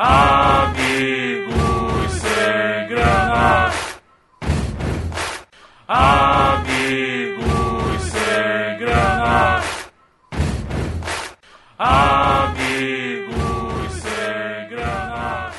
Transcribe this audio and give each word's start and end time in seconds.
Amigos 0.00 1.50
sem 2.12 2.86
grana. 2.86 3.72
Amigos 5.88 7.42
sem 8.02 8.78
grana. 8.78 9.60
Amigos 11.76 13.32
sem 13.90 14.68
grana. 14.68 15.50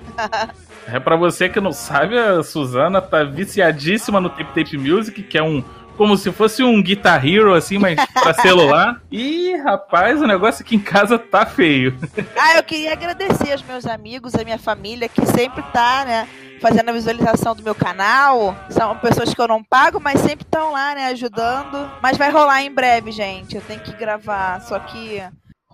é 0.87 0.99
para 0.99 1.15
você 1.15 1.49
que 1.49 1.59
não 1.59 1.71
sabe, 1.71 2.17
a 2.17 2.41
Suzana 2.43 3.01
tá 3.01 3.23
viciadíssima 3.23 4.19
no 4.19 4.29
Tape 4.29 4.53
Tape 4.53 4.77
Music, 4.77 5.21
que 5.23 5.37
é 5.37 5.43
um 5.43 5.63
como 5.97 6.17
se 6.17 6.31
fosse 6.31 6.63
um 6.63 6.81
Guitar 6.81 7.25
Hero, 7.25 7.53
assim, 7.53 7.77
mas 7.77 7.99
pra 8.13 8.33
celular. 8.33 9.01
E, 9.11 9.55
rapaz, 9.57 10.21
o 10.21 10.27
negócio 10.27 10.63
aqui 10.63 10.75
em 10.75 10.79
casa 10.79 11.17
tá 11.19 11.45
feio. 11.45 11.97
Ah, 12.35 12.57
eu 12.57 12.63
queria 12.63 12.93
agradecer 12.93 13.51
aos 13.51 13.61
meus 13.63 13.85
amigos, 13.85 14.35
a 14.35 14.43
minha 14.43 14.57
família, 14.57 15.07
que 15.07 15.25
sempre 15.25 15.61
tá, 15.71 16.03
né, 16.05 16.27
fazendo 16.59 16.89
a 16.89 16.93
visualização 16.93 17.55
do 17.55 17.63
meu 17.63 17.75
canal. 17.75 18.55
São 18.69 18.97
pessoas 18.97 19.33
que 19.33 19.41
eu 19.41 19.47
não 19.47 19.63
pago, 19.63 19.99
mas 19.99 20.19
sempre 20.21 20.43
estão 20.45 20.71
lá, 20.71 20.95
né, 20.95 21.07
ajudando. 21.07 21.91
Mas 22.01 22.17
vai 22.17 22.31
rolar 22.31 22.63
em 22.63 22.71
breve, 22.71 23.11
gente. 23.11 23.55
Eu 23.55 23.61
tenho 23.61 23.81
que 23.81 23.93
gravar, 23.93 24.61
só 24.61 24.79
que 24.79 25.21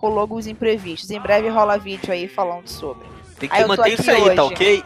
rolou 0.00 0.20
alguns 0.20 0.46
imprevistos. 0.46 1.10
Em 1.10 1.20
breve 1.20 1.48
rola 1.48 1.76
vídeo 1.78 2.12
aí 2.12 2.26
falando 2.26 2.68
sobre. 2.68 3.06
Tem 3.38 3.48
que 3.48 3.64
manter 3.66 3.92
isso 4.00 4.10
aí, 4.10 4.22
hoje. 4.22 4.34
tá 4.34 4.44
ok? 4.44 4.84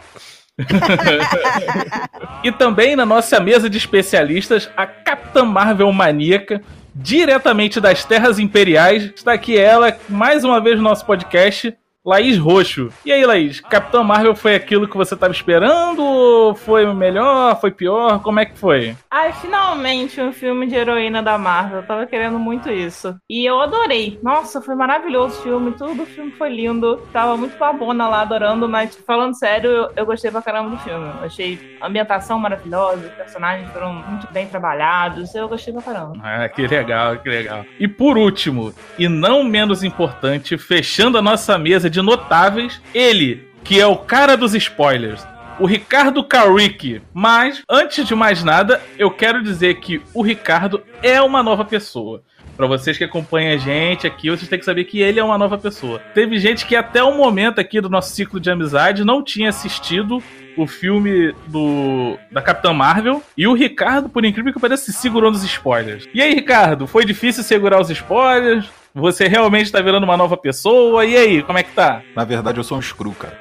e 2.43 2.51
também 2.51 2.95
na 2.95 3.05
nossa 3.05 3.39
mesa 3.39 3.69
de 3.69 3.77
especialistas, 3.77 4.69
a 4.75 4.85
Capitã 4.85 5.43
Marvel 5.43 5.91
Maníaca, 5.91 6.61
diretamente 6.93 7.81
das 7.81 8.05
Terras 8.05 8.39
Imperiais, 8.39 9.11
está 9.15 9.33
aqui 9.33 9.57
ela, 9.57 9.97
mais 10.07 10.43
uma 10.45 10.61
vez 10.61 10.77
no 10.77 10.83
nosso 10.83 11.05
podcast, 11.05 11.75
Laís 12.05 12.37
Roxo. 12.37 12.89
E 13.03 13.11
aí, 13.11 13.25
Laís, 13.25 13.59
Capitão 13.59 14.03
Marvel 14.03 14.35
foi 14.35 14.53
aquilo 14.53 14.87
que 14.87 14.95
você 14.95 15.15
estava 15.15 15.33
esperando? 15.33 16.53
Foi 16.55 16.85
melhor? 16.93 17.59
Foi 17.59 17.71
pior? 17.71 18.21
Como 18.21 18.39
é 18.39 18.45
que 18.45 18.57
foi? 18.57 18.95
Ai, 19.09 19.33
finalmente 19.33 20.21
um 20.21 20.31
filme 20.31 20.67
de 20.67 20.75
heroína 20.75 21.23
da 21.23 21.35
Marvel. 21.37 21.77
Eu 21.77 21.87
tava 21.87 22.05
querendo 22.05 22.37
muito 22.37 22.69
isso. 22.69 23.15
E 23.27 23.43
eu 23.43 23.59
adorei. 23.59 24.19
Nossa, 24.21 24.61
foi 24.61 24.75
maravilhoso 24.75 25.39
o 25.39 25.41
filme. 25.41 25.71
Tudo 25.71 26.03
o 26.03 26.05
filme 26.05 26.31
foi 26.31 26.49
lindo. 26.49 26.97
Tava 27.11 27.35
muito 27.35 27.57
babona 27.57 28.07
lá 28.07 28.21
adorando, 28.21 28.69
mas 28.69 28.95
falando 28.95 29.37
sério, 29.37 29.69
eu, 29.71 29.91
eu 29.95 30.05
gostei 30.05 30.29
pra 30.29 30.43
caramba 30.43 30.69
do 30.69 30.77
filme. 30.77 31.05
Eu 31.19 31.25
achei 31.25 31.77
a 31.81 31.87
ambientação 31.87 32.37
maravilhosa, 32.37 33.07
os 33.07 33.13
personagens 33.13 33.69
foram 33.71 33.93
muito 33.93 34.31
bem 34.31 34.45
trabalhados. 34.47 35.33
Eu 35.33 35.47
gostei 35.47 35.73
pra 35.73 35.81
caramba. 35.81 36.13
Ah, 36.21 36.47
que 36.47 36.67
legal, 36.67 37.17
que 37.17 37.29
legal. 37.29 37.65
E 37.79 37.87
por 37.87 38.15
último, 38.17 38.73
e 38.99 39.07
não 39.07 39.43
menos 39.43 39.83
importante, 39.83 40.55
fechando 40.57 41.17
a 41.17 41.21
nossa 41.21 41.57
mesa 41.57 41.89
de 41.89 41.94
de 41.95 42.01
notáveis, 42.01 42.81
ele, 42.93 43.47
que 43.63 43.79
é 43.79 43.87
o 43.87 43.95
cara 43.95 44.37
dos 44.37 44.53
spoilers, 44.53 45.25
o 45.59 45.65
Ricardo 45.65 46.23
Carrick. 46.23 47.01
Mas, 47.13 47.63
antes 47.69 48.05
de 48.05 48.13
mais 48.13 48.43
nada, 48.43 48.81
eu 48.99 49.09
quero 49.09 49.41
dizer 49.41 49.79
que 49.79 50.01
o 50.13 50.21
Ricardo 50.21 50.83
é 51.01 51.21
uma 51.21 51.41
nova 51.41 51.63
pessoa. 51.65 52.21
Para 52.57 52.67
vocês 52.67 52.97
que 52.97 53.03
acompanham 53.03 53.53
a 53.53 53.57
gente 53.57 54.07
aqui, 54.07 54.29
vocês 54.29 54.47
têm 54.47 54.59
que 54.59 54.65
saber 54.65 54.85
que 54.85 55.01
ele 55.01 55.19
é 55.19 55.23
uma 55.23 55.37
nova 55.37 55.57
pessoa. 55.57 55.99
Teve 56.13 56.37
gente 56.37 56.65
que 56.65 56.75
até 56.75 57.03
o 57.03 57.17
momento 57.17 57.59
aqui 57.59 57.81
do 57.81 57.89
nosso 57.89 58.13
ciclo 58.13 58.39
de 58.39 58.49
amizade 58.49 59.03
não 59.03 59.23
tinha 59.23 59.49
assistido 59.49 60.23
o 60.57 60.65
filme 60.65 61.33
do 61.47 62.17
da 62.31 62.41
Capitã 62.41 62.71
Marvel 62.71 63.21
e 63.37 63.45
o 63.45 63.53
Ricardo, 63.53 64.07
por 64.07 64.23
incrível 64.23 64.53
que 64.53 64.59
pareça, 64.59 64.85
se 64.85 64.93
segurou 64.93 65.31
nos 65.31 65.43
spoilers. 65.43 66.07
E 66.13 66.21
aí, 66.21 66.33
Ricardo, 66.33 66.87
foi 66.87 67.03
difícil 67.03 67.43
segurar 67.43 67.81
os 67.81 67.89
spoilers? 67.89 68.69
Você 68.95 69.27
realmente 69.27 69.69
tá 69.69 69.81
virando 69.81 70.05
uma 70.05 70.15
nova 70.15 70.37
pessoa? 70.37 71.05
E 71.05 71.17
aí, 71.17 71.43
como 71.43 71.57
é 71.57 71.63
que 71.63 71.73
tá? 71.73 72.01
Na 72.15 72.23
verdade, 72.23 72.57
eu 72.57 72.63
sou 72.63 72.77
um 72.77 72.81
screw, 72.81 73.11
cara. 73.11 73.37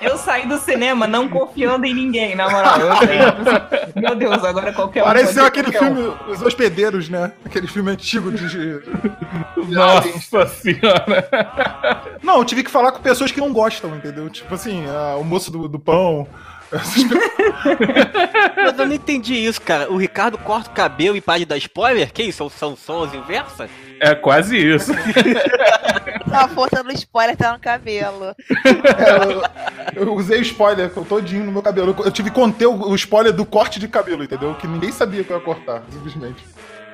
eu 0.00 0.16
saí 0.16 0.48
do 0.48 0.56
cinema 0.56 1.06
não 1.06 1.28
confiando 1.28 1.84
em 1.84 1.92
ninguém, 1.92 2.34
na 2.34 2.48
moral. 2.48 2.78
Eu 2.80 4.00
meu 4.00 4.14
Deus, 4.14 4.42
agora 4.42 4.72
qualquer 4.72 5.02
um. 5.02 5.04
Pareceu 5.04 5.44
aquele 5.44 5.70
filme, 5.70 6.00
um. 6.00 6.30
Os 6.30 6.40
Hospedeiros, 6.40 7.10
né? 7.10 7.32
Aquele 7.44 7.66
filme 7.66 7.90
antigo 7.90 8.32
de. 8.32 8.80
Nossa 9.68 10.46
senhora! 10.46 11.28
Não, 12.22 12.38
eu 12.38 12.44
tive 12.46 12.62
que 12.62 12.70
falar 12.70 12.92
com 12.92 13.02
pessoas 13.02 13.30
que 13.30 13.40
não 13.40 13.52
gostam, 13.52 13.94
entendeu? 13.96 14.30
Tipo 14.30 14.54
assim, 14.54 14.84
o 15.20 15.24
moço 15.24 15.50
do, 15.50 15.68
do 15.68 15.78
pão. 15.78 16.26
Mas 18.56 18.78
eu 18.78 18.86
não 18.86 18.94
entendi 18.94 19.34
isso, 19.34 19.60
cara. 19.60 19.90
O 19.90 19.96
Ricardo 19.96 20.38
corta 20.38 20.70
o 20.70 20.74
cabelo 20.74 21.16
e 21.16 21.20
para 21.20 21.38
de 21.38 21.44
dar 21.44 21.56
spoiler? 21.56 22.12
Que 22.12 22.24
isso? 22.24 22.48
São 22.50 22.76
sons 22.76 23.14
inversas? 23.14 23.70
É 24.00 24.14
quase 24.14 24.56
isso. 24.56 24.92
a 26.32 26.48
força 26.48 26.82
do 26.82 26.92
spoiler 26.92 27.36
tá 27.36 27.52
no 27.52 27.58
cabelo. 27.58 28.34
É, 28.64 29.98
eu, 29.98 30.06
eu, 30.06 30.14
usei 30.14 30.38
o 30.38 30.42
spoiler 30.42 30.90
todinho 30.90 31.44
no 31.44 31.52
meu 31.52 31.62
cabelo. 31.62 31.96
Eu 32.04 32.10
tive 32.10 32.30
que 32.30 32.34
conter 32.34 32.66
o, 32.66 32.90
o 32.90 32.94
spoiler 32.94 33.32
do 33.32 33.44
corte 33.44 33.80
de 33.80 33.88
cabelo, 33.88 34.24
entendeu? 34.24 34.54
Que 34.54 34.66
ninguém 34.66 34.92
sabia 34.92 35.24
que 35.24 35.30
eu 35.30 35.36
ia 35.36 35.42
cortar, 35.42 35.82
simplesmente. 35.90 36.44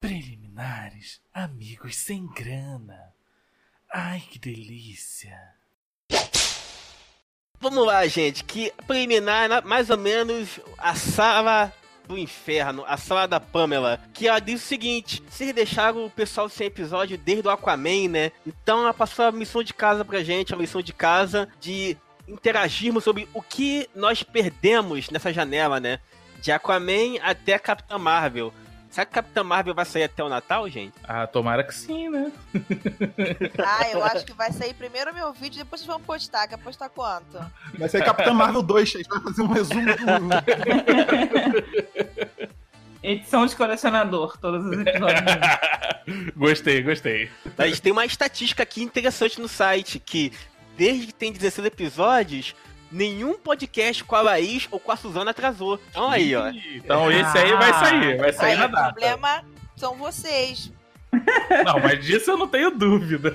Preliminares, 0.00 1.20
amigos 1.32 1.96
sem 1.96 2.26
grana. 2.28 3.14
Ai, 3.92 4.20
que 4.20 4.38
delícia. 4.38 5.55
Vamos 7.60 7.86
lá, 7.86 8.06
gente, 8.06 8.44
que 8.44 8.72
preliminar, 8.86 9.48
na- 9.48 9.60
mais 9.62 9.90
ou 9.90 9.96
menos, 9.96 10.60
a 10.78 10.94
sala 10.94 11.72
do 12.06 12.16
inferno, 12.16 12.84
a 12.86 12.96
sala 12.96 13.26
da 13.26 13.40
Pamela, 13.40 13.98
que 14.14 14.28
ela 14.28 14.38
diz 14.38 14.62
o 14.62 14.66
seguinte, 14.66 15.22
vocês 15.28 15.52
deixaram 15.52 16.04
o 16.06 16.10
pessoal 16.10 16.48
sem 16.48 16.68
episódio 16.68 17.18
desde 17.18 17.48
o 17.48 17.50
Aquaman, 17.50 18.08
né? 18.08 18.32
Então 18.46 18.80
ela 18.82 18.94
passou 18.94 19.24
a 19.24 19.32
missão 19.32 19.62
de 19.62 19.74
casa 19.74 20.04
pra 20.04 20.22
gente, 20.22 20.54
a 20.54 20.56
missão 20.56 20.80
de 20.80 20.92
casa 20.92 21.48
de 21.60 21.96
interagirmos 22.28 23.02
sobre 23.02 23.28
o 23.34 23.42
que 23.42 23.88
nós 23.94 24.22
perdemos 24.22 25.10
nessa 25.10 25.32
janela, 25.32 25.80
né? 25.80 25.98
De 26.40 26.52
Aquaman 26.52 27.18
até 27.22 27.58
Capitã 27.58 27.98
Marvel. 27.98 28.52
Será 28.96 29.04
que 29.04 29.12
Capitã 29.12 29.44
Marvel 29.44 29.74
vai 29.74 29.84
sair 29.84 30.04
até 30.04 30.24
o 30.24 30.28
Natal, 30.30 30.66
gente? 30.70 30.94
Ah, 31.04 31.26
tomara 31.26 31.62
que 31.62 31.74
sim, 31.74 32.08
né? 32.08 32.32
Ah, 33.62 33.90
eu 33.90 34.02
acho 34.02 34.24
que 34.24 34.32
vai 34.32 34.50
sair 34.50 34.72
primeiro 34.72 35.10
o 35.10 35.14
meu 35.14 35.34
vídeo, 35.34 35.58
depois 35.58 35.82
vocês 35.82 35.86
vão 35.86 36.00
postar. 36.00 36.48
Quer 36.48 36.56
postar 36.56 36.88
quanto? 36.88 37.38
Vai 37.78 37.90
ser 37.90 38.02
Capitão 38.02 38.32
Marvel 38.32 38.62
2, 38.62 38.88
a 38.88 38.98
gente 38.98 39.08
vai 39.10 39.20
fazer 39.20 39.42
um 39.42 39.48
resumo 39.48 39.82
do. 39.82 39.96
Edição 43.06 43.44
de 43.44 43.54
colecionador, 43.54 44.38
todos 44.38 44.64
os 44.64 44.72
episódios. 44.72 46.32
gostei, 46.34 46.82
gostei. 46.82 47.30
A 47.58 47.66
gente 47.66 47.82
tem 47.82 47.92
uma 47.92 48.06
estatística 48.06 48.62
aqui 48.62 48.82
interessante 48.82 49.38
no 49.38 49.46
site, 49.46 49.98
que 49.98 50.32
desde 50.74 51.08
que 51.08 51.14
tem 51.14 51.30
16 51.32 51.66
episódios, 51.66 52.54
nenhum 52.96 53.34
podcast 53.34 54.02
com 54.02 54.16
a 54.16 54.22
Laís 54.22 54.66
ou 54.70 54.80
com 54.80 54.90
a 54.90 54.96
Suzana 54.96 55.30
atrasou. 55.30 55.78
Então 55.90 56.10
aí, 56.10 56.34
ó. 56.34 56.48
Então 56.74 57.12
esse 57.12 57.36
aí 57.38 57.52
vai 57.52 57.72
sair, 57.74 58.16
vai 58.16 58.32
sair 58.32 58.52
Aí 58.52 58.58
na 58.58 58.66
o 58.66 58.68
data. 58.68 58.92
problema 58.92 59.44
são 59.76 59.94
vocês. 59.96 60.72
Não, 61.64 61.80
mas 61.80 62.04
disso 62.04 62.30
eu 62.30 62.36
não 62.36 62.46
tenho 62.48 62.70
dúvida. 62.70 63.32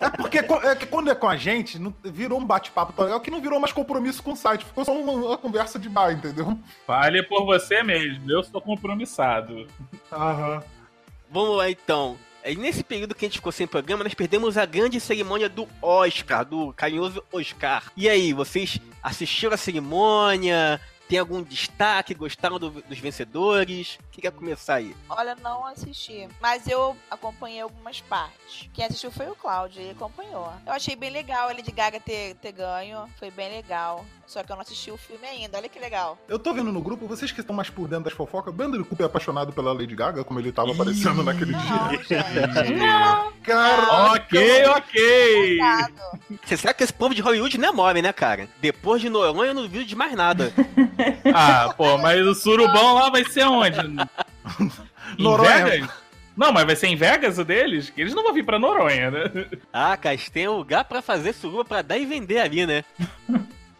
É 0.00 0.10
porque 0.10 0.38
é 0.38 0.74
que 0.74 0.84
quando 0.84 1.10
é 1.10 1.14
com 1.14 1.26
a 1.28 1.36
gente, 1.36 1.78
virou 2.04 2.38
um 2.38 2.44
bate-papo 2.44 2.92
tão 2.92 3.04
legal 3.06 3.20
que 3.20 3.30
não 3.30 3.40
virou 3.40 3.58
mais 3.58 3.72
compromisso 3.72 4.22
com 4.22 4.32
o 4.32 4.36
site. 4.36 4.64
Ficou 4.64 4.84
só 4.84 4.92
uma, 4.92 5.12
uma 5.12 5.38
conversa 5.38 5.78
de 5.78 5.88
bar, 5.88 6.12
entendeu? 6.12 6.58
Fale 6.86 7.22
por 7.22 7.46
você 7.46 7.82
mesmo, 7.82 8.30
eu 8.30 8.42
sou 8.42 8.60
compromissado. 8.60 9.66
Aham. 10.12 10.62
Vamos 11.30 11.56
lá 11.56 11.70
então. 11.70 12.18
Aí, 12.44 12.56
nesse 12.56 12.82
período 12.82 13.14
que 13.14 13.24
a 13.24 13.28
gente 13.28 13.38
ficou 13.38 13.52
sem 13.52 13.66
programa, 13.66 14.02
nós 14.02 14.14
perdemos 14.14 14.58
a 14.58 14.66
grande 14.66 14.98
cerimônia 14.98 15.48
do 15.48 15.68
Oscar, 15.80 16.44
do 16.44 16.72
carinhoso 16.72 17.22
Oscar. 17.32 17.92
E 17.96 18.08
aí, 18.08 18.32
vocês 18.32 18.80
assistiram 19.02 19.54
a 19.54 19.56
cerimônia? 19.56 20.80
Tem 21.12 21.18
algum 21.18 21.42
destaque? 21.42 22.14
Gostaram 22.14 22.58
do- 22.58 22.70
dos 22.88 22.98
vencedores? 22.98 23.98
O 24.08 24.10
que 24.12 24.22
quer 24.22 24.32
começar 24.32 24.76
aí? 24.76 24.96
Olha, 25.10 25.36
não 25.42 25.66
assisti. 25.66 26.26
Mas 26.40 26.66
eu 26.66 26.96
acompanhei 27.10 27.60
algumas 27.60 28.00
partes. 28.00 28.70
Quem 28.72 28.86
assistiu 28.86 29.10
foi 29.12 29.28
o 29.28 29.34
Cláudio, 29.34 29.82
ele 29.82 29.90
acompanhou. 29.90 30.50
Eu 30.66 30.72
achei 30.72 30.96
bem 30.96 31.10
legal 31.10 31.50
a 31.50 31.52
Lady 31.52 31.70
Gaga 31.70 32.00
ter, 32.00 32.34
ter 32.36 32.52
ganho. 32.52 33.04
Foi 33.18 33.30
bem 33.30 33.50
legal. 33.50 34.06
Só 34.26 34.42
que 34.42 34.50
eu 34.50 34.56
não 34.56 34.62
assisti 34.62 34.90
o 34.90 34.96
filme 34.96 35.26
ainda. 35.26 35.58
Olha 35.58 35.68
que 35.68 35.78
legal. 35.78 36.16
Eu 36.26 36.38
tô 36.38 36.54
vendo 36.54 36.72
no 36.72 36.80
grupo, 36.80 37.06
vocês 37.06 37.30
que 37.30 37.40
estão 37.40 37.54
mais 37.54 37.68
por 37.68 37.86
dentro 37.86 38.04
das 38.04 38.14
fofocas, 38.14 38.50
o 38.50 38.56
Bando 38.56 38.82
Cooper 38.82 39.04
é 39.04 39.06
apaixonado 39.06 39.52
pela 39.52 39.74
Lady 39.74 39.94
Gaga, 39.94 40.24
como 40.24 40.40
ele 40.40 40.50
tava 40.50 40.72
aparecendo 40.72 41.22
naquele 41.22 41.52
Não, 41.52 41.60
dia. 41.88 41.98
gente. 41.98 42.72
Cara, 43.44 44.12
ok, 44.14 44.64
ok. 44.66 45.58
Você 46.44 46.56
sabe 46.56 46.74
que 46.74 46.84
esse 46.84 46.92
povo 46.92 47.14
de 47.14 47.20
Hollywood 47.20 47.58
não 47.58 47.68
é 47.68 47.72
mole, 47.72 48.00
né, 48.00 48.12
cara? 48.12 48.48
Depois 48.60 49.02
de 49.02 49.10
Noronha, 49.10 49.50
eu 49.50 49.54
não 49.54 49.68
vi 49.68 49.84
de 49.84 49.94
mais 49.96 50.14
nada. 50.14 50.50
Ah, 51.34 51.74
pô, 51.76 51.98
mas 51.98 52.20
o 52.20 52.34
surubão 52.34 52.94
lá 52.94 53.10
vai 53.10 53.24
ser 53.24 53.44
onde? 53.44 53.78
Em 55.18 55.22
Noronha. 55.22 55.64
Vegas? 55.66 55.90
Não, 56.36 56.52
mas 56.52 56.64
vai 56.64 56.74
ser 56.74 56.86
em 56.86 56.96
Vegas 56.96 57.38
o 57.38 57.44
deles? 57.44 57.90
Que 57.90 58.00
eles 58.00 58.14
não 58.14 58.22
vão 58.22 58.32
vir 58.32 58.44
pra 58.44 58.58
Noronha, 58.58 59.10
né? 59.10 59.24
ah, 59.72 59.98
eles 60.04 60.30
têm 60.30 60.48
lugar 60.48 60.84
pra 60.84 61.02
fazer 61.02 61.34
suruba 61.34 61.64
pra 61.64 61.82
dar 61.82 61.98
e 61.98 62.06
vender 62.06 62.38
ali, 62.38 62.66
né? 62.66 62.82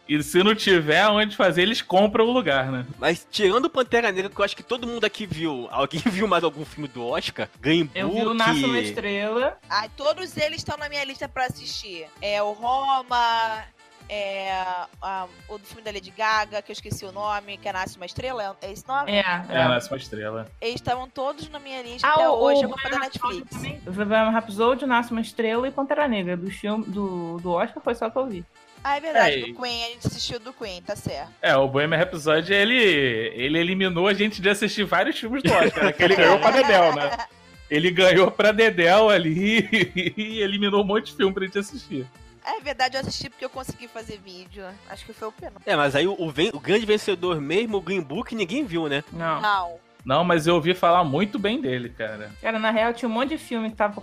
E 0.09 0.23
se 0.23 0.43
não 0.43 0.55
tiver 0.55 1.07
onde 1.09 1.35
fazer, 1.35 1.63
eles 1.63 1.81
compram 1.81 2.27
o 2.27 2.33
lugar, 2.33 2.71
né? 2.71 2.85
Mas 2.99 3.27
tirando 3.31 3.65
o 3.67 3.71
Pantera 3.71 4.13
Negra, 4.13 4.29
que 4.29 4.39
eu 4.39 4.45
acho 4.45 4.57
que 4.57 4.63
todo 4.63 4.87
mundo 4.87 5.05
aqui 5.05 5.25
viu. 5.25 5.69
Alguém 5.71 6.03
viu 6.05 6.29
mais 6.29 6.45
algum 6.45 6.65
filme 6.65 6.89
do 6.89 7.07
Oscar? 7.07 7.49
Green 7.61 7.85
Book? 7.85 7.99
Eu 7.99 8.11
vi 8.11 8.21
o 8.23 8.35
Nasce 8.35 8.65
uma 8.65 8.79
Estrela. 8.79 9.59
Ai, 9.71 9.89
todos 9.97 10.37
eles 10.37 10.59
estão 10.59 10.77
na 10.77 10.89
minha 10.89 11.05
lista 11.05 11.27
pra 11.29 11.47
assistir. 11.47 12.07
É 12.21 12.43
o 12.43 12.53
Roma, 12.53 13.65
é 14.14 14.53
a- 15.00 15.26
o 15.49 15.56
do 15.59 15.64
filme 15.67 15.82
da 15.82 15.91
Lady 15.91 16.11
Gaga, 16.11 16.61
que 16.61 16.70
eu 16.70 16.75
esqueci 16.75 17.05
o 17.05 17.12
nome, 17.12 17.56
que 17.56 17.69
é 17.69 17.73
Nasce 17.73 17.97
uma 17.97 18.05
Estrela. 18.05 18.56
É 18.61 18.70
esse 18.70 18.87
nome? 18.87 19.11
É, 19.11 19.20
É, 19.20 19.44
é. 19.49 19.69
nasce 19.69 19.88
uma 19.91 19.97
estrela. 19.97 20.47
Eles 20.61 20.75
estavam 20.75 21.09
todos 21.09 21.49
na 21.49 21.59
minha 21.59 21.81
lista 21.82 22.06
Ah, 22.06 22.12
até 22.14 22.29
o, 22.29 22.32
hoje, 22.35 22.62
eu 22.62 22.69
vou 22.69 22.79
da 22.91 22.99
Netflix. 22.99 23.50
também. 23.50 23.81
O 23.87 23.91
Bohemian 23.93 24.31
Rhapsody, 24.31 24.85
Nasce 24.87 25.12
uma 25.12 25.20
Estrela 25.20 25.67
e 25.67 25.70
Pantera 25.70 26.06
Negra. 26.06 26.37
Do, 26.37 26.50
filme, 26.50 26.85
do, 26.87 27.38
do 27.38 27.53
Oscar 27.53 27.82
foi 27.82 27.94
só 27.94 28.11
que 28.11 28.19
eu 28.19 28.26
vi. 28.26 28.44
Ah, 28.85 28.97
é 28.97 29.00
verdade, 29.00 29.37
É, 29.37 29.47
do 29.47 29.55
Queen, 29.55 29.85
a 29.85 29.88
gente 29.91 30.06
assistiu 30.09 30.41
do 30.41 30.53
Queen, 30.53 30.82
tá 30.82 30.97
certo. 30.97 31.31
É, 31.41 31.56
o 31.56 31.69
Bohemian 31.69 31.97
Rhapsody, 31.99 32.53
ele, 32.53 32.75
ele 32.76 33.59
eliminou 33.59 34.09
a 34.09 34.12
gente 34.12 34.43
de 34.43 34.49
assistir 34.50 34.82
vários 34.85 35.19
filmes 35.19 35.43
do 35.43 35.53
Oscar, 35.53 35.85
né? 35.85 35.93
Que 35.93 36.03
ele 36.03 36.17
ganhou 36.17 36.38
pra 36.38 36.50
Dedel, 36.50 36.94
né? 36.94 37.11
Ele 37.70 37.91
ganhou 37.91 38.31
pra 38.31 38.53
Dedel 38.53 39.09
ali 39.09 39.67
e 40.14 40.41
eliminou 40.43 40.82
um 40.82 40.87
monte 40.87 41.06
de 41.12 41.17
filme 41.17 41.32
pra 41.32 41.43
gente 41.47 41.59
assistir. 41.59 42.06
É 42.44 42.61
verdade, 42.61 42.97
eu 42.97 43.00
assisti 43.00 43.31
porque 43.31 43.44
eu 43.44 43.50
consegui 43.50 43.87
fazer 43.87 44.19
vídeo. 44.19 44.65
Acho 44.89 45.05
que 45.05 45.12
foi 45.12 45.29
o 45.29 45.33
penúltimo. 45.33 45.65
É, 45.65 45.77
mas 45.77 45.94
aí 45.94 46.06
o, 46.06 46.12
o 46.15 46.27
o 46.27 46.61
grande 46.61 46.85
vencedor 46.87 47.41
mesmo, 47.41 47.77
o 47.77 47.81
Green 47.81 48.00
Book, 48.00 48.35
ninguém 48.35 48.65
viu, 48.65 48.89
né? 48.89 49.05
Não. 49.12 49.41
Não. 49.41 49.81
Não, 50.04 50.25
mas 50.25 50.46
eu 50.46 50.54
ouvi 50.56 50.75
falar 50.75 51.04
muito 51.04 51.38
bem 51.38 51.60
dele, 51.60 51.88
cara. 51.88 52.31
Cara, 52.40 52.58
na 52.58 52.70
real, 52.70 52.93
tinha 52.93 53.08
um 53.08 53.12
monte 53.12 53.31
de 53.31 53.38
filme 53.38 53.70
que 53.70 53.76
tava 53.76 53.94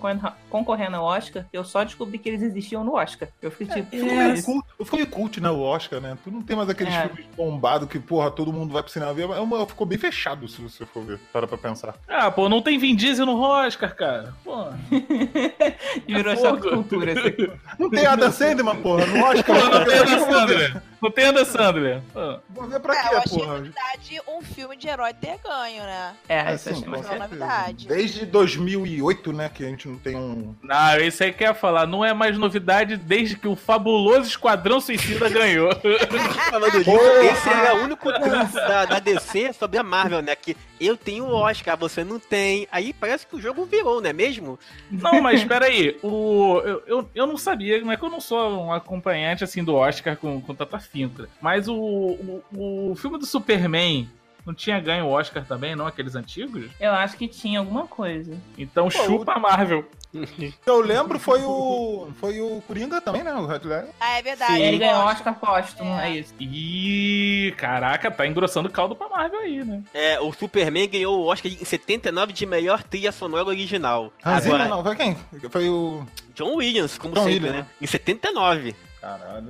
concorrendo, 0.50 0.96
ao 0.98 1.04
Oscar. 1.06 1.46
Eu 1.52 1.64
só 1.64 1.84
descobri 1.84 2.18
que 2.18 2.30
eles 2.30 2.42
existiam 2.42 2.84
no 2.84 2.96
Oscar. 2.96 3.28
Eu 3.42 3.52
fiquei 3.52 3.68
tipo, 3.68 3.90
Ficou 3.92 4.08
"Que 4.10 4.16
meio 4.16 4.34
isso?" 4.34 5.08
cult, 5.12 5.42
né, 5.42 5.50
o 5.50 5.60
Oscar, 5.62 6.00
né? 6.00 6.18
Tu 6.24 6.32
não 6.32 6.42
tem 6.42 6.56
mais 6.56 6.70
aqueles 6.70 6.94
É. 6.94 7.08
filmes 7.08 7.26
bombados 7.36 7.88
que, 7.90 8.00
porra, 8.00 8.32
todo 8.32 8.54
mundo 8.54 8.72
vai 8.74 8.82
pro 8.84 8.92
cinema 8.92 9.14
ver. 9.14 9.24
É 9.30 9.40
uma- 9.40 9.66
ficou 9.68 9.86
bem 9.86 9.98
fechado, 9.98 10.48
se 10.48 10.62
você 10.62 10.86
for 10.86 11.04
ver. 11.04 11.20
Para 11.34 11.48
pra 11.48 11.58
pensar. 11.58 11.96
Ah, 12.08 12.32
pô, 12.32 12.48
não 12.50 12.62
tem 12.62 12.78
Vin 12.78 12.96
Diesel 12.96 13.26
no 13.26 13.40
Oscar, 13.42 13.96
cara. 13.96 14.34
Pô. 14.44 14.66
virou 16.08 16.34
É 16.34 16.36
choque 16.36 16.70
cultura. 16.70 17.12
esse 17.12 17.28
aqui. 17.28 17.52
Não 17.78 17.90
tem 17.90 18.06
Adam 18.06 18.32
Sandman, 18.32 18.76
porra, 18.82 19.06
no 19.06 19.24
Oscar. 19.26 19.46
Pô, 19.46 19.54
não 19.54 19.86
tem 19.86 19.96
eu 19.96 20.02
Adam 20.04 20.26
ver- 20.26 20.34
Sandler. 20.34 20.82
Não 21.02 21.12
tem 21.12 21.26
Adam 21.28 21.46
Sandler. 21.46 22.02
Vou 22.50 22.68
ver 22.68 22.80
pra 22.82 22.94
É, 22.94 23.06
eu 23.06 23.10
quê, 23.10 23.16
achei 23.16 23.38
porra? 23.40 23.54
novidade 23.58 24.22
um 24.28 24.42
filme 24.42 24.76
de 24.76 24.88
herói 24.88 25.14
ter 25.14 25.40
ganho, 25.44 25.84
né? 25.84 25.89
É, 26.28 26.54
isso 26.54 26.70
Assim, 26.70 26.82
Isso 26.82 26.90
é 26.90 26.98
certeza. 26.98 27.20
novidade. 27.20 27.88
Desde 27.88 28.26
2008, 28.26 29.34
né, 29.34 29.50
que 29.50 29.64
a 29.64 29.68
gente 29.68 29.88
não 29.88 29.98
tem 29.98 30.16
um... 30.16 30.56
Não, 30.62 30.98
isso 30.98 31.24
aí 31.24 31.34
que 31.34 31.44
eu 31.44 31.48
ia 31.48 31.54
falar. 31.54 31.88
Não 31.88 32.04
é 32.04 32.14
mais 32.14 32.38
novidade 32.38 32.98
desde 32.98 33.36
que 33.36 33.48
o 33.48 33.56
fabuloso 33.56 34.28
Esquadrão 34.28 34.80
Suicida 34.80 35.30
ganhou. 35.30 35.70
Falando 36.50 36.84
disso, 36.84 36.92
esse 36.92 37.50
era 37.50 37.76
o 37.76 37.84
único 37.84 38.12
trunfo 38.12 38.56
da, 38.56 38.86
da 38.86 39.00
DC 39.00 39.54
sobre 39.54 39.78
a 39.78 39.84
Marvel, 39.84 40.22
né? 40.22 40.36
Que 40.36 40.56
eu 40.80 40.96
tenho 40.96 41.26
o 41.26 41.34
Oscar, 41.34 41.78
você 41.78 42.04
não 42.04 42.20
tem. 42.20 42.68
Aí 42.72 42.94
parece 42.94 43.28
que 43.28 43.36
o 43.36 43.42
jogo 43.42 43.66
virou, 43.66 44.02
não 44.02 44.10
é 44.10 44.14
mesmo? 44.14 44.60
Não, 44.90 45.22
mas 45.22 45.44
peraí, 45.44 45.98
o, 46.02 46.62
eu, 46.64 46.84
eu, 46.88 47.10
eu 47.14 47.28
não 47.28 47.38
sabia, 47.38 47.82
não 47.82 47.92
é 47.92 47.98
que 47.98 48.04
eu 48.04 48.10
não 48.10 48.22
sou 48.22 48.66
um 48.66 48.74
acompanhante 48.74 49.44
assim 49.44 49.64
do 49.64 49.76
Oscar 49.76 50.16
com, 50.18 50.42
com 50.42 50.56
tanta 50.56 50.80
finta. 50.80 51.30
Mas 51.42 51.68
o, 51.68 51.76
o, 51.76 52.92
o 52.92 52.96
filme 52.96 53.18
do 53.18 53.26
Superman 53.26 54.10
não 54.50 54.56
tinha 54.56 54.80
ganho 54.80 55.06
o 55.06 55.12
Oscar 55.12 55.46
também, 55.46 55.76
não? 55.76 55.86
Aqueles 55.86 56.16
antigos? 56.16 56.66
Eu 56.80 56.92
acho 56.92 57.16
que 57.16 57.28
tinha 57.28 57.60
alguma 57.60 57.86
coisa. 57.86 58.36
Então 58.58 58.90
chupa 58.90 59.34
a 59.34 59.40
Marvel. 59.40 59.86
Eu 60.66 60.82
lembro 60.82 61.20
foi 61.20 61.44
o... 61.44 62.08
Foi 62.20 62.42
o 62.42 62.60
Coringa 62.66 63.00
também, 63.00 63.24
né, 63.24 63.32
o 63.36 63.46
Red 63.46 63.60
Ledger. 63.64 63.90
Ah, 64.00 64.18
é 64.18 64.24
verdade. 64.24 64.60
ele 64.60 64.78
eu 64.78 64.80
ganhou. 64.80 65.04
Oscar 65.04 65.36
póstumo, 65.36 65.94
é, 66.00 66.18
isso. 66.18 66.34
Ih, 66.40 67.54
caraca, 67.56 68.10
tá 68.10 68.26
engrossando 68.26 68.70
o 68.70 68.72
caldo 68.72 68.96
pra 68.96 69.08
Marvel 69.08 69.40
aí, 69.40 69.64
né? 69.64 69.84
É, 69.94 70.20
o 70.20 70.34
Superman 70.34 70.90
ganhou 70.90 71.20
o 71.20 71.28
Oscar 71.28 71.52
em 71.52 71.64
79 71.64 72.34
de 72.34 72.46
melhor 72.48 72.82
trilha 72.82 73.12
sonora 73.12 73.46
original. 73.46 74.12
Ah, 74.24 74.42
sim, 74.42 74.48
Agora, 74.48 74.68
não, 74.68 74.84
foi 74.84 74.96
quem? 74.96 75.16
Foi 75.52 75.70
o... 75.70 76.04
John 76.34 76.56
Williams, 76.56 76.98
como 76.98 77.14
John 77.14 77.26
sempre, 77.26 77.50
Williams, 77.50 77.66
né? 77.66 77.68
Em 77.80 77.86
79. 77.86 78.76
Caralho. 79.02 79.48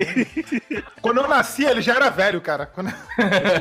Quando 1.02 1.22
eu 1.22 1.28
nasci, 1.28 1.66
ele 1.66 1.82
já 1.82 1.96
era 1.96 2.10
velho, 2.10 2.40
cara. 2.40 2.66
Quando... 2.66 2.94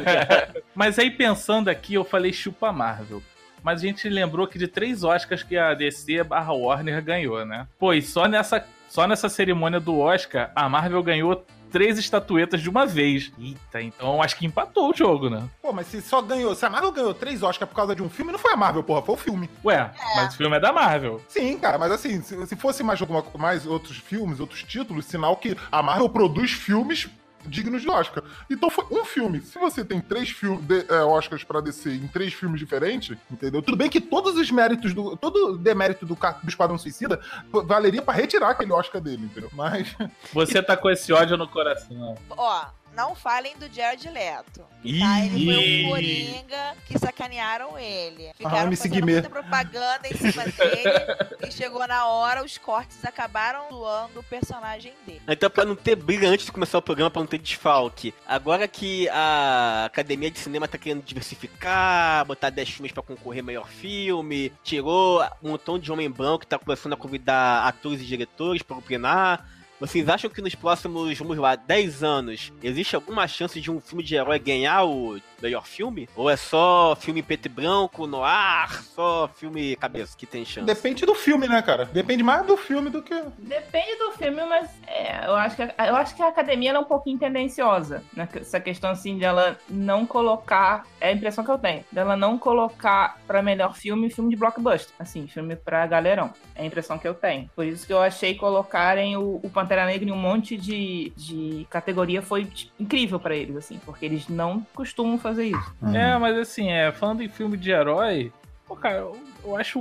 Mas 0.74 0.98
aí 0.98 1.10
pensando 1.10 1.68
aqui, 1.68 1.94
eu 1.94 2.04
falei 2.04 2.32
chupa 2.32 2.72
Marvel. 2.72 3.22
Mas 3.62 3.80
a 3.80 3.86
gente 3.86 4.08
lembrou 4.08 4.46
que 4.46 4.58
de 4.58 4.68
três 4.68 5.02
Oscars 5.02 5.42
que 5.42 5.56
a 5.56 5.74
DC 5.74 6.22
barra 6.22 6.52
Warner 6.52 7.02
ganhou, 7.02 7.44
né? 7.44 7.66
Pô, 7.78 7.92
e 7.92 8.00
só 8.00 8.26
nessa, 8.26 8.64
só 8.88 9.06
nessa 9.06 9.28
cerimônia 9.28 9.80
do 9.80 9.98
Oscar, 9.98 10.52
a 10.54 10.68
Marvel 10.68 11.02
ganhou 11.02 11.44
três 11.70 11.98
estatuetas 11.98 12.60
de 12.60 12.68
uma 12.68 12.86
vez. 12.86 13.32
Eita, 13.38 13.80
então 13.82 14.22
acho 14.22 14.36
que 14.36 14.46
empatou 14.46 14.90
o 14.90 14.94
jogo, 14.94 15.28
né? 15.28 15.48
Pô, 15.62 15.72
mas 15.72 15.86
se 15.86 16.00
só 16.00 16.20
ganhou... 16.22 16.54
Se 16.54 16.64
a 16.66 16.70
Marvel 16.70 16.92
ganhou 16.92 17.14
três 17.14 17.42
Oscars 17.42 17.68
por 17.68 17.76
causa 17.76 17.94
de 17.94 18.02
um 18.02 18.08
filme, 18.08 18.32
não 18.32 18.38
foi 18.38 18.52
a 18.52 18.56
Marvel, 18.56 18.82
porra, 18.82 19.02
foi 19.02 19.14
o 19.14 19.18
filme. 19.18 19.50
Ué, 19.64 19.90
mas 20.16 20.34
o 20.34 20.36
filme 20.36 20.56
é 20.56 20.60
da 20.60 20.72
Marvel. 20.72 21.20
Sim, 21.28 21.58
cara, 21.58 21.78
mas 21.78 21.92
assim, 21.92 22.20
se, 22.22 22.46
se 22.46 22.56
fosse 22.56 22.82
mais, 22.82 23.00
alguma, 23.00 23.24
mais 23.36 23.66
outros 23.66 23.96
filmes, 23.96 24.40
outros 24.40 24.62
títulos, 24.62 25.06
sinal 25.06 25.36
que 25.36 25.56
a 25.70 25.82
Marvel 25.82 26.08
produz 26.08 26.52
filmes 26.52 27.08
dignos 27.48 27.82
de 27.82 27.90
Oscar. 27.90 28.22
Então 28.50 28.70
foi 28.70 28.84
um 28.90 29.04
filme. 29.04 29.40
Se 29.40 29.58
você 29.58 29.84
tem 29.84 30.00
três 30.00 30.30
filmes 30.30 30.64
é, 30.88 31.02
Oscars 31.02 31.44
pra 31.44 31.60
descer 31.60 31.94
em 31.94 32.06
três 32.08 32.32
filmes 32.32 32.60
diferentes, 32.60 33.16
entendeu? 33.30 33.62
Tudo 33.62 33.76
bem 33.76 33.88
que 33.88 34.00
todos 34.00 34.36
os 34.36 34.50
méritos 34.50 34.94
do. 34.94 35.16
Todo 35.16 35.52
o 35.52 35.58
demérito 35.58 36.06
do, 36.06 36.14
do 36.14 36.48
Esquadrão 36.48 36.78
Suicida 36.78 37.20
valeria 37.64 38.02
pra 38.02 38.14
retirar 38.14 38.50
aquele 38.50 38.72
Oscar 38.72 39.00
dele, 39.00 39.24
entendeu? 39.24 39.50
Mas. 39.52 39.94
Você 40.32 40.62
tá 40.62 40.76
com 40.76 40.90
esse 40.90 41.12
ódio 41.12 41.36
no 41.36 41.48
coração. 41.48 42.16
Ó, 42.30 42.66
não 42.98 43.14
falem 43.14 43.56
do 43.58 43.72
Jared 43.72 44.08
Leto. 44.10 44.64
Ih, 44.82 44.98
Tá? 44.98 45.20
Ele 45.24 45.44
foi 45.44 45.84
um 45.86 45.90
coringa 45.90 46.76
que 46.86 46.98
sacanearam 46.98 47.78
ele. 47.78 48.28
Ah, 48.28 48.34
Ficaram 48.36 48.66
MC 48.66 48.88
fazendo 48.88 49.04
muita 49.04 49.30
propaganda 49.30 50.00
em 50.08 50.16
cima 50.16 50.44
dele. 50.50 51.46
e 51.46 51.52
chegou 51.52 51.86
na 51.86 52.06
hora, 52.06 52.44
os 52.44 52.58
cortes 52.58 53.04
acabaram 53.04 53.68
zoando 53.70 54.18
o 54.18 54.22
personagem 54.24 54.92
dele. 55.06 55.20
Então, 55.28 55.48
pra 55.48 55.64
não 55.64 55.76
ter 55.76 55.94
briga 55.94 56.28
antes 56.28 56.46
de 56.46 56.50
começar 56.52 56.78
o 56.78 56.82
programa, 56.82 57.08
pra 57.10 57.20
não 57.20 57.26
ter 57.28 57.38
desfalque. 57.38 58.12
Agora 58.26 58.66
que 58.66 59.08
a 59.10 59.84
Academia 59.86 60.30
de 60.30 60.40
Cinema 60.40 60.66
tá 60.66 60.76
querendo 60.76 61.02
diversificar, 61.04 62.24
botar 62.24 62.50
10 62.50 62.68
filmes 62.68 62.92
pra 62.92 63.02
concorrer 63.02 63.42
melhor 63.44 63.68
filme, 63.68 64.52
tirou 64.64 65.22
um 65.42 65.50
montão 65.50 65.78
de 65.78 65.92
homem 65.92 66.10
branco 66.10 66.40
que 66.40 66.46
tá 66.46 66.58
começando 66.58 66.94
a 66.94 66.96
convidar 66.96 67.64
atores 67.66 68.00
e 68.00 68.04
diretores 68.04 68.62
pra 68.62 68.76
opinar. 68.76 69.46
Vocês 69.80 70.08
acham 70.08 70.28
que 70.28 70.42
nos 70.42 70.56
próximos, 70.56 71.16
vamos 71.18 71.38
lá, 71.38 71.54
10 71.54 72.02
anos, 72.02 72.52
existe 72.62 72.96
alguma 72.96 73.28
chance 73.28 73.60
de 73.60 73.70
um 73.70 73.80
filme 73.80 74.02
de 74.02 74.16
herói 74.16 74.38
ganhar 74.38 74.82
o 74.84 75.20
melhor 75.40 75.66
filme? 75.66 76.08
Ou 76.16 76.28
é 76.28 76.36
só 76.36 76.96
filme 76.96 77.22
preto 77.22 77.46
e 77.46 77.48
branco, 77.48 78.06
noir, 78.06 78.82
só 78.82 79.28
filme 79.34 79.76
cabeça 79.76 80.16
que 80.16 80.26
tem 80.26 80.44
chance? 80.44 80.66
Depende 80.66 81.06
do 81.06 81.14
filme, 81.14 81.48
né, 81.48 81.62
cara? 81.62 81.86
Depende 81.86 82.22
mais 82.22 82.46
do 82.46 82.56
filme 82.56 82.90
do 82.90 83.02
que. 83.02 83.14
Depende 83.38 83.96
do 83.96 84.12
filme, 84.12 84.44
mas 84.44 84.70
é, 84.86 85.26
eu, 85.26 85.34
acho 85.34 85.56
que 85.56 85.62
a, 85.62 85.86
eu 85.86 85.96
acho 85.96 86.14
que 86.14 86.22
a 86.22 86.28
academia 86.28 86.70
ela 86.70 86.78
é 86.78 86.82
um 86.82 86.84
pouquinho 86.84 87.18
tendenciosa. 87.18 88.02
Né? 88.14 88.28
Essa 88.34 88.60
questão 88.60 88.90
assim 88.90 89.18
dela 89.18 89.58
não 89.68 90.06
colocar. 90.06 90.86
É 91.00 91.08
a 91.08 91.12
impressão 91.12 91.44
que 91.44 91.50
eu 91.50 91.58
tenho. 91.58 91.84
Dela 91.90 92.16
não 92.16 92.38
colocar 92.38 93.20
pra 93.26 93.42
melhor 93.42 93.74
filme 93.74 94.10
filme 94.10 94.30
de 94.30 94.36
blockbuster. 94.36 94.92
Assim, 94.98 95.26
filme 95.26 95.56
pra 95.56 95.86
galerão. 95.86 96.32
É 96.54 96.62
a 96.62 96.66
impressão 96.66 96.98
que 96.98 97.06
eu 97.06 97.14
tenho. 97.14 97.48
Por 97.54 97.64
isso 97.64 97.86
que 97.86 97.92
eu 97.92 98.00
achei 98.00 98.34
colocarem 98.34 99.16
o, 99.16 99.40
o 99.42 99.50
Pantera 99.50 99.86
Negra 99.86 100.08
em 100.08 100.12
um 100.12 100.16
monte 100.16 100.56
de, 100.56 101.12
de 101.16 101.66
categoria 101.70 102.20
foi 102.20 102.44
tipo, 102.44 102.72
incrível 102.78 103.20
pra 103.20 103.34
eles, 103.34 103.56
assim, 103.56 103.80
porque 103.84 104.04
eles 104.04 104.28
não 104.28 104.66
costumam 104.74 105.18
fazer 105.18 105.27
isso. 105.36 105.74
É, 105.94 106.16
mas 106.16 106.36
assim, 106.38 106.70
é, 106.70 106.90
falando 106.92 107.22
em 107.22 107.28
filme 107.28 107.56
de 107.56 107.70
herói, 107.70 108.32
pô, 108.66 108.76
cara, 108.76 108.96
eu, 108.96 109.18
eu 109.44 109.56
acho. 109.56 109.80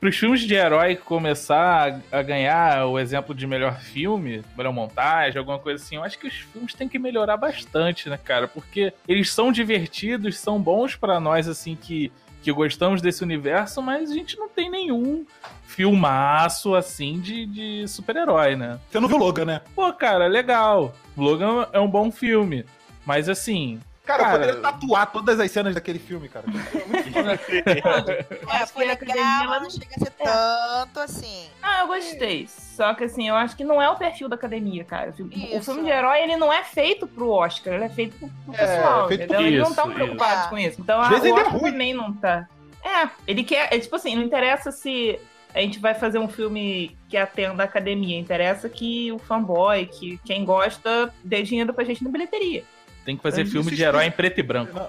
Pros 0.00 0.16
filmes 0.16 0.40
de 0.40 0.52
herói 0.52 0.96
começar 0.96 2.00
a, 2.10 2.18
a 2.18 2.22
ganhar 2.22 2.86
o 2.86 2.98
exemplo 2.98 3.32
de 3.32 3.46
melhor 3.46 3.78
filme, 3.78 4.42
melhor 4.56 4.72
montagem, 4.72 5.38
alguma 5.38 5.60
coisa 5.60 5.80
assim, 5.80 5.94
eu 5.94 6.02
acho 6.02 6.18
que 6.18 6.26
os 6.26 6.34
filmes 6.34 6.74
têm 6.74 6.88
que 6.88 6.98
melhorar 6.98 7.36
bastante, 7.36 8.08
né, 8.08 8.18
cara? 8.18 8.48
Porque 8.48 8.92
eles 9.06 9.30
são 9.30 9.52
divertidos, 9.52 10.40
são 10.40 10.60
bons 10.60 10.96
pra 10.96 11.20
nós, 11.20 11.46
assim, 11.46 11.76
que, 11.76 12.10
que 12.42 12.50
gostamos 12.50 13.00
desse 13.00 13.22
universo, 13.22 13.80
mas 13.80 14.10
a 14.10 14.14
gente 14.14 14.36
não 14.36 14.48
tem 14.48 14.68
nenhum 14.68 15.24
filmaço, 15.62 16.74
assim, 16.74 17.20
de, 17.20 17.46
de 17.46 17.86
super-herói, 17.86 18.56
né? 18.56 18.80
Você 18.90 18.98
não 18.98 19.06
viu 19.06 19.18
Logan, 19.18 19.44
né? 19.44 19.60
Pô, 19.72 19.92
cara, 19.92 20.26
legal. 20.26 20.96
Logan 21.16 21.68
é 21.72 21.78
um 21.78 21.88
bom 21.88 22.10
filme. 22.10 22.64
Mas 23.04 23.28
assim, 23.28 23.80
Cara, 24.12 24.24
Cara, 24.24 24.34
eu 24.34 24.40
poderia 24.40 24.60
tatuar 24.60 25.10
todas 25.12 25.40
as 25.40 25.50
cenas 25.50 25.74
daquele 25.74 25.98
filme, 25.98 26.28
cara. 26.28 26.44
É, 28.60 28.66
foi 28.66 28.84
legal, 28.84 29.46
mas 29.48 29.62
não 29.62 29.70
chega 29.70 29.94
a 29.96 29.98
ser 29.98 30.10
tanto 30.10 31.00
assim. 31.00 31.46
Ah, 31.62 31.80
eu 31.80 31.86
gostei. 31.86 32.46
Só 32.48 32.94
que 32.94 33.04
assim, 33.04 33.28
eu 33.28 33.34
acho 33.34 33.56
que 33.56 33.64
não 33.64 33.80
é 33.80 33.88
o 33.88 33.96
perfil 33.96 34.28
da 34.28 34.34
academia, 34.34 34.84
cara. 34.84 35.10
O 35.10 35.12
filme, 35.12 35.34
o 35.34 35.56
Isso. 35.56 35.64
filme 35.72 35.82
de 35.82 35.90
herói, 35.90 36.20
ele 36.22 36.36
não 36.36 36.52
é 36.52 36.62
feito 36.64 37.06
pro 37.06 37.30
Oscar, 37.30 37.74
ele 37.74 37.84
é 37.84 37.88
feito 37.88 38.16
pro, 38.18 38.28
pro 38.28 38.54
É, 38.54 38.58
pessoal, 38.58 39.08
feito 39.08 39.20
entendeu? 39.22 39.36
pro- 39.38 39.46
Eles 39.46 39.58
não 39.58 39.62
Isso, 39.62 39.70
estão 39.72 39.86
isso. 39.86 39.94
preocupados 39.94 40.44
É. 40.44 40.48
com 40.48 40.58
isso. 40.58 40.80
Então 40.80 41.00
Às 41.00 41.06
a, 41.06 41.10
vezes 41.10 41.24
o 41.24 41.26
ele 41.26 41.38
é 41.38 41.42
Oscar 41.42 41.60
ruim. 41.60 41.70
também 41.72 41.94
não 41.94 42.12
tá. 42.12 42.46
É, 42.84 43.08
ele 43.26 43.44
quer. 43.44 43.72
É 43.72 43.78
tipo 43.78 43.94
assim, 43.96 44.14
não 44.16 44.22
interessa 44.22 44.72
se 44.72 45.18
a 45.54 45.60
gente 45.60 45.78
vai 45.78 45.94
fazer 45.94 46.18
um 46.18 46.28
filme 46.28 46.96
que 47.08 47.16
atenda 47.16 47.62
a 47.62 47.66
academia. 47.66 48.18
Interessa 48.18 48.68
que 48.68 49.12
o 49.12 49.18
fanboy, 49.18 49.86
que 49.86 50.18
quem 50.24 50.44
gosta, 50.44 51.12
dê 51.22 51.42
dinheiro 51.42 51.72
pra 51.72 51.84
gente 51.84 52.02
na 52.02 52.10
bilheteria. 52.10 52.64
Tem 53.04 53.16
que 53.16 53.22
fazer 53.22 53.42
Isso 53.42 53.52
filme 53.52 53.68
de 53.70 53.74
explica- 53.74 53.88
herói 53.88 54.04
em 54.06 54.10
preto 54.10 54.38
e 54.40 54.42
branco. 54.42 54.80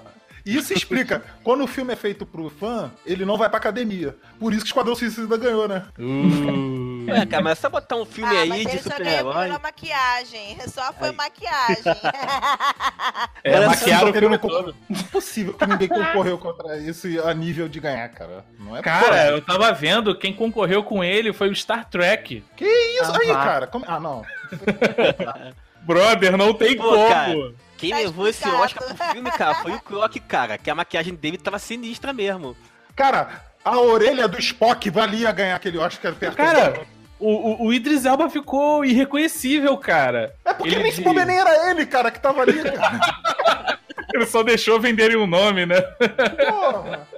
E 0.46 0.56
isso 0.58 0.74
explica. 0.74 1.22
Quando 1.42 1.64
o 1.64 1.66
filme 1.66 1.94
é 1.94 1.96
feito 1.96 2.26
pro 2.26 2.50
fã, 2.50 2.90
ele 3.06 3.24
não 3.24 3.38
vai 3.38 3.48
pra 3.48 3.56
academia. 3.56 4.14
Por 4.38 4.52
isso 4.52 4.60
que 4.62 4.66
o 4.66 4.72
Esquadrão 4.72 4.94
Suicida 4.94 5.38
ganhou, 5.38 5.66
né? 5.66 5.86
Uh. 5.98 7.06
Ué, 7.10 7.24
cara, 7.24 7.42
mas 7.42 7.58
é 7.58 7.60
só 7.62 7.70
botar 7.70 7.96
um 7.96 8.04
filme 8.04 8.34
ah, 8.36 8.40
aí 8.42 8.48
mas 8.50 8.60
de 8.62 8.68
ele 8.68 8.78
só 8.78 8.90
ganhou 8.90 9.04
super-herói. 9.06 9.46
pela 9.46 9.58
maquiagem. 9.58 10.58
Só 10.68 10.92
foi 10.92 11.08
Aí. 11.08 11.14
maquiagem. 11.16 11.82
É, 13.44 13.56
Olha 13.56 13.66
maquiaram 13.68 14.04
o 14.10 14.12
só, 14.14 14.18
filme 14.20 14.36
ele 14.36 14.42
não- 14.42 14.48
todo. 14.50 14.76
Impossível 14.88 15.52
que 15.54 15.66
ninguém 15.66 15.88
concorreu 15.88 16.38
contra 16.38 16.78
isso 16.78 17.06
a 17.26 17.34
nível 17.34 17.68
de 17.68 17.78
ganhar, 17.80 18.08
cara. 18.08 18.44
Não 18.58 18.74
é 18.76 18.80
Cara, 18.82 19.26
eu 19.28 19.40
tava 19.42 19.70
vendo, 19.72 20.16
quem 20.16 20.32
concorreu 20.32 20.82
com 20.82 21.04
ele 21.04 21.32
foi 21.32 21.50
o 21.50 21.54
Star 21.54 21.88
Trek. 21.88 22.42
Que 22.56 22.64
isso 22.64 23.12
aí, 23.20 23.30
Ah, 23.30 23.34
vá. 23.34 23.44
cara? 23.44 23.66
Como- 23.66 23.84
Ah, 23.86 24.00
não. 24.00 24.24
Brother, 25.82 26.36
não 26.36 26.54
tem 26.54 26.76
Pô, 26.76 26.84
como. 26.84 27.08
cara. 27.08 27.34
Quem 27.78 27.90
Tá 27.90 27.96
levou 27.98 28.28
esse. 28.28 28.48
Oscar 28.48 28.84
pro 28.94 29.06
filme, 29.12 29.30
cara, 29.30 29.54
foi 29.56 29.72
o 29.72 29.80
Croc, 29.80 30.16
cara. 30.28 30.56
Que 30.58 30.70
a 30.70 30.74
maquiagem 30.74 31.14
dele 31.14 31.38
tava 31.38 31.58
sinistra 31.58 32.12
mesmo. 32.12 32.56
Cara, 32.96 33.42
a 33.64 33.78
orelha 33.78 34.28
do 34.28 34.38
Spock 34.38 34.88
valia 34.90 35.32
ganhar 35.32 35.56
aquele 35.56 35.78
Oscar 35.78 36.14
perto 36.14 36.36
Cara, 36.36 36.82
o, 37.18 37.64
o, 37.64 37.66
o 37.66 37.72
Idris 37.72 38.04
Elba 38.04 38.28
ficou 38.30 38.84
irreconhecível, 38.84 39.76
cara. 39.76 40.34
É 40.44 40.52
porque 40.54 40.74
ele 40.74 40.82
nem 40.84 40.92
se 40.92 41.02
de- 41.02 41.24
nem 41.24 41.38
era 41.38 41.70
ele, 41.70 41.84
cara, 41.86 42.10
que 42.10 42.20
tava 42.20 42.42
ali, 42.42 42.62
cara. 42.62 43.78
Ele 44.14 44.26
só 44.26 44.44
deixou 44.44 44.78
venderem 44.78 45.16
o 45.16 45.26
nome, 45.26 45.66
né? 45.66 45.80
Porra. 45.80 47.08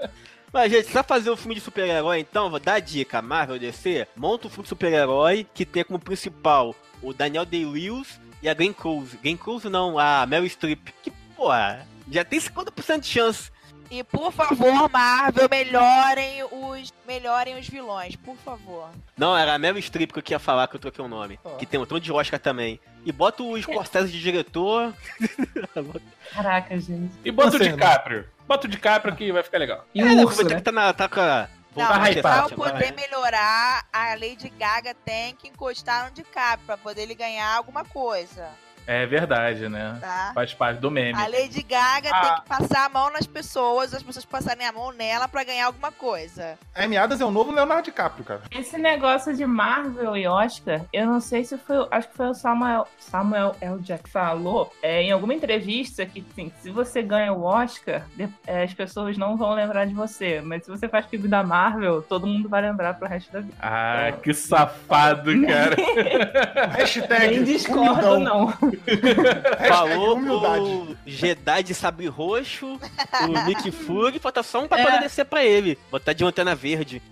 Mas, 0.51 0.73
gente, 0.73 0.91
pra 0.91 1.03
fazer 1.03 1.31
um 1.31 1.37
filme 1.37 1.55
de 1.55 1.61
super-herói, 1.61 2.21
então, 2.21 2.49
vou 2.49 2.59
dar 2.59 2.75
a 2.75 2.81
dica. 2.81 3.21
Marvel 3.21 3.59
DC, 3.59 4.07
monta 4.17 4.47
um 4.47 4.51
filme 4.51 4.63
de 4.63 4.69
super-herói 4.71 5.47
que 5.53 5.67
tem 5.67 5.85
como 5.85 5.99
principal 5.99 6.75
o 7.03 7.13
Daniel 7.13 7.45
Day-Lewis 7.45 8.19
e 8.47 8.49
a 8.49 8.55
Glenn 8.55 8.73
Close. 8.73 9.17
Glenn 9.17 9.37
Close 9.37 9.69
não, 9.69 9.99
a 9.99 10.25
Meryl 10.25 10.49
Streep. 10.49 10.89
Que, 11.03 11.11
porra, 11.37 11.85
já 12.11 12.25
tem 12.25 12.39
50% 12.39 13.01
de 13.01 13.09
chance. 13.09 13.51
E 13.91 14.03
por 14.03 14.33
favor, 14.33 14.89
Marvel, 14.91 15.49
melhorem 15.49 16.45
os, 16.45 16.93
melhorem 17.07 17.59
os 17.59 17.69
vilões, 17.69 18.17
por 18.17 18.37
favor. 18.37 18.91
Não, 19.17 19.37
era 19.37 19.55
a 19.55 19.59
Meryl 19.59 19.83
Streep 19.83 20.13
que 20.13 20.19
eu 20.19 20.23
queria 20.23 20.39
falar, 20.39 20.69
que 20.69 20.77
eu 20.77 20.81
troquei 20.81 21.05
o 21.05 21.09
nome. 21.09 21.39
Que 21.59 21.67
tem 21.67 21.79
um 21.79 21.87
tom 21.87 21.99
de 21.99 22.13
Oscar 22.13 22.39
também. 22.39 22.81
E 23.05 23.11
bota 23.11 23.43
o 23.43 23.61
Scorsese 23.61 24.13
de 24.13 24.21
diretor. 24.21 24.95
Caraca, 26.33 26.79
gente. 26.79 27.13
E 27.25 27.31
bota 27.33 27.57
o 27.57 27.59
sei, 27.59 27.71
DiCaprio. 27.71 28.29
Bota 28.47 28.67
o 28.67 28.71
DiCaprio 28.71 29.17
que 29.17 29.33
vai 29.33 29.43
ficar 29.43 29.59
legal. 29.59 29.85
E 29.93 30.01
é, 30.01 30.05
o 30.05 30.07
né, 30.07 30.25
urso, 30.25 30.37
vai 30.37 30.45
ter 30.47 30.55
né? 30.55 30.61
que 30.61 30.65
tá, 30.65 30.73
na, 30.73 30.93
tá 30.93 31.09
com 31.09 31.21
a... 31.21 31.49
Não, 31.77 32.05
hypado. 32.07 32.55
pra 32.55 32.73
poder 32.73 32.93
melhorar, 32.93 33.87
a 33.93 34.15
Lady 34.15 34.49
Gaga 34.51 34.95
tem 34.95 35.35
que 35.35 35.49
encostar 35.49 36.07
no 36.07 36.11
DiCaprio 36.13 36.67
pra 36.67 36.77
poder 36.77 37.03
ele 37.03 37.15
ganhar 37.15 37.55
alguma 37.55 37.85
coisa, 37.85 38.49
É 38.87 39.05
verdade, 39.07 39.69
né? 39.69 39.99
tá? 40.01 40.31
Faz 40.35 40.55
parte 40.55 40.79
do 40.81 40.91
meme. 40.91 41.19
A 41.19 41.27
Lady 41.27 41.63
Gaga 41.63 42.11
Ah. 42.13 42.21
tem 42.21 42.35
que 42.43 42.49
passar 42.49 42.87
a 42.87 42.89
mão 42.89 43.11
nas 43.13 43.27
pessoas, 43.27 43.93
as 43.93 44.03
pessoas 44.03 44.25
passarem 44.25 44.67
a 44.67 44.73
mão 44.73 44.93
nela 44.93 45.27
pra 45.29 45.43
ganhar 45.45 45.67
alguma 45.67 45.91
coisa. 45.91 46.57
A 46.75 46.85
Amy 46.85 46.97
Adams 46.97 47.21
é 47.21 47.25
o 47.25 47.31
novo 47.31 47.51
Leonardo 47.53 47.83
DiCaprio, 47.85 48.25
cara. 48.25 48.43
Esse 48.51 48.79
negócio 48.79 49.35
de 49.35 49.45
Marvel 49.45 50.17
e 50.17 50.27
Oscar, 50.27 50.83
eu 50.93 51.07
não 51.07 51.21
sei 51.21 51.45
se 51.45 51.57
foi. 51.59 51.87
Acho 51.91 52.09
que 52.09 52.17
foi 52.17 52.29
o 52.29 52.35
Samuel, 52.35 52.87
Samuel 52.99 53.57
L. 53.61 53.79
Jack 53.81 54.05
que 54.05 54.11
falou 54.11 54.73
é, 54.83 55.03
em 55.03 55.11
alguma 55.11 55.35
entrevista 55.35 56.05
que 56.07 56.25
assim, 56.33 56.53
se 56.61 56.71
você 56.71 57.03
ganha 57.03 57.33
o 57.33 57.43
Oscar, 57.43 58.03
de- 58.15 58.29
é, 58.47 58.63
as 58.63 58.73
pessoas 58.75 59.17
não 59.19 59.37
vão 59.37 59.53
lembrar 59.55 59.85
de 59.87 59.95
você. 59.95 60.41
Mas 60.41 60.65
se 60.65 60.71
você 60.71 60.89
faz 60.89 61.07
filme 61.07 61.27
da 61.29 61.43
Marvel, 61.43 62.03
todo 62.03 62.27
mundo 62.27 62.49
vai 62.49 62.63
lembrar 62.63 62.95
pro 62.95 63.09
resto 63.09 63.33
da 63.33 63.41
vida. 63.41 63.55
Ah, 63.61 64.13
que 64.23 64.33
safado, 64.33 65.33
cara. 65.47 65.77
Hashtag 66.77 67.27
Nem 67.37 67.45
discordo, 67.45 68.13
humildão. 68.15 68.21
não. 68.61 68.76
Falou 69.69 70.17
humildade. 70.17 70.65
o 70.65 70.97
Jedi 71.07 71.63
de 71.63 71.75
sabre 71.75 72.07
roxo, 72.07 72.75
o 72.77 73.29
Nick 73.47 73.71
Fury, 73.71 74.19
falta 74.19 74.43
só 74.43 74.63
um 74.63 74.69
pra 74.69 74.81
É. 74.81 74.85
poder 74.85 75.01
descer 75.01 75.25
pra 75.25 75.45
ele. 75.45 75.79
Botar 75.91 76.13
de 76.13 76.25
antena 76.25 76.55
verde. 76.55 77.03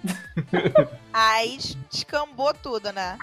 Aí 1.12 1.58
descambou 1.90 2.52
tudo, 2.54 2.92
né? 2.92 3.18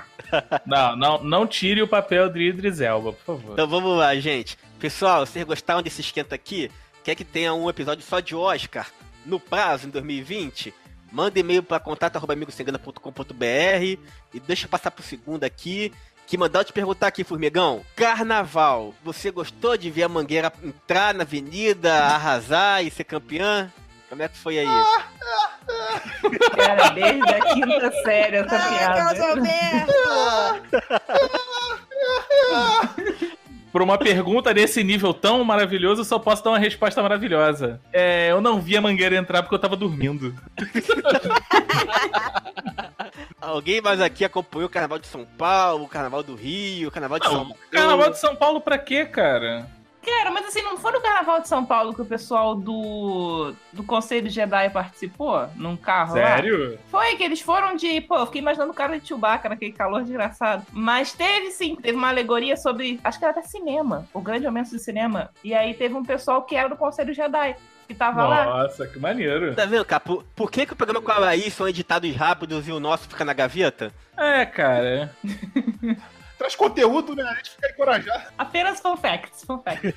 Não, 0.65 0.95
não, 0.95 1.23
não 1.23 1.47
tire 1.47 1.81
o 1.81 1.87
papel 1.87 2.29
de 2.29 2.41
Idris 2.49 2.79
Elba, 2.79 3.13
por 3.13 3.37
favor. 3.37 3.53
Então 3.53 3.67
vamos 3.67 3.97
lá, 3.97 4.15
gente. 4.15 4.57
Pessoal, 4.79 5.25
vocês 5.25 5.45
gostaram 5.45 5.81
desse 5.81 6.01
esquenta 6.01 6.35
aqui? 6.35 6.71
Quer 7.03 7.15
que 7.15 7.25
tenha 7.25 7.53
um 7.53 7.69
episódio 7.69 8.05
só 8.05 8.19
de 8.19 8.35
Oscar 8.35 8.87
no 9.25 9.39
prazo 9.39 9.87
em 9.87 9.89
2020? 9.89 10.73
Manda 11.11 11.37
e-mail 11.39 11.61
para 11.61 11.79
contato.amigosengana.com.br 11.79 13.99
e 14.33 14.39
deixa 14.47 14.65
eu 14.65 14.69
passar 14.69 14.91
pro 14.91 15.03
segundo 15.03 15.43
aqui. 15.43 15.91
Que 16.27 16.37
mandar 16.37 16.59
eu 16.59 16.63
te 16.63 16.71
perguntar 16.73 17.07
aqui, 17.07 17.23
Formigão. 17.23 17.85
Carnaval, 17.95 18.93
você 19.03 19.29
gostou 19.31 19.75
de 19.75 19.91
ver 19.91 20.03
a 20.03 20.09
Mangueira 20.09 20.51
entrar 20.63 21.13
na 21.13 21.23
avenida, 21.23 21.93
arrasar 21.93 22.83
e 22.83 22.89
ser 22.89 23.03
campeã? 23.03 23.71
Como 24.09 24.21
é 24.21 24.27
que 24.27 24.37
foi 24.37 24.59
aí? 24.59 24.67
Cara, 26.55 26.89
desde 26.89 27.33
a 27.33 27.53
quinta 27.53 27.91
série 28.03 28.37
essa 28.37 28.49
Carlos 28.49 29.13
piada. 29.13 29.31
Alberto! 29.31 29.93
Pra 33.71 33.83
uma 33.83 33.97
pergunta 33.97 34.53
desse 34.53 34.83
nível 34.83 35.13
tão 35.13 35.43
maravilhoso, 35.45 36.01
eu 36.01 36.05
só 36.05 36.19
posso 36.19 36.43
dar 36.43 36.49
uma 36.51 36.59
resposta 36.59 37.01
maravilhosa. 37.01 37.79
É, 37.93 38.29
eu 38.31 38.41
não 38.41 38.59
vi 38.59 38.75
a 38.75 38.81
mangueira 38.81 39.15
entrar 39.15 39.41
porque 39.41 39.55
eu 39.55 39.59
tava 39.59 39.77
dormindo. 39.77 40.35
Alguém 43.39 43.81
mais 43.81 44.01
aqui 44.01 44.25
acompanhou 44.25 44.67
o 44.67 44.71
Carnaval 44.71 44.99
de 44.99 45.07
São 45.07 45.25
Paulo, 45.37 45.85
o 45.85 45.87
Carnaval 45.87 46.21
do 46.21 46.35
Rio, 46.35 46.89
o 46.89 46.91
Carnaval 46.91 47.19
de 47.19 47.25
São 47.25 47.33
Não, 47.33 47.41
Paulo? 47.45 47.57
Carnaval 47.71 48.09
de 48.11 48.19
São 48.19 48.35
Paulo 48.35 48.61
pra 48.61 48.77
quê, 48.77 49.05
cara? 49.05 49.65
Cara, 50.03 50.31
mas 50.31 50.47
assim, 50.47 50.61
não 50.63 50.77
foi 50.77 50.91
no 50.91 51.01
Carnaval 51.01 51.41
de 51.41 51.47
São 51.47 51.63
Paulo 51.63 51.93
que 51.93 52.01
o 52.01 52.05
pessoal 52.05 52.55
do, 52.55 53.53
do 53.71 53.83
Conselho 53.83 54.29
Jedi 54.29 54.69
participou? 54.71 55.47
Num 55.55 55.77
carro 55.77 56.15
lá? 56.15 56.37
Sério? 56.37 56.79
Foi 56.89 57.15
que 57.15 57.23
eles 57.23 57.39
foram 57.41 57.75
de. 57.75 58.01
Pô, 58.01 58.17
eu 58.17 58.25
fiquei 58.25 58.41
imaginando 58.41 58.71
o 58.71 58.75
cara 58.75 58.99
de 58.99 59.07
Chewbacca 59.07 59.49
naquele 59.49 59.71
calor 59.71 60.01
desgraçado. 60.01 60.65
Mas 60.71 61.13
teve 61.13 61.51
sim, 61.51 61.75
teve 61.75 61.97
uma 61.97 62.09
alegoria 62.09 62.57
sobre. 62.57 62.99
Acho 63.03 63.19
que 63.19 63.25
era 63.25 63.31
até 63.37 63.47
cinema, 63.47 64.07
o 64.13 64.21
grande 64.21 64.47
aumento 64.47 64.71
do 64.71 64.79
cinema. 64.79 65.29
E 65.43 65.53
aí 65.53 65.73
teve 65.73 65.93
um 65.93 66.03
pessoal 66.03 66.41
que 66.43 66.55
era 66.55 66.67
do 66.67 66.75
Conselho 66.75 67.13
Jedi, 67.13 67.55
que 67.87 67.93
tava 67.93 68.27
lá. 68.27 68.45
Nossa, 68.45 68.87
que 68.87 68.97
maneiro. 68.97 69.53
Tá 69.53 69.65
vendo, 69.65 69.85
cara? 69.85 69.99
Por, 69.99 70.23
por 70.35 70.49
que, 70.49 70.65
que 70.65 70.73
o 70.73 70.75
programa 70.75 71.01
com 71.01 71.11
a 71.11 71.19
Laís 71.19 71.53
são 71.53 71.67
editados 71.67 72.15
rápidos 72.15 72.67
e 72.67 72.71
o 72.71 72.79
nosso 72.79 73.07
fica 73.07 73.23
na 73.23 73.33
gaveta? 73.33 73.93
É, 74.17 74.45
cara. 74.45 75.11
Traz 76.41 76.55
conteúdo, 76.55 77.15
né? 77.15 77.21
A 77.21 77.35
gente 77.35 77.51
fica 77.51 77.69
encorajado. 77.69 78.23
Apenas 78.35 78.79
fun 78.79 78.97
facts, 78.97 79.43
fun 79.45 79.61
facts. 79.61 79.93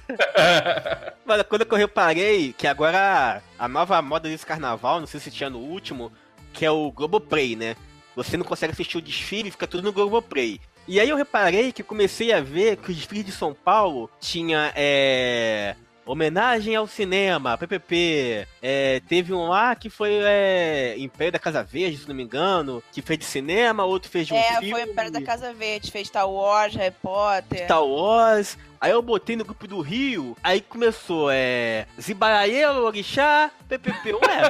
Mas 1.24 1.42
quando 1.44 1.66
eu 1.66 1.76
reparei 1.78 2.52
que 2.52 2.66
agora 2.66 3.42
a 3.58 3.66
nova 3.66 4.02
moda 4.02 4.28
desse 4.28 4.44
carnaval, 4.44 5.00
não 5.00 5.06
sei 5.06 5.20
se 5.20 5.30
tinha 5.30 5.48
no 5.48 5.58
último, 5.58 6.12
que 6.52 6.66
é 6.66 6.70
o 6.70 6.92
Globoplay, 6.92 7.56
né? 7.56 7.74
Você 8.14 8.36
não 8.36 8.44
consegue 8.44 8.74
assistir 8.74 8.98
o 8.98 9.00
desfile, 9.00 9.50
fica 9.50 9.66
tudo 9.66 9.84
no 9.84 9.92
Globoplay. 9.92 10.60
E 10.86 11.00
aí 11.00 11.08
eu 11.08 11.16
reparei 11.16 11.72
que 11.72 11.82
comecei 11.82 12.30
a 12.30 12.42
ver 12.42 12.76
que 12.76 12.90
o 12.90 12.94
desfile 12.94 13.22
de 13.22 13.32
São 13.32 13.54
Paulo 13.54 14.10
tinha 14.20 14.70
é, 14.76 15.74
homenagem 16.06 16.74
ao 16.76 16.86
cinema, 16.86 17.56
PPP. 17.56 18.46
É, 18.62 19.00
teve 19.08 19.32
um 19.32 19.48
lá 19.48 19.74
que 19.74 19.88
foi 19.90 20.10
é, 20.22 20.94
Império 20.98 21.32
da 21.32 21.38
Casa 21.38 21.62
Verde, 21.62 21.98
se 21.98 22.08
não 22.08 22.14
me 22.14 22.22
engano, 22.22 22.82
que 22.92 23.00
fez 23.02 23.18
de 23.18 23.24
cinema, 23.24 23.84
outro 23.84 24.10
fez 24.10 24.26
de 24.26 24.34
um 24.34 24.36
É, 24.36 24.54
filme. 24.54 24.70
foi 24.70 24.84
o 24.84 24.90
Império 24.90 25.10
da 25.10 25.22
Casa 25.22 25.52
Verde, 25.52 25.90
fez 25.90 26.08
Star 26.08 26.28
Wars, 26.28 26.74
Harry 26.74 26.94
Potter. 27.02 27.64
Star 27.64 27.84
Wars. 27.84 28.56
Aí 28.84 28.90
eu 28.90 29.00
botei 29.00 29.34
no 29.34 29.46
grupo 29.46 29.66
do 29.66 29.80
Rio, 29.80 30.36
aí 30.42 30.60
começou, 30.60 31.30
é. 31.32 31.86
Zibaraelo, 31.98 32.84
Orixá, 32.84 33.50
PPP. 33.66 34.12
Ué, 34.12 34.42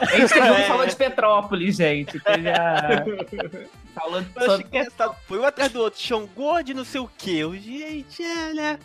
A 0.00 0.16
gente 0.16 0.32
É. 0.38 0.66
falou 0.66 0.86
de 0.86 0.96
Petrópolis, 0.96 1.76
gente. 1.76 2.18
Teve 2.20 2.48
a... 2.48 3.04
Achei 3.96 4.46
sobre 4.46 4.64
que 4.64 4.76
engraçado. 4.78 5.16
Foi 5.26 5.38
um 5.38 5.44
atrás 5.44 5.70
do 5.70 5.80
outro, 5.80 6.00
Xangô 6.00 6.60
de 6.62 6.74
não 6.74 6.84
sei 6.84 7.00
o 7.00 7.08
que. 7.16 7.38
Eu, 7.38 7.54
gente, 7.54 8.22
é, 8.22 8.52
né? 8.52 8.78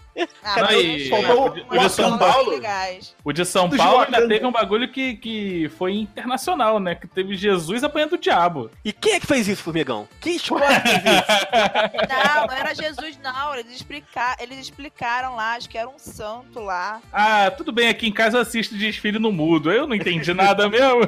Ah, 0.44 0.68
tinha 0.68 1.10
faltou 1.10 1.54
umas 1.70 1.86
o 1.86 1.88
de 1.88 1.90
São 1.90 2.18
Paulo. 2.18 2.50
legais. 2.52 3.16
O 3.24 3.34
de 3.34 3.46
São 3.46 3.70
Paulo 3.70 4.02
ainda 4.02 4.28
teve 4.28 4.46
um 4.46 4.52
bagulho 4.52 4.92
que, 4.92 5.16
que 5.16 5.70
foi 5.78 5.94
internacional, 5.94 6.80
né? 6.80 6.94
Que 6.96 7.08
teve 7.08 7.36
Jesus 7.36 7.84
apanhando 7.84 8.14
o 8.14 8.18
diabo. 8.18 8.70
E 8.84 8.92
quem 8.94 9.14
é 9.14 9.20
que 9.20 9.26
fez 9.26 9.48
isso, 9.48 9.64
Formigão? 9.64 10.08
Que 10.20 10.32
escola 10.32 10.68
fez 10.68 10.98
isso? 10.98 12.08
Não, 12.36 12.48
não 12.48 12.54
era 12.56 12.76
Jesus, 12.76 13.18
não. 13.24 13.56
Eles, 13.56 13.74
explica... 13.78 14.36
Eles 14.50 14.66
explicaram 14.66 15.36
lá, 15.36 15.54
acho 15.56 15.70
que 15.70 15.78
era 15.78 15.88
um 15.88 16.00
santo 16.00 16.60
lá. 16.60 17.02
Ah, 17.14 17.52
tudo 17.52 17.72
bem, 17.72 17.88
aqui 17.90 18.08
em 18.08 18.12
casa 18.12 18.38
eu 18.38 18.42
assisto 18.42 18.76
desfile 18.76 19.20
no 19.20 19.32
mudo. 19.32 19.72
Eu 19.72 19.86
não 19.88 19.96
entendi 19.96 20.34
nada 20.34 20.68
mesmo. 20.70 21.02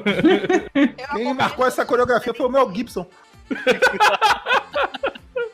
Quem 1.16 1.34
marcou 1.34 1.66
essa 1.66 1.86
coreografia 1.86 2.34
foi 2.34 2.46
o 2.46 2.50
Mel 2.50 2.72
Gibson. 2.74 3.06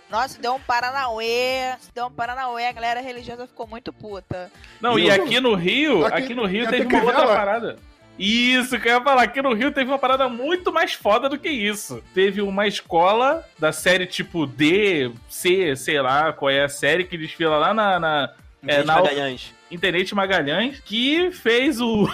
Nossa, 0.09 0.39
deu 0.41 0.53
um 0.55 0.59
Paranauê. 0.59 1.75
Deu 1.93 2.05
um 2.05 2.11
Paranauê, 2.11 2.67
a 2.67 2.71
galera 2.71 3.01
religiosa 3.01 3.45
ficou 3.45 3.67
muito 3.67 3.91
puta. 3.91 4.49
Não, 4.81 4.97
e 4.97 5.07
Isso. 5.09 5.21
aqui 5.21 5.39
no 5.39 5.53
Rio, 5.53 6.05
Aqui- 6.05 6.23
aqui 6.23 6.33
no 6.35 6.45
Rio 6.45 6.67
teve 6.69 6.85
uma 6.85 7.03
outra 7.03 7.27
parada. 7.27 7.77
Isso 8.17 8.79
que 8.79 8.87
eu 8.87 8.93
ia 8.95 9.01
falar, 9.01 9.23
aqui 9.23 9.41
no 9.41 9.53
Rio 9.53 9.71
teve 9.71 9.89
uma 9.91 9.99
parada 9.99 10.27
muito 10.27 10.71
mais 10.73 10.93
foda 10.93 11.29
do 11.29 11.37
que 11.37 11.49
isso. 11.49 12.03
Teve 12.13 12.41
uma 12.41 12.65
escola 12.67 13.45
da 13.59 13.71
série 13.71 14.05
tipo 14.05 14.45
D, 14.47 15.11
C, 15.29 15.75
sei 15.75 16.01
lá 16.01 16.33
qual 16.33 16.49
é 16.49 16.63
a 16.63 16.69
série 16.69 17.03
que 17.03 17.17
desfila 17.17 17.57
lá 17.57 17.73
na, 17.73 17.99
na 17.99 18.33
É, 18.65 18.77
Gente 18.77 18.85
na- 18.87 18.95
Magalhães. 18.95 19.53
Intendente 19.69 20.15
Magalhães, 20.15 20.79
que 20.79 21.29
fez 21.31 21.79
o, 21.81 22.07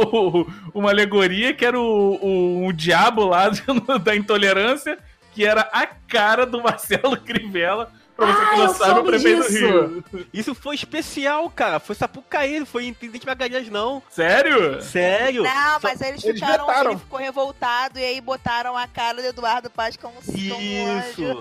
uma 0.74 0.90
alegoria 0.90 1.52
que 1.52 1.64
era 1.64 1.78
o, 1.78 2.14
o, 2.16 2.66
o 2.66 2.72
diabo 2.72 3.26
lá 3.26 3.50
da 4.02 4.16
intolerância, 4.16 4.98
que 5.34 5.44
era 5.44 5.62
a 5.72 5.86
cara 5.86 6.46
do 6.46 6.62
Marcelo 6.62 7.16
Crivella. 7.18 7.92
Pra 8.16 8.26
você 8.26 8.38
que 8.38 8.46
Ah, 8.52 8.56
não 8.56 8.64
eu 8.64 8.74
sabe, 8.74 8.90
o 8.90 8.94
soube 8.94 9.08
prefeito 9.10 9.42
do 9.42 9.48
disso. 9.48 9.58
Rio. 9.58 10.26
Isso 10.32 10.54
foi 10.54 10.74
especial, 10.76 11.50
cara. 11.50 11.80
Foi 11.80 11.94
Sapucaí, 11.96 12.60
não 12.60 12.66
foi 12.66 12.86
Intendente 12.86 13.26
Magalhães, 13.26 13.68
não. 13.68 14.00
Sério? 14.08 14.80
Sério? 14.82 15.42
Não, 15.42 15.78
mas 15.82 16.00
eles 16.00 16.22
Eles 16.24 16.38
ficaram. 16.40 16.66
vetaram. 16.66 16.90
Ele 16.92 17.00
ficou 17.00 17.18
revoltado 17.18 17.98
e 17.98 18.04
aí 18.04 18.20
botaram 18.20 18.76
a 18.76 18.86
cara 18.86 19.20
do 19.20 19.26
Eduardo 19.26 19.68
Paz 19.68 19.96
como 19.96 20.22
se 20.22 20.48
como 20.48 20.60
um 20.64 20.98
Isso. 21.00 21.24
anjo. 21.24 21.40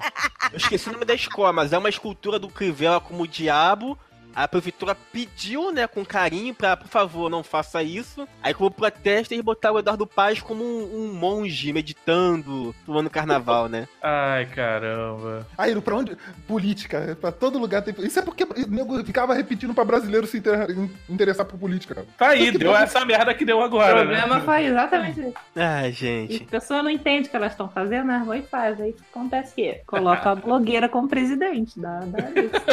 Eu 0.52 0.58
esqueci 0.58 0.90
o 0.90 0.94
nome 0.94 1.06
da 1.06 1.14
escola, 1.14 1.54
mas 1.54 1.72
é 1.74 1.78
uma 1.78 1.90
escultura 1.90 2.40
do 2.40 2.50
Crivella 2.50 3.00
como 3.00 3.24
o 3.24 3.28
diabo. 3.28 3.98
A 4.36 4.48
prefeitura 4.48 4.96
pediu, 5.12 5.72
né, 5.72 5.86
com 5.88 6.04
carinho, 6.06 6.54
pra, 6.54 6.76
por 6.76 6.88
favor, 6.88 7.30
não 7.30 7.44
faça 7.44 7.84
isso. 7.84 8.28
Aí, 8.42 8.54
como 8.54 8.72
protesto, 8.72 9.34
eles 9.34 9.44
botaram 9.46 9.76
o 9.76 9.80
Eduardo 9.80 10.08
Paz 10.08 10.42
como 10.42 10.64
um, 10.64 11.04
um 11.10 11.14
monge 11.14 11.72
meditando 11.72 12.74
no 12.88 12.98
ano 12.98 13.10
carnaval, 13.10 13.70
né? 13.70 13.88
Ai, 14.02 14.46
caramba. 14.48 15.46
Aí, 15.58 15.80
pra 15.82 15.96
onde? 15.96 16.18
Política. 16.48 17.18
Pra 17.22 17.32
todo 17.32 17.60
lugar 17.60 17.82
tem. 17.82 17.94
Isso 18.06 18.20
é 18.20 18.22
porque 18.22 18.44
o 18.44 18.68
nego 18.70 19.04
ficava 19.04 19.34
repetindo 19.34 19.74
pra 19.74 19.86
brasileiro 19.86 20.26
se 20.28 20.38
inter- 20.38 20.68
interessar 21.10 21.46
por 21.46 21.58
política, 21.60 21.96
cara. 21.96 22.08
Tá 22.18 22.28
aí, 22.30 22.52
deu 22.52 22.76
essa 22.76 23.04
merda 23.06 23.34
que 23.34 23.46
deu 23.46 23.58
O 23.60 23.62
agora, 23.64 23.98
problema 24.02 24.40
né? 24.40 24.42
foi 24.46 24.66
exatamente 24.66 25.20
isso. 25.20 25.34
Ai, 25.56 25.90
E 25.90 25.92
gente. 25.94 26.44
a 26.44 26.48
pessoa 26.52 26.82
não 26.84 26.90
entende 26.90 27.28
o 27.28 27.32
que 27.32 27.36
elas 27.36 27.52
estão 27.52 27.70
fazendo, 27.70 28.08
né? 28.08 28.24
Vai 28.26 28.40
e 28.40 28.44
faz. 28.44 28.80
Aí 28.82 28.96
acontece 29.12 29.52
o 29.52 29.56
quê? 29.56 29.82
Coloca 29.86 30.32
a 30.32 30.36
blogueira 30.36 30.90
como 30.90 31.08
presidente 31.08 31.80
da, 31.80 32.00
da 32.00 32.30
lista. 32.30 32.64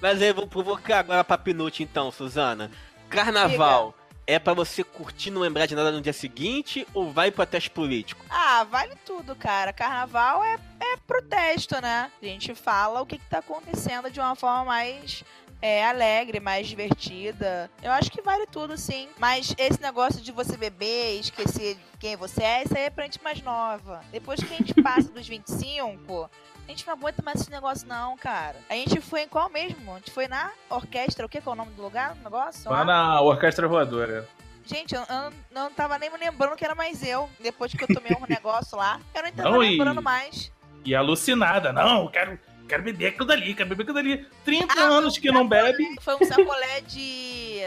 Mas 0.00 0.20
aí, 0.20 0.28
eu 0.28 0.34
vou 0.34 0.46
provocar 0.46 1.00
agora 1.00 1.24
pra 1.24 1.38
Pinute, 1.38 1.82
então, 1.82 2.10
Suzana. 2.10 2.70
Carnaval 3.08 3.94
é 4.26 4.38
pra 4.38 4.54
você 4.54 4.84
curtir 4.84 5.28
e 5.28 5.32
não 5.32 5.40
lembrar 5.40 5.66
de 5.66 5.74
nada 5.74 5.90
no 5.90 6.00
dia 6.00 6.12
seguinte 6.12 6.86
ou 6.94 7.10
vai 7.10 7.32
pro 7.32 7.44
teste 7.44 7.68
político? 7.68 8.24
Ah, 8.30 8.64
vale 8.64 8.94
tudo, 9.04 9.34
cara. 9.34 9.72
Carnaval 9.72 10.44
é, 10.44 10.56
é 10.80 10.96
protesto, 11.04 11.80
né? 11.80 12.10
A 12.22 12.24
gente 12.24 12.54
fala 12.54 13.00
o 13.00 13.06
que, 13.06 13.18
que 13.18 13.28
tá 13.28 13.38
acontecendo 13.38 14.08
de 14.08 14.20
uma 14.20 14.36
forma 14.36 14.66
mais 14.66 15.24
é, 15.60 15.84
alegre, 15.84 16.40
mais 16.40 16.68
divertida. 16.68 17.70
Eu 17.82 17.90
acho 17.92 18.10
que 18.10 18.22
vale 18.22 18.46
tudo, 18.46 18.76
sim. 18.76 19.08
Mas 19.18 19.54
esse 19.58 19.80
negócio 19.80 20.20
de 20.20 20.32
você 20.32 20.56
beber 20.56 21.16
e 21.16 21.20
esquecer 21.20 21.76
quem 21.98 22.16
você 22.16 22.42
é, 22.42 22.62
isso 22.64 22.76
aí 22.76 22.84
é 22.84 22.90
pra 22.90 23.04
gente 23.04 23.22
mais 23.22 23.42
nova. 23.42 24.00
Depois 24.10 24.40
que 24.40 24.52
a 24.54 24.56
gente 24.56 24.74
passa 24.80 25.10
dos 25.10 25.26
25. 25.26 26.30
A 26.70 26.72
gente 26.72 26.86
não 26.86 26.94
aguenta 26.94 27.20
mais 27.20 27.40
esse 27.40 27.50
negócio, 27.50 27.88
não, 27.88 28.16
cara. 28.16 28.54
A 28.68 28.74
gente 28.74 29.00
foi 29.00 29.22
em 29.22 29.28
qual 29.28 29.50
mesmo? 29.50 29.92
A 29.92 29.96
gente 29.96 30.12
foi 30.12 30.28
na 30.28 30.52
orquestra, 30.68 31.26
o 31.26 31.28
que, 31.28 31.40
que 31.40 31.48
é 31.48 31.50
o 31.50 31.54
nome 31.56 31.72
do 31.72 31.82
lugar? 31.82 32.12
O 32.12 32.22
negócio? 32.22 32.70
Lá 32.70 32.84
na 32.84 33.20
Orquestra 33.20 33.66
Voadora. 33.66 34.28
Gente, 34.64 34.94
eu, 34.94 35.00
eu 35.00 35.32
não 35.50 35.68
tava 35.72 35.98
nem 35.98 36.08
me 36.08 36.16
lembrando 36.16 36.54
que 36.54 36.64
era 36.64 36.76
mais 36.76 37.02
eu. 37.02 37.28
Depois 37.40 37.72
que 37.74 37.82
eu 37.82 37.88
tomei 37.88 38.12
um 38.12 38.24
negócio 38.30 38.78
lá, 38.78 39.00
eu 39.12 39.22
nem 39.24 39.32
tava 39.32 39.50
Não, 39.50 39.64
e- 39.64 39.70
lembrando 39.70 40.00
mais. 40.00 40.52
E 40.84 40.94
alucinada. 40.94 41.72
Não, 41.72 42.06
quero, 42.06 42.38
quero 42.68 42.84
beber 42.84 43.08
aquilo 43.08 43.26
dali, 43.26 43.52
quero 43.52 43.68
beber 43.68 43.82
aquilo 43.82 43.96
dali. 43.96 44.26
30 44.44 44.72
Ah, 44.72 44.84
anos 44.84 45.18
que 45.18 45.32
não 45.32 45.48
bebe. 45.48 45.84
Foi 46.00 46.14
um 46.14 46.24
sacolé 46.24 46.82
de. 46.82 47.62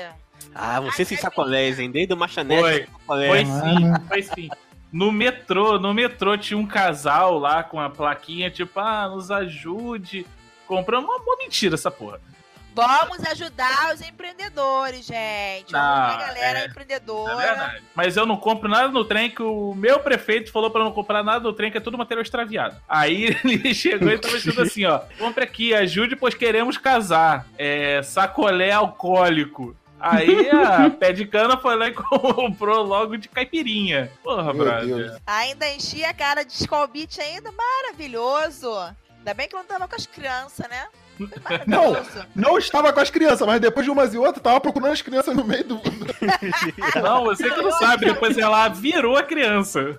Ah, 0.55 0.79
você 0.79 1.01
Ai, 1.01 1.05
sem 1.05 1.17
sacolés, 1.17 1.77
hein? 1.77 1.91
Desde 1.91 2.13
o 2.13 2.17
Machanete, 2.17 2.87
Foi. 3.05 3.27
Foi 3.27 3.45
sim, 3.45 4.07
foi 4.07 4.21
sim. 4.21 4.49
No 4.93 5.11
metrô, 5.11 5.79
no 5.79 5.91
metrô 5.91 6.37
tinha 6.37 6.55
um 6.57 6.67
casal 6.67 7.39
lá 7.39 7.63
com 7.63 7.79
a 7.79 7.89
plaquinha, 7.89 8.51
tipo, 8.51 8.79
ah, 8.79 9.09
nos 9.09 9.31
ajude. 9.31 10.25
Comprando 10.67 11.05
uma, 11.05 11.17
uma 11.17 11.35
mentira 11.37 11.73
essa 11.73 11.89
porra. 11.89 12.21
Vamos 12.75 13.23
ajudar 13.25 13.93
os 13.93 14.01
empreendedores, 14.01 15.05
gente. 15.05 15.71
Vamos 15.71 15.87
Ah, 15.87 16.13
a 16.15 16.17
galera 16.27 16.59
é. 16.59 16.61
É 16.63 16.65
empreendedora. 16.67 17.35
verdade. 17.35 17.83
Mas 17.93 18.17
eu 18.17 18.25
não 18.25 18.35
compro 18.37 18.67
nada 18.67 18.87
no 18.87 19.05
trem 19.05 19.29
que 19.29 19.43
o 19.43 19.75
meu 19.75 19.99
prefeito 19.99 20.51
falou 20.51 20.71
pra 20.71 20.81
eu 20.81 20.85
não 20.85 20.91
comprar 20.91 21.23
nada 21.23 21.39
no 21.39 21.53
trem, 21.53 21.71
que 21.71 21.77
é 21.77 21.81
tudo 21.81 21.97
material 21.97 22.23
extraviado. 22.23 22.75
Aí 22.87 23.35
ele 23.45 23.73
chegou 23.75 24.09
e 24.09 24.17
tava 24.17 24.37
escrito 24.37 24.61
assim, 24.61 24.85
ó. 24.85 25.01
Compre 25.19 25.43
aqui, 25.43 25.73
ajude, 25.73 26.15
pois 26.15 26.33
queremos 26.33 26.77
casar. 26.77 27.45
É, 27.57 28.01
sacolé 28.01 28.71
alcoólico. 28.71 29.75
Aí 30.03 30.49
a 30.51 30.89
pé 30.89 31.13
de 31.13 31.25
cana 31.25 31.57
foi 31.57 31.77
lá 31.77 31.87
e 31.87 31.93
comprou 31.95 32.83
logo 32.83 33.17
de 33.17 33.29
caipirinha. 33.29 34.11
Porra, 34.21 34.53
Meu 34.53 34.65
brother. 34.65 34.95
Deus. 34.95 35.21
Ainda 35.25 35.69
enchi 35.73 36.03
a 36.03 36.13
cara 36.13 36.43
de 36.43 36.51
Skull 36.51 36.87
Beach 36.87 37.21
ainda. 37.21 37.49
Maravilhoso. 37.51 38.69
Ainda 39.17 39.33
bem 39.33 39.47
que 39.47 39.55
não 39.55 39.63
tava 39.63 39.87
com 39.87 39.95
as 39.95 40.05
crianças, 40.05 40.67
né? 40.67 40.85
Maravilhoso. 41.43 42.25
Não 42.35 42.57
estava 42.57 42.91
com 42.91 42.99
as 42.99 43.09
crianças, 43.09 43.47
mas 43.47 43.61
depois 43.61 43.85
de 43.85 43.91
umas 43.91 44.13
e 44.13 44.17
outras, 44.17 44.43
tava 44.43 44.59
procurando 44.59 44.91
as 44.91 45.01
crianças 45.01 45.33
no 45.33 45.45
meio 45.45 45.63
do. 45.63 45.81
Não, 47.01 47.23
você 47.23 47.49
que 47.49 47.61
não 47.61 47.71
sabe, 47.71 48.05
depois 48.05 48.37
ela 48.37 48.67
virou 48.69 49.15
a 49.15 49.23
criança. 49.23 49.97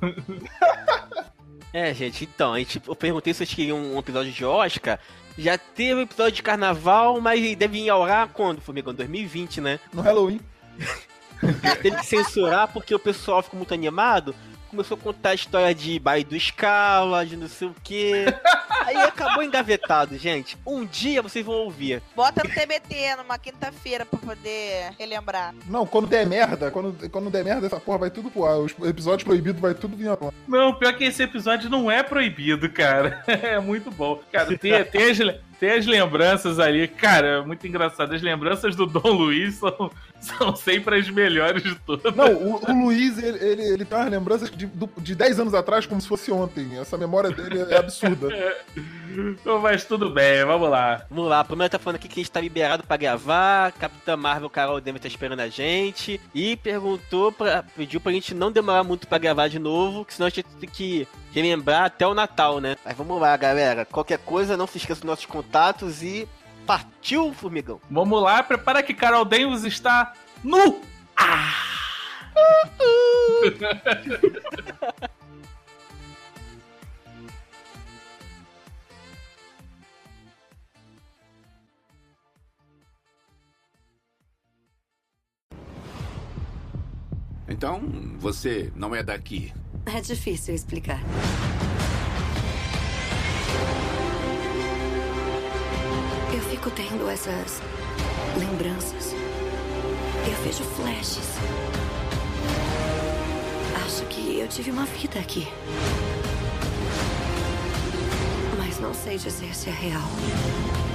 É, 1.74 1.92
gente, 1.92 2.22
então, 2.22 2.52
a 2.54 2.58
gente, 2.60 2.80
eu 2.86 2.94
perguntei 2.94 3.34
se 3.34 3.38
vocês 3.38 3.52
queriam 3.52 3.76
um 3.76 3.98
episódio 3.98 4.30
de 4.30 4.44
Oscar. 4.44 4.96
Já 5.36 5.58
teve 5.58 5.94
um 5.96 6.02
episódio 6.02 6.34
de 6.34 6.42
carnaval, 6.42 7.20
mas 7.20 7.56
deve 7.56 7.78
ir 7.78 7.90
ao 7.90 8.04
ar 8.04 8.28
quando, 8.28 8.60
Formigão? 8.60 8.94
2020, 8.94 9.60
né? 9.60 9.80
No 9.92 10.00
Halloween. 10.00 10.40
Teve 11.82 11.96
que 11.96 12.06
censurar 12.06 12.68
porque 12.68 12.94
o 12.94 12.98
pessoal 12.98 13.42
ficou 13.42 13.58
muito 13.58 13.74
animado. 13.74 14.36
Começou 14.70 14.96
a 14.96 15.00
contar 15.00 15.30
a 15.30 15.34
história 15.34 15.74
de 15.74 15.98
baile 15.98 16.24
do 16.24 16.38
Scala, 16.38 17.26
de 17.26 17.36
não 17.36 17.48
sei 17.48 17.66
o 17.66 17.74
quê. 17.82 18.26
Aí 18.84 18.96
acabou 18.96 19.42
engavetado, 19.42 20.16
gente. 20.18 20.56
Um 20.66 20.84
dia 20.84 21.22
vocês 21.22 21.44
vão 21.44 21.54
ouvir. 21.56 22.02
Bota 22.14 22.42
no 22.44 22.50
TBT 22.54 23.16
numa 23.16 23.38
quinta-feira 23.38 24.04
pra 24.04 24.18
poder 24.18 24.92
relembrar. 24.98 25.54
Não, 25.66 25.86
quando 25.86 26.06
der 26.06 26.26
merda, 26.26 26.70
quando, 26.70 27.10
quando 27.10 27.30
der 27.30 27.44
merda, 27.44 27.66
essa 27.66 27.80
porra 27.80 27.98
vai 27.98 28.10
tudo 28.10 28.30
pro 28.30 28.44
ar. 28.44 28.58
Os 28.58 28.72
episódios 28.84 29.24
proibidos 29.24 29.60
vai 29.60 29.74
tudo 29.74 29.96
vir 29.96 30.08
à 30.08 30.16
tona. 30.16 30.32
Não, 30.46 30.74
pior 30.74 30.94
que 30.96 31.04
esse 31.04 31.22
episódio 31.22 31.70
não 31.70 31.90
é 31.90 32.02
proibido, 32.02 32.68
cara. 32.70 33.22
É 33.44 33.58
muito 33.58 33.90
bom. 33.90 34.20
Cara, 34.32 34.46
tem, 34.56 34.84
tem, 34.84 35.10
as, 35.10 35.18
tem 35.58 35.70
as 35.70 35.86
lembranças 35.86 36.58
ali. 36.58 36.86
Cara, 36.88 37.26
é 37.26 37.40
muito 37.42 37.66
engraçado. 37.66 38.14
As 38.14 38.22
lembranças 38.22 38.76
do 38.76 38.86
Dom 38.86 39.12
Luiz 39.12 39.54
são, 39.56 39.90
são 40.20 40.56
sempre 40.56 40.98
as 40.98 41.08
melhores 41.08 41.62
de 41.62 41.74
todas. 41.76 42.14
Não, 42.14 42.32
o, 42.32 42.60
o 42.60 42.84
Luiz, 42.84 43.18
ele, 43.18 43.38
ele, 43.38 43.62
ele 43.62 43.84
tem 43.84 43.98
umas 43.98 44.10
lembranças 44.10 44.50
de, 44.50 44.68
de 44.98 45.14
10 45.14 45.40
anos 45.40 45.54
atrás 45.54 45.86
como 45.86 46.00
se 46.00 46.08
fosse 46.08 46.30
ontem. 46.30 46.78
Essa 46.78 46.96
memória 46.98 47.30
dele 47.30 47.64
é 47.70 47.76
absurda. 47.76 48.28
Mas 49.62 49.84
tudo 49.84 50.10
bem, 50.10 50.44
vamos 50.44 50.68
lá. 50.68 51.04
Vamos 51.08 51.30
lá, 51.30 51.44
Pamela 51.44 51.70
tá 51.70 51.78
falando 51.78 51.96
aqui 51.96 52.08
que 52.08 52.20
a 52.20 52.22
gente 52.22 52.32
tá 52.32 52.40
liberado 52.40 52.82
pra 52.82 52.96
gravar. 52.96 53.72
Capitã 53.72 54.16
Marvel, 54.16 54.50
Carol 54.50 54.80
Denver 54.80 55.00
tá 55.00 55.08
esperando 55.08 55.40
a 55.40 55.48
gente. 55.48 56.20
E 56.34 56.56
perguntou, 56.56 57.32
pra, 57.32 57.62
pediu 57.76 58.00
pra 58.00 58.12
gente 58.12 58.34
não 58.34 58.50
demorar 58.50 58.82
muito 58.82 59.06
pra 59.06 59.18
gravar 59.18 59.48
de 59.48 59.58
novo, 59.58 60.04
que 60.04 60.14
senão 60.14 60.26
a 60.26 60.30
gente 60.30 60.44
tem 60.60 60.68
que 60.68 61.06
relembrar 61.34 61.86
até 61.86 62.06
o 62.06 62.14
Natal, 62.14 62.60
né? 62.60 62.76
Mas 62.84 62.96
vamos 62.96 63.20
lá, 63.20 63.36
galera. 63.36 63.84
Qualquer 63.84 64.18
coisa, 64.18 64.56
não 64.56 64.68
se 64.68 64.78
esqueça 64.78 65.00
dos 65.00 65.08
nossos 65.08 65.26
contatos 65.26 66.02
e 66.02 66.28
partiu, 66.64 67.34
formigão. 67.34 67.80
Vamos 67.90 68.22
lá, 68.22 68.42
prepara 68.42 68.82
que 68.82 68.94
Carol 68.94 69.24
Denvers 69.24 69.64
está 69.64 70.12
nu! 70.42 70.80
Então, 87.46 87.78
você 88.18 88.72
não 88.74 88.94
é 88.94 89.02
daqui. 89.02 89.52
É 89.86 90.00
difícil 90.00 90.54
explicar. 90.54 91.00
Eu 96.34 96.40
fico 96.50 96.70
tendo 96.70 97.08
essas 97.08 97.60
lembranças. 98.38 99.12
Eu 100.26 100.42
vejo 100.42 100.64
flashes. 100.64 101.28
Acho 103.84 104.04
que 104.06 104.40
eu 104.40 104.48
tive 104.48 104.70
uma 104.70 104.86
vida 104.86 105.20
aqui. 105.20 105.46
Mas 108.58 108.80
não 108.80 108.92
sei 108.94 109.18
dizer 109.18 109.54
se 109.54 109.68
é 109.68 109.72
real. 109.72 110.93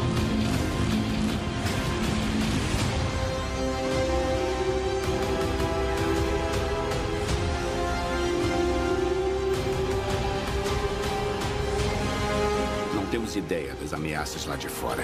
Das 13.89 13.93
ameaças 13.93 14.45
lá 14.45 14.55
de 14.55 14.69
fora. 14.69 15.03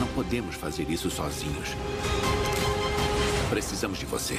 Não 0.00 0.08
podemos 0.08 0.56
fazer 0.56 0.90
isso 0.90 1.08
sozinhos. 1.08 1.70
Precisamos 3.48 3.98
de 3.98 4.06
você. 4.06 4.34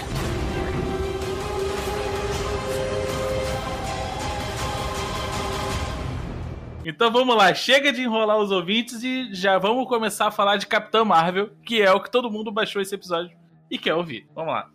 Então 6.85 7.11
vamos 7.11 7.35
lá, 7.35 7.53
chega 7.53 7.93
de 7.93 8.01
enrolar 8.01 8.37
os 8.37 8.51
ouvintes 8.51 9.03
e 9.03 9.33
já 9.33 9.57
vamos 9.57 9.87
começar 9.87 10.27
a 10.27 10.31
falar 10.31 10.57
de 10.57 10.67
Capitã 10.67 11.05
Marvel, 11.05 11.51
que 11.63 11.81
é 11.81 11.91
o 11.91 12.01
que 12.01 12.11
todo 12.11 12.31
mundo 12.31 12.51
baixou 12.51 12.81
esse 12.81 12.95
episódio 12.95 13.37
e 13.69 13.77
quer 13.77 13.93
ouvir. 13.93 14.27
Vamos 14.33 14.53
lá. 14.53 14.69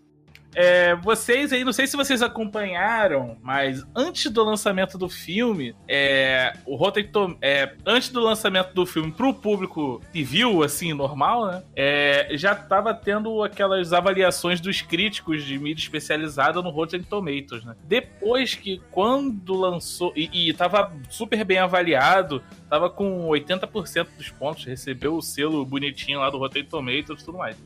É, 0.54 0.94
vocês 0.96 1.52
aí, 1.52 1.64
não 1.64 1.72
sei 1.72 1.86
se 1.86 1.96
vocês 1.96 2.22
acompanharam, 2.22 3.36
mas 3.42 3.84
antes 3.94 4.30
do 4.30 4.42
lançamento 4.44 4.96
do 4.96 5.08
filme, 5.08 5.74
é, 5.88 6.52
o 6.64 6.76
Rotten 6.76 7.08
Tom- 7.08 7.36
é, 7.42 7.74
antes 7.84 8.08
do 8.10 8.20
lançamento 8.20 8.72
do 8.72 8.86
filme 8.86 9.10
pro 9.12 9.34
público 9.34 10.00
civil, 10.12 10.62
assim, 10.62 10.92
normal, 10.92 11.46
né? 11.46 11.62
é, 11.74 12.28
já 12.32 12.54
tava 12.54 12.94
tendo 12.94 13.42
aquelas 13.42 13.92
avaliações 13.92 14.60
dos 14.60 14.80
críticos 14.80 15.44
de 15.44 15.58
mídia 15.58 15.82
especializada 15.82 16.62
no 16.62 16.70
Rotten 16.70 17.02
Tomatoes, 17.02 17.64
né? 17.64 17.74
Depois 17.84 18.54
que, 18.54 18.80
quando 18.90 19.54
lançou, 19.54 20.12
e, 20.14 20.48
e 20.48 20.52
tava 20.52 20.92
super 21.10 21.44
bem 21.44 21.58
avaliado, 21.58 22.42
tava 22.68 22.88
com 22.88 23.26
80% 23.28 24.06
dos 24.16 24.30
pontos, 24.30 24.64
recebeu 24.64 25.16
o 25.16 25.22
selo 25.22 25.64
bonitinho 25.64 26.20
lá 26.20 26.30
do 26.30 26.38
Rotten 26.38 26.64
Tomatoes 26.64 27.22
e 27.22 27.24
tudo 27.24 27.38
mais 27.38 27.56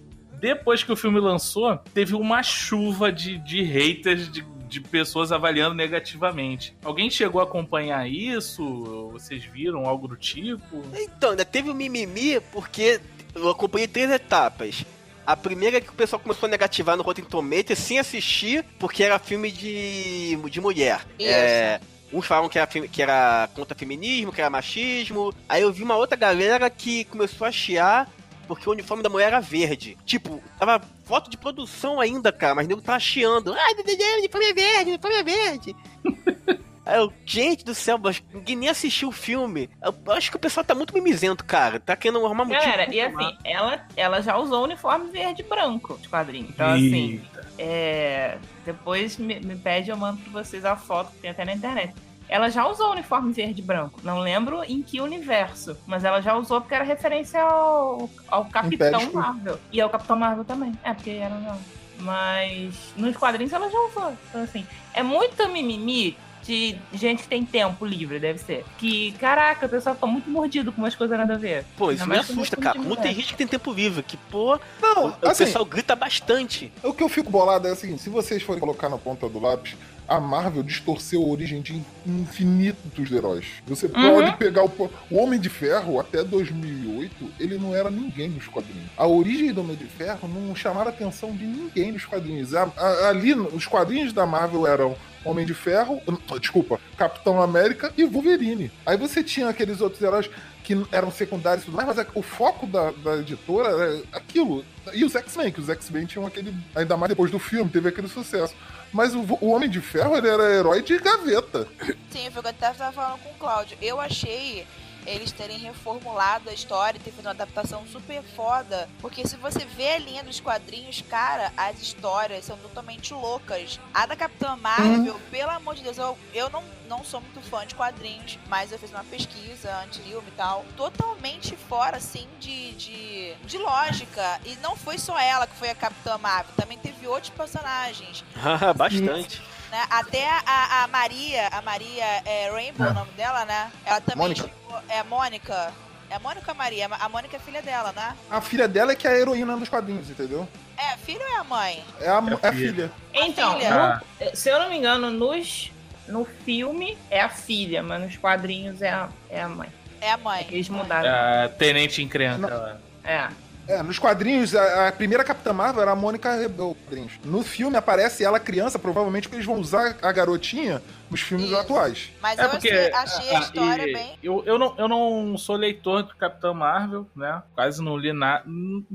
depois 0.40 0.82
que 0.82 0.92
o 0.92 0.96
filme 0.96 1.20
lançou, 1.20 1.76
teve 1.92 2.14
uma 2.14 2.42
chuva 2.42 3.10
de, 3.12 3.38
de 3.38 3.62
haters, 3.62 4.30
de, 4.30 4.42
de 4.68 4.80
pessoas 4.80 5.32
avaliando 5.32 5.74
negativamente. 5.74 6.74
Alguém 6.84 7.10
chegou 7.10 7.40
a 7.40 7.44
acompanhar 7.44 8.08
isso? 8.08 9.08
Vocês 9.12 9.44
viram 9.44 9.86
algo 9.86 10.06
do 10.08 10.16
tipo? 10.16 10.82
Então, 10.94 11.30
ainda 11.30 11.44
teve 11.44 11.70
o 11.70 11.74
mimimi 11.74 12.40
porque 12.52 13.00
eu 13.34 13.48
acompanhei 13.48 13.88
três 13.88 14.10
etapas. 14.10 14.84
A 15.26 15.36
primeira 15.36 15.76
é 15.76 15.80
que 15.80 15.90
o 15.90 15.92
pessoal 15.94 16.18
começou 16.20 16.46
a 16.46 16.50
negativar 16.50 16.96
no 16.96 17.02
Rotten 17.02 17.24
Tomatoes 17.24 17.78
sem 17.78 17.98
assistir, 17.98 18.64
porque 18.78 19.02
era 19.02 19.18
filme 19.18 19.50
de, 19.50 20.36
de 20.48 20.60
mulher. 20.60 21.00
Isso. 21.18 21.28
É, 21.28 21.80
uns 22.10 22.24
falavam 22.26 22.48
que 22.48 22.58
era, 22.58 22.66
filme- 22.66 22.88
que 22.88 23.02
era 23.02 23.46
contra 23.54 23.76
feminismo, 23.76 24.32
que 24.32 24.40
era 24.40 24.48
machismo. 24.48 25.34
Aí 25.46 25.60
eu 25.60 25.70
vi 25.70 25.82
uma 25.82 25.96
outra 25.96 26.16
galera 26.16 26.70
que 26.70 27.04
começou 27.04 27.46
a 27.46 27.52
chiar 27.52 28.10
porque 28.48 28.68
o 28.68 28.72
uniforme 28.72 29.02
da 29.02 29.10
mulher 29.10 29.26
era 29.26 29.40
verde. 29.40 29.96
Tipo, 30.04 30.42
tava 30.58 30.80
foto 31.04 31.30
de 31.30 31.36
produção 31.36 32.00
ainda, 32.00 32.32
cara, 32.32 32.54
mas 32.54 32.66
o 32.66 32.68
nego 32.68 32.80
tava 32.80 32.98
chiando. 32.98 33.52
Ai, 33.52 33.74
o 33.74 34.18
uniforme 34.18 34.46
é 34.46 34.54
verde, 34.54 34.90
o 34.90 34.94
uniforme 34.94 35.16
é 35.16 35.22
verde. 35.22 35.76
Eu, 36.90 37.12
gente 37.26 37.66
do 37.66 37.74
céu, 37.74 37.98
mas 37.98 38.22
ninguém 38.32 38.56
nem 38.56 38.68
assistiu 38.70 39.10
o 39.10 39.12
filme. 39.12 39.68
Eu, 39.82 39.94
eu 40.06 40.12
acho 40.12 40.30
que 40.30 40.38
o 40.38 40.40
pessoal 40.40 40.64
tá 40.64 40.74
muito 40.74 40.94
mimizento, 40.94 41.44
cara. 41.44 41.78
Tá 41.78 41.94
querendo 41.94 42.24
arrumar 42.24 42.46
motivo. 42.46 42.64
Galera, 42.64 42.94
e 42.94 42.98
assim, 42.98 43.36
ela, 43.44 43.86
ela 43.94 44.22
já 44.22 44.38
usou 44.38 44.60
o 44.60 44.64
uniforme 44.64 45.10
verde 45.10 45.42
e 45.42 45.44
branco 45.44 45.98
de 46.00 46.08
quadrinho. 46.08 46.46
Então, 46.48 46.70
assim, 46.70 47.20
é, 47.58 48.38
depois 48.64 49.18
me, 49.18 49.38
me 49.38 49.54
pede, 49.56 49.90
eu 49.90 49.98
mando 49.98 50.18
pra 50.22 50.42
vocês 50.42 50.64
a 50.64 50.76
foto 50.76 51.12
que 51.12 51.18
tem 51.18 51.30
até 51.30 51.44
na 51.44 51.52
internet. 51.52 51.92
Ela 52.28 52.50
já 52.50 52.66
usou 52.66 52.88
o 52.88 52.92
uniforme 52.92 53.32
verde 53.32 53.60
e 53.60 53.64
branco. 53.64 54.00
Não 54.02 54.18
lembro 54.20 54.62
em 54.64 54.82
que 54.82 55.00
universo, 55.00 55.76
mas 55.86 56.04
ela 56.04 56.20
já 56.20 56.36
usou 56.36 56.60
porque 56.60 56.74
era 56.74 56.84
referência 56.84 57.42
ao, 57.42 58.10
ao 58.28 58.44
Capitão 58.46 59.00
Império. 59.00 59.14
Marvel. 59.14 59.58
E 59.72 59.80
ao 59.80 59.88
Capitão 59.88 60.16
Marvel 60.16 60.44
também. 60.44 60.72
É, 60.84 60.92
porque 60.92 61.10
era 61.10 61.34
não. 61.36 61.58
Mas 62.00 62.74
nos 62.96 63.16
quadrinhos 63.16 63.52
ela 63.52 63.68
já 63.70 63.78
usou. 63.78 64.12
Então, 64.28 64.42
assim, 64.42 64.66
é 64.94 65.02
muito 65.02 65.48
mimimi 65.48 66.16
de 66.48 66.78
gente 66.94 67.22
que 67.24 67.28
tem 67.28 67.44
tempo 67.44 67.84
livre, 67.84 68.18
deve 68.18 68.38
ser. 68.38 68.64
Que, 68.78 69.12
caraca, 69.12 69.66
o 69.66 69.68
pessoal 69.68 69.94
tá 69.94 70.06
muito 70.06 70.30
mordido 70.30 70.72
com 70.72 70.80
umas 70.80 70.94
coisas 70.94 71.18
nada 71.18 71.34
a 71.34 71.36
ver. 71.36 71.64
Pô, 71.76 71.92
isso 71.92 72.04
Ainda 72.04 72.14
me 72.14 72.20
assusta, 72.20 72.56
cara. 72.56 72.78
Como 72.78 72.96
tem 72.96 73.14
gente 73.14 73.28
que 73.28 73.36
tem 73.36 73.46
tempo 73.46 73.72
livre, 73.72 74.02
que, 74.02 74.16
pô, 74.16 74.58
Não, 74.80 75.08
o 75.22 75.28
assim, 75.28 75.44
pessoal 75.44 75.64
grita 75.64 75.94
bastante. 75.94 76.72
o 76.82 76.92
que 76.94 77.02
eu 77.02 77.08
fico 77.08 77.30
bolado 77.30 77.68
é 77.68 77.72
assim, 77.72 77.98
se 77.98 78.08
vocês 78.08 78.42
forem 78.42 78.60
colocar 78.60 78.88
na 78.88 78.96
ponta 78.96 79.28
do 79.28 79.38
lápis, 79.38 79.76
a 80.08 80.18
Marvel 80.18 80.62
distorceu 80.62 81.22
a 81.22 81.26
origem 81.26 81.60
de 81.60 81.82
infinitos 82.06 83.12
heróis. 83.12 83.44
Você 83.66 83.86
Uhum. 83.86 83.92
pode 83.92 84.36
pegar 84.36 84.64
o, 84.64 84.90
o 85.10 85.16
Homem 85.16 85.38
de 85.38 85.48
Ferro 85.48 86.00
até 86.00 86.24
2008, 86.24 87.30
ele 87.38 87.58
não 87.58 87.74
era 87.74 87.90
ninguém 87.90 88.28
nos 88.30 88.46
quadrinhos. 88.46 88.88
A 88.96 89.06
origem 89.06 89.52
do 89.52 89.60
Homem 89.60 89.76
de 89.76 89.84
Ferro 89.84 90.28
não 90.28 90.54
chamava 90.56 90.90
a 90.90 90.92
atenção 90.92 91.32
de 91.36 91.44
ninguém 91.44 91.92
nos 91.92 92.04
quadrinhos. 92.04 92.54
A- 92.54 92.70
a- 92.76 93.08
ali, 93.08 93.34
os 93.34 93.66
quadrinhos 93.66 94.12
da 94.12 94.24
Marvel 94.26 94.66
eram 94.66 94.96
Homem 95.24 95.44
de 95.44 95.52
Ferro, 95.52 96.00
desculpa, 96.40 96.80
Capitão 96.96 97.42
América 97.42 97.92
e 97.96 98.04
Wolverine. 98.04 98.70
Aí 98.86 98.96
você 98.96 99.22
tinha 99.22 99.48
aqueles 99.48 99.80
outros 99.80 100.00
heróis 100.00 100.30
que 100.62 100.74
eram 100.92 101.10
secundários 101.10 101.62
e 101.62 101.66
tudo 101.66 101.76
mais, 101.76 101.88
mas 101.94 102.06
o 102.14 102.22
foco 102.22 102.66
da, 102.66 102.92
da 102.92 103.16
editora 103.16 103.68
era 103.68 104.02
aquilo. 104.12 104.64
E 104.94 105.04
os 105.04 105.14
X-Men, 105.14 105.50
que 105.52 105.60
os 105.60 105.68
X-Men 105.68 106.06
tinham 106.06 106.26
aquele. 106.26 106.54
Ainda 106.74 106.96
mais 106.96 107.08
depois 107.10 107.30
do 107.30 107.38
filme, 107.38 107.70
teve 107.70 107.88
aquele 107.88 108.08
sucesso. 108.08 108.54
Mas 108.92 109.14
o, 109.14 109.20
o 109.40 109.50
Homem 109.50 109.68
de 109.68 109.80
Ferro 109.80 110.16
ele 110.16 110.28
era 110.28 110.54
herói 110.54 110.82
de 110.82 110.98
gaveta. 110.98 111.66
Sim, 112.10 112.30
foi 112.30 112.40
o 112.40 112.42
que 112.42 112.48
eu 112.48 112.50
até 112.50 112.72
tava 112.72 112.92
falando 112.92 113.18
com 113.20 113.30
o 113.30 113.34
Cláudio. 113.34 113.76
Eu 113.80 114.00
achei 114.00 114.66
eles 115.08 115.32
terem 115.32 115.58
reformulado 115.58 116.50
a 116.50 116.52
história 116.52 116.98
e 116.98 117.00
ter 117.00 117.10
feito 117.10 117.26
uma 117.26 117.30
adaptação 117.30 117.86
super 117.86 118.22
foda. 118.22 118.88
Porque 119.00 119.26
se 119.26 119.36
você 119.36 119.64
vê 119.64 119.92
a 119.92 119.98
linha 119.98 120.22
dos 120.22 120.40
quadrinhos, 120.40 121.02
cara, 121.08 121.52
as 121.56 121.80
histórias 121.80 122.44
são 122.44 122.56
totalmente 122.58 123.14
loucas. 123.14 123.80
A 123.94 124.06
da 124.06 124.16
Capitã 124.16 124.56
Marvel, 124.56 125.18
pelo 125.30 125.50
amor 125.50 125.74
de 125.74 125.82
Deus, 125.82 125.98
eu, 125.98 126.18
eu 126.34 126.50
não, 126.50 126.62
não 126.88 127.04
sou 127.04 127.20
muito 127.20 127.40
fã 127.42 127.66
de 127.66 127.74
quadrinhos, 127.74 128.38
mas 128.48 128.72
eu 128.72 128.78
fiz 128.78 128.90
uma 128.90 129.04
pesquisa 129.04 129.74
antes 129.84 130.04
de 130.04 130.18
e 130.18 130.32
tal. 130.36 130.64
Totalmente 130.76 131.56
fora, 131.56 131.98
assim, 131.98 132.26
de, 132.40 132.72
de, 132.72 133.34
de 133.44 133.58
lógica. 133.58 134.40
E 134.44 134.56
não 134.56 134.76
foi 134.76 134.98
só 134.98 135.18
ela 135.18 135.46
que 135.46 135.54
foi 135.56 135.70
a 135.70 135.74
Capitã 135.74 136.18
Marvel, 136.18 136.52
também 136.56 136.78
teve 136.78 137.06
outros 137.06 137.30
personagens. 137.30 138.24
Bastante. 138.76 139.42
Né? 139.70 139.84
Até 139.90 140.28
a, 140.46 140.84
a 140.84 140.86
Maria, 140.88 141.48
a 141.48 141.62
Maria 141.62 142.04
é 142.24 142.50
Rainbow, 142.50 142.86
É. 142.86 142.90
o 142.90 142.94
nome 142.94 143.12
dela, 143.12 143.44
né? 143.44 143.70
Ela 143.84 144.00
também 144.00 144.18
Mônica. 144.28 144.42
chegou- 144.42 144.82
é 144.88 145.02
Mônica. 145.02 145.72
É 146.10 146.14
a 146.14 146.18
Mônica 146.20 146.54
Maria. 146.54 146.86
A 146.90 147.08
Mônica 147.08 147.36
é 147.36 147.40
filha 147.40 147.60
dela, 147.60 147.92
né? 147.92 148.16
A 148.30 148.40
filha 148.40 148.66
dela 148.66 148.92
é 148.92 148.94
que 148.96 149.06
é 149.06 149.10
a 149.10 149.18
heroína 149.18 149.56
dos 149.58 149.68
quadrinhos, 149.68 150.08
entendeu? 150.08 150.48
É, 150.76 150.96
filho 150.96 151.20
ou 151.20 151.28
é 151.28 151.36
a 151.36 151.44
mãe? 151.44 151.84
É 152.00 152.08
a, 152.08 152.12
É 152.12 152.14
é 152.42 152.46
a 152.46 152.50
a 152.50 152.52
filha. 152.52 152.92
Então, 153.12 153.54
filha. 153.58 153.74
Ah, 153.74 154.00
se 154.34 154.48
eu 154.48 154.58
não 154.58 154.70
me 154.70 154.76
engano, 154.78 155.10
nos, 155.10 155.70
no 156.06 156.24
filme 156.24 156.96
é 157.10 157.20
a 157.20 157.28
filha, 157.28 157.82
mas 157.82 158.00
nos 158.00 158.16
quadrinhos 158.16 158.80
é 158.80 158.88
a, 158.90 159.08
é 159.28 159.42
a 159.42 159.48
mãe. 159.48 159.68
É 160.00 160.12
a 160.12 160.16
mãe. 160.16 160.40
É 160.40 160.44
que 160.44 160.54
eles 160.54 160.68
mudaram. 160.70 161.10
a 161.44 161.48
Tenente 161.50 162.00
Encrenca. 162.02 162.80
É. 163.04 163.28
É, 163.68 163.82
nos 163.82 163.98
quadrinhos, 163.98 164.54
a, 164.54 164.88
a 164.88 164.92
primeira 164.92 165.22
Capitã 165.22 165.52
Marvel 165.52 165.82
era 165.82 165.90
a 165.90 165.94
Mônica 165.94 166.34
Rebel. 166.34 166.74
No 167.22 167.42
filme 167.42 167.76
aparece 167.76 168.24
ela 168.24 168.40
criança, 168.40 168.78
provavelmente 168.78 169.24
porque 169.24 169.36
eles 169.36 169.46
vão 169.46 169.60
usar 169.60 169.94
a 170.00 170.10
garotinha 170.10 170.80
nos 171.10 171.20
filmes 171.20 171.48
Isso. 171.48 171.56
atuais. 171.56 172.10
Mas 172.22 172.38
É 172.38 172.46
eu 172.46 172.48
porque 172.48 172.70
achei, 172.70 172.92
achei 172.92 173.34
a 173.34 173.38
ah, 173.38 173.40
história 173.42 173.82
e 173.82 173.92
bem. 173.92 174.18
Eu, 174.22 174.42
eu, 174.46 174.58
não, 174.58 174.74
eu 174.78 174.88
não 174.88 175.36
sou 175.36 175.54
leitor 175.54 176.02
do 176.02 176.16
Capitão 176.16 176.54
Marvel, 176.54 177.06
né? 177.14 177.42
Quase 177.54 177.84
não 177.84 177.94
li 177.98 178.10
nada. 178.10 178.42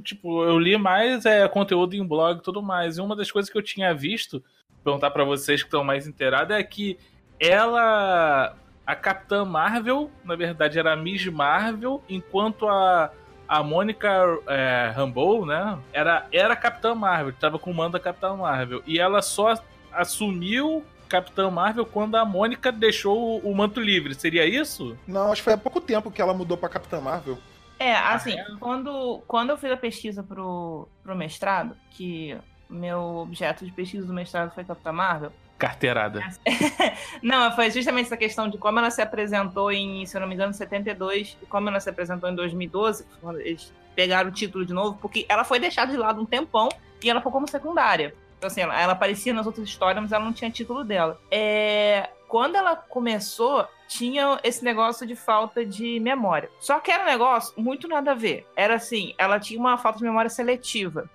Tipo, 0.04 0.44
eu 0.44 0.58
li 0.58 0.76
mais 0.76 1.24
é, 1.24 1.48
conteúdo 1.48 1.96
em 1.96 2.04
blog 2.04 2.40
e 2.40 2.44
tudo 2.44 2.64
mais. 2.64 2.98
E 2.98 3.02
uma 3.02 3.16
das 3.16 3.32
coisas 3.32 3.52
que 3.52 3.58
eu 3.58 3.62
tinha 3.62 3.94
visto, 3.94 4.44
perguntar 4.84 5.12
pra 5.12 5.24
vocês 5.24 5.62
que 5.62 5.68
estão 5.68 5.84
mais 5.84 6.08
inteirados, 6.08 6.56
é 6.56 6.64
que 6.64 6.98
ela. 7.40 8.56
A 8.86 8.96
Capitã 8.96 9.46
Marvel, 9.46 10.12
na 10.26 10.36
verdade, 10.36 10.78
era 10.78 10.92
a 10.92 10.96
Miss 10.96 11.26
Marvel, 11.28 12.04
enquanto 12.10 12.68
a. 12.68 13.12
A 13.48 13.62
Mônica 13.64 14.10
é, 14.48 14.92
Rambeau, 14.96 15.46
né? 15.46 15.78
Era, 15.92 16.28
era 16.32 16.54
a 16.54 16.58
Capitã 16.58 16.96
Marvel, 16.96 17.34
tava 17.34 17.60
com 17.60 17.72
o 17.72 17.74
mando 17.74 17.94
da 17.94 18.00
Capitã 18.00 18.36
Marvel. 18.36 18.82
E 18.86 19.00
ela 19.00 19.22
só 19.22 19.54
assumiu 19.92 20.84
Capitã 21.08 21.50
Marvel 21.50 21.86
quando 21.86 22.16
a 22.16 22.26
Mônica 22.26 22.72
deixou 22.72 23.40
o, 23.40 23.52
o 23.52 23.56
manto 23.56 23.80
livre. 23.80 24.16
Seria 24.16 24.46
isso? 24.46 24.98
Não, 25.08 25.32
acho 25.32 25.42
que 25.42 25.46
foi 25.46 25.54
há 25.54 25.58
pouco 25.58 25.80
tempo 25.80 26.10
que 26.10 26.22
ela 26.22 26.34
mudou 26.34 26.58
pra 26.58 26.70
Capitã 26.70 27.00
Marvel. 27.00 27.38
É, 27.80 27.94
assim, 27.96 28.40
é? 28.40 28.46
quando, 28.60 29.22
quando 29.28 29.50
eu 29.50 29.58
fiz 29.58 29.72
a 29.72 29.78
pesquisa 29.78 30.24
pro, 30.24 30.88
pro 31.04 31.16
mestrado, 31.16 31.76
que 31.92 32.38
meu 32.70 33.18
objeto 33.18 33.66
de 33.66 33.72
pesquisa 33.72 34.08
do 34.08 34.14
mestrado 34.14 34.54
foi 34.54 34.64
Capitã 34.64 34.92
Marvel, 34.92 35.32
Carteirada. 35.58 36.22
Não, 37.22 37.52
foi 37.56 37.72
justamente 37.72 38.08
essa 38.08 38.18
questão 38.18 38.50
de 38.50 38.58
como 38.58 38.80
ela 38.80 38.90
se 38.90 39.02
apresentou 39.02 39.72
em, 39.72 40.06
se 40.06 40.16
eu 40.18 40.22
não 40.22 40.28
me 40.28 40.34
engano, 40.34 40.54
72 40.54 41.38
e 41.42 41.46
como 41.46 41.70
ela 41.70 41.80
se 41.80 41.90
apresentou 41.90 42.30
em 42.30 42.36
2012, 42.36 43.06
quando 43.22 43.40
eles 43.40 43.72
pegaram 43.96 44.30
o 44.30 44.34
título 44.34 44.66
de 44.66 44.74
novo, 44.74 44.98
porque 45.02 45.26
ela 45.30 45.44
foi 45.44 45.60
deixada 45.60 45.92
de 45.92 45.98
lado 45.98 46.22
um 46.22 46.26
tempão 46.26 46.70
e 47.02 47.10
ela 47.10 47.20
ficou 47.20 47.32
como 47.32 47.48
secundária. 47.48 48.14
Então, 48.38 48.48
assim, 48.50 48.62
ela, 48.62 48.78
ela 48.78 48.94
aparecia 48.94 49.34
nas 49.34 49.46
outras 49.46 49.68
histórias, 49.68 50.02
mas 50.02 50.12
ela 50.12 50.26
não 50.26 50.34
tinha 50.34 50.52
título 50.52 50.84
dela. 50.84 51.18
É, 51.32 52.10
quando 52.28 52.56
ela 52.56 52.76
começou, 52.76 53.66
tinha 53.88 54.40
esse 54.44 54.66
negócio 54.66 55.08
de 55.08 55.16
falta 55.16 55.66
de 55.66 56.00
memória. 56.00 56.50
Só 56.60 56.80
que 56.80 56.92
era 56.92 57.04
um 57.04 57.08
negócio 57.08 57.54
muito 57.56 57.88
nada 57.88 58.12
a 58.12 58.16
ver. 58.16 58.46
Era 58.56 58.76
assim, 58.76 59.14
ela 59.18 59.40
tinha 59.40 59.60
uma 59.60 59.78
falta 59.78 60.00
de 60.00 60.04
memória 60.04 60.30
seletiva 60.30 61.10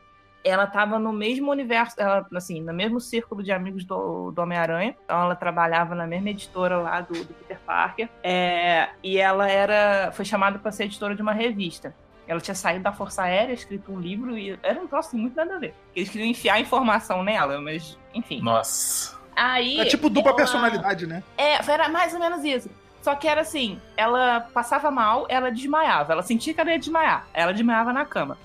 ela 0.44 0.64
estava 0.64 0.98
no 0.98 1.12
mesmo 1.12 1.50
universo, 1.50 1.94
ela, 1.98 2.26
assim, 2.34 2.60
no 2.62 2.72
mesmo 2.72 3.00
círculo 3.00 3.42
de 3.42 3.52
amigos 3.52 3.84
do, 3.84 4.30
do 4.30 4.40
Homem-Aranha. 4.42 4.94
Então 5.04 5.20
ela 5.22 5.34
trabalhava 5.34 5.94
na 5.94 6.06
mesma 6.06 6.30
editora 6.30 6.78
lá 6.78 7.00
do, 7.00 7.12
do 7.24 7.34
Peter 7.34 7.58
Parker. 7.66 8.08
É, 8.22 8.88
e 9.02 9.18
ela 9.18 9.48
era 9.50 10.10
foi 10.12 10.24
chamada 10.24 10.58
para 10.58 10.72
ser 10.72 10.84
editora 10.84 11.14
de 11.14 11.22
uma 11.22 11.32
revista. 11.32 11.94
Ela 12.26 12.40
tinha 12.40 12.54
saído 12.54 12.84
da 12.84 12.92
Força 12.92 13.22
Aérea, 13.22 13.52
escrito 13.54 13.90
um 13.90 13.98
livro 13.98 14.36
e 14.38 14.58
era 14.62 14.78
um 14.80 14.86
troço 14.86 15.16
muito 15.16 15.34
nada 15.34 15.56
a 15.56 15.58
ver. 15.58 15.74
Eles 15.96 16.10
queriam 16.10 16.28
enfiar 16.28 16.60
informação 16.60 17.22
nela, 17.22 17.60
mas 17.60 17.98
enfim. 18.14 18.40
Nossa. 18.42 19.16
Aí 19.34 19.80
É 19.80 19.84
tipo 19.86 20.10
dupla 20.10 20.30
ela- 20.30 20.36
personalidade, 20.36 21.06
né? 21.06 21.22
é, 21.38 21.54
era 21.70 21.88
mais 21.88 22.12
ou 22.12 22.20
menos 22.20 22.44
isso. 22.44 22.68
Só 23.00 23.14
que 23.14 23.26
era 23.28 23.40
assim, 23.42 23.80
ela 23.96 24.40
passava 24.52 24.90
mal, 24.90 25.24
ela 25.28 25.50
desmaiava. 25.50 26.12
Ela 26.12 26.22
sentia 26.22 26.52
que 26.52 26.60
ela 26.60 26.70
ia 26.70 26.78
desmaiar. 26.78 27.26
Ela 27.32 27.52
desmaiava 27.52 27.92
na 27.92 28.04
cama. 28.04 28.36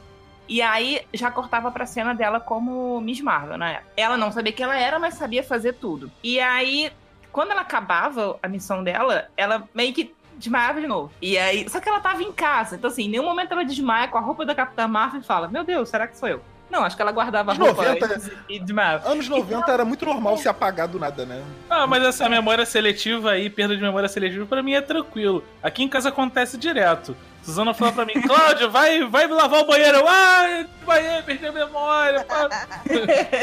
E 0.47 0.61
aí 0.61 1.01
já 1.13 1.31
cortava 1.31 1.71
pra 1.71 1.85
cena 1.85 2.13
dela 2.13 2.39
como 2.39 2.99
Miss 3.01 3.21
Marvel, 3.21 3.57
né? 3.57 3.81
Ela 3.95 4.17
não 4.17 4.31
sabia 4.31 4.51
quem 4.51 4.65
ela 4.65 4.77
era, 4.77 4.99
mas 4.99 5.15
sabia 5.15 5.43
fazer 5.43 5.73
tudo. 5.73 6.11
E 6.23 6.39
aí, 6.39 6.91
quando 7.31 7.51
ela 7.51 7.61
acabava 7.61 8.37
a 8.41 8.47
missão 8.47 8.83
dela, 8.83 9.29
ela 9.37 9.67
meio 9.73 9.93
que 9.93 10.13
desmaiava 10.37 10.81
de 10.81 10.87
novo. 10.87 11.11
E 11.21 11.37
aí, 11.37 11.67
só 11.69 11.79
que 11.79 11.87
ela 11.87 11.99
tava 11.99 12.23
em 12.23 12.31
casa. 12.31 12.75
Então 12.75 12.89
assim, 12.89 13.03
em 13.03 13.09
nenhum 13.09 13.23
momento 13.23 13.51
ela 13.51 13.63
desmaia 13.63 14.07
com 14.07 14.17
a 14.17 14.21
roupa 14.21 14.45
da 14.45 14.55
Capitã 14.55 14.87
Marvel 14.87 15.21
e 15.21 15.23
fala: 15.23 15.47
"Meu 15.47 15.63
Deus, 15.63 15.89
será 15.89 16.07
que 16.07 16.17
sou 16.17 16.27
eu?" 16.27 16.41
Não, 16.73 16.83
acho 16.83 16.95
que 16.95 17.01
ela 17.03 17.11
guardava 17.11 17.51
a 17.51 17.53
Nos 17.53 17.67
roupa 17.67 17.83
90, 17.83 18.05
antes 18.15 18.31
e 18.49 18.59
desmaiava. 18.59 19.07
Anos 19.07 19.29
90 19.29 19.71
era 19.71 19.85
muito 19.85 20.03
normal 20.05 20.35
se 20.37 20.49
apagar 20.49 20.87
do 20.87 20.97
nada, 20.97 21.23
né? 21.23 21.43
Ah, 21.69 21.85
mas 21.85 22.03
essa 22.03 22.27
memória 22.27 22.65
seletiva 22.65 23.29
aí, 23.31 23.47
perda 23.47 23.75
de 23.75 23.81
memória 23.81 24.09
seletiva, 24.09 24.43
pra 24.47 24.63
mim 24.63 24.73
é 24.73 24.81
tranquilo. 24.81 25.43
Aqui 25.61 25.83
em 25.83 25.87
casa 25.87 26.09
acontece 26.09 26.57
direto. 26.57 27.15
Suzana 27.43 27.73
fala 27.73 27.91
pra 27.91 28.05
mim, 28.05 28.13
Cláudio, 28.21 28.71
vai, 28.71 29.03
vai 29.03 29.27
lavar 29.27 29.61
o 29.61 29.65
banheiro. 29.67 29.97
Eu, 29.99 30.07
Ah, 30.07 30.65
banheiro, 30.85 31.23
perdi 31.23 31.45
a 31.45 31.51
memória. 31.51 32.23
pá." 32.23 32.45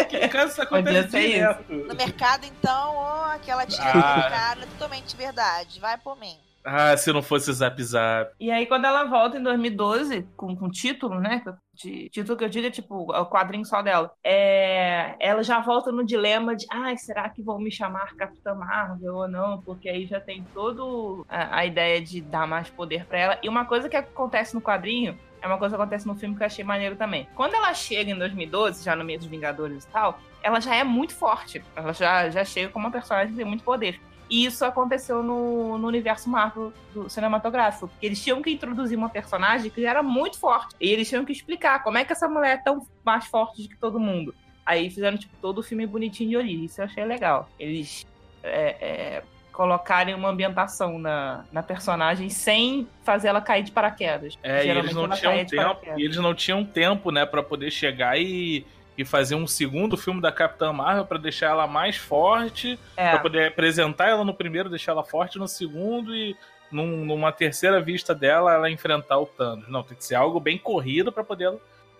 Aqui 0.01 0.17
em 0.17 0.29
casa 0.29 0.53
isso 0.53 0.63
acontece 0.63 1.09
direto. 1.09 1.65
No 1.73 1.95
mercado, 1.95 2.45
então, 2.47 2.95
ó, 2.97 3.27
aquela 3.35 3.65
tira 3.65 3.85
Ah. 3.95 4.17
do 4.17 4.23
cara, 4.31 4.61
totalmente 4.79 5.15
verdade. 5.17 5.79
Vai 5.79 5.97
por 5.99 6.19
mim. 6.19 6.37
Ah, 6.65 6.97
se 6.97 7.13
não 7.13 7.23
fosse 7.23 7.53
Zap 7.53 7.83
Zap. 7.83 8.33
E 8.39 8.51
aí, 8.51 8.67
quando 8.67 8.85
ela 8.85 9.05
volta 9.05 9.39
em 9.39 9.43
2012, 9.43 10.27
com, 10.37 10.55
com 10.55 10.71
título, 10.71 11.19
né? 11.19 11.43
De, 11.73 12.11
título 12.11 12.37
que 12.37 12.45
eu 12.45 12.49
digo 12.49 12.67
é 12.67 12.71
tipo, 12.71 13.13
é 13.15 13.19
o 13.19 13.27
quadrinho 13.27 13.65
só 13.65 13.81
dela. 13.81 14.13
É, 14.23 15.15
ela 15.19 15.43
já 15.43 15.61
volta 15.61 15.91
no 15.91 16.05
dilema 16.05 16.55
de, 16.55 16.67
ai, 16.71 16.97
será 16.99 17.29
que 17.29 17.43
vão 17.43 17.59
me 17.59 17.73
chamar 17.73 18.15
Capitã 18.15 18.55
Marvel 18.55 19.15
ou 19.15 19.29
não? 19.29 19.63
Porque 19.63 19.89
aí 19.89 20.07
já 20.07 20.21
tem 20.21 20.45
toda 20.53 20.83
a, 21.29 21.65
ideia 21.65 22.01
de 22.01 22.21
dar 22.21 22.47
mais 22.47 22.69
poder 22.69 23.07
pra 23.07 23.19
ela. 23.19 23.39
E 23.43 23.49
uma 23.49 23.65
coisa 23.65 23.89
que 23.89 23.97
acontece 23.97 24.55
no 24.55 24.61
quadrinho 24.61 25.19
é 25.41 25.47
uma 25.47 25.57
coisa 25.57 25.75
que 25.75 25.81
acontece 25.81 26.07
no 26.07 26.15
filme 26.15 26.37
que 26.37 26.43
eu 26.43 26.47
achei 26.47 26.65
maneiro 26.65 26.97
também. 26.97 27.27
Quando 27.35 27.55
ela 27.55 27.73
chega 27.73 28.11
em 28.11 28.19
2012, 28.19 28.85
já 28.85 28.95
no 28.95 29.05
meio 29.05 29.19
dos 29.19 29.29
Vingadores 29.29 29.85
e 29.85 29.89
tal, 29.89 30.21
ela 30.43 30.61
já 30.61 30.75
é 30.75 30.85
muito 30.85 31.15
forte. 31.15 31.65
Ela 31.75 31.95
já, 31.95 32.29
já 32.29 32.45
chega 32.45 32.71
como 32.71 32.87
uma 32.87 32.93
personagem 32.93 33.31
que 33.31 33.37
tem 33.37 33.47
muito 33.47 33.65
poder. 33.65 33.99
E 34.31 34.45
isso 34.47 34.65
aconteceu 34.65 35.23
no, 35.23 35.77
no 35.77 35.89
universo 35.89 36.31
Marvel 36.31 36.73
do 36.95 37.11
cinematográfico. 37.11 37.89
Porque 37.89 38.07
eles 38.07 38.23
tinham 38.23 38.41
que 38.41 38.51
introduzir 38.51 38.97
uma 38.97 39.09
personagem 39.09 39.71
que 39.71 39.85
era 39.85 40.03
muito 40.03 40.39
forte. 40.39 40.77
E 40.81 40.89
eles 40.89 41.09
tinham 41.09 41.25
que 41.25 41.33
explicar 41.33 41.83
como 41.83 41.99
é 41.99 42.05
que 42.05 42.13
essa 42.13 42.29
mulher 42.29 42.55
é 42.55 42.57
tão 42.57 42.87
mais 43.05 43.27
forte 43.27 43.63
do 43.63 43.69
que 43.69 43.77
todo 43.77 43.99
mundo. 43.99 44.33
Aí 44.65 44.89
fizeram, 44.89 45.19
tipo, 45.19 45.35
todo 45.43 45.59
o 45.59 45.63
filme 45.63 45.85
bonitinho 45.85 46.31
de 46.31 46.37
origem. 46.37 46.65
Isso 46.67 46.81
eu 46.81 46.85
achei 46.85 47.05
legal. 47.05 47.49
Eles 47.59 48.07
é, 48.45 48.77
é, 48.81 49.23
colocarem 49.53 50.15
uma 50.15 50.29
ambientação 50.29 50.99
na, 50.99 51.45
na 51.51 51.63
personagem 51.63 52.29
sem 52.29 52.87
fazer 53.03 53.29
ela 53.29 53.41
cair 53.41 53.65
de 53.65 53.73
paraquedas. 53.73 54.39
É, 54.45 54.65
e 54.65 54.71
eles 54.71 54.95
não 54.95 55.09
tinham 55.11 55.45
tempo. 55.45 55.81
E 55.97 56.05
eles 56.05 56.17
não 56.19 56.35
tinham 56.35 56.65
tempo, 56.65 57.11
né, 57.11 57.27
pra 57.27 57.43
poder 57.43 57.71
chegar 57.71 58.19
e, 58.19 58.65
e 58.99 59.05
fazer 59.05 59.35
um 59.35 59.47
segundo 59.47 59.97
filme 59.97 60.21
da 60.21 60.31
Capitã 60.33 60.73
Marvel 60.73 61.07
pra 61.07 61.17
deixar 61.19 61.47
ela 61.51 61.67
mais 61.67 61.97
forte, 61.97 62.79
É. 62.97 63.11
Pra 63.11 63.19
poder 63.21 63.49
apresentar 63.49 64.09
ela 64.09 64.25
no 64.25 64.35
primeiro, 64.35 64.69
deixar 64.69 64.93
ela 64.93 65.05
forte 65.05 65.39
no 65.39 65.49
segundo 65.49 66.15
e 66.15 66.37
num- 66.71 67.05
numa 67.05 67.33
terceira 67.33 67.81
vista 67.81 68.15
dela 68.15 68.53
ela 68.53 68.71
enfrentar 68.71 69.19
o 69.19 69.27
Thanos. 69.27 69.69
Não, 69.69 69.83
tem 69.83 69.97
que 69.97 70.05
ser 70.05 70.15
algo 70.17 70.39
bem 70.39 70.59
corrido 70.59 71.11
pra 71.11 71.25
poder 71.25 71.53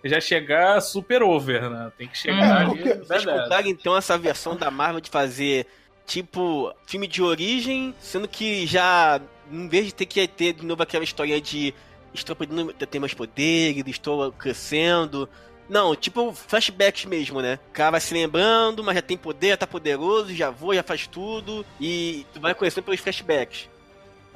já 0.03 0.19
chegar 0.21 0.79
super 0.81 1.21
over, 1.23 1.69
né? 1.69 1.91
Tem 1.97 2.07
que 2.07 2.17
chegar 2.17 2.37
É, 2.61 2.65
ali. 2.65 2.69
porque 2.77 2.93
Vocês 2.95 3.25
compraram 3.25 3.67
então 3.67 3.95
essa 3.97 4.17
versão 4.17 4.55
da 4.55 4.69
Marvel 4.71 5.01
de 5.01 5.09
fazer 5.09 5.65
tipo 6.05 6.73
filme 6.85 7.07
de 7.07 7.21
origem, 7.21 7.93
sendo 7.99 8.27
que 8.27 8.65
já 8.65 9.19
em 9.51 9.67
vez 9.67 9.85
de 9.87 9.93
ter 9.93 10.05
que 10.05 10.27
ter 10.27 10.53
de 10.53 10.65
novo 10.65 10.81
aquela 10.83 11.03
história 11.03 11.39
de 11.41 11.73
estou 12.13 12.35
podendo 12.35 12.73
ter 12.73 12.99
mais 12.99 13.13
poderes, 13.13 13.83
estou 13.87 14.31
crescendo. 14.31 15.27
Não, 15.71 15.95
tipo 15.95 16.33
flashbacks 16.33 17.05
mesmo, 17.05 17.41
né? 17.41 17.57
O 17.69 17.71
cara 17.71 17.91
vai 17.91 18.01
se 18.01 18.13
lembrando, 18.13 18.83
mas 18.83 18.93
já 18.93 19.01
tem 19.01 19.15
poder, 19.15 19.57
tá 19.57 19.65
poderoso, 19.65 20.35
já 20.35 20.49
voa, 20.49 20.75
já 20.75 20.83
faz 20.83 21.07
tudo. 21.07 21.65
E 21.79 22.25
tu 22.33 22.41
vai 22.41 22.53
conhecendo 22.53 22.83
pelos 22.83 22.99
flashbacks. 22.99 23.69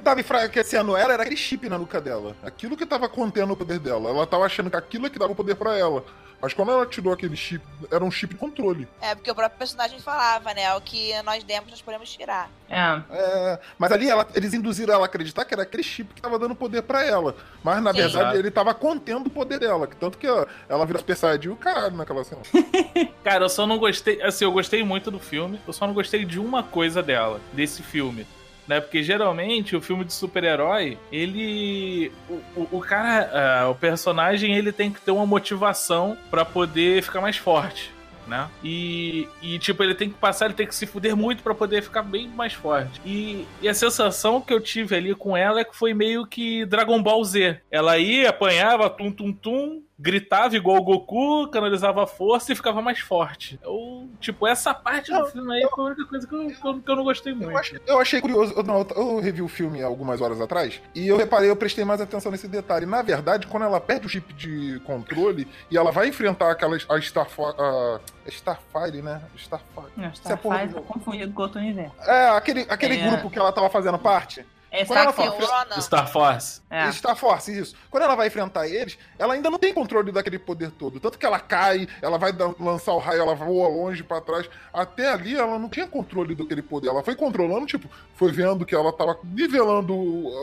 Tava 0.02 0.18
enfraquecendo 0.18 0.96
ela, 0.96 1.12
era 1.12 1.22
aquele 1.22 1.36
chip 1.36 1.68
na 1.68 1.76
nuca 1.76 2.00
dela. 2.00 2.34
Aquilo 2.42 2.74
que 2.74 2.86
tava 2.86 3.06
contendo 3.06 3.52
o 3.52 3.56
poder 3.56 3.78
dela. 3.78 4.08
Ela 4.08 4.26
tava 4.26 4.46
achando 4.46 4.70
que 4.70 4.76
aquilo 4.78 5.08
é 5.08 5.10
que 5.10 5.18
dava 5.18 5.32
o 5.32 5.36
poder 5.36 5.56
pra 5.56 5.76
ela. 5.76 6.02
Mas 6.40 6.52
quando 6.52 6.70
ela 6.70 6.84
tirou 6.86 7.12
aquele 7.12 7.34
chip, 7.36 7.64
era 7.90 8.04
um 8.04 8.10
chip 8.10 8.34
de 8.34 8.38
controle. 8.40 8.86
É, 9.00 9.14
porque 9.14 9.30
o 9.30 9.34
próprio 9.34 9.58
personagem 9.58 9.98
falava, 10.00 10.52
né? 10.54 10.72
O 10.74 10.80
que 10.80 11.12
nós 11.22 11.42
demos, 11.42 11.70
nós 11.70 11.80
podemos 11.82 12.12
tirar. 12.12 12.50
É. 12.68 13.00
É, 13.10 13.58
mas 13.78 13.90
ali 13.90 14.08
ela- 14.10 14.26
eles 14.34 14.52
induziram 14.52 14.92
ela 14.94 15.04
a 15.04 15.06
acreditar 15.06 15.44
que 15.44 15.54
era 15.54 15.62
aquele 15.62 15.82
chip 15.82 16.12
que 16.14 16.20
tava 16.20 16.38
dando 16.38 16.54
poder 16.54 16.82
pra 16.82 17.02
ela. 17.04 17.34
Mas 17.64 17.82
na 17.82 17.90
Sim. 17.92 17.98
verdade 17.98 18.38
ele 18.38 18.50
tava 18.50 18.74
contendo 18.74 19.26
o 19.26 19.30
poder 19.30 19.58
dela. 19.58 19.86
que 19.86 19.96
Tanto 19.96 20.18
que 20.18 20.28
ó, 20.28 20.46
ela 20.68 20.84
virou 20.84 21.00
Super 21.00 21.16
Saiyajin 21.16 21.48
o 21.48 21.56
caralho 21.56 21.96
naquela 21.96 22.22
cena. 22.24 22.42
Cara, 23.24 23.44
eu 23.44 23.48
só 23.48 23.66
não 23.66 23.78
gostei. 23.78 24.20
Assim, 24.22 24.44
eu 24.44 24.52
gostei 24.52 24.82
muito 24.84 25.10
do 25.10 25.18
filme, 25.18 25.60
eu 25.66 25.72
só 25.72 25.86
não 25.86 25.94
gostei 25.94 26.24
de 26.24 26.38
uma 26.38 26.62
coisa 26.62 27.02
dela, 27.02 27.40
desse 27.52 27.82
filme. 27.82 28.26
Né? 28.66 28.80
Porque 28.80 29.02
geralmente 29.02 29.76
o 29.76 29.80
filme 29.80 30.04
de 30.04 30.12
super-herói, 30.12 30.98
ele. 31.12 32.12
O, 32.28 32.34
o, 32.56 32.68
o 32.72 32.80
cara. 32.80 33.30
ah, 33.32 33.68
o 33.70 33.74
personagem, 33.74 34.56
ele 34.56 34.72
tem 34.72 34.90
que 34.90 35.00
ter 35.00 35.10
uma 35.10 35.26
motivação 35.26 36.16
pra 36.30 36.44
poder 36.44 37.02
ficar 37.02 37.20
mais 37.20 37.36
forte. 37.36 37.94
Né? 38.26 38.48
E, 38.62 39.28
e, 39.40 39.56
tipo, 39.58 39.84
ele 39.84 39.94
tem 39.94 40.08
que 40.08 40.16
passar, 40.16 40.46
ele 40.46 40.54
tem 40.54 40.66
que 40.66 40.74
se 40.74 40.84
fuder 40.84 41.14
muito 41.14 41.44
pra 41.44 41.54
poder 41.54 41.80
ficar 41.80 42.02
bem 42.02 42.26
mais 42.26 42.52
forte. 42.52 43.00
E, 43.06 43.46
e 43.62 43.68
a 43.68 43.74
sensação 43.74 44.40
que 44.40 44.52
eu 44.52 44.60
tive 44.60 44.96
ali 44.96 45.14
com 45.14 45.36
ela 45.36 45.60
é 45.60 45.64
que 45.64 45.76
foi 45.76 45.94
meio 45.94 46.26
que 46.26 46.66
Dragon 46.66 47.00
Ball 47.00 47.24
Z. 47.24 47.60
Ela 47.70 47.98
ia, 47.98 48.30
apanhava, 48.30 48.90
tum, 48.90 49.12
tum, 49.12 49.32
tum, 49.32 49.82
gritava 49.98 50.54
igual 50.56 50.76
o 50.76 50.82
Goku, 50.82 51.48
canalizava 51.50 52.02
a 52.02 52.06
força 52.06 52.52
e 52.52 52.56
ficava 52.56 52.82
mais 52.82 52.98
forte. 53.00 53.58
Eu, 53.62 54.08
tipo, 54.20 54.46
essa 54.46 54.74
parte 54.74 55.10
do 55.10 55.18
Não, 55.18 55.26
filme 55.26 55.54
aí 55.54 55.68
foi 55.74 55.84
a 55.84 55.86
única 55.88 56.04
coisa 56.06 56.26
que 56.26 56.34
eu, 56.34 56.46
que 56.48 56.66
eu, 56.66 56.80
que 56.82 56.90
eu 56.90 56.96
não 56.96 57.04
gostei 57.04 57.32
muito. 57.32 57.50
Eu 57.50 57.58
achei, 57.58 57.80
eu 57.86 57.98
achei 57.98 58.20
curioso. 58.20 58.52
Eu, 58.54 58.62
não, 58.62 58.86
eu 58.94 59.20
revi 59.20 59.40
o 59.40 59.48
filme 59.48 59.82
algumas 59.82 60.20
horas 60.20 60.40
atrás 60.40 60.80
e 60.94 61.08
eu 61.08 61.16
reparei, 61.16 61.48
eu 61.48 61.56
prestei 61.56 61.84
mais 61.84 62.00
atenção 62.00 62.30
nesse 62.30 62.46
detalhe. 62.46 62.84
Na 62.84 63.00
verdade, 63.02 63.46
quando 63.46 63.62
ela 63.64 63.80
perde 63.80 64.06
o 64.06 64.08
chip 64.10 64.32
de 64.34 64.80
controle 64.84 65.48
e 65.70 65.76
ela 65.78 65.90
vai 65.90 66.08
enfrentar 66.08 66.50
aquela 66.50 66.76
a 66.76 66.98
Starfire, 66.98 67.54
a 67.58 68.00
Starfire, 68.28 69.00
né? 69.02 69.22
Starfire. 69.36 69.86
Não, 69.96 70.08
Isso 70.10 70.22
é 70.30 70.36
porra 70.36 70.56
Starfire 70.56 70.68
do 70.80 70.86
tá 70.86 70.92
confundido 70.92 71.32
com 71.32 71.42
outro 71.42 71.58
universo. 71.60 71.94
É, 72.02 72.28
aquele, 72.36 72.66
aquele 72.68 72.98
É. 72.98 73.08
grupo 73.08 73.30
que 73.30 73.38
ela 73.38 73.50
tava 73.52 73.70
fazendo 73.70 73.98
parte. 73.98 74.44
É 74.70 74.84
Quando 74.84 74.98
ela 74.98 75.12
fala-. 75.12 75.80
Star 75.80 76.10
Force. 76.10 76.60
É. 76.68 76.90
Star 76.92 77.16
Force, 77.16 77.56
isso. 77.56 77.74
Quando 77.90 78.02
ela 78.02 78.14
vai 78.14 78.26
enfrentar 78.26 78.66
eles, 78.68 78.98
ela 79.18 79.34
ainda 79.34 79.48
não 79.48 79.58
tem 79.58 79.72
controle 79.72 80.12
daquele 80.12 80.38
poder 80.38 80.70
todo. 80.70 81.00
Tanto 81.00 81.18
que 81.18 81.24
ela 81.24 81.38
cai, 81.38 81.86
ela 82.02 82.18
vai 82.18 82.32
lançar 82.60 82.92
o 82.92 82.98
raio, 82.98 83.22
ela 83.22 83.34
voa 83.34 83.68
longe 83.68 84.02
pra 84.02 84.20
trás. 84.20 84.48
Até 84.72 85.08
ali 85.12 85.34
ela 85.36 85.58
não 85.58 85.68
tinha 85.68 85.86
controle 85.86 86.34
daquele 86.34 86.62
poder. 86.62 86.88
Ela 86.88 87.02
foi 87.02 87.14
controlando, 87.14 87.64
tipo, 87.66 87.88
foi 88.14 88.32
vendo 88.32 88.66
que 88.66 88.74
ela 88.74 88.92
tava 88.92 89.18
nivelando 89.24 89.94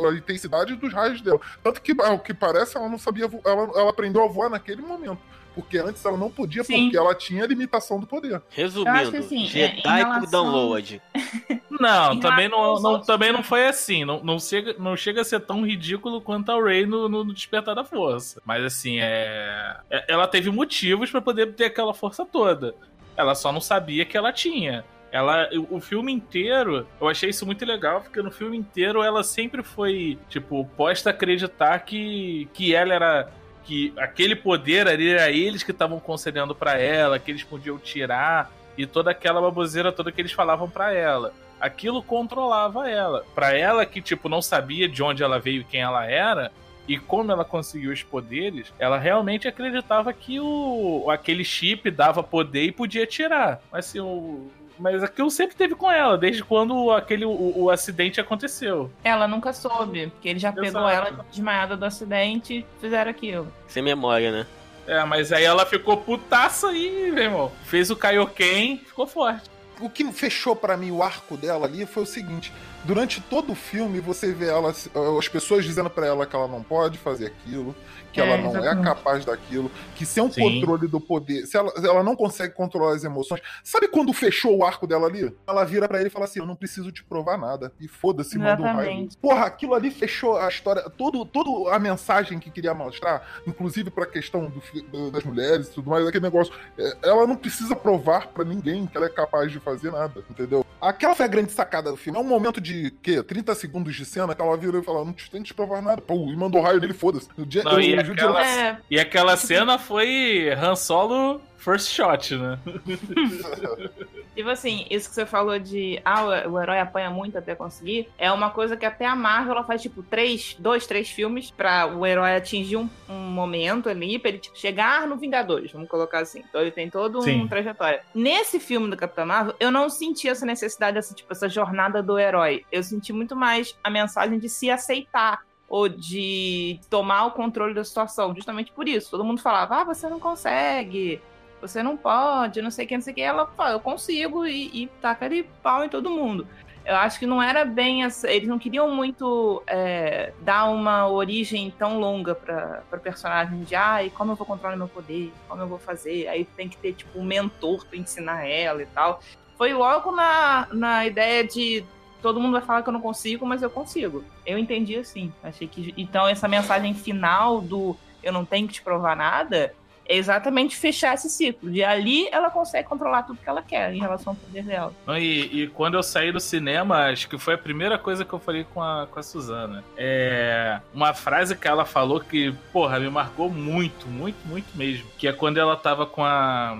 a 0.09 0.13
intensidade 0.15 0.75
dos 0.75 0.91
raios 0.93 1.21
dela. 1.21 1.39
Tanto 1.61 1.81
que, 1.81 1.93
ao 2.01 2.17
que 2.17 2.33
parece, 2.33 2.77
ela 2.77 2.89
não 2.89 2.97
sabia 2.97 3.27
vo- 3.27 3.41
ela, 3.45 3.63
ela 3.75 3.89
aprendeu 3.89 4.23
a 4.23 4.27
voar 4.27 4.49
naquele 4.49 4.81
momento. 4.81 5.19
Porque 5.53 5.77
antes 5.77 6.03
ela 6.03 6.17
não 6.17 6.31
podia, 6.31 6.63
Sim. 6.63 6.85
porque 6.85 6.97
ela 6.97 7.13
tinha 7.13 7.45
limitação 7.45 7.99
do 7.99 8.07
poder. 8.07 8.41
Resumindo, 8.49 9.15
assim, 9.17 9.43
é, 9.43 9.47
Jedi 9.47 9.81
por 9.83 9.91
relação- 9.91 10.31
download. 10.31 11.01
Não, 11.79 12.19
também 12.19 12.47
não, 12.47 12.79
não, 12.81 13.01
também 13.01 13.31
não 13.31 13.43
foi 13.43 13.65
assim. 13.67 14.05
Não, 14.05 14.23
não, 14.23 14.39
chega, 14.39 14.75
não 14.77 14.95
chega 14.95 15.21
a 15.21 15.25
ser 15.25 15.39
tão 15.41 15.65
ridículo 15.65 16.21
quanto 16.21 16.51
a 16.51 16.61
Rey 16.61 16.85
no, 16.85 17.07
no 17.09 17.33
Despertar 17.33 17.75
da 17.75 17.83
Força. 17.83 18.41
Mas 18.45 18.63
assim, 18.63 18.99
é. 18.99 19.75
é- 19.89 20.05
Ela 20.07 20.27
teve 20.27 20.49
motivos 20.49 21.09
pra 21.11 21.21
poder 21.21 21.53
ter 21.53 21.65
aquela 21.65 21.93
força 21.93 22.25
toda. 22.25 22.75
Ela 23.15 23.35
só 23.35 23.51
não 23.51 23.61
sabia 23.61 24.05
que 24.05 24.17
ela 24.17 24.31
tinha. 24.31 24.83
Ela, 25.11 25.47
o 25.69 25.79
filme 25.79 26.11
inteiro, 26.11 26.87
eu 26.99 27.07
achei 27.07 27.29
isso 27.29 27.45
muito 27.45 27.63
legal, 27.63 28.01
porque 28.01 28.19
no 28.19 28.31
filme 28.31 28.57
inteiro 28.57 29.03
ela 29.03 29.23
sempre 29.23 29.61
foi, 29.61 30.17
tipo, 30.27 30.65
posta 30.75 31.11
a 31.11 31.13
acreditar 31.13 31.77
que, 31.79 32.47
que 32.53 32.73
ela 32.73 32.93
era. 32.93 33.29
Que 33.63 33.93
aquele 33.95 34.35
poder 34.35 34.87
ali 34.87 35.11
era 35.11 35.29
eles 35.31 35.61
que 35.63 35.71
estavam 35.71 35.99
concedendo 35.99 36.53
pra 36.53 36.79
ela, 36.79 37.17
que 37.19 37.31
eles 37.31 37.43
podiam 37.43 37.77
tirar, 37.77 38.51
e 38.77 38.85
toda 38.85 39.11
aquela 39.11 39.39
baboseira 39.39 39.91
toda 39.91 40.11
que 40.11 40.19
eles 40.19 40.33
falavam 40.33 40.69
pra 40.69 40.91
ela 40.91 41.31
aquilo 41.63 42.03
controlava 42.03 42.89
ela. 42.89 43.25
Pra 43.33 43.57
ela 43.57 43.85
que, 43.85 44.01
tipo, 44.01 44.27
não 44.27 44.41
sabia 44.41 44.87
de 44.87 45.01
onde 45.01 45.23
ela 45.23 45.39
veio 45.39 45.61
e 45.61 45.63
quem 45.63 45.79
ela 45.79 46.05
era, 46.05 46.51
e 46.85 46.99
como 46.99 47.31
ela 47.31 47.45
conseguiu 47.45 47.93
os 47.93 48.03
poderes, 48.03 48.73
ela 48.77 48.97
realmente 48.97 49.47
acreditava 49.47 50.11
que 50.11 50.41
o 50.41 51.09
aquele 51.09 51.45
chip 51.45 51.89
dava 51.89 52.21
poder 52.21 52.63
e 52.63 52.71
podia 52.71 53.07
tirar. 53.07 53.61
Mas 53.71 53.87
assim, 53.87 54.01
o. 54.01 54.51
Mas 54.77 55.03
aquilo 55.03 55.29
sempre 55.29 55.55
teve 55.55 55.75
com 55.75 55.89
ela, 55.89 56.17
desde 56.17 56.43
quando 56.43 56.91
aquele, 56.91 57.23
o, 57.23 57.53
o 57.55 57.69
acidente 57.69 58.19
aconteceu. 58.19 58.91
Ela 59.03 59.27
nunca 59.27 59.53
soube, 59.53 60.07
porque 60.07 60.27
ele 60.27 60.39
já 60.39 60.51
pegou 60.51 60.89
Exato. 60.89 60.89
ela 60.89 61.25
desmaiada 61.29 61.77
do 61.77 61.85
acidente 61.85 62.55
e 62.55 62.81
fizeram 62.81 63.11
aquilo. 63.11 63.47
Sem 63.67 63.83
memória, 63.83 64.31
né? 64.31 64.47
É, 64.87 65.01
mas 65.05 65.31
aí 65.31 65.43
ela 65.43 65.65
ficou 65.65 65.95
putaça 65.95 66.73
e, 66.73 67.11
meu 67.11 67.23
irmão, 67.23 67.51
fez 67.65 67.91
o 67.91 67.95
Kaioken 67.95 68.79
ficou 68.79 69.05
forte. 69.05 69.52
O 69.79 69.89
que 69.89 70.11
fechou 70.11 70.55
pra 70.55 70.77
mim 70.77 70.91
o 70.91 71.01
arco 71.01 71.37
dela 71.37 71.65
ali 71.65 71.85
foi 71.85 72.03
o 72.03 72.05
seguinte: 72.05 72.53
durante 72.83 73.21
todo 73.21 73.51
o 73.51 73.55
filme 73.55 73.99
você 73.99 74.31
vê 74.33 74.47
ela, 74.47 74.73
as 75.19 75.27
pessoas 75.27 75.65
dizendo 75.65 75.89
pra 75.89 76.05
ela 76.07 76.25
que 76.25 76.35
ela 76.35 76.47
não 76.47 76.61
pode 76.63 76.97
fazer 76.97 77.27
aquilo, 77.27 77.75
que 78.13 78.21
É, 78.21 78.25
ela 78.25 78.37
não 78.37 78.55
é 78.55 78.59
exatamente. 78.59 78.83
capaz 78.85 79.25
daquilo, 79.25 79.69
que 79.95 80.05
sem 80.05 80.23
um 80.23 80.31
Sim. 80.31 80.41
controle 80.61 80.87
do 80.87 81.01
poder, 81.01 81.45
se 81.47 81.57
ela, 81.57 81.71
se 81.71 81.85
ela 81.85 82.03
não 82.03 82.15
consegue 82.15 82.53
controlar 82.53 82.93
as 82.95 83.03
emoções. 83.03 83.41
Sabe 83.63 83.87
quando 83.87 84.13
fechou 84.13 84.55
o 84.57 84.63
arco 84.63 84.85
dela 84.87 85.07
ali? 85.07 85.35
Ela 85.47 85.63
vira 85.65 85.87
pra 85.87 85.97
ele 85.99 86.07
e 86.07 86.11
fala 86.11 86.25
assim: 86.25 86.39
Eu 86.39 86.45
não 86.45 86.55
preciso 86.55 86.91
te 86.91 87.03
provar 87.03 87.37
nada. 87.37 87.71
E 87.81 87.87
foda-se, 87.87 88.37
manda 88.37 88.61
um 88.61 88.65
raio. 88.65 88.79
Exatamente. 88.81 89.17
Porra, 89.17 89.45
aquilo 89.45 89.73
ali 89.73 89.89
fechou 89.91 90.37
a 90.37 90.47
história, 90.47 90.83
todo, 90.89 91.25
toda 91.25 91.73
a 91.75 91.79
mensagem 91.79 92.39
que 92.39 92.51
queria 92.51 92.73
mostrar, 92.73 93.27
inclusive 93.47 93.89
pra 93.89 94.05
questão 94.05 94.45
do 94.49 95.11
das 95.11 95.23
mulheres 95.23 95.67
e 95.67 95.71
tudo 95.71 95.89
mais, 95.89 96.05
aquele 96.07 96.23
negócio. 96.23 96.53
é, 96.77 96.97
Ela 97.03 97.25
não 97.25 97.35
precisa 97.35 97.75
provar 97.75 98.27
pra 98.27 98.43
ninguém 98.45 98.85
que 98.85 98.95
ela 98.95 99.07
é 99.07 99.09
capaz 99.09 99.51
de 99.51 99.59
fazer 99.59 99.91
nada, 99.91 100.23
entendeu? 100.29 100.65
Aquela 100.79 101.15
foi 101.15 101.25
a 101.25 101.29
grande 101.29 101.51
sacada 101.51 101.89
do 101.89 101.97
filme. 101.97 102.17
É 102.19 102.21
um 102.21 102.25
momento 102.25 102.59
de, 102.61 102.91
quê? 103.01 103.23
30 103.23 103.55
segundos 103.55 103.95
de 103.95 104.05
cena 104.05 104.35
que 104.35 104.41
ela 104.41 104.55
vira 104.57 104.77
e 104.79 104.83
fala, 104.83 105.03
não 105.05 105.13
te- 105.13 105.31
tem 105.31 105.41
que 105.41 105.47
te 105.47 105.53
provar 105.53 105.81
nada. 105.81 106.01
Pô, 106.01 106.13
e 106.29 106.35
mandou 106.35 106.61
raio 106.61 106.79
nele, 106.79 106.93
foda-se. 106.93 107.27
Não, 107.63 107.79
e 107.79 107.95
o 107.95 107.97
Jude 107.97 108.02
aquela- 108.11 108.45
É, 108.45 108.77
E 108.89 108.99
aquela 108.99 109.37
cena 109.37 109.77
foi 109.79 110.49
Han 110.51 110.75
Solo 110.75 111.41
first 111.57 111.89
shot, 111.89 112.35
né? 112.35 112.59
Tipo 114.35 114.49
assim, 114.49 114.87
isso 114.89 115.09
que 115.09 115.13
você 115.15 115.27
falou 115.27 115.59
de 115.59 116.01
ah, 116.03 116.47
o, 116.47 116.59
herói 116.59 116.79
apanha 116.79 117.11
muito 117.11 117.37
até 117.37 117.53
conseguir, 117.53 118.09
é 118.17 118.31
uma 118.31 118.49
coisa 118.49 118.75
que 118.75 118.83
até 118.85 119.05
a 119.05 119.15
Marvel 119.15 119.51
ela 119.53 119.63
faz 119.63 119.79
tipo 119.79 120.01
três, 120.01 120.55
dois, 120.57 120.87
três 120.87 121.07
filmes 121.07 121.51
pra 121.51 121.85
o 121.85 122.03
herói 122.03 122.35
atingir 122.35 122.77
um, 122.77 122.89
um 123.07 123.13
momento 123.13 123.89
ali, 123.89 124.17
pra 124.17 124.29
ele 124.29 124.39
tipo, 124.39 124.57
chegar 124.57 125.07
no 125.07 125.17
Vingadores, 125.17 125.71
vamos 125.71 125.87
colocar 125.87 126.19
assim. 126.19 126.43
Então 126.49 126.61
ele 126.61 126.71
tem 126.71 126.89
todo 126.89 127.19
um 127.19 127.21
Sim. 127.21 127.47
trajetória. 127.47 128.01
Nesse 128.13 128.59
filme 128.59 128.89
do 128.89 128.97
Capitão 128.97 129.25
Marvel, 129.25 129.53
eu 129.59 129.69
não 129.69 129.87
senti 129.87 130.27
essa 130.27 130.47
necessidade, 130.47 130.97
essa, 130.97 131.13
tipo, 131.13 131.31
essa 131.31 131.47
jornada 131.47 132.01
do 132.01 132.17
herói. 132.17 132.65
Eu 132.71 132.81
senti 132.81 133.13
muito 133.13 133.35
mais 133.35 133.77
a 133.83 133.89
mensagem 133.89 134.39
de 134.39 134.49
se 134.49 134.71
aceitar 134.71 135.41
ou 135.73 135.89
de 135.89 136.79
tomar 136.87 137.25
o 137.25 137.31
controle 137.31 137.73
da 137.73 137.83
situação, 137.83 138.35
justamente 138.35 138.71
por 138.71 138.87
isso. 138.87 139.09
Todo 139.09 139.23
mundo 139.23 139.41
falava, 139.41 139.77
ah, 139.77 139.83
você 139.83 140.07
não 140.07 140.19
consegue, 140.19 141.19
você 141.59 141.81
não 141.81 141.97
pode, 141.97 142.61
não 142.61 142.69
sei 142.69 142.85
o 142.85 142.87
que, 142.87 142.93
não 142.93 143.01
sei 143.01 143.11
o 143.11 143.15
que. 143.15 143.21
Ela 143.23 143.47
fala, 143.47 143.71
eu 143.71 143.79
consigo 143.79 144.45
e, 144.45 144.83
e 144.83 144.87
taca 145.01 145.25
ali 145.25 145.41
pau 145.63 145.83
em 145.83 145.89
todo 145.89 146.11
mundo. 146.11 146.47
Eu 146.85 146.95
acho 146.97 147.17
que 147.17 147.25
não 147.25 147.41
era 147.41 147.65
bem 147.65 148.03
essa. 148.03 148.29
Eles 148.29 148.47
não 148.47 148.59
queriam 148.59 148.91
muito 148.91 149.63
é, 149.65 150.31
dar 150.41 150.69
uma 150.69 151.07
origem 151.07 151.71
tão 151.71 151.99
longa 151.99 152.35
pra, 152.35 152.83
pra 152.87 152.99
personagem 152.99 153.63
de 153.63 153.75
ah, 153.75 154.03
e 154.03 154.11
como 154.11 154.33
eu 154.33 154.35
vou 154.35 154.45
controlar 154.45 154.75
meu 154.75 154.87
poder, 154.87 155.33
como 155.49 155.63
eu 155.63 155.67
vou 155.67 155.79
fazer. 155.79 156.27
Aí 156.27 156.45
tem 156.45 156.69
que 156.69 156.77
ter, 156.77 156.93
tipo, 156.93 157.17
um 157.17 157.23
mentor 157.23 157.83
pra 157.87 157.97
ensinar 157.97 158.45
ela 158.45 158.83
e 158.83 158.87
tal. 158.87 159.21
Foi 159.57 159.73
logo 159.73 160.11
na, 160.11 160.67
na 160.71 161.07
ideia 161.07 161.43
de 161.43 161.83
todo 162.23 162.39
mundo 162.39 162.53
vai 162.53 162.61
falar 162.61 162.81
que 162.81 162.89
eu 162.89 162.93
não 162.93 163.01
consigo, 163.01 163.45
mas 163.45 163.61
eu 163.61 163.69
consigo. 163.69 164.23
Eu 164.45 164.57
entendi 164.57 164.95
assim. 164.95 165.31
Achei 165.43 165.67
que. 165.67 165.93
Então, 165.95 166.27
essa 166.27 166.47
mensagem 166.47 166.93
final 166.95 167.61
do 167.61 167.95
eu 168.23 168.31
não 168.31 168.45
tenho 168.45 168.67
que 168.67 168.75
te 168.75 168.81
provar 168.81 169.15
nada 169.15 169.75
é 170.05 170.17
exatamente 170.17 170.75
fechar 170.75 171.13
esse 171.13 171.29
ciclo. 171.29 171.69
De 171.69 171.83
ali 171.83 172.27
ela 172.31 172.49
consegue 172.49 172.87
controlar 172.87 173.23
tudo 173.23 173.39
que 173.41 173.49
ela 173.49 173.61
quer 173.61 173.93
em 173.93 173.99
relação 173.99 174.33
ao 174.33 174.37
poder 174.37 174.63
dela. 174.63 174.93
E, 175.17 175.63
e 175.63 175.67
quando 175.67 175.95
eu 175.95 176.03
saí 176.03 176.31
do 176.31 176.39
cinema, 176.39 177.09
acho 177.09 177.27
que 177.29 177.37
foi 177.37 177.53
a 177.53 177.57
primeira 177.57 177.97
coisa 177.97 178.25
que 178.25 178.33
eu 178.33 178.39
falei 178.39 178.65
com 178.73 178.81
a, 178.81 179.07
com 179.09 179.19
a 179.19 179.23
Suzana. 179.23 179.83
É 179.97 180.79
uma 180.93 181.13
frase 181.13 181.55
que 181.55 181.67
ela 181.67 181.85
falou 181.85 182.19
que, 182.19 182.53
porra, 182.71 182.99
me 182.99 183.09
marcou 183.09 183.49
muito, 183.49 184.07
muito, 184.07 184.37
muito 184.45 184.67
mesmo. 184.75 185.07
Que 185.17 185.27
é 185.27 185.33
quando 185.33 185.57
ela 185.57 185.75
tava 185.75 186.05
com 186.05 186.23
a. 186.23 186.79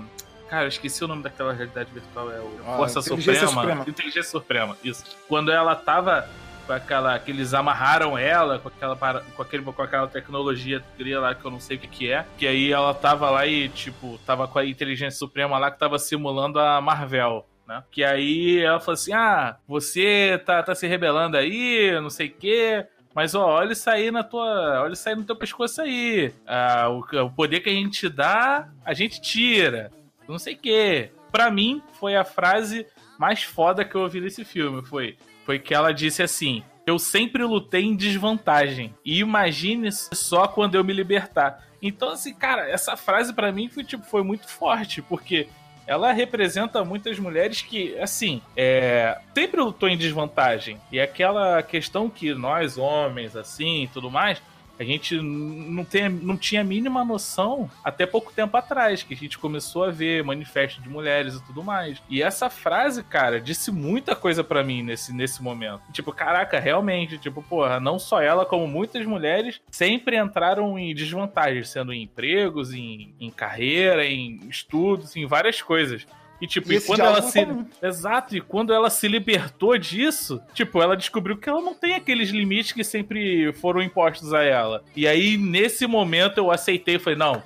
Cara, 0.54 0.66
eu 0.66 0.68
esqueci 0.68 1.02
o 1.04 1.08
nome 1.08 1.20
daquela 1.20 1.52
realidade 1.52 1.90
virtual, 1.92 2.30
é 2.30 2.38
o 2.38 2.60
Ah, 2.64 2.76
Força 2.76 3.00
Inteligência 3.00 3.48
Suprema. 3.48 3.60
Suprema. 3.62 3.84
Inteligência 3.90 4.22
Suprema, 4.30 4.76
isso. 4.84 5.04
Quando 5.26 5.50
ela 5.50 5.74
tava 5.74 6.28
com 6.64 6.72
aquela. 6.72 7.18
que 7.18 7.32
eles 7.32 7.52
amarraram 7.54 8.16
ela 8.16 8.60
com 8.60 8.68
aquela, 8.68 8.94
com 8.96 9.42
aquele, 9.42 9.64
com 9.64 9.82
aquela 9.82 10.06
tecnologia 10.06 10.80
gria 10.96 11.18
lá 11.18 11.34
que 11.34 11.44
eu 11.44 11.50
não 11.50 11.58
sei 11.58 11.76
o 11.76 11.80
que, 11.80 11.88
que 11.88 12.12
é. 12.12 12.24
Que 12.38 12.46
aí 12.46 12.70
ela 12.70 12.94
tava 12.94 13.28
lá 13.30 13.44
e, 13.48 13.68
tipo, 13.68 14.16
tava 14.24 14.46
com 14.46 14.60
a 14.60 14.64
Inteligência 14.64 15.18
Suprema 15.18 15.58
lá 15.58 15.72
que 15.72 15.78
tava 15.78 15.98
simulando 15.98 16.60
a 16.60 16.80
Marvel. 16.80 17.44
né? 17.66 17.82
Que 17.90 18.04
aí 18.04 18.60
ela 18.62 18.78
falou 18.78 18.94
assim: 18.94 19.12
ah, 19.12 19.56
você 19.66 20.40
tá, 20.46 20.62
tá 20.62 20.72
se 20.72 20.86
rebelando 20.86 21.36
aí, 21.36 21.90
não 22.00 22.10
sei 22.10 22.28
o 22.28 22.32
quê. 22.32 22.86
Mas 23.12 23.34
ó, 23.34 23.44
olha 23.46 23.72
isso 23.72 23.90
aí 23.90 24.10
na 24.12 24.22
tua. 24.22 24.82
Olha 24.82 24.92
isso 24.92 25.08
aí 25.08 25.14
no 25.16 25.24
teu 25.24 25.34
pescoço 25.36 25.82
aí. 25.82 26.32
Ah, 26.46 26.88
o, 26.88 27.00
o 27.24 27.30
poder 27.30 27.58
que 27.60 27.68
a 27.70 27.72
gente 27.72 27.98
te 28.00 28.08
dá, 28.08 28.68
a 28.84 28.94
gente 28.94 29.20
tira. 29.20 29.90
Não 30.28 30.38
sei 30.38 30.54
o 30.54 30.58
quê. 30.58 31.10
Pra 31.30 31.50
mim, 31.50 31.82
foi 31.98 32.16
a 32.16 32.24
frase 32.24 32.86
mais 33.18 33.42
foda 33.42 33.84
que 33.84 33.94
eu 33.94 34.02
ouvi 34.02 34.20
nesse 34.20 34.44
filme. 34.44 34.84
Foi, 34.84 35.16
foi 35.44 35.58
que 35.58 35.74
ela 35.74 35.92
disse 35.92 36.22
assim: 36.22 36.62
Eu 36.86 36.98
sempre 36.98 37.42
lutei 37.44 37.84
em 37.84 37.96
desvantagem. 37.96 38.94
E 39.04 39.18
imagine 39.18 39.90
só 39.92 40.46
quando 40.46 40.74
eu 40.74 40.84
me 40.84 40.92
libertar. 40.92 41.64
Então, 41.82 42.10
assim, 42.10 42.32
cara, 42.32 42.68
essa 42.68 42.96
frase 42.96 43.32
pra 43.32 43.52
mim 43.52 43.68
foi, 43.68 43.84
tipo, 43.84 44.04
foi 44.04 44.22
muito 44.22 44.48
forte, 44.48 45.02
porque 45.02 45.48
ela 45.86 46.12
representa 46.12 46.82
muitas 46.84 47.18
mulheres 47.18 47.60
que, 47.60 47.98
assim, 47.98 48.40
é, 48.56 49.18
sempre 49.34 49.60
lutou 49.60 49.88
em 49.88 49.96
desvantagem. 49.96 50.80
E 50.90 50.98
aquela 50.98 51.62
questão 51.62 52.08
que 52.08 52.32
nós, 52.32 52.78
homens, 52.78 53.36
assim, 53.36 53.88
tudo 53.92 54.10
mais, 54.10 54.40
a 54.78 54.84
gente 54.84 55.20
não, 55.20 55.84
tem, 55.84 56.08
não 56.08 56.36
tinha 56.36 56.60
a 56.60 56.64
mínima 56.64 57.04
noção 57.04 57.70
até 57.82 58.06
pouco 58.06 58.32
tempo 58.32 58.56
atrás, 58.56 59.02
que 59.02 59.14
a 59.14 59.16
gente 59.16 59.38
começou 59.38 59.84
a 59.84 59.90
ver 59.90 60.24
manifesto 60.24 60.80
de 60.82 60.88
mulheres 60.88 61.34
e 61.34 61.44
tudo 61.44 61.62
mais. 61.62 62.02
E 62.08 62.22
essa 62.22 62.50
frase, 62.50 63.02
cara, 63.02 63.40
disse 63.40 63.70
muita 63.70 64.16
coisa 64.16 64.42
para 64.42 64.64
mim 64.64 64.82
nesse, 64.82 65.12
nesse 65.12 65.42
momento. 65.42 65.82
Tipo, 65.92 66.12
caraca, 66.12 66.58
realmente, 66.58 67.18
tipo, 67.18 67.42
porra, 67.42 67.78
não 67.78 67.98
só 67.98 68.20
ela, 68.20 68.44
como 68.44 68.66
muitas 68.66 69.04
mulheres 69.06 69.60
sempre 69.70 70.16
entraram 70.16 70.78
em 70.78 70.94
desvantagens, 70.94 71.68
sendo 71.68 71.92
em 71.92 72.02
empregos, 72.02 72.72
em, 72.72 73.14
em 73.20 73.30
carreira, 73.30 74.04
em 74.04 74.40
estudos, 74.48 75.16
em 75.16 75.26
várias 75.26 75.62
coisas. 75.62 76.06
E, 76.44 76.46
tipo, 76.46 76.70
E 76.70 76.76
e 76.76 76.80
quando 76.82 77.00
ela 77.00 77.22
se. 77.22 77.46
Exato, 77.82 78.36
e 78.36 78.40
quando 78.40 78.70
ela 78.70 78.90
se 78.90 79.08
libertou 79.08 79.78
disso, 79.78 80.42
tipo, 80.52 80.82
ela 80.82 80.94
descobriu 80.94 81.38
que 81.38 81.48
ela 81.48 81.62
não 81.62 81.74
tem 81.74 81.94
aqueles 81.94 82.28
limites 82.28 82.72
que 82.72 82.84
sempre 82.84 83.50
foram 83.54 83.80
impostos 83.80 84.34
a 84.34 84.42
ela. 84.42 84.84
E 84.94 85.08
aí, 85.08 85.38
nesse 85.38 85.86
momento, 85.86 86.36
eu 86.36 86.50
aceitei 86.50 86.96
e 86.96 86.98
falei, 86.98 87.18
não. 87.18 87.42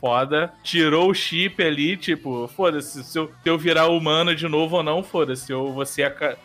Foda, 0.00 0.52
tirou 0.62 1.08
o 1.08 1.14
chip 1.14 1.62
ali, 1.62 1.96
tipo, 1.96 2.48
foda-se, 2.48 3.02
se 3.02 3.18
eu, 3.18 3.30
se 3.42 3.48
eu 3.48 3.56
virar 3.56 3.86
humana 3.86 4.34
de 4.34 4.46
novo 4.46 4.76
ou 4.76 4.82
não, 4.82 5.02
foda-se, 5.02 5.50
eu 5.50 5.72
você 5.72 6.02
é 6.02 6.06
a, 6.06 6.36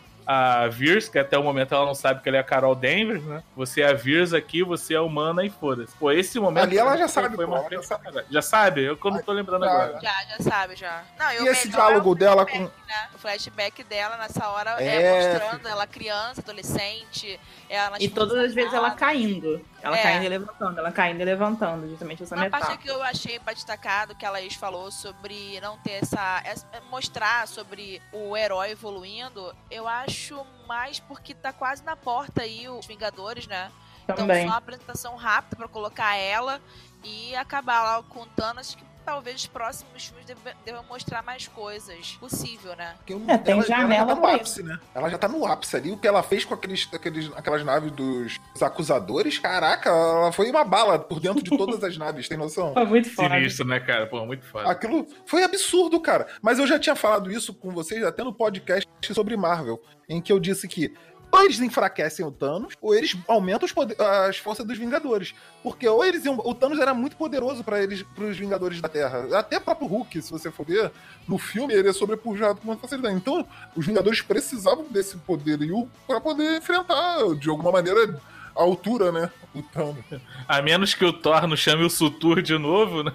a 0.64 0.68
Virs, 0.68 1.08
que 1.08 1.18
até 1.18 1.38
o 1.38 1.42
momento 1.42 1.74
ela 1.74 1.84
não 1.86 1.94
sabe 1.94 2.22
que 2.22 2.28
ela 2.28 2.38
é 2.38 2.40
a 2.40 2.44
Carol 2.44 2.74
Danvers, 2.74 3.22
né? 3.24 3.42
Você 3.56 3.82
é 3.82 3.88
a 3.88 3.92
Virs 3.92 4.32
aqui, 4.32 4.62
você 4.62 4.94
é 4.94 5.00
humana 5.00 5.44
e 5.44 5.50
foda-se. 5.50 5.94
Pô, 5.96 6.10
esse 6.10 6.38
momento. 6.40 6.64
Ali 6.64 6.78
ela 6.78 6.96
já 6.96 7.08
foi- 7.08 7.22
sabe, 7.22 7.36
foi 7.36 7.46
pô, 7.46 7.52
uma 7.52 7.70
já 7.70 7.82
sabe. 7.82 8.24
Já 8.30 8.42
sabe? 8.42 8.84
Eu 8.84 8.96
que 8.96 9.10
não 9.10 9.22
tô 9.22 9.32
lembrando 9.32 9.64
Já, 9.64 9.70
agora. 9.72 10.00
Já, 10.00 10.24
já 10.24 10.50
sabe, 10.50 10.76
já. 10.76 11.02
Não, 11.18 11.32
E 11.32 11.40
o 11.40 11.46
esse 11.48 11.68
diálogo 11.68 12.14
é 12.14 12.18
dela 12.18 12.44
flashback, 12.46 12.72
né? 12.88 13.08
O 13.14 13.18
flashback 13.18 13.84
dela 13.84 14.16
nessa 14.16 14.48
hora 14.48 14.76
é, 14.82 15.02
É. 15.02 15.32
mostrando 15.32 15.68
ela 15.68 15.86
criança, 15.86 16.40
adolescente, 16.40 17.38
ela 17.68 17.96
E 18.00 18.08
todas 18.08 18.36
as 18.38 18.54
vezes 18.54 18.72
ela 18.72 18.90
caindo. 18.92 19.60
Ela 19.82 19.98
É. 19.98 20.02
caindo 20.02 20.24
e 20.24 20.28
levantando, 20.28 20.78
ela 20.78 20.92
caindo 20.92 21.20
e 21.20 21.24
levantando, 21.24 21.88
justamente 21.90 22.22
essa 22.22 22.36
Uma 22.36 22.48
parte 22.48 22.54
metáfora. 22.70 22.78
que 22.78 22.88
eu 22.88 23.02
achei 23.02 23.38
pra 23.40 23.52
destacar 23.52 24.06
do 24.06 24.14
que 24.14 24.24
a 24.24 24.30
Laís 24.30 24.54
falou 24.54 24.90
sobre 24.92 25.60
não 25.60 25.76
ter 25.78 26.02
essa, 26.02 26.40
essa- 26.44 26.66
mostrar 26.88 27.48
sobre 27.48 28.00
o 28.12 28.36
herói 28.36 28.70
evoluindo, 28.70 29.54
eu 29.70 29.88
acho 29.88 30.46
mais 30.68 31.00
porque 31.00 31.34
tá 31.34 31.52
quase 31.52 31.82
na 31.84 31.96
porta 31.96 32.42
aí 32.42 32.68
os 32.68 32.86
Vingadores, 32.86 33.46
né? 33.48 33.72
Então 34.04 34.16
Também. 34.16 34.42
só 34.44 34.48
uma 34.52 34.56
apresentação 34.58 35.16
rápida 35.16 35.56
pra 35.56 35.68
colocar 35.68 36.16
ela 36.16 36.60
e 37.04 37.34
acabar 37.34 37.82
lá 37.82 38.02
com 38.04 38.20
o 38.22 38.26
Thanos 38.26 38.74
que 38.76 38.84
talvez 39.04 39.40
os 39.40 39.46
próximos 39.46 40.06
filmes 40.06 40.26
devam 40.64 40.84
mostrar 40.88 41.22
mais 41.22 41.48
coisas 41.48 42.16
possível, 42.20 42.74
né? 42.76 42.94
Porque 42.98 43.14
É, 43.30 43.38
tem 43.38 43.54
ela, 43.54 43.62
janela 43.62 43.94
ela 43.94 44.08
já 44.08 44.14
tá 44.14 44.20
no 44.20 44.26
ápice, 44.26 44.62
né? 44.62 44.78
Ela 44.94 45.08
já 45.10 45.18
tá 45.18 45.28
no 45.28 45.46
ápice 45.46 45.76
ali. 45.76 45.90
O 45.92 45.96
que 45.96 46.06
ela 46.08 46.22
fez 46.22 46.44
com 46.44 46.54
aqueles, 46.54 46.88
aqueles, 46.92 47.30
aquelas 47.34 47.64
naves 47.64 47.90
dos 47.92 48.38
acusadores, 48.60 49.38
caraca, 49.38 49.90
ela 49.90 50.32
foi 50.32 50.50
uma 50.50 50.64
bala 50.64 50.98
por 50.98 51.20
dentro 51.20 51.42
de 51.42 51.56
todas 51.56 51.82
as 51.84 51.96
naves, 51.96 52.28
tem 52.28 52.38
noção? 52.38 52.72
Foi 52.72 52.84
muito 52.84 53.10
foda. 53.14 53.34
Sinistro, 53.34 53.66
né, 53.66 53.80
cara? 53.80 54.06
Pô, 54.06 54.24
muito 54.24 54.44
foda. 54.46 54.70
Aquilo 54.70 55.06
foi 55.26 55.42
absurdo, 55.42 56.00
cara. 56.00 56.26
Mas 56.40 56.58
eu 56.58 56.66
já 56.66 56.78
tinha 56.78 56.94
falado 56.96 57.30
isso 57.30 57.52
com 57.54 57.70
vocês 57.70 58.02
até 58.04 58.22
no 58.22 58.32
podcast 58.32 58.88
sobre 59.12 59.36
Marvel, 59.36 59.82
em 60.08 60.20
que 60.20 60.32
eu 60.32 60.38
disse 60.38 60.68
que 60.68 60.94
ou 61.32 61.42
eles 61.42 61.58
enfraquecem 61.60 62.24
o 62.24 62.30
Thanos, 62.30 62.74
ou 62.80 62.94
eles 62.94 63.16
aumentam 63.26 63.64
os 63.64 63.72
poder- 63.72 64.00
as 64.00 64.36
forças 64.36 64.66
dos 64.66 64.76
Vingadores. 64.76 65.34
Porque 65.62 65.88
ou 65.88 66.04
eles 66.04 66.24
iam. 66.24 66.38
O 66.38 66.54
Thanos 66.54 66.78
era 66.78 66.92
muito 66.92 67.16
poderoso 67.16 67.64
para 67.64 67.82
eles, 67.82 68.02
pros 68.14 68.36
Vingadores 68.36 68.80
da 68.80 68.88
Terra. 68.88 69.26
Até 69.38 69.56
o 69.56 69.60
próprio 69.60 69.88
Hulk, 69.88 70.20
se 70.20 70.30
você 70.30 70.50
for 70.50 70.66
ver, 70.66 70.92
no 71.26 71.38
filme 71.38 71.72
ele 71.72 71.88
é 71.88 71.92
sobrepujado 71.92 72.60
com 72.60 72.66
muita 72.66 72.82
facilidade. 72.82 73.14
Então, 73.16 73.46
os 73.74 73.86
Vingadores 73.86 74.20
precisavam 74.20 74.84
desse 74.90 75.16
poderio 75.16 75.88
para 76.06 76.20
poder 76.20 76.58
enfrentar, 76.58 77.18
de 77.38 77.48
alguma 77.48 77.72
maneira, 77.72 78.20
a 78.56 78.62
altura, 78.62 79.10
né? 79.12 79.30
O 79.54 79.62
Thanos. 79.62 80.02
A 80.48 80.62
menos 80.62 80.94
que 80.94 81.04
o 81.04 81.12
Thor 81.12 81.46
não 81.46 81.56
chame 81.56 81.84
o 81.84 81.90
Sutur 81.90 82.40
de 82.40 82.56
novo, 82.56 83.02
né? 83.02 83.12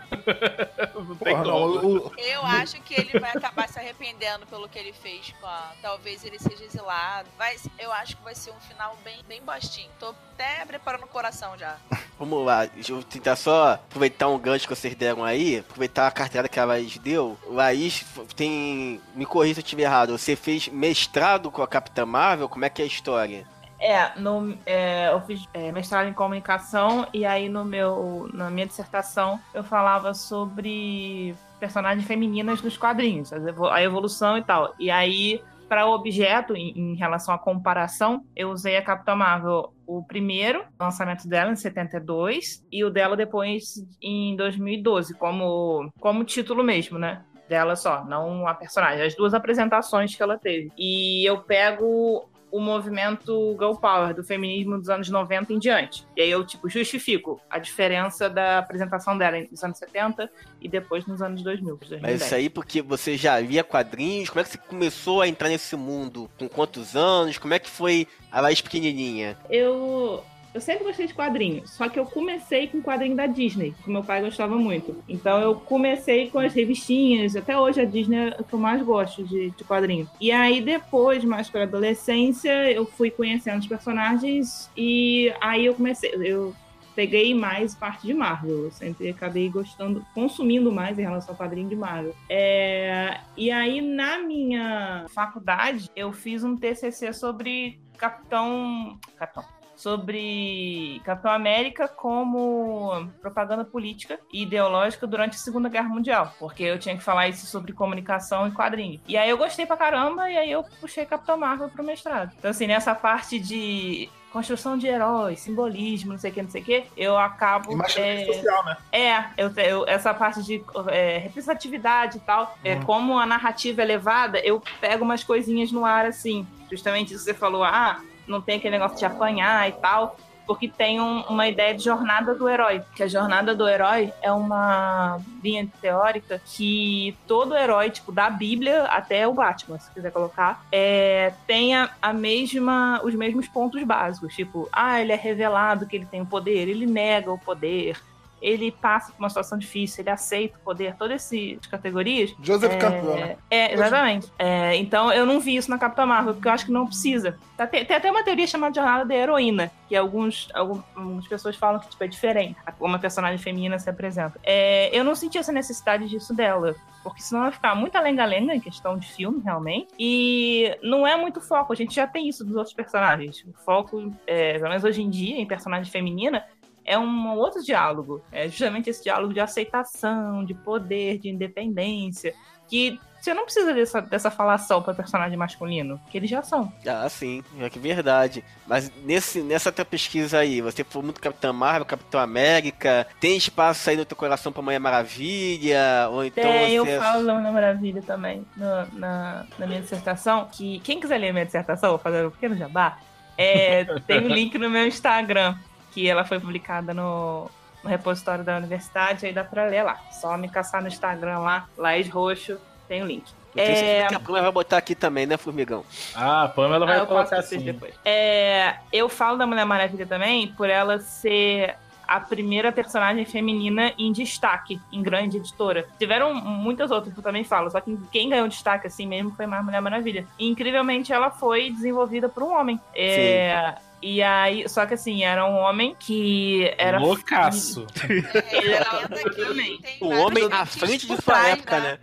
não 0.94 1.16
tem 1.16 1.34
Porra, 1.34 1.44
não, 1.44 1.80
como. 1.80 1.98
o- 1.98 2.12
Eu 2.20 2.46
acho 2.46 2.80
que 2.82 2.94
ele 2.94 3.20
vai 3.20 3.32
acabar 3.32 3.68
se 3.68 3.80
arrependendo 3.80 4.46
pelo 4.46 4.70
que 4.70 4.78
ele 4.78 4.94
fez 4.94 5.34
com 5.42 5.48
a... 5.48 5.72
Talvez 5.82 6.24
ele 6.24 6.38
seja 6.38 6.64
exilado. 6.64 7.28
Vai, 7.38 7.56
eu 7.80 7.92
acho 7.92 8.16
que 8.18 8.24
vai 8.24 8.36
ser 8.36 8.52
um 8.52 8.60
final 8.68 8.96
bem, 9.04 9.18
bem 9.28 9.42
bostinho. 9.42 9.90
Tô 10.00 10.14
até 10.34 10.64
preparando 10.66 11.06
o 11.06 11.08
coração 11.08 11.58
já. 11.58 11.78
Vamos 12.20 12.46
lá, 12.46 12.66
deixa 12.66 12.92
eu 12.94 13.02
tentar 13.04 13.36
só 13.36 13.74
aproveitar 13.74 14.28
um 14.28 14.38
gancho 14.40 14.68
que 14.68 14.76
vocês 14.76 14.94
deram 14.96 15.24
aí, 15.24 15.60
aproveitar 15.60 16.08
a 16.08 16.12
carteirada 16.12 16.50
que 16.50 16.60
a 16.60 16.66
Laís 16.66 16.98
deu. 17.00 17.38
Laís 17.48 18.06
tem. 18.36 19.02
Me 19.16 19.26
corrija 19.26 19.56
se 19.56 19.60
eu 19.62 19.64
estiver 19.64 19.84
errado, 19.84 20.18
você 20.18 20.36
fez 20.36 20.68
mestrado 20.68 21.50
com 21.52 21.62
a 21.64 21.68
Capitã 21.68 22.06
Marvel? 22.06 22.50
Como 22.50 22.66
é 22.66 22.70
que 22.70 22.82
é 22.82 22.86
a 22.86 22.88
história? 22.88 23.48
É, 23.80 24.20
no, 24.20 24.58
é, 24.66 25.12
eu 25.12 25.22
fiz 25.22 25.46
é, 25.54 25.72
mestrado 25.72 26.08
em 26.08 26.14
comunicação 26.14 27.08
e 27.14 27.26
aí 27.26 27.48
no 27.48 27.64
meu, 27.64 28.30
na 28.34 28.50
minha 28.50 28.66
dissertação 28.66 29.40
eu 29.54 29.64
falava 29.64 30.14
sobre 30.14 31.36
personagens 31.60 32.06
femininas 32.06 32.62
nos 32.62 32.78
quadrinhos, 32.78 33.32
a 33.34 33.84
evolução 33.84 34.38
e 34.38 34.44
tal. 34.44 34.74
E 34.80 34.90
aí, 34.90 35.42
para 35.68 35.86
o 35.86 35.94
objeto, 35.94 36.56
em, 36.56 36.72
em 36.78 36.96
relação 36.96 37.34
à 37.34 37.38
comparação, 37.38 38.24
eu 38.36 38.50
usei 38.50 38.78
a 38.78 38.82
Capitã 38.82 39.16
Marvel, 39.16 39.74
o 39.86 40.04
primeiro 40.04 40.64
lançamento 40.80 41.28
dela 41.28 41.52
em 41.52 41.56
72 41.56 42.64
e 42.72 42.84
o 42.84 42.90
dela 42.90 43.16
depois 43.16 43.84
em 44.02 44.36
2012, 44.36 45.14
como, 45.16 45.92
como 46.00 46.24
título 46.24 46.64
mesmo, 46.64 46.98
né? 46.98 47.24
Dela 47.50 47.76
só, 47.76 48.04
não 48.04 48.48
a 48.48 48.54
personagem, 48.54 49.06
as 49.06 49.16
duas 49.16 49.34
apresentações 49.34 50.14
que 50.14 50.22
ela 50.22 50.38
teve. 50.38 50.72
E 50.78 51.26
eu 51.26 51.40
pego 51.40 52.30
o 52.52 52.60
movimento 52.60 53.56
Girl 53.60 53.74
Power 53.74 54.14
do 54.14 54.24
feminismo 54.24 54.78
dos 54.78 54.90
anos 54.90 55.10
90 55.10 55.54
em 55.54 55.60
diante. 55.60 56.06
E 56.16 56.22
aí 56.22 56.32
eu, 56.32 56.46
tipo, 56.46 56.70
justifico 56.70 57.42
a 57.50 57.60
diferença 57.60 58.30
da 58.30 58.60
apresentação 58.60 59.18
dela 59.18 59.38
nos 59.52 59.64
anos 59.64 59.78
70 59.78 60.30
e 60.62 60.68
depois 60.68 61.06
nos 61.06 61.22
anos 61.22 61.42
2000. 61.42 61.78
2010. 61.78 62.02
Mas 62.02 62.22
isso 62.22 62.36
aí 62.36 62.50
porque 62.50 62.82
você 62.82 63.18
já 63.18 63.40
lia 63.40 63.64
quadrinhos? 63.64 64.30
Como 64.30 64.42
é 64.42 64.44
que 64.44 64.52
você 64.52 64.58
começou 64.58 65.22
a 65.22 65.28
entrar 65.28 65.50
nesse 65.50 65.76
mundo? 65.76 66.30
Com 66.38 66.48
quantos 66.48 66.96
anos? 66.96 67.38
Como 67.38 67.54
é 67.54 67.60
que 67.60 67.70
foi 67.70 68.08
a 68.32 68.42
Laís 68.42 68.62
pequenininha? 68.62 69.38
Eu, 69.50 70.24
eu 70.58 70.62
sempre 70.62 70.86
gostei 70.86 71.06
de 71.06 71.14
quadrinhos, 71.14 71.70
só 71.70 71.88
que 71.88 72.00
eu 72.00 72.06
comecei 72.06 72.68
com 72.68 72.82
quadrinho 72.82 73.16
da 73.16 73.28
Disney, 73.28 73.76
que 73.84 73.92
meu 73.92 74.04
pai 74.04 74.22
gostava 74.22 74.58
muito. 74.58 75.04
Então 75.08 75.40
eu 75.40 75.56
comecei 75.56 76.32
com 76.32 76.40
as 76.40 76.52
revistinhas, 76.52 77.36
até 77.36 77.58
hoje 77.58 77.80
a 77.80 77.86
Disney 77.86 78.30
é 78.30 78.38
o 78.40 78.44
que 78.44 78.54
eu 78.54 78.60
mais 78.60 78.82
gosto 78.82 79.24
de, 79.24 79.52
de 79.52 79.64
quadrinho. 79.64 80.10
E 80.20 80.32
aí 80.32 80.60
depois, 80.60 81.24
mais 81.24 81.48
pra 81.48 81.64
adolescência, 81.64 82.72
eu 82.72 82.88
fui 82.88 83.12
conhecendo 83.12 83.60
os 83.60 83.68
personagens 83.68 84.70
e 84.76 85.32
aí 85.40 85.66
eu 85.66 85.76
comecei. 85.76 86.12
Eu 86.16 86.56
peguei 86.96 87.36
mais 87.36 87.76
parte 87.76 88.08
de 88.08 88.14
Marvel. 88.16 88.64
Eu 88.64 88.72
sempre 88.72 89.10
acabei 89.10 89.48
gostando, 89.50 90.04
consumindo 90.16 90.72
mais 90.72 90.98
em 90.98 91.04
relação 91.04 91.36
ao 91.36 91.38
quadrinho 91.38 91.70
de 91.70 91.76
Marvel. 91.76 92.16
É, 92.28 93.20
e 93.38 93.52
aí, 93.52 93.80
na 93.80 94.18
minha 94.18 95.06
faculdade, 95.10 95.92
eu 95.96 96.12
fiz 96.12 96.44
um 96.44 96.56
TCC 96.58 97.14
sobre 97.14 97.80
Capitão. 97.96 99.00
Capitão. 99.16 99.57
Sobre 99.78 101.02
Capitão 101.06 101.32
América 101.32 101.88
como 101.88 103.08
propaganda 103.22 103.64
política 103.64 104.20
e 104.34 104.44
ideológica 104.44 105.06
durante 105.08 105.36
a 105.36 105.40
Segunda 105.40 105.70
Guerra 105.70 105.90
Mundial, 105.90 106.34
porque 106.40 106.64
eu 106.64 106.78
tinha 106.80 106.98
que 106.98 107.04
falar 107.04 107.28
isso 107.30 107.46
sobre 107.46 107.74
comunicação 107.74 108.48
e 108.48 108.52
quadrinho. 108.52 109.00
E 109.08 109.16
aí 109.18 109.30
eu 109.30 109.38
gostei 109.38 109.66
pra 109.66 109.78
caramba, 109.78 110.30
e 110.30 110.38
aí 110.38 110.52
eu 110.52 110.64
puxei 110.82 111.06
Capitão 111.06 111.38
Marvel 111.38 111.70
pro 111.70 111.84
mestrado. 111.84 112.34
Então, 112.38 112.52
assim, 112.52 112.68
nessa 112.68 112.94
parte 112.96 113.40
de 113.40 114.10
construção 114.32 114.78
de 114.78 114.86
heróis, 114.88 115.40
simbolismo, 115.40 116.12
não 116.12 116.20
sei 116.20 116.32
o 116.32 116.34
que, 116.34 116.42
não 116.44 116.50
sei 116.50 116.62
o 116.62 116.66
que, 116.66 116.84
eu 116.98 117.18
acabo. 117.18 117.72
É, 117.98 118.26
social, 118.26 118.66
né? 118.66 118.78
é, 118.92 119.24
eu, 119.38 119.50
eu- 119.56 119.86
essa 119.88 120.14
parte 120.14 120.44
de 120.44 120.64
é, 120.90 121.18
representatividade 121.20 122.18
e 122.18 122.20
tal, 122.22 122.56
é, 122.64 122.76
Uhum. 122.76 122.84
como 122.84 123.18
a 123.18 123.26
narrativa 123.26 123.82
é 123.82 123.86
levada, 123.86 124.40
eu 124.40 124.62
pego 124.82 125.04
umas 125.06 125.24
coisinhas 125.24 125.72
no 125.72 125.86
ar 125.86 126.06
assim. 126.06 126.46
Justamente 126.70 127.14
isso 127.14 127.24
que 127.26 127.32
você 127.32 127.34
falou, 127.38 127.64
ah, 127.64 128.00
não 128.28 128.42
tem 128.42 128.58
aquele 128.58 128.78
negócio 128.78 128.98
de 128.98 129.06
apanhar 129.06 129.68
e 129.70 129.72
tal. 129.74 130.16
porque 130.46 130.70
tem 130.70 131.02
um- 131.02 131.24
uma 131.24 131.46
ideia 131.46 131.76
de 131.76 131.84
jornada 131.84 132.34
do 132.34 132.48
herói. 132.48 132.82
Que 132.96 133.04
a 133.04 133.08
jornada 133.08 133.54
do 133.54 133.68
herói 133.68 134.14
é 134.22 134.32
uma 134.32 135.20
linha 135.44 135.68
teórica 135.82 136.42
que 136.46 137.18
todo 137.28 137.54
herói, 137.54 137.90
tipo, 137.90 138.14
da 138.14 138.30
Bíblia 138.30 138.84
até 138.86 139.28
o 139.28 139.34
Batman, 139.34 139.78
se 139.78 139.92
quiser 139.92 140.10
colocar, 140.10 140.64
é, 140.72 141.34
tenha 141.46 141.90
a 142.02 142.14
mesma, 142.14 143.02
os 143.04 143.14
mesmos 143.14 143.46
pontos 143.50 143.84
básicos. 143.84 144.34
Tipo, 144.34 144.70
ah, 144.72 145.02
ele 145.02 145.12
é 145.12 145.18
revelado 145.18 145.86
que 145.86 145.98
ele 145.98 146.06
tem 146.06 146.22
o 146.22 146.26
poder, 146.26 146.70
ele 146.70 146.86
nega 146.86 147.30
o 147.30 147.38
poder. 147.38 148.00
Ele 148.42 148.72
passa 148.72 149.12
por 149.12 149.20
uma 149.20 149.30
situação 149.30 149.58
difícil, 149.58 150.02
ele 150.02 150.10
aceita 150.10 150.58
o 150.58 150.62
poder, 150.62 150.96
todas 150.96 151.16
essas 151.32 151.66
categorias. 151.68 152.34
Joseph 152.42 152.74
É, 152.74 152.78
Campbell, 152.78 153.16
né? 153.16 153.38
É, 153.50 153.74
exatamente. 153.74 154.32
É, 154.38 154.76
então 154.76 155.12
eu 155.12 155.26
não 155.26 155.40
vi 155.40 155.56
isso 155.56 155.70
na 155.70 155.78
Capitã 155.78 156.06
Marvel, 156.06 156.34
porque 156.34 156.48
eu 156.48 156.52
acho 156.52 156.66
que 156.66 156.72
não 156.72 156.86
precisa. 156.86 157.38
Tá- 157.56 157.66
Tem, 157.68 157.84
tem 157.86 157.98
até 157.98 158.10
uma 158.12 158.24
teoria 158.24 158.46
chamada 158.46 158.76
Jornada 158.76 159.06
da 159.06 159.16
Heroína, 159.16 159.72
que 159.90 159.96
alguns, 159.96 160.48
algum- 160.54 160.82
algumas 160.96 161.28
pessoas 161.28 161.56
falam 161.56 161.80
que 161.80 161.90
tipo, 161.90 162.04
é 162.04 162.08
diferente, 162.08 162.56
como 162.78 162.96
a 162.96 163.00
personagem 163.00 163.38
feminina 163.40 163.80
se 163.80 163.90
apresenta. 163.90 164.40
É, 164.44 164.96
eu 164.98 165.04
não 165.04 165.16
senti 165.16 165.38
essa 165.38 165.52
necessidade 165.52 166.08
disso 166.08 166.34
dela. 166.36 166.76
Porque 167.04 167.22
senão 167.22 167.44
vai 167.44 167.52
ficar 167.54 167.74
muita 167.74 168.02
lenga-lenga 168.02 168.54
em 168.54 168.60
questão 168.60 168.98
de 168.98 169.08
filme, 169.08 169.42
realmente. 169.42 169.88
E 169.98 170.78
não 170.84 171.08
é 171.08 171.16
muito 171.16 171.40
foco. 171.40 171.72
A 171.72 171.76
gente 171.76 171.96
já 171.96 172.06
tem 172.06 172.28
isso 172.28 172.44
dos 172.44 172.56
outros 172.58 172.74
personagens. 172.76 173.46
O 173.48 173.54
foco, 173.64 174.12
é, 174.26 174.54
pelo 174.58 174.68
menos 174.68 174.84
hoje 174.84 175.02
em 175.02 175.10
dia, 175.10 175.38
em 175.40 175.46
personagem 175.46 175.90
feminina, 175.90 176.44
é 176.88 176.98
um 176.98 177.36
outro 177.36 177.62
diálogo. 177.62 178.24
É 178.32 178.48
justamente 178.48 178.90
esse 178.90 179.04
diálogo 179.04 179.34
de 179.34 179.40
aceitação, 179.42 180.44
de 180.44 180.54
poder, 180.54 181.20
de 181.20 181.30
independência. 181.30 182.34
Que 182.68 183.00
você 183.20 183.34
não 183.34 183.44
precisa 183.44 183.74
dessa, 183.74 184.02
dessa 184.02 184.32
falação 184.32 184.82
para 184.82 184.94
personagem 184.94 185.38
masculino, 185.38 186.00
que 186.10 186.18
eles 186.18 186.30
já 186.30 186.42
são. 186.42 186.72
Ah, 186.88 187.10
sim, 187.10 187.44
é 187.60 187.70
que 187.70 187.78
verdade. 187.80 188.44
Mas 188.66 188.92
nesse, 189.04 189.42
nessa 189.42 189.72
tua 189.72 189.84
pesquisa 189.84 190.40
aí, 190.40 190.62
você 190.62 190.84
foi 190.84 191.02
muito 191.02 191.20
Capitão 191.20 191.52
Marvel, 191.52 191.86
Capitão 191.86 192.22
América, 192.22 193.06
tem 193.20 193.36
espaço 193.36 193.90
aí 193.90 193.98
no 193.98 194.06
teu 194.06 194.16
coração 194.16 194.52
pra 194.52 194.62
Mulher 194.62 194.80
Maravilha? 194.80 196.08
Ou 196.12 196.24
então 196.24 196.44
Tem, 196.44 196.74
eu 196.74 196.86
você... 196.86 197.00
falo 197.00 197.26
da 197.26 197.34
Mulher 197.34 197.52
Maravilha 197.52 198.02
também 198.02 198.46
no- 198.56 199.00
na, 199.00 199.46
na 199.58 199.68
minha 199.68 199.82
dissertação. 199.82 200.48
Que 200.52 200.80
quem 200.80 201.00
quiser 201.00 201.18
ler 201.18 201.30
a 201.30 201.34
minha 201.34 201.46
dissertação, 201.46 201.90
vou 201.92 202.00
fazer 202.00 202.26
um 202.26 202.32
pequeno 202.32 202.56
jabá. 202.56 203.00
É, 203.38 203.84
tem 204.08 204.20
o 204.26 204.28
link 204.30 204.58
no 204.58 204.70
meu 204.70 204.86
Instagram, 204.88 205.56
que 205.98 206.08
ela 206.08 206.24
foi 206.24 206.40
publicada 206.40 206.94
no, 206.94 207.50
no 207.84 207.90
repositório 207.90 208.44
da 208.44 208.58
universidade, 208.58 209.26
aí 209.26 209.34
dá 209.34 209.44
pra 209.44 209.66
ler 209.66 209.82
lá. 209.82 210.00
Só 210.12 210.38
me 210.38 210.48
caçar 210.48 210.80
no 210.80 210.88
Instagram 210.88 211.40
lá, 211.40 211.66
Laís 211.76 212.08
Roxo, 212.08 212.60
tem 212.88 213.02
o 213.02 213.06
link. 213.08 213.24
Eu 213.56 213.64
tenho 213.66 213.76
É, 213.76 214.08
que 214.08 214.14
a 214.14 214.20
Bruna 214.20 214.44
vai 214.44 214.52
botar 214.52 214.78
aqui 214.78 214.94
também, 214.94 215.26
né, 215.26 215.38
Formigão? 215.38 215.84
Ah, 216.14 216.44
a 216.44 216.50
Pamela 216.50 216.86
Ah, 216.86 216.88
vai 216.88 216.98
passo 216.98 217.08
colocar 217.08 217.38
assim. 217.40 217.58
depois. 217.62 217.96
É, 218.06 218.76
eu 218.94 219.10
falo 219.10 219.40
da 219.40 219.48
Mulher 219.48 219.66
Maravilha 219.66 220.06
também 220.06 220.50
por 220.50 220.70
ela 220.70 221.00
ser 221.00 221.76
a 222.08 222.20
primeira 222.20 222.72
personagem 222.72 223.26
feminina 223.26 223.92
em 223.98 224.12
destaque 224.12 224.80
em 224.94 225.02
grande 225.02 225.38
editora. 225.38 225.88
Tiveram 225.98 226.32
muitas 226.36 226.92
outras 226.92 227.12
que 227.12 227.20
eu 227.20 227.24
também 227.24 227.44
falo, 227.44 227.72
só 227.72 227.82
que 227.82 227.98
quem 228.12 228.30
ganhou 228.30 228.48
destaque 228.48 228.86
assim 228.86 229.08
mesmo 229.08 229.32
foi 229.32 229.48
mais 229.48 229.66
Mulher 229.66 229.82
Maravilha. 229.82 230.28
E, 230.38 230.48
incrivelmente 230.48 231.12
ela 231.12 231.32
foi 231.32 231.72
desenvolvida 231.72 232.30
por 232.30 232.44
um 232.44 232.54
homem. 232.56 232.80
É, 232.94 233.74
e 234.16 234.24
aí, 234.24 234.68
só 234.70 234.86
que 234.86 234.94
assim, 234.94 235.24
era 235.24 235.46
um 235.46 235.56
homem 235.58 235.96
que 236.00 236.74
era 236.78 237.00
Loucaço. 237.00 237.86
Ele 238.52 238.72
era 238.74 239.08
tem 239.08 239.98
O 240.02 240.10
homem 240.10 240.48
à 240.52 240.66
frente 240.66 241.08
de 241.08 241.22
sua 241.22 241.48
época, 241.50 241.80
né? 241.80 241.98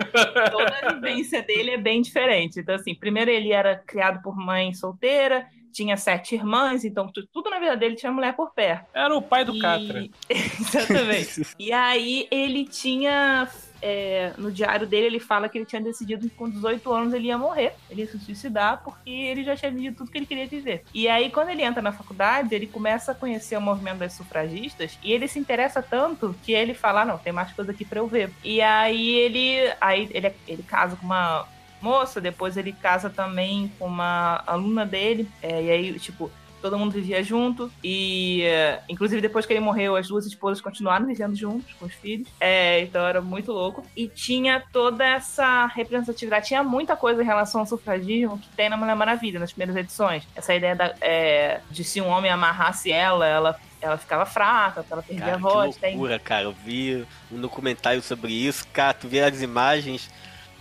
toda 0.51 0.75
a 0.83 0.93
vivência 0.95 1.43
dele 1.43 1.71
é 1.73 1.79
bem 1.79 2.03
diferente. 2.03 2.61
Então, 2.61 2.75
assim, 2.75 2.95
primeiro 2.95 3.31
ele 3.31 3.53
era 3.53 3.77
criado 3.77 4.23
por 4.23 4.37
mãe 4.37 4.73
solteira, 4.75 5.47
tinha 5.73 5.97
sete 5.97 6.35
irmãs, 6.35 6.85
então 6.85 7.11
tu- 7.13 7.27
tudo 7.33 7.51
na 7.51 7.59
vida 7.59 7.77
dele 7.77 7.97
tinha 7.97 8.13
mulher 8.13 8.35
por 8.37 8.53
perto. 8.53 8.87
Era 8.95 9.15
o 9.17 9.23
pai 9.23 9.45
do 9.45 9.55
E- 9.57 9.61
Catra. 9.61 10.07
Exatamente. 10.31 11.43
e 11.59 11.73
aí 11.73 12.27
ele 12.31 12.65
tinha. 12.65 13.49
É, 13.87 14.33
no 14.39 14.51
diário 14.51 14.87
dele, 14.87 15.07
ele 15.07 15.21
fala 15.21 15.47
que 15.47 15.59
ele 15.59 15.67
tinha 15.67 15.83
decidido 15.83 16.27
que 16.27 16.35
com 16.35 16.49
18 16.49 16.91
anos 16.91 17.13
ele 17.13 17.27
ia 17.27 17.37
morrer, 17.37 17.75
ele 17.91 18.01
ia 18.01 18.07
se 18.07 18.19
suicidar, 18.19 18.83
porque 18.83 19.11
ele 19.11 19.45
já 19.45 19.55
tinha 19.55 19.71
vivido 19.71 19.99
tudo 19.99 20.11
que 20.11 20.17
ele 20.17 20.25
queria 20.25 20.47
viver. 20.47 20.83
E 20.95 21.07
aí, 21.07 21.31
quando 21.31 21.51
ele 21.51 21.63
entra 21.63 21.83
na 21.83 21.93
faculdade, 21.93 22.55
ele 22.55 22.67
começa 22.67 23.13
a 23.13 23.15
conhecer 23.15 23.59
o 23.59 23.61
movimento 23.61 23.99
das 23.99 24.15
sufragistas 24.15 24.99
e 25.03 25.13
ele 25.13 25.29
se 25.29 25.39
interessa 25.39 25.83
tanto 25.83 26.35
que 26.43 26.53
ele 26.53 26.73
fala: 26.73 27.03
"Ah, 27.03 27.05
não, 27.05 27.19
tem 27.19 27.33
mais 27.33 27.53
coisa 27.53 27.73
aqui 27.73 27.85
pra 27.85 28.01
eu 28.01 28.07
ver. 28.07 28.31
E 28.43 28.63
aí 28.63 29.17
ele. 29.17 29.71
Aí 29.79 30.09
ele, 30.13 30.33
ele 30.49 30.63
casa 30.63 30.97
com 30.97 31.05
uma 31.05 31.47
moça, 31.83 32.23
depois 32.23 32.57
ele 32.57 32.73
casa 32.73 33.11
também 33.11 33.71
com 33.79 33.87
uma 33.87 34.43
aluna 34.47 34.87
dele, 34.87 35.29
é, 35.43 35.63
e 35.63 35.71
aí, 35.71 35.99
tipo, 35.99 36.31
todo 36.65 36.79
mundo 36.79 36.93
vivia 36.93 37.23
junto 37.23 37.71
e 37.85 38.41
é, 38.45 38.81
inclusive 38.89 39.21
depois 39.21 39.45
que 39.45 39.53
ele 39.53 39.61
morreu 39.61 39.97
as 39.97 40.09
duas 40.09 40.25
esposas 40.25 40.63
continuaram 40.63 41.05
vivendo 41.05 41.37
juntos 41.37 41.71
com 41.75 41.85
os 41.85 41.93
filhos 41.93 42.27
é, 42.41 42.81
então 42.81 43.07
era 43.07 43.21
muito 43.21 43.53
louco 43.53 43.85
e 43.95 44.09
tinha 44.09 44.65
toda 44.73 45.05
essa 45.05 45.67
representatividade 45.67 46.47
tinha 46.47 46.63
muita 46.63 46.97
coisa 46.97 47.23
em 47.23 47.27
relação 47.27 47.61
ao 47.61 47.67
sufragismo 47.67 48.39
que 48.39 48.49
tem 48.57 48.71
na 48.71 48.79
Mulher 48.79 48.97
Maravilha 48.97 49.39
nas 49.39 49.53
primeiras 49.53 49.77
edições 49.77 50.27
essa 50.35 50.55
ideia 50.55 50.75
da, 50.75 50.95
é, 51.03 51.61
de 51.71 51.85
se 51.85 52.01
um 52.01 52.09
homem 52.09 52.31
amarrasse 52.31 52.91
ela 52.91 53.27
ela 53.27 53.61
ela 53.83 53.99
ficava 53.99 54.25
fraca, 54.25 54.83
ela 54.91 55.03
perdia 55.03 55.27
Cara, 55.27 55.37
a 55.37 55.39
voz. 55.39 55.75
que 55.75 55.83
Tem, 55.83 55.91
loucura, 55.91 56.19
cara. 56.19 56.45
Eu 56.45 56.53
vi 56.53 57.05
um 57.31 57.39
documentário 57.39 58.01
sobre 58.01 58.33
isso. 58.33 58.67
Cara, 58.73 58.95
tu 58.95 59.07
vê 59.07 59.21
as 59.21 59.43
imagens. 59.43 60.11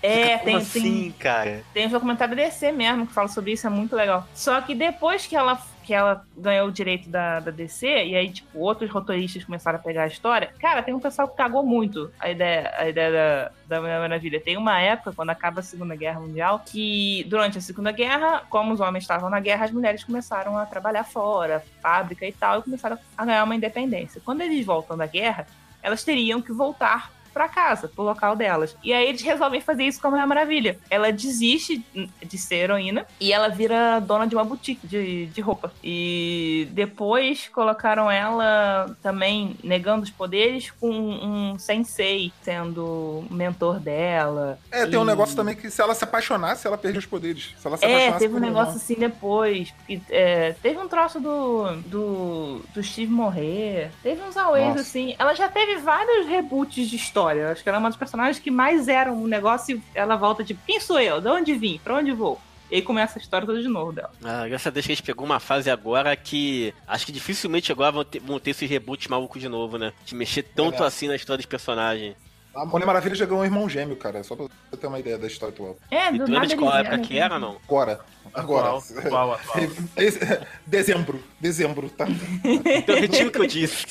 é, 0.01 0.37
fica, 0.37 0.39
tem, 0.39 0.53
como 0.55 0.65
tem, 0.65 0.81
assim, 0.81 1.15
cara? 1.17 1.63
Tem 1.73 1.87
um 1.87 1.89
documentário 1.89 2.35
DC 2.35 2.73
mesmo 2.73 3.07
que 3.07 3.13
fala 3.13 3.29
sobre 3.29 3.53
isso, 3.53 3.65
é 3.65 3.69
muito 3.69 3.95
legal. 3.95 4.27
Só 4.33 4.59
que 4.59 4.75
depois 4.75 5.25
que 5.25 5.37
ela, 5.37 5.57
que 5.83 5.93
ela 5.93 6.25
ganhou 6.37 6.67
o 6.67 6.71
direito 6.71 7.09
da, 7.09 7.39
da 7.39 7.51
DC, 7.51 7.85
e 7.85 8.15
aí, 8.15 8.31
tipo, 8.31 8.59
outros 8.59 8.89
roteiristas 8.89 9.43
começaram 9.43 9.77
a 9.77 9.81
pegar 9.81 10.03
a 10.03 10.07
história, 10.07 10.51
cara, 10.59 10.81
tem 10.81 10.93
um 10.93 10.99
pessoal 10.99 11.27
que 11.27 11.35
cagou 11.35 11.63
muito 11.63 12.11
a 12.19 12.29
ideia, 12.29 12.73
a 12.77 12.89
ideia 12.89 13.11
da, 13.11 13.51
da 13.75 13.81
Mulher 13.81 13.99
Maravilha. 13.99 14.39
Tem 14.39 14.57
uma 14.57 14.79
época, 14.79 15.13
quando 15.13 15.29
acaba 15.29 15.59
a 15.59 15.63
Segunda 15.63 15.95
Guerra 15.95 16.19
Mundial, 16.19 16.63
que 16.65 17.25
durante 17.27 17.57
a 17.57 17.61
Segunda 17.61 17.91
Guerra, 17.91 18.43
como 18.49 18.73
os 18.73 18.79
homens 18.79 19.03
estavam 19.03 19.29
na 19.29 19.39
guerra, 19.39 19.65
as 19.65 19.71
mulheres 19.71 20.03
começaram 20.03 20.57
a 20.57 20.65
trabalhar 20.65 21.03
fora, 21.03 21.63
fábrica 21.81 22.25
e 22.25 22.31
tal, 22.31 22.59
e 22.59 22.63
começaram 22.63 22.97
a 23.17 23.25
ganhar 23.25 23.43
uma 23.43 23.55
independência. 23.55 24.21
Quando 24.23 24.41
eles 24.41 24.65
voltam 24.65 24.97
da 24.97 25.05
guerra, 25.05 25.45
elas 25.81 26.03
teriam 26.03 26.41
que 26.41 26.53
voltar 26.53 27.11
pra 27.33 27.47
casa, 27.49 27.87
pro 27.87 28.03
local 28.03 28.35
delas. 28.35 28.75
E 28.83 28.93
aí 28.93 29.07
eles 29.07 29.21
resolvem 29.21 29.59
fazer 29.61 29.83
isso 29.83 29.99
com 30.01 30.07
a 30.07 30.11
Mulher 30.11 30.27
Maravilha. 30.27 30.77
Ela 30.89 31.11
desiste 31.11 31.83
de 32.23 32.37
ser 32.37 32.55
heroína 32.55 33.05
e 33.19 33.31
ela 33.33 33.49
vira 33.49 33.99
dona 33.99 34.27
de 34.27 34.35
uma 34.35 34.43
boutique 34.43 34.85
de, 34.87 35.25
de 35.27 35.41
roupa. 35.41 35.71
E 35.83 36.67
depois 36.71 37.47
colocaram 37.49 38.09
ela 38.09 38.95
também 39.01 39.55
negando 39.63 40.03
os 40.03 40.09
poderes 40.09 40.71
com 40.71 40.89
um 40.91 41.57
sensei 41.59 42.31
sendo 42.41 43.23
mentor 43.29 43.79
dela. 43.79 44.59
É, 44.71 44.85
tem 44.85 44.97
um 44.99 45.03
E- 45.03 45.07
negócio 45.07 45.35
também 45.35 45.55
que 45.55 45.69
se 45.69 45.81
ela 45.81 45.95
se 45.95 46.03
apaixonasse, 46.03 46.67
ela 46.67 46.77
perde 46.77 46.99
os 46.99 47.05
poderes. 47.05 47.53
Se 47.57 47.67
ela 47.67 47.77
se 47.77 47.85
É, 47.85 48.11
teve 48.13 48.35
um 48.35 48.39
negócio 48.39 48.75
assim 48.75 48.95
depois. 48.95 49.71
Porque, 49.71 49.99
é, 50.09 50.55
teve 50.61 50.77
um 50.79 50.87
troço 50.87 51.19
do, 51.19 51.75
do, 51.85 52.61
do 52.73 52.83
Steve 52.83 53.11
morrer. 53.11 53.89
Teve 54.01 54.21
uns 54.21 54.37
auês 54.37 54.75
assim. 54.77 55.15
Ela 55.17 55.33
já 55.33 55.47
teve 55.47 55.77
vários 55.77 56.27
reboots 56.27 56.89
de 56.89 56.95
história. 56.95 57.22
Acho 57.27 57.63
que 57.63 57.69
ela 57.69 57.77
é 57.77 57.79
uma 57.79 57.89
das 57.89 57.97
personagens 57.97 58.39
que 58.39 58.51
mais 58.51 58.87
eram 58.87 59.21
um 59.21 59.27
negócio 59.27 59.77
e 59.77 59.81
ela 59.97 60.15
volta 60.15 60.43
tipo: 60.43 60.59
quem 60.65 60.79
sou 60.79 60.99
eu? 60.99 61.19
De 61.21 61.27
onde 61.27 61.53
vim? 61.53 61.79
Pra 61.83 61.95
onde 61.95 62.11
vou? 62.11 62.39
E 62.71 62.75
aí 62.77 62.81
começa 62.81 63.19
a 63.19 63.21
história 63.21 63.45
toda 63.45 63.61
de 63.61 63.67
novo 63.67 63.91
dela. 63.91 64.09
Ah, 64.23 64.47
graças 64.47 64.65
a 64.67 64.69
Deus 64.71 64.85
que 64.85 64.91
a 64.91 64.95
gente 64.95 65.05
pegou 65.05 65.25
uma 65.25 65.39
fase 65.39 65.69
agora 65.69 66.15
que 66.15 66.73
acho 66.87 67.05
que 67.05 67.11
dificilmente 67.11 67.71
agora 67.71 67.91
vão 67.91 68.03
ter, 68.03 68.19
vão 68.19 68.39
ter 68.39 68.51
esses 68.51 68.67
reboots 68.67 69.07
malucos 69.07 69.39
de 69.41 69.47
novo, 69.47 69.77
né? 69.77 69.93
De 70.05 70.15
mexer 70.15 70.41
tanto 70.41 70.83
É. 70.83 70.87
assim 70.87 71.07
na 71.07 71.15
história 71.15 71.37
dos 71.37 71.45
personagens. 71.45 72.15
A 72.55 72.65
Mulher 72.65 72.85
Maravilha 72.85 73.15
já 73.15 73.25
ganhou 73.25 73.41
um 73.41 73.45
irmão 73.45 73.67
gêmeo, 73.67 73.95
cara. 73.95 74.23
Só 74.23 74.35
pra 74.35 74.45
você 74.45 74.77
ter 74.77 74.85
uma 74.87 74.99
ideia 74.99 75.17
da 75.17 75.25
história 75.27 75.51
atual. 75.53 75.75
É, 75.89 76.09
E 76.09 76.11
do 76.11 76.17
tu 76.25 76.31
lembra 76.31 76.33
nada 76.41 76.47
de 76.47 76.55
qual 76.55 76.75
época 76.75 76.99
que 76.99 77.17
era, 77.17 77.39
não? 77.39 77.57
Agora. 77.67 77.99
Agora. 78.33 78.67
Atual, 78.99 79.33
atual. 79.33 79.63
Esse- 79.97 80.19
Dezembro. 80.65 81.23
Dezembro, 81.39 81.89
tá? 81.89 82.05
Então 82.43 82.95
retiro 82.95 83.29
o 83.29 83.31
que 83.31 83.39
eu 83.39 83.47
disse. 83.47 83.85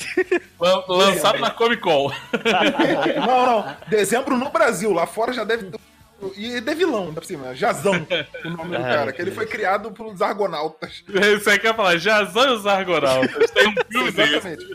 Lan- 0.59 0.83
Lançado 0.87 1.39
na 1.39 1.51
Comic 1.51 1.81
Con. 1.81 2.09
Não, 3.25 3.45
não. 3.45 3.75
Dezembro 3.87 4.37
no 4.37 4.49
Brasil. 4.49 4.93
Lá 4.93 5.05
fora 5.05 5.33
já 5.33 5.43
deve 5.43 5.69
E 6.37 6.55
é 6.57 6.61
vilão, 6.75 7.13
por 7.13 7.25
cima. 7.25 7.53
Jazão, 7.55 7.93
o 8.45 8.49
nome 8.49 8.77
do 8.77 8.83
Ai, 8.83 8.83
cara. 8.95 9.11
Que 9.13 9.21
ele 9.21 9.31
foi 9.31 9.45
criado 9.45 9.91
pelos 9.91 10.21
Argonautas. 10.21 11.03
Isso 11.37 11.49
aí 11.49 11.59
quer 11.59 11.75
falar, 11.75 11.97
Jazão 11.97 12.49
e 12.49 12.55
os 12.55 12.65
Argonautas. 12.67 13.51
Tem 13.51 13.67
um 13.67 13.73
filme. 13.91 14.09
Exatamente. 14.09 14.65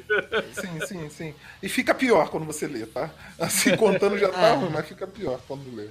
Sim, 0.53 0.87
sim, 0.87 1.11
sim. 1.11 1.35
E 1.63 1.69
fica 1.69 1.95
pior 1.95 2.29
quando 2.31 2.45
você 2.47 2.67
lê, 2.67 2.85
tá? 2.87 3.11
Assim, 3.39 3.77
contando 3.77 4.19
já 4.19 4.29
tá 4.29 4.53
ruim, 4.55 4.71
mas 4.73 4.87
fica 4.87 5.07
pior 5.07 5.41
quando 5.47 5.75
lê. 5.75 5.87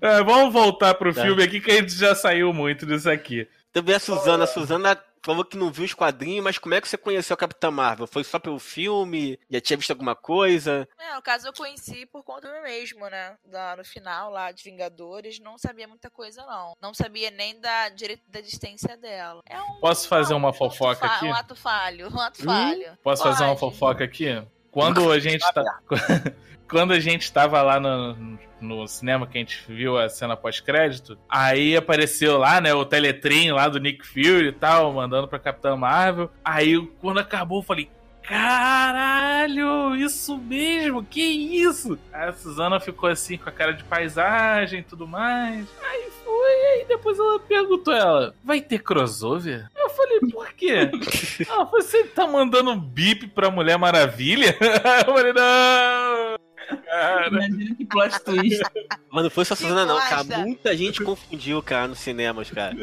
É, 0.00 0.22
vamos 0.22 0.52
voltar 0.52 0.94
pro 0.94 1.12
Tá. 1.14 1.22
filme 1.22 1.42
aqui 1.42 1.60
que 1.60 1.70
a 1.70 1.74
gente 1.76 1.94
já 1.94 2.14
saiu 2.14 2.52
muito 2.52 2.84
disso 2.84 3.08
aqui. 3.10 3.48
Também 3.72 3.94
a 3.94 3.98
Suzana. 4.00 4.44
A 4.44 4.46
Suzana 4.46 4.98
falou 5.22 5.44
que 5.44 5.56
não 5.56 5.70
viu 5.72 5.84
os 5.84 5.94
quadrinhos, 5.94 6.42
mas 6.44 6.58
como 6.58 6.74
é 6.74 6.80
que 6.80 6.88
você 6.88 6.96
conheceu 6.96 7.34
a 7.34 7.36
Capitã 7.36 7.70
Marvel? 7.70 8.06
Foi 8.06 8.22
só 8.24 8.38
pelo 8.38 8.58
filme? 8.58 9.38
Já 9.50 9.60
tinha 9.60 9.76
visto 9.76 9.90
alguma 9.90 10.14
coisa? 10.14 10.88
É, 10.98 11.14
no 11.14 11.22
caso 11.22 11.48
eu 11.48 11.52
conheci 11.52 12.06
por 12.06 12.22
conta 12.22 12.48
do 12.52 12.62
mesmo, 12.62 13.08
né? 13.08 13.36
Da, 13.44 13.76
no 13.76 13.84
final 13.84 14.30
lá 14.30 14.52
de 14.52 14.62
Vingadores, 14.64 15.38
não 15.40 15.58
sabia 15.58 15.88
muita 15.88 16.10
coisa, 16.10 16.44
não. 16.46 16.74
Não 16.80 16.94
sabia 16.94 17.30
nem 17.30 17.58
da 17.60 17.88
direito 17.88 18.22
da 18.28 18.38
existência 18.40 18.96
dela. 18.96 19.40
É 19.46 19.60
um, 19.60 19.80
Posso 19.80 20.08
fazer 20.08 20.34
uma 20.34 20.50
um 20.50 20.52
fofoca 20.52 21.06
fa- 21.08 21.16
aqui? 21.16 21.26
Um 21.26 21.34
ato 21.34 21.56
falho, 21.56 22.08
um 22.14 22.20
ato 22.20 22.42
Hum? 22.42 22.44
falho. 22.44 22.98
Posso 23.02 23.22
fazer 23.22 23.44
uma 23.44 23.56
Pode. 23.56 23.72
fofoca 23.72 24.04
aqui? 24.04 24.26
Quando 24.70 25.10
a 25.10 25.18
gente 25.18 25.44
tá. 25.52 25.62
Quando 26.68 26.92
a 26.92 27.00
gente 27.00 27.32
tava 27.32 27.62
lá 27.62 27.78
no, 27.78 28.38
no 28.60 28.86
cinema 28.86 29.26
que 29.26 29.38
a 29.38 29.40
gente 29.40 29.64
viu 29.68 29.98
a 29.98 30.08
cena 30.08 30.36
pós-crédito, 30.36 31.18
aí 31.28 31.76
apareceu 31.76 32.38
lá, 32.38 32.60
né, 32.60 32.72
o 32.74 32.84
Teletrim 32.84 33.50
lá 33.50 33.68
do 33.68 33.78
Nick 33.78 34.06
Fury 34.06 34.48
e 34.48 34.52
tal, 34.52 34.92
mandando 34.92 35.28
pra 35.28 35.38
Capitã 35.38 35.76
Marvel. 35.76 36.30
Aí 36.44 36.78
quando 37.00 37.18
acabou, 37.18 37.58
eu 37.58 37.62
falei. 37.62 37.90
Caralho, 38.26 39.94
isso 39.94 40.36
mesmo, 40.36 41.04
que 41.04 41.22
isso? 41.22 41.96
Aí 42.12 42.28
a 42.28 42.32
Suzana 42.32 42.80
ficou 42.80 43.08
assim 43.08 43.38
com 43.38 43.48
a 43.48 43.52
cara 43.52 43.72
de 43.72 43.84
paisagem 43.84 44.80
e 44.80 44.82
tudo 44.82 45.06
mais. 45.06 45.64
Aí 45.80 46.10
foi, 46.24 46.50
aí 46.72 46.86
depois 46.88 47.18
ela 47.18 47.38
perguntou 47.38 47.94
ela: 47.94 48.34
vai 48.42 48.60
ter 48.60 48.80
crossover? 48.80 49.68
Eu 49.76 49.88
falei, 49.90 50.20
por 50.32 50.52
quê? 50.54 50.90
Ah, 51.48 51.64
você 51.64 52.04
tá 52.04 52.26
mandando 52.26 52.70
um 52.70 52.80
bip 52.80 53.28
pra 53.28 53.50
Mulher 53.50 53.78
Maravilha? 53.78 54.56
Eu 55.06 55.14
falei, 55.14 55.32
não! 55.32 56.36
Cara, 56.84 57.28
Imagina 57.28 57.74
que 57.76 57.84
plot 57.84 58.20
twist. 58.24 58.62
Mas 59.12 59.22
não 59.22 59.30
foi 59.30 59.44
só 59.44 59.54
Suzana, 59.54 59.86
não, 59.86 59.98
cara. 60.00 60.24
Muita 60.38 60.76
gente 60.76 61.02
confundiu, 61.02 61.62
cara, 61.62 61.88
nos 61.88 62.00
cinemas, 62.00 62.50
cara. 62.50 62.74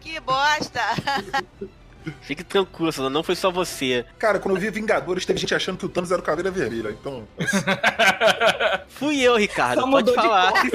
Que 0.00 0.20
bosta! 0.20 0.80
Fique 2.22 2.44
tranquilo, 2.44 3.10
não 3.10 3.22
foi 3.22 3.34
só 3.34 3.50
você. 3.50 4.04
Cara, 4.18 4.38
quando 4.38 4.56
eu 4.56 4.60
vi 4.60 4.70
Vingadores, 4.70 5.24
teve 5.26 5.38
gente 5.38 5.54
achando 5.54 5.78
que 5.78 5.86
o 5.86 5.88
Thanos 5.88 6.10
era 6.10 6.20
o 6.20 6.24
Caveira 6.24 6.50
Vermelha. 6.50 6.90
Então, 6.90 7.26
Fui 8.88 9.20
eu, 9.20 9.36
Ricardo, 9.36 9.80
Só 9.80 9.90
pode 9.90 10.14
falar. 10.14 10.52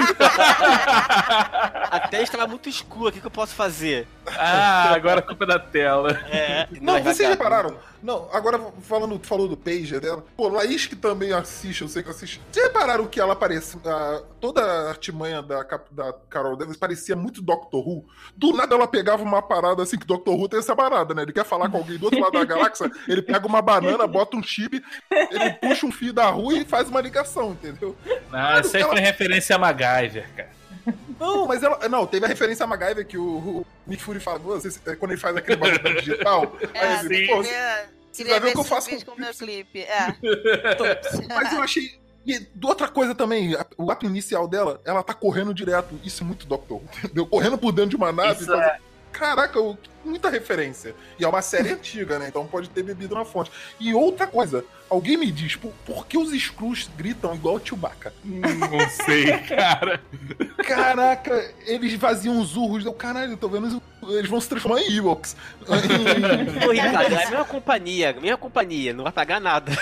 A 1.90 2.00
tela 2.08 2.22
estava 2.22 2.46
muito 2.46 2.68
escura, 2.68 3.10
o 3.10 3.12
que, 3.12 3.20
que 3.20 3.26
eu 3.26 3.30
posso 3.30 3.54
fazer? 3.54 4.06
ah, 4.38 4.92
agora 4.94 5.20
a 5.20 5.22
culpa 5.22 5.44
é 5.44 5.46
da 5.46 5.58
tela. 5.58 6.10
É. 6.30 6.66
Não, 6.80 6.94
mas 6.94 7.16
vocês 7.16 7.28
repararam? 7.28 7.76
Não, 8.02 8.28
agora 8.32 8.58
falando, 8.82 9.16
tu 9.16 9.28
falou 9.28 9.46
do 9.46 9.56
Pager 9.56 10.00
dela. 10.00 10.24
Pô, 10.36 10.48
Laís 10.48 10.86
que 10.86 10.96
também 10.96 11.32
assiste, 11.32 11.82
eu 11.82 11.88
sei 11.88 12.02
que 12.02 12.10
assiste. 12.10 12.40
Vocês 12.50 12.66
repararam 12.66 13.06
que 13.06 13.20
ela 13.20 13.36
parece. 13.36 13.78
a- 13.86 14.22
toda 14.40 14.60
a 14.60 14.88
artimanha 14.88 15.40
da, 15.40 15.64
da 15.92 16.12
Carol 16.28 16.56
Danvers 16.56 16.76
parecia 16.76 17.14
muito 17.14 17.40
Doctor 17.40 17.86
Who. 17.86 18.04
Do 18.36 18.52
nada 18.52 18.74
ela 18.74 18.88
pegava 18.88 19.22
uma 19.22 19.40
parada 19.40 19.84
assim, 19.84 19.96
que 19.96 20.06
Doctor 20.06 20.34
Who 20.34 20.48
tem 20.48 20.58
essa 20.58 20.74
parada, 20.74 21.14
né? 21.14 21.22
Ele 21.22 21.32
quer 21.32 21.44
falar 21.44 21.68
com 21.70 21.76
alguém 21.78 21.96
do 21.96 22.06
outro 22.06 22.18
lado 22.20 22.32
da 22.32 22.44
galáxia, 22.44 22.90
ele 23.06 23.22
pega 23.22 23.46
uma 23.46 23.62
banana, 23.62 24.04
bota 24.08 24.36
um 24.36 24.42
chip, 24.42 24.82
ele 25.30 25.50
puxa 25.60 25.86
um 25.86 25.92
fio 25.92 26.12
da 26.12 26.26
rua 26.28 26.54
e 26.54 26.64
faz 26.64 26.88
uma 26.88 27.00
ligação, 27.00 27.52
entendeu? 27.52 27.96
Ah, 28.32 28.60
isso 28.60 28.76
aí 28.76 28.82
foi 28.82 28.98
referência 28.98 29.54
a 29.54 29.58
MacGyver, 29.60 30.28
cara. 30.36 30.61
Não, 31.18 31.46
mas 31.46 31.62
ela. 31.62 31.88
Não, 31.88 32.06
teve 32.06 32.24
a 32.24 32.28
referência 32.28 32.64
a 32.64 32.66
MacGyver 32.66 33.06
que 33.06 33.16
o, 33.18 33.24
o 33.24 33.66
Nick 33.86 34.02
Fury 34.02 34.18
fala, 34.20 34.40
"Pô, 34.40 34.58
você- 34.58 34.78
é 34.90 34.96
quando 34.96 35.12
ele 35.12 35.20
faz 35.20 35.36
aquele 35.36 35.56
bagulho 35.56 35.94
digital. 36.00 36.56
aí 36.60 36.68
É, 36.74 37.00
ele, 37.00 37.08
queria 37.08 37.26
pô, 37.36 37.42
você 37.42 37.78
queria 38.12 38.32
vai 38.32 38.40
ver 38.40 38.48
o 38.48 38.52
que 38.52 38.58
eu 38.58 38.64
faço 38.64 38.90
com 38.90 39.04
com 39.04 39.12
o 39.12 39.20
meu 39.20 39.32
clipe. 39.32 39.80
É. 39.82 40.16
Mas 41.28 41.52
eu 41.52 41.62
achei. 41.62 42.00
E 42.24 42.46
outra 42.62 42.86
coisa 42.88 43.14
também, 43.16 43.56
o 43.76 43.90
ato 43.90 44.06
inicial 44.06 44.46
dela, 44.46 44.80
ela 44.84 45.02
tá 45.02 45.12
correndo 45.12 45.52
direto. 45.52 45.98
Isso 46.04 46.22
é 46.22 46.26
muito 46.26 46.46
Doctor 46.46 46.76
Who, 46.78 46.84
entendeu? 47.04 47.26
Correndo 47.26 47.58
por 47.58 47.72
dentro 47.72 47.90
de 47.90 47.96
uma 47.96 48.12
nave. 48.12 48.42
Isso 48.42 48.46
fazendo- 48.46 48.92
Caraca, 49.10 49.58
eu- 49.58 49.76
muita 50.04 50.30
referência. 50.30 50.94
E 51.18 51.24
é 51.24 51.28
uma 51.28 51.42
série 51.42 51.70
antiga, 51.70 52.18
né? 52.18 52.28
Então 52.28 52.46
pode 52.46 52.70
ter 52.70 52.82
bebido 52.82 53.14
na 53.14 53.24
fonte. 53.24 53.50
E 53.78 53.92
outra 53.92 54.26
coisa, 54.26 54.64
alguém 54.92 55.16
me 55.16 55.30
diz, 55.32 55.56
por, 55.56 55.72
por 55.86 56.06
que 56.06 56.18
os 56.18 56.32
Skrulls 56.32 56.88
gritam 56.96 57.34
igual 57.34 57.56
o 57.56 57.60
Chewbacca? 57.66 58.12
Não 58.24 58.88
sei, 58.90 59.26
cara. 59.48 60.00
Caraca, 60.66 61.54
eles 61.66 61.94
vaziam 61.94 62.38
os 62.40 62.56
urros. 62.56 62.84
Eu, 62.84 62.92
caralho, 62.92 63.32
eu 63.32 63.36
tô 63.36 63.48
vendo 63.48 63.66
os- 63.68 63.80
eles 64.08 64.28
vão 64.30 64.40
se 64.40 64.48
transformar 64.48 64.80
em 64.80 64.96
Ewoks. 64.96 65.36
Ô, 66.66 66.70
Ricardo, 66.70 67.12
é 67.14 67.24
a 67.24 67.30
mesma 67.30 67.44
companhia, 67.44 68.10
a 68.10 68.20
mesma 68.20 68.36
companhia, 68.36 68.92
não 68.92 69.04
vai 69.04 69.12
pagar 69.12 69.40
nada. 69.40 69.72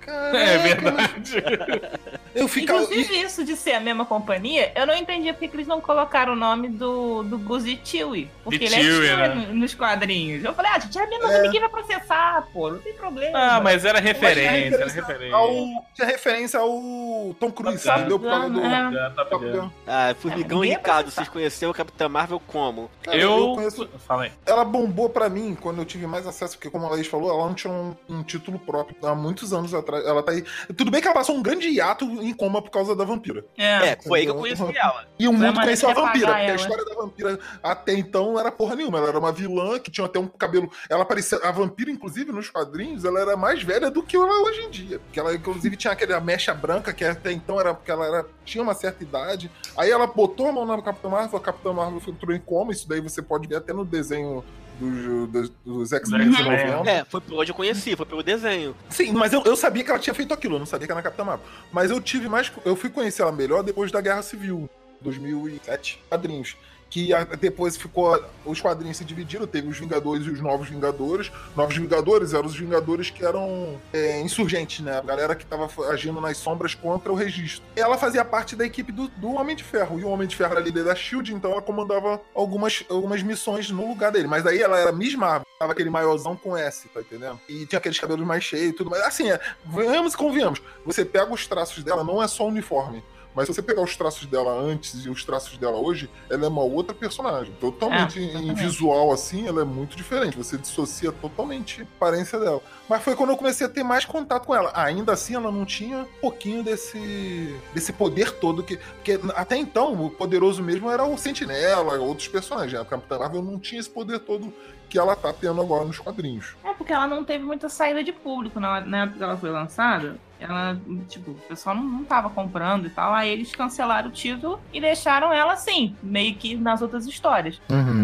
Caraca, 0.00 0.38
É 0.38 0.58
verdade. 0.58 1.42
Eu 2.36 2.46
ficava. 2.48 2.82
Inclusive, 2.82 3.18
isso 3.22 3.42
de 3.46 3.56
ser 3.56 3.72
a 3.72 3.80
mesma 3.80 4.04
companhia, 4.04 4.70
eu 4.76 4.86
não 4.86 4.94
entendia 4.94 5.32
porque 5.32 5.48
que 5.48 5.56
eles 5.56 5.66
não 5.66 5.80
colocaram 5.80 6.34
o 6.34 6.36
nome 6.36 6.68
do, 6.68 7.22
do 7.22 7.58
de 7.58 7.80
Chewie. 7.82 8.30
Porque 8.44 8.58
De 8.58 8.66
ele 8.66 8.74
Chewie, 8.74 9.06
é 9.08 9.16
né? 9.16 9.28
Chewie 9.32 9.46
no- 9.46 9.54
nos 9.54 9.74
quadrinhos. 9.74 10.44
Eu 10.44 10.52
falei, 10.52 10.70
ah, 10.74 10.78
gente, 10.78 10.98
é 10.98 11.06
mesmo, 11.06 11.26
ninguém 11.40 11.60
vai 11.60 11.70
processar, 11.70 12.46
pô, 12.52 12.68
não 12.72 12.78
tem 12.78 12.92
problema. 12.92 13.38
Ah, 13.38 13.58
mas 13.62 13.86
era 13.86 14.02
Mas 14.02 14.04
referência, 14.04 14.76
era 14.76 14.92
referência. 14.92 15.34
ao- 15.34 15.86
Tinha 15.94 16.06
referência 16.06 16.60
ao 16.60 17.34
Tom 17.40 17.50
Cruise, 17.50 17.82
Top 17.82 17.98
entendeu? 18.00 18.18
Por 18.18 18.28
causa 18.28 18.50
do. 18.50 18.60
Gun, 18.60 18.66
é. 18.68 19.10
Top. 19.24 19.46
Gun. 19.46 19.70
Ah, 19.86 20.14
Formigão 20.20 20.58
e 20.58 20.68
ninguém 20.68 20.76
Ricardo, 20.76 21.10
vocês 21.10 21.28
conheceram 21.30 21.70
o 21.70 21.74
Capitã 21.74 22.06
Marvel 22.06 22.38
como? 22.46 22.90
Cara, 23.02 23.16
Eu. 23.38 23.54
conheço- 23.54 23.88
Fala 24.06 24.24
aí. 24.24 24.32
Ela 24.44 24.64
bombou 24.64 25.08
pra 25.08 25.28
mim 25.28 25.56
quando 25.60 25.78
eu 25.78 25.84
tive 25.84 26.06
mais 26.06 26.26
acesso, 26.26 26.54
porque 26.56 26.70
como 26.70 26.86
a 26.86 26.90
Laís 26.90 27.06
falou, 27.06 27.30
ela 27.30 27.46
não 27.46 27.54
tinha 27.54 27.72
um, 27.72 27.94
um 28.08 28.22
título 28.22 28.58
próprio 28.58 28.96
há 29.02 29.14
muitos 29.14 29.52
anos 29.52 29.72
atrás. 29.74 30.04
Ela 30.06 30.22
tá 30.22 30.32
aí. 30.32 30.44
Tudo 30.76 30.90
bem 30.90 31.00
que 31.00 31.06
ela 31.08 31.14
passou 31.16 31.34
um 31.36 31.42
grande 31.42 31.68
hiato 31.68 32.04
em 32.04 32.32
coma 32.34 32.60
por 32.62 32.70
causa 32.70 32.94
da 32.94 33.04
vampira. 33.04 33.44
É. 33.56 33.88
É, 33.90 33.98
foi 34.02 34.20
aí 34.20 34.24
que 34.26 34.30
eu 34.32 34.36
conheci 34.36 34.62
ela. 34.76 35.06
E 35.18 35.26
o 35.28 35.32
Foi 35.32 35.46
a 35.46 35.50
mundo 35.52 35.60
conheceu 35.62 35.88
a 35.90 35.94
vampira, 35.94 36.26
porque 36.26 36.40
a 36.40 36.44
ela. 36.44 36.54
história 36.56 36.84
da 36.84 36.94
vampira 36.94 37.38
até 37.62 37.94
então 37.94 38.32
não 38.32 38.40
era 38.40 38.52
porra 38.52 38.74
nenhuma. 38.76 38.98
Ela 38.98 39.08
era 39.08 39.18
uma 39.18 39.32
vilã 39.32 39.78
que 39.78 39.90
tinha 39.90 40.04
até 40.06 40.18
um 40.18 40.26
cabelo. 40.26 40.70
Ela 40.90 41.04
parecia. 41.04 41.38
A 41.42 41.50
vampira, 41.50 41.90
inclusive, 41.90 42.32
nos 42.32 42.50
quadrinhos, 42.50 43.04
ela 43.04 43.18
era 43.20 43.36
mais 43.36 43.62
velha 43.62 43.90
do 43.90 44.02
que 44.02 44.16
ela 44.16 44.26
é 44.26 44.38
hoje 44.42 44.60
em 44.62 44.70
dia. 44.70 44.98
Porque 44.98 45.18
ela, 45.18 45.34
inclusive, 45.34 45.76
tinha 45.76 45.92
aquela 45.92 46.20
mecha 46.20 46.52
branca, 46.52 46.92
que 46.92 47.04
até 47.04 47.32
então 47.32 47.58
era 47.58 47.72
porque 47.74 47.90
ela 47.90 48.06
era, 48.06 48.26
tinha 48.44 48.62
uma 48.62 48.74
certa 48.74 49.02
idade. 49.02 49.50
Aí 49.76 49.90
ela 49.90 50.06
botou 50.06 50.48
a 50.48 50.52
mão 50.52 50.66
na 50.66 50.80
Capitã 50.82 51.08
Marvel, 51.08 51.38
a 51.38 51.40
Capitã 51.42 51.72
Marvel 51.72 52.02
entrou 52.06 52.34
em 52.36 52.40
coma. 52.40 52.72
Isso 52.72 52.86
daí 52.88 53.00
você 53.00 53.22
pode 53.26 53.46
ver 53.46 53.56
até 53.56 53.72
no 53.72 53.84
desenho 53.84 54.44
dos, 54.78 55.28
dos, 55.30 55.52
dos 55.64 55.92
X-Men 55.92 56.28
Uhum. 56.28 56.44
90. 56.44 56.90
É, 56.90 57.04
foi 57.04 57.20
por 57.20 57.40
onde 57.40 57.50
eu 57.50 57.54
conheci, 57.54 57.96
foi 57.96 58.06
pelo 58.06 58.22
desenho. 58.22 58.74
Sim, 58.90 59.12
mas 59.12 59.32
eu, 59.32 59.42
eu 59.44 59.56
sabia 59.56 59.82
que 59.84 59.90
ela 59.90 59.98
tinha 59.98 60.14
feito 60.14 60.32
aquilo, 60.34 60.56
eu 60.56 60.58
não 60.58 60.66
sabia 60.66 60.86
que 60.86 60.92
era 60.92 60.98
na 60.98 61.02
Capitã 61.02 61.24
Marvel. 61.24 61.46
Mas 61.72 61.90
eu 61.90 62.00
tive 62.00 62.28
mais. 62.28 62.52
Eu 62.64 62.76
fui 62.76 62.90
conhecer 62.90 63.22
ela 63.22 63.32
melhor 63.32 63.62
depois 63.62 63.90
da 63.90 64.00
Guerra 64.00 64.22
Civil, 64.22 64.68
2007, 65.00 66.00
quadrinhos. 66.08 66.56
Que 66.88 67.10
depois 67.40 67.76
ficou. 67.76 68.22
Os 68.44 68.60
quadrinhos 68.60 68.96
se 68.96 69.04
dividiram, 69.04 69.46
teve 69.46 69.68
os 69.68 69.78
Vingadores 69.78 70.26
e 70.26 70.30
os 70.30 70.40
Novos 70.40 70.68
Vingadores. 70.68 71.32
Novos 71.56 71.76
Vingadores 71.76 72.32
eram 72.32 72.46
os 72.46 72.56
Vingadores 72.56 73.10
que 73.10 73.24
eram 73.24 73.80
é, 73.92 74.20
insurgentes, 74.20 74.80
né? 74.80 74.98
A 74.98 75.02
galera 75.02 75.34
que 75.34 75.44
tava 75.44 75.68
agindo 75.90 76.20
nas 76.20 76.36
sombras 76.36 76.74
contra 76.74 77.12
o 77.12 77.14
registro. 77.14 77.62
Ela 77.74 77.98
fazia 77.98 78.24
parte 78.24 78.54
da 78.54 78.64
equipe 78.64 78.92
do, 78.92 79.08
do 79.08 79.32
Homem 79.32 79.56
de 79.56 79.64
Ferro. 79.64 79.98
E 79.98 80.04
o 80.04 80.08
Homem 80.08 80.28
de 80.28 80.36
Ferro 80.36 80.52
era 80.52 80.60
líder 80.60 80.84
da 80.84 80.94
Shield, 80.94 81.34
então 81.34 81.52
ela 81.52 81.62
comandava 81.62 82.20
algumas, 82.34 82.84
algumas 82.88 83.22
missões 83.22 83.70
no 83.70 83.88
lugar 83.88 84.12
dele. 84.12 84.28
Mas 84.28 84.44
daí 84.44 84.60
ela 84.60 84.78
era 84.78 84.92
Miss 84.92 85.14
Marvel. 85.14 85.46
Tava 85.58 85.72
aquele 85.72 85.90
maiorzão 85.90 86.36
com 86.36 86.56
S, 86.56 86.88
tá 86.88 87.00
entendendo? 87.00 87.40
E 87.48 87.66
tinha 87.66 87.78
aqueles 87.78 87.98
cabelos 87.98 88.26
mais 88.26 88.44
cheios 88.44 88.70
e 88.70 88.72
tudo 88.72 88.90
mais. 88.90 89.02
Assim, 89.02 89.30
é, 89.30 89.40
venhamos 89.64 90.14
e 90.14 90.16
convenhamos. 90.16 90.60
Você 90.84 91.04
pega 91.04 91.32
os 91.32 91.46
traços 91.46 91.82
dela, 91.82 92.04
não 92.04 92.22
é 92.22 92.28
só 92.28 92.46
uniforme. 92.46 93.02
Mas 93.36 93.46
se 93.46 93.54
você 93.54 93.60
pegar 93.60 93.82
os 93.82 93.94
traços 93.94 94.24
dela 94.24 94.50
antes 94.50 95.04
e 95.04 95.10
os 95.10 95.22
traços 95.22 95.58
dela 95.58 95.76
hoje, 95.76 96.08
ela 96.30 96.46
é 96.46 96.48
uma 96.48 96.62
outra 96.62 96.94
personagem. 96.94 97.52
Totalmente 97.60 98.18
É, 98.18 98.38
em 98.38 98.54
visual, 98.54 99.12
assim, 99.12 99.46
ela 99.46 99.60
é 99.60 99.64
muito 99.64 99.94
diferente. 99.94 100.38
Você 100.38 100.56
dissocia 100.56 101.12
totalmente 101.12 101.82
a 101.82 101.84
aparência 101.84 102.38
dela. 102.38 102.62
Mas 102.88 103.02
foi 103.02 103.14
quando 103.14 103.30
eu 103.30 103.36
comecei 103.36 103.66
a 103.66 103.70
ter 103.70 103.82
mais 103.82 104.06
contato 104.06 104.46
com 104.46 104.54
ela. 104.54 104.72
Ainda 104.74 105.12
assim, 105.12 105.34
ela 105.34 105.52
não 105.52 105.66
tinha 105.66 105.98
um 105.98 106.20
pouquinho 106.20 106.62
desse, 106.62 107.54
desse 107.74 107.92
poder 107.92 108.32
todo. 108.32 108.62
que 108.62 108.78
Porque 108.78 109.20
até 109.34 109.56
então, 109.58 109.92
o 109.92 110.08
poderoso 110.08 110.62
mesmo 110.62 110.90
era 110.90 111.04
o 111.04 111.18
Sentinela, 111.18 111.98
outros 111.98 112.28
personagens. 112.28 112.80
A 112.80 112.86
Capitã 112.86 113.18
Marvel 113.18 113.42
não 113.42 113.58
tinha 113.58 113.80
esse 113.80 113.90
poder 113.90 114.20
todo 114.20 114.50
que 114.88 114.98
ela 114.98 115.14
tá 115.14 115.32
tendo 115.32 115.60
agora 115.60 115.84
nos 115.84 115.98
quadrinhos. 115.98 116.56
É 116.64 116.72
porque 116.72 116.92
ela 116.92 117.06
não 117.06 117.24
teve 117.24 117.44
muita 117.44 117.68
saída 117.68 118.02
de 118.02 118.12
público 118.12 118.58
na, 118.58 118.80
na 118.80 119.02
época 119.02 119.18
que 119.18 119.24
ela 119.24 119.36
foi 119.36 119.50
lançada. 119.50 120.16
Ela, 120.38 120.78
tipo, 121.08 121.30
o 121.30 121.34
pessoal 121.34 121.74
não, 121.74 121.84
não 121.84 122.04
tava 122.04 122.28
comprando 122.30 122.86
e 122.86 122.90
tal. 122.90 123.14
Aí 123.14 123.28
eles 123.30 123.54
cancelaram 123.54 124.08
o 124.08 124.12
título 124.12 124.60
e 124.72 124.80
deixaram 124.80 125.32
ela 125.32 125.54
assim, 125.54 125.96
meio 126.02 126.34
que 126.34 126.56
nas 126.56 126.82
outras 126.82 127.06
histórias. 127.06 127.60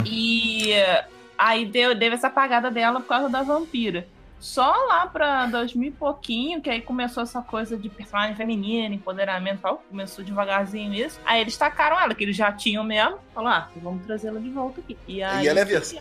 E 0.07 0.73
eh, 0.73 1.05
aí 1.37 1.67
deu, 1.67 1.95
deu 1.95 2.13
essa 2.13 2.29
apagada 2.29 2.71
dela 2.71 3.01
por 3.01 3.09
causa 3.09 3.29
da 3.29 3.43
vampira. 3.43 4.07
Só 4.43 4.75
lá 4.89 5.07
pra 5.07 5.47
2000 5.47 5.89
e 5.89 5.93
pouquinho, 5.93 6.61
que 6.61 6.69
aí 6.69 6.83
começou 6.83 7.23
essa 7.23 7.41
coisa 7.41 7.77
de 7.77 7.89
personagem 7.89 8.35
feminina, 8.35 8.93
empoderamento 8.93 9.59
e 9.59 9.63
tal. 9.63 9.83
Começou 9.89 10.25
devagarzinho 10.25 10.93
isso. 10.93 11.21
Aí 11.25 11.41
eles 11.41 11.57
tacaram 11.57 11.99
ela, 12.01 12.13
que 12.13 12.25
eles 12.25 12.37
já 12.37 12.51
tinham 12.51 12.83
mesmo. 12.83 13.19
Falaram, 13.33 13.57
ah, 13.57 13.69
vamos 13.81 14.05
trazê-la 14.05 14.41
de 14.41 14.51
volta 14.51 14.81
aqui. 14.81 14.99
E 15.07 15.23
aí. 15.23 15.47
ela 15.47 15.61
é 15.61 15.63
a 15.63 15.65
versão-. 15.65 16.01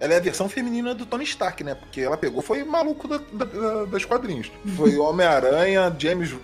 Ela 0.00 0.14
é 0.14 0.16
a 0.16 0.20
versão 0.20 0.48
feminina 0.48 0.94
do 0.94 1.04
Tony 1.04 1.24
Stark, 1.24 1.62
né? 1.62 1.74
Porque 1.74 2.00
ela 2.00 2.16
pegou, 2.16 2.40
foi 2.40 2.64
maluco 2.64 3.06
da, 3.06 3.18
da- 3.18 3.44
da- 3.44 3.84
das 3.84 4.04
quadrinhos. 4.06 4.50
Foi 4.76 4.96
Homem-Aranha, 4.98 5.94
James. 5.98 6.34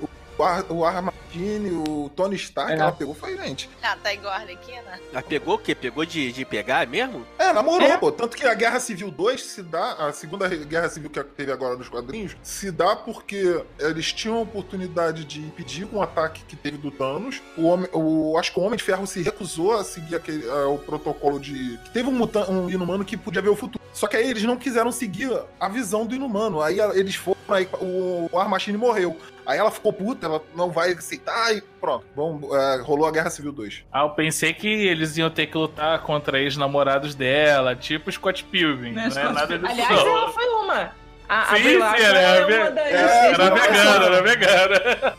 O, 0.40 0.74
o 0.74 2.04
o 2.04 2.08
Tony 2.10 2.36
Stark, 2.36 2.72
É. 2.72 2.76
ela 2.76 2.92
pegou 2.92 3.14
foi 3.14 3.36
gente. 3.36 3.68
Ah, 3.82 3.96
tá 4.02 4.12
igual 4.12 4.32
a 4.32 4.36
Arlequina? 4.36 4.98
Ela 5.12 5.22
pegou 5.22 5.54
o 5.54 5.58
quê? 5.58 5.74
Pegou 5.74 6.04
de, 6.04 6.32
de 6.32 6.44
pegar 6.44 6.86
mesmo? 6.86 7.24
É, 7.38 7.52
namorou, 7.52 7.86
É. 7.86 7.96
pô. 7.96 8.10
Tanto 8.10 8.36
que 8.36 8.44
a 8.46 8.54
Guerra 8.54 8.80
Civil 8.80 9.10
2 9.10 9.42
se 9.42 9.62
dá, 9.62 9.92
a 9.92 10.12
segunda 10.12 10.48
Guerra 10.48 10.88
Civil 10.88 11.08
que 11.10 11.22
teve 11.22 11.52
agora 11.52 11.76
nos 11.76 11.88
quadrinhos, 11.88 12.36
se 12.42 12.70
dá 12.70 12.96
porque 12.96 13.62
eles 13.78 14.12
tinham 14.12 14.38
a 14.38 14.40
oportunidade 14.40 15.24
de 15.24 15.40
impedir 15.40 15.86
um 15.92 16.02
ataque 16.02 16.42
que 16.44 16.56
teve 16.56 16.78
do 16.78 16.90
Thanos. 16.90 17.40
O 17.56 17.66
homem, 17.66 17.88
o, 17.92 18.36
acho 18.38 18.52
que 18.52 18.58
o 18.58 18.62
Homem 18.62 18.76
de 18.76 18.82
Ferro 18.82 19.06
se 19.06 19.22
recusou 19.22 19.72
a 19.74 19.84
seguir 19.84 20.16
aquele, 20.16 20.46
eh, 20.46 20.64
o 20.64 20.78
protocolo 20.78 21.38
de. 21.38 21.78
que 21.84 21.90
teve 21.90 22.08
um, 22.08 22.12
mutan, 22.12 22.46
um 22.50 22.68
inumano 22.68 23.04
que 23.04 23.16
podia 23.16 23.42
ver 23.42 23.48
o 23.50 23.56
futuro. 23.56 23.80
Só 23.92 24.06
que 24.06 24.16
aí 24.16 24.28
eles 24.30 24.42
não 24.44 24.56
quiseram 24.56 24.90
seguir 24.92 25.30
a 25.58 25.68
visão 25.68 26.06
do 26.06 26.14
inumano. 26.14 26.60
Aí 26.62 26.80
a- 26.80 26.92
eles 26.94 27.14
foram, 27.16 27.39
aí 27.56 27.68
o, 27.80 28.28
o 28.30 28.38
Armachine 28.38 28.76
morreu. 28.76 29.16
Aí 29.46 29.58
ela 29.58 29.70
ficou 29.70 29.92
puta, 29.92 30.26
ela 30.26 30.42
não 30.54 30.70
vai 30.70 30.92
aceitar 30.92 31.54
e 31.56 31.60
pronto. 31.80 32.04
Vamos, 32.14 32.48
eh, 32.54 32.80
rolou 32.82 33.06
a 33.06 33.10
Guerra 33.10 33.30
Civil 33.30 33.50
2. 33.52 33.84
Ah, 33.92 34.02
eu 34.02 34.10
pensei 34.10 34.52
que 34.52 34.68
eles 34.68 35.16
iam 35.16 35.28
ter 35.30 35.46
que 35.46 35.56
lutar 35.56 35.98
contra 36.02 36.38
ex-namorados 36.40 37.14
dela, 37.14 37.74
tipo 37.74 38.12
Scott 38.12 38.44
Pilgrim. 38.44 38.92
Não, 38.92 39.02
é 39.02 39.10
Scott 39.10 39.32
nada 39.32 39.46
Pilgrim. 39.48 39.74
disso. 39.74 39.86
Aliás, 39.88 40.04
não. 40.04 40.16
ela 40.18 40.28
foi 40.32 40.46
uma. 40.46 41.00
A, 41.28 41.42
a 41.52 41.56
Sim, 41.56 41.62
Brie 41.62 41.72
sim, 41.74 41.78
ela 41.78 42.18
é 42.18 42.22
era 42.24 42.38
uma 42.40 42.46
ve- 42.46 42.70
das 42.70 42.86
é, 42.86 43.32
Era 43.32 43.50
vegana, 43.54 44.04
era 44.06 44.22
vegana. 44.22 45.16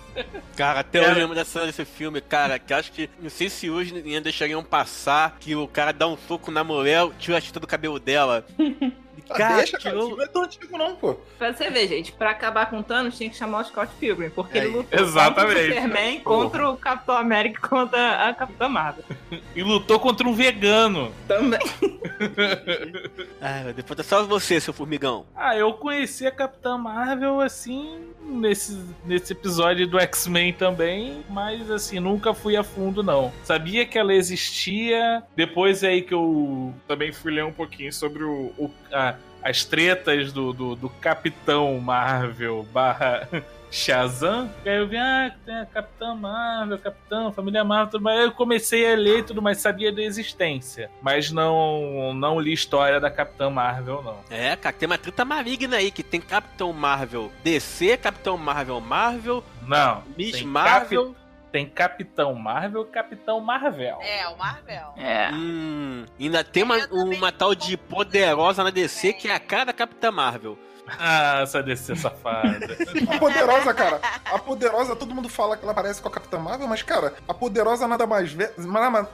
Cara, 0.57 0.79
até 0.81 0.99
eu 0.99 1.03
Era- 1.03 1.13
lembro 1.13 1.33
dessa, 1.35 1.65
desse 1.65 1.85
filme, 1.85 2.19
cara, 2.19 2.59
que 2.59 2.73
acho 2.73 2.91
que. 2.91 3.09
Não 3.21 3.29
sei 3.29 3.49
se 3.49 3.69
hoje 3.69 3.95
ainda 3.95 4.21
deixariam 4.21 4.61
passar 4.61 5.37
que 5.39 5.55
o 5.55 5.67
cara 5.69 5.93
dá 5.93 6.07
um 6.07 6.17
soco 6.27 6.51
na 6.51 6.63
mulher, 6.65 7.07
tira 7.17 7.37
a 7.37 7.41
tinta 7.41 7.59
do 7.61 7.67
cabelo 7.67 7.97
dela. 7.99 8.45
Ah, 9.31 9.37
Cara, 9.37 9.55
deixa, 9.57 9.77
cara. 9.79 9.89
tirou- 9.95 10.07
Isso 10.09 10.17
não 10.17 10.23
é 10.23 10.27
tão 10.27 10.43
antigo, 10.43 10.77
não, 10.77 10.95
pô. 10.95 11.15
Pra 11.37 11.53
você 11.53 11.69
ver, 11.69 11.87
gente, 11.87 12.11
pra 12.11 12.31
acabar 12.31 12.69
com 12.69 12.79
o 12.79 12.83
Thanos 12.83 13.17
tinha 13.17 13.29
que 13.29 13.35
chamar 13.35 13.61
o 13.61 13.63
Scott 13.65 13.91
Pilgrim, 13.99 14.29
porque 14.29 14.57
É, 14.57 14.65
ele 14.65 14.75
lutou 14.77 14.99
exatamente. 14.99 15.53
contra 15.55 15.61
o 15.61 15.73
Superman, 15.73 16.19
contra 16.21 16.69
o 16.69 16.77
Capitão 16.77 17.15
América 17.17 17.59
e 17.65 17.69
contra 17.69 18.29
a 18.29 18.33
Capitã 18.33 18.67
Marvel. 18.69 19.03
E 19.55 19.63
lutou 19.63 19.99
contra 19.99 20.27
um 20.27 20.33
vegano. 20.33 21.11
Também. 21.27 21.59
Ai, 23.41 23.73
depois 23.73 23.99
é 23.99 24.03
só 24.03 24.23
você, 24.25 24.59
seu 24.59 24.73
formigão. 24.73 25.25
Ah, 25.35 25.55
eu 25.55 25.73
conheci 25.73 26.25
a 26.25 26.31
Capitã 26.31 26.77
Marvel 26.77 27.39
assim 27.41 27.99
nesse, 28.23 28.79
nesse 29.05 29.33
episódio 29.33 29.87
do 29.87 29.99
X-Men 29.99 30.53
também, 30.53 31.23
mas 31.29 31.69
assim, 31.71 31.99
nunca 31.99 32.33
fui 32.33 32.55
a 32.55 32.63
fundo 32.63 33.01
não. 33.03 33.31
Sabia 33.43 33.85
que 33.85 33.97
ela 33.97 34.13
existia, 34.13 35.23
depois 35.35 35.83
é 35.83 35.89
aí 35.89 36.01
que 36.01 36.13
eu 36.13 36.73
também 36.87 37.11
fui 37.11 37.31
ler 37.33 37.43
um 37.45 37.51
pouquinho 37.51 37.91
sobre 37.91 38.23
o, 38.23 38.53
o- 38.57 38.71
a- 38.91 39.15
as 39.43 39.63
tretas 39.65 40.31
do, 40.31 40.53
do, 40.53 40.75
do 40.75 40.89
Capitão 40.89 41.79
Marvel 41.79 42.63
barra 42.71 43.27
Shazam. 43.71 44.51
E 44.65 44.69
aí 44.69 44.77
eu 44.79 44.87
vi, 44.87 44.97
ah, 44.97 45.31
tem 45.45 45.55
a 45.59 45.65
Capitã 45.65 46.13
Marvel, 46.13 46.77
Capitão, 46.77 47.31
Família 47.31 47.63
Marvel, 47.63 47.91
tudo 47.91 48.03
mais. 48.03 48.19
Eu 48.19 48.31
comecei 48.33 48.91
a 48.91 48.95
ler 48.97 49.23
tudo 49.23 49.41
mais, 49.41 49.59
sabia 49.59 49.93
da 49.93 50.01
existência. 50.01 50.91
Mas 51.01 51.31
não, 51.31 52.13
não 52.13 52.37
li 52.39 52.51
história 52.51 52.99
da 52.99 53.09
Capitã 53.09 53.49
Marvel, 53.49 54.03
não. 54.03 54.17
É, 54.29 54.55
cara, 54.57 54.75
tem 54.75 54.87
uma 54.87 54.97
treta 54.97 55.23
maligna 55.23 55.77
aí, 55.77 55.89
que 55.89 56.03
tem 56.03 56.19
Capitão 56.19 56.73
Marvel 56.73 57.31
DC, 57.43 57.95
Capitão 57.97 58.37
Marvel 58.37 58.81
Marvel, 58.81 59.41
Não. 59.65 60.03
Miss 60.17 60.41
Marvel. 60.41 61.07
Capi- 61.13 61.20
Tem 61.51 61.67
Capitão 61.67 62.33
Marvel 62.33 62.83
e 62.83 62.85
Capitão 62.85 63.39
Marvel. 63.41 63.99
É, 64.01 64.27
o 64.29 64.37
Marvel. 64.37 64.93
É. 64.97 65.29
Hum, 65.33 66.05
ainda 66.19 66.43
tem 66.43 66.63
uma, 66.63 66.77
uma 66.91 67.31
tal 67.31 67.53
de 67.53 67.75
poderosa 67.75 68.63
na 68.63 68.69
DC 68.69 69.13
que 69.13 69.27
é 69.27 69.35
a 69.35 69.39
cara 69.39 69.65
da 69.65 69.73
Capitã 69.73 70.11
Marvel. 70.11 70.57
Ah, 70.99 71.39
essa 71.43 71.61
DC 71.63 71.95
safada. 71.95 72.77
A 73.09 73.17
poderosa, 73.17 73.73
cara, 73.73 73.99
a 74.25 74.39
poderosa, 74.39 74.95
todo 74.95 75.13
mundo 75.13 75.29
fala 75.29 75.55
que 75.57 75.63
ela 75.63 75.73
parece 75.73 76.01
com 76.01 76.07
a 76.07 76.11
Capitã 76.11 76.39
Marvel, 76.39 76.67
mas, 76.67 76.81
cara, 76.81 77.13
a 77.27 77.33
poderosa 77.33 77.87
nada 77.87 78.05
mais, 78.07 78.31
ve- 78.31 78.49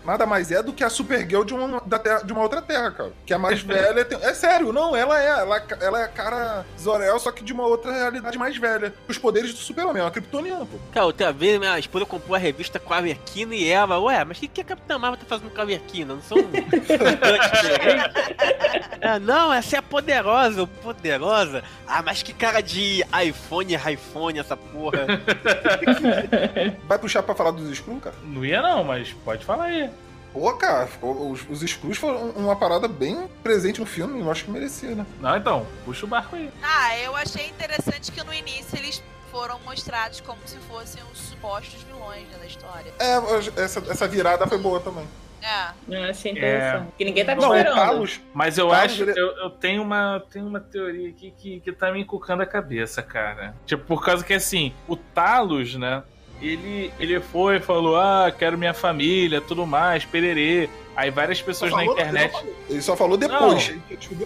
nada, 0.06 0.26
mais 0.26 0.52
é 0.52 0.62
do 0.64 0.74
que 0.74 0.84
a 0.84 0.90
Supergirl 0.90 1.44
de 1.44 1.54
uma, 1.54 1.82
da 1.86 2.00
terra, 2.00 2.22
de 2.24 2.32
uma 2.34 2.42
outra 2.42 2.62
terra, 2.62 2.92
cara. 2.92 3.12
Que 3.26 3.34
a 3.34 3.40
mais 3.40 3.62
velha. 3.62 4.04
Tem, 4.06 4.18
é 4.22 4.34
sério, 4.34 4.72
não, 4.74 4.96
ela 4.96 5.22
é. 5.22 5.28
Ela, 5.28 5.64
ela 5.82 6.02
é 6.02 6.04
a 6.06 6.08
cara 6.08 6.66
Zorel, 6.80 7.20
só 7.20 7.32
que 7.32 7.44
de 7.44 7.54
uma 7.54 7.66
outra 7.66 7.92
realidade 7.92 8.38
mais 8.38 8.58
velha. 8.58 8.94
Os 9.08 9.18
poderes 9.18 9.54
do 9.54 9.60
Super-Homem, 9.60 10.02
é 10.02 10.06
uma 10.06 10.12
Kryptoniana, 10.12 10.66
pô. 10.66 10.78
Cara, 10.92 11.06
outra 11.06 11.32
vez 11.32 11.60
minha 11.60 11.78
esposa 11.80 12.06
comprou 12.06 12.36
a 12.36 12.40
revista 12.40 12.80
com 12.80 12.94
a 12.94 13.02
Verquina 13.02 13.56
e 13.56 13.70
ela, 13.70 14.00
ué, 14.00 14.24
mas 14.24 14.38
o 14.38 14.42
que, 14.42 14.48
que 14.48 14.62
a 14.62 14.66
Capitã 14.66 14.98
Marvel 14.98 15.20
tá 15.20 15.26
fazendo 15.28 15.50
com 15.54 15.62
a 15.62 15.66
Verquina? 15.66 16.16
Não 16.16 16.22
são 16.22 16.38
Ah, 19.02 19.20
não, 19.20 19.54
essa 19.54 19.76
é 19.76 19.80
a 19.80 19.82
poderosa, 19.82 20.64
o 20.64 20.68
poderosa. 20.68 21.64
Ah, 21.88 22.02
mas 22.02 22.22
que 22.24 22.34
cara 22.34 22.62
de 22.62 23.04
iPhone, 23.26 23.76
iPhone, 23.76 24.40
essa 24.40 24.58
porra. 24.58 25.06
Vai 26.88 27.00
puxar 27.00 27.24
pra 27.24 27.36
falar 27.36 27.52
dos 27.52 27.70
Skrulls, 27.70 28.04
cara? 28.04 28.16
não 28.24 28.46
ia 28.46 28.62
não, 28.62 28.84
mas 28.84 29.14
pode 29.26 29.46
falar 29.46 29.66
aí. 29.66 29.90
Pô, 30.34 30.54
cara, 30.54 30.88
os, 31.02 31.50
os 31.50 31.64
Skrulls 31.64 31.98
foram 31.98 32.30
uma 32.32 32.56
parada 32.56 32.88
bem 32.88 33.28
presente 33.42 33.80
no 33.80 33.86
filme, 33.86 34.20
eu 34.20 34.30
acho 34.30 34.46
que 34.46 34.52
merecia, 34.52 34.92
né? 34.92 35.06
Não, 35.20 35.36
então, 35.36 35.66
puxa 35.86 36.06
o 36.06 36.10
barco 36.10 36.36
aí. 36.36 36.52
Ah, 36.62 36.98
eu 37.00 37.16
achei 37.16 37.48
interessante 37.48 38.12
que 38.12 38.24
no 38.24 38.34
início 38.34 38.78
eles 38.78 39.02
foram 39.32 39.60
mostrados 39.66 40.22
como 40.22 40.40
se 40.46 40.58
fossem 40.68 41.02
os 41.12 41.20
supostos 41.20 41.82
vilões 41.84 42.28
né, 42.30 42.38
da 42.40 42.46
história. 42.46 42.94
É, 43.00 43.62
essa, 43.62 43.80
essa 43.90 44.08
virada 44.08 44.46
foi 44.48 44.58
boa 44.58 44.80
também. 44.80 45.08
É. 45.42 45.70
Eu 45.90 46.04
achei 46.04 46.32
interessante. 46.32 46.88
Que 46.98 47.06
ninguém 47.06 47.24
tá 47.26 47.36
Não, 47.36 47.44
esperando. 47.56 47.76
Talos, 47.76 48.20
Mas 48.34 48.58
eu 48.58 48.70
Tá, 48.70 48.82
acho, 48.82 49.04
ele- 49.04 49.20
eu, 49.20 49.28
eu 49.38 49.50
tenho 49.50 49.82
uma, 49.82 50.22
tenho 50.32 50.48
uma 50.48 50.60
teoria 50.60 51.10
aqui 51.10 51.32
que, 51.38 51.60
que 51.60 51.72
tá 51.72 51.92
me 51.92 52.02
encucando 52.02 52.42
a 52.42 52.46
cabeça, 52.46 53.02
cara. 53.02 53.54
Tipo, 53.66 53.84
por 53.86 54.04
causa 54.04 54.24
que 54.26 54.34
assim, 54.34 54.74
o 54.88 54.96
Talos, 54.96 55.76
né? 55.76 56.04
Ele, 56.42 56.92
ele 57.00 57.20
foi 57.20 57.58
e 57.58 57.60
falou: 57.60 57.98
Ah, 57.98 58.32
quero 58.38 58.58
minha 58.58 58.74
família, 58.74 59.42
tudo 59.42 59.66
mais, 59.66 60.06
pererê. 60.06 60.70
Aí 60.96 61.10
várias 61.12 61.42
pessoas 61.42 61.72
na 61.72 61.78
falou- 61.78 61.94
internet. 61.94 62.24
Ele, 62.24 62.32
não 62.34 62.40
falou. 62.40 62.56
Ele 62.70 62.82
só 62.82 62.96
falou 62.98 63.18
depois. 63.18 63.74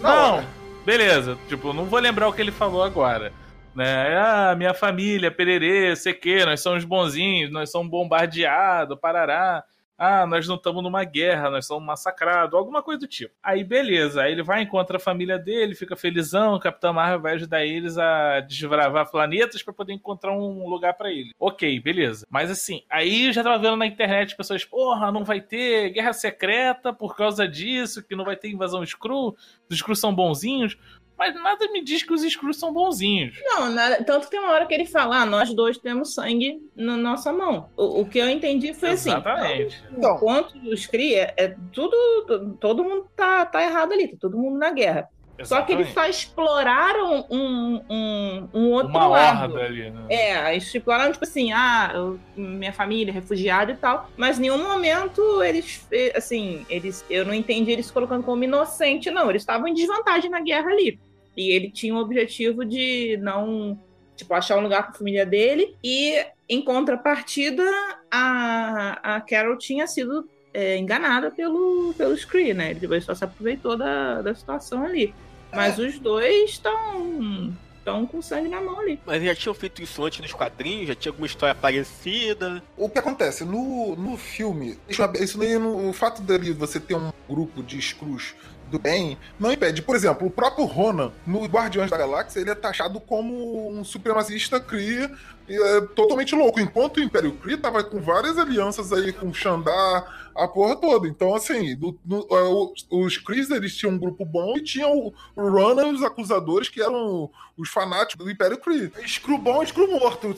Não, 0.02 0.34
hora. 0.36 0.46
beleza. 0.84 1.38
Tipo, 1.48 1.72
não 1.72 1.84
vou 1.86 1.98
lembrar 2.00 2.28
o 2.28 2.32
que 2.32 2.40
ele 2.42 2.50
falou 2.52 2.82
agora. 2.82 3.32
Né? 3.74 4.14
Ah, 4.18 4.54
minha 4.54 4.74
família, 4.74 5.30
pererê, 5.30 5.96
sei 5.96 6.12
que, 6.12 6.44
nós 6.44 6.60
somos 6.60 6.84
bonzinhos, 6.84 7.50
nós 7.50 7.70
somos 7.70 7.90
bombardeados, 7.90 8.98
parará. 9.00 9.64
Ah, 10.04 10.26
nós 10.26 10.48
não 10.48 10.56
estamos 10.56 10.82
numa 10.82 11.04
guerra, 11.04 11.48
nós 11.48 11.64
somos 11.64 11.86
massacrados, 11.86 12.58
alguma 12.58 12.82
coisa 12.82 12.98
do 12.98 13.06
tipo. 13.06 13.32
Aí, 13.40 13.62
beleza. 13.62 14.22
Aí 14.22 14.32
ele 14.32 14.42
vai, 14.42 14.60
encontra 14.60 14.96
a 14.96 15.00
família 15.00 15.38
dele, 15.38 15.76
fica 15.76 15.94
felizão, 15.94 16.54
o 16.54 16.58
Capitão 16.58 16.92
Marvel 16.92 17.20
vai 17.20 17.34
ajudar 17.34 17.64
eles 17.64 17.96
a 17.96 18.40
desbravar 18.40 19.08
planetas 19.08 19.62
para 19.62 19.72
poder 19.72 19.92
encontrar 19.92 20.32
um 20.32 20.68
lugar 20.68 20.94
para 20.94 21.12
ele. 21.12 21.30
Ok, 21.38 21.78
beleza. 21.78 22.26
Mas 22.28 22.50
assim, 22.50 22.82
aí 22.90 23.32
já 23.32 23.44
tava 23.44 23.62
vendo 23.62 23.76
na 23.76 23.86
internet 23.86 24.36
pessoas, 24.36 24.64
porra, 24.64 25.12
não 25.12 25.22
vai 25.22 25.40
ter 25.40 25.90
guerra 25.90 26.12
secreta 26.12 26.92
por 26.92 27.14
causa 27.14 27.46
disso, 27.46 28.02
que 28.02 28.16
não 28.16 28.24
vai 28.24 28.34
ter 28.34 28.50
invasão 28.50 28.82
Skrull, 28.82 29.36
os 29.70 29.76
Skrulls 29.76 30.00
são 30.00 30.12
bonzinhos. 30.12 30.76
Mas 31.22 31.34
nada 31.36 31.68
me 31.70 31.84
diz 31.84 32.02
que 32.02 32.12
os 32.12 32.24
Skrulls 32.24 32.58
são 32.58 32.72
bonzinhos. 32.72 33.38
Não, 33.44 33.70
nada- 33.70 34.02
tanto 34.02 34.24
que 34.24 34.32
tem 34.32 34.40
uma 34.40 34.50
hora 34.50 34.66
que 34.66 34.74
ele 34.74 34.86
fala, 34.86 35.18
ah, 35.22 35.26
nós 35.26 35.54
dois 35.54 35.78
temos 35.78 36.14
sangue 36.14 36.60
na 36.74 36.96
nossa 36.96 37.32
mão. 37.32 37.68
O, 37.76 38.00
o 38.00 38.06
que 38.06 38.18
eu 38.18 38.28
entendi 38.28 38.74
foi 38.74 38.90
assim. 38.90 39.10
Exatamente. 39.10 39.80
Então. 39.96 40.18
Quanto 40.18 40.58
os 40.68 40.84
cria, 40.86 41.32
é 41.36 41.54
tudo. 41.72 42.56
Todo 42.60 42.82
mundo 42.82 43.06
tá, 43.16 43.46
tá 43.46 43.62
errado 43.62 43.92
ali, 43.92 44.08
tá 44.08 44.16
todo 44.20 44.36
mundo 44.36 44.58
na 44.58 44.72
guerra. 44.72 45.08
Só 45.44 45.62
que 45.62 45.72
eles 45.72 45.86
Exatamente. 45.88 46.14
só 46.14 46.24
exploraram 46.24 47.26
um, 47.30 47.80
um, 47.90 48.48
um 48.54 48.70
outro 48.70 48.90
Uma 48.90 49.06
lado. 49.08 49.54
horda 49.54 49.64
ali, 49.64 49.90
né? 49.90 50.04
É, 50.08 50.52
eles 50.52 50.72
exploraram, 50.72 51.10
tipo 51.12 51.24
assim, 51.24 51.52
ah, 51.52 51.90
eu- 51.94 52.18
minha 52.36 52.72
família, 52.72 53.12
refugiada 53.12 53.72
e 53.72 53.76
tal. 53.76 54.08
Mas 54.16 54.38
em 54.38 54.42
nenhum 54.42 54.62
momento 54.62 55.42
eles, 55.42 55.86
eh, 55.90 56.12
assim, 56.16 56.64
eles, 56.68 57.04
eu 57.10 57.24
não 57.24 57.34
entendi 57.34 57.72
eles 57.72 57.90
colocando 57.90 58.22
como 58.22 58.44
inocente, 58.44 59.10
não. 59.10 59.30
Eles 59.30 59.42
estavam 59.42 59.66
em 59.66 59.74
desvantagem 59.74 60.30
na 60.30 60.40
guerra 60.40 60.70
ali. 60.70 61.00
E 61.36 61.50
ele 61.50 61.70
tinha 61.70 61.94
o 61.94 61.98
objetivo 61.98 62.64
de 62.64 63.18
não, 63.20 63.78
tipo, 64.16 64.32
achar 64.34 64.58
um 64.58 64.62
lugar 64.62 64.82
para 64.82 64.92
a 64.92 64.98
família 64.98 65.24
dele. 65.24 65.74
E, 65.82 66.24
em 66.48 66.62
contrapartida, 66.62 67.64
a, 68.10 69.16
a 69.16 69.20
Carol 69.20 69.56
tinha 69.56 69.86
sido 69.86 70.28
é, 70.52 70.76
enganada 70.76 71.30
pelo, 71.30 71.94
pelo 71.96 72.16
Scree, 72.16 72.54
né? 72.54 72.70
Ele 72.70 73.00
só 73.00 73.14
se 73.14 73.24
aproveitou 73.24 73.76
da, 73.76 74.22
da 74.22 74.34
situação 74.34 74.84
ali. 74.84 75.14
Mas 75.52 75.78
os 75.78 75.98
dois 75.98 76.50
estão 76.50 77.52
estão 77.82 78.06
com 78.06 78.22
sangue 78.22 78.48
na 78.48 78.60
mão 78.60 78.78
ali. 78.78 78.98
Mas 79.04 79.22
já 79.22 79.34
tinham 79.34 79.54
feito 79.54 79.82
isso 79.82 80.04
antes 80.04 80.20
nos 80.20 80.32
quadrinhos, 80.32 80.88
já 80.88 80.94
tinha 80.94 81.10
alguma 81.10 81.26
história 81.26 81.54
parecida. 81.54 82.62
O 82.76 82.88
que 82.88 82.98
acontece? 82.98 83.44
No, 83.44 83.96
no 83.96 84.16
filme, 84.16 84.78
isso, 84.88 85.02
isso 85.20 85.36
daí, 85.36 85.58
no, 85.58 85.88
o 85.88 85.92
fato 85.92 86.22
dele 86.22 86.52
você 86.52 86.78
ter 86.78 86.94
um 86.94 87.12
grupo 87.28 87.62
de 87.62 87.78
Skrulls 87.78 88.34
do 88.72 88.78
bem, 88.78 89.16
não 89.38 89.52
impede. 89.52 89.82
Por 89.82 89.94
exemplo, 89.94 90.26
o 90.26 90.30
próprio 90.30 90.64
Ronan, 90.64 91.12
no 91.26 91.44
Guardiões 91.44 91.90
da 91.90 91.96
Galáxia, 91.96 92.40
ele 92.40 92.50
é 92.50 92.54
taxado 92.54 92.98
como 93.00 93.70
um 93.70 93.84
supremacista 93.84 94.58
Kree 94.58 95.08
e 95.48 95.54
é 95.56 95.80
totalmente 95.94 96.34
louco. 96.34 96.58
Enquanto 96.58 96.96
o 96.96 97.02
Império 97.02 97.32
Kree 97.34 97.56
tava 97.56 97.84
com 97.84 98.00
várias 98.00 98.38
alianças 98.38 98.92
aí 98.92 99.12
com 99.12 99.32
Xandar, 99.32 100.30
a 100.34 100.48
porra 100.48 100.74
toda. 100.76 101.06
Então, 101.06 101.34
assim, 101.34 101.74
no- 101.76 101.98
no- 102.04 102.26
é, 102.30 102.94
os 102.96 103.18
Krees, 103.18 103.50
eles 103.50 103.76
tinham 103.76 103.94
um 103.94 103.98
grupo 103.98 104.24
bom 104.24 104.56
e 104.56 104.62
tinham 104.62 104.90
o, 104.96 105.12
o 105.36 105.50
Ronan 105.50 105.88
e 105.88 105.92
os 105.94 106.02
acusadores, 106.02 106.68
que 106.70 106.80
eram 106.80 107.28
os 107.56 107.68
fanáticos 107.68 108.24
do 108.24 108.30
Império 108.32 108.56
Kree. 108.58 108.90
Skrull 109.04 109.38
bom 109.38 109.62
e 109.62 109.66
Skrull 109.66 109.90
morto 109.90 110.34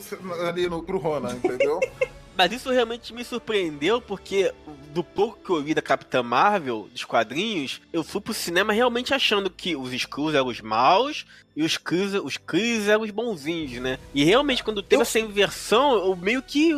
ali 0.47 0.67
no, 0.67 0.83
pro 0.83 0.97
Ronan, 0.97 1.33
entendeu? 1.35 1.79
Mas 2.37 2.51
isso 2.51 2.69
realmente 2.69 3.13
me 3.13 3.23
surpreendeu, 3.23 4.01
porque 4.01 4.53
do 4.93 5.03
pouco 5.03 5.39
que 5.43 5.49
eu 5.49 5.63
vi 5.63 5.73
da 5.73 5.81
Capitã 5.81 6.21
Marvel, 6.21 6.89
dos 6.91 7.03
quadrinhos, 7.03 7.81
eu 7.93 8.03
fui 8.03 8.19
pro 8.19 8.33
cinema 8.33 8.73
realmente 8.73 9.13
achando 9.13 9.49
que 9.49 9.75
os 9.75 9.93
Skrulls 9.93 10.35
eram 10.35 10.47
os 10.47 10.61
maus 10.61 11.25
e 11.55 11.63
os 11.63 11.77
Kree, 11.77 12.19
os 12.19 12.37
Kree 12.37 12.89
eram 12.89 13.03
os 13.03 13.11
bonzinhos, 13.11 13.81
né? 13.81 13.97
E 14.13 14.23
realmente, 14.23 14.63
quando 14.63 14.83
teve 14.83 15.01
essa 15.01 15.19
inversão, 15.19 15.93
eu 15.93 16.15
meio 16.15 16.41
que 16.41 16.73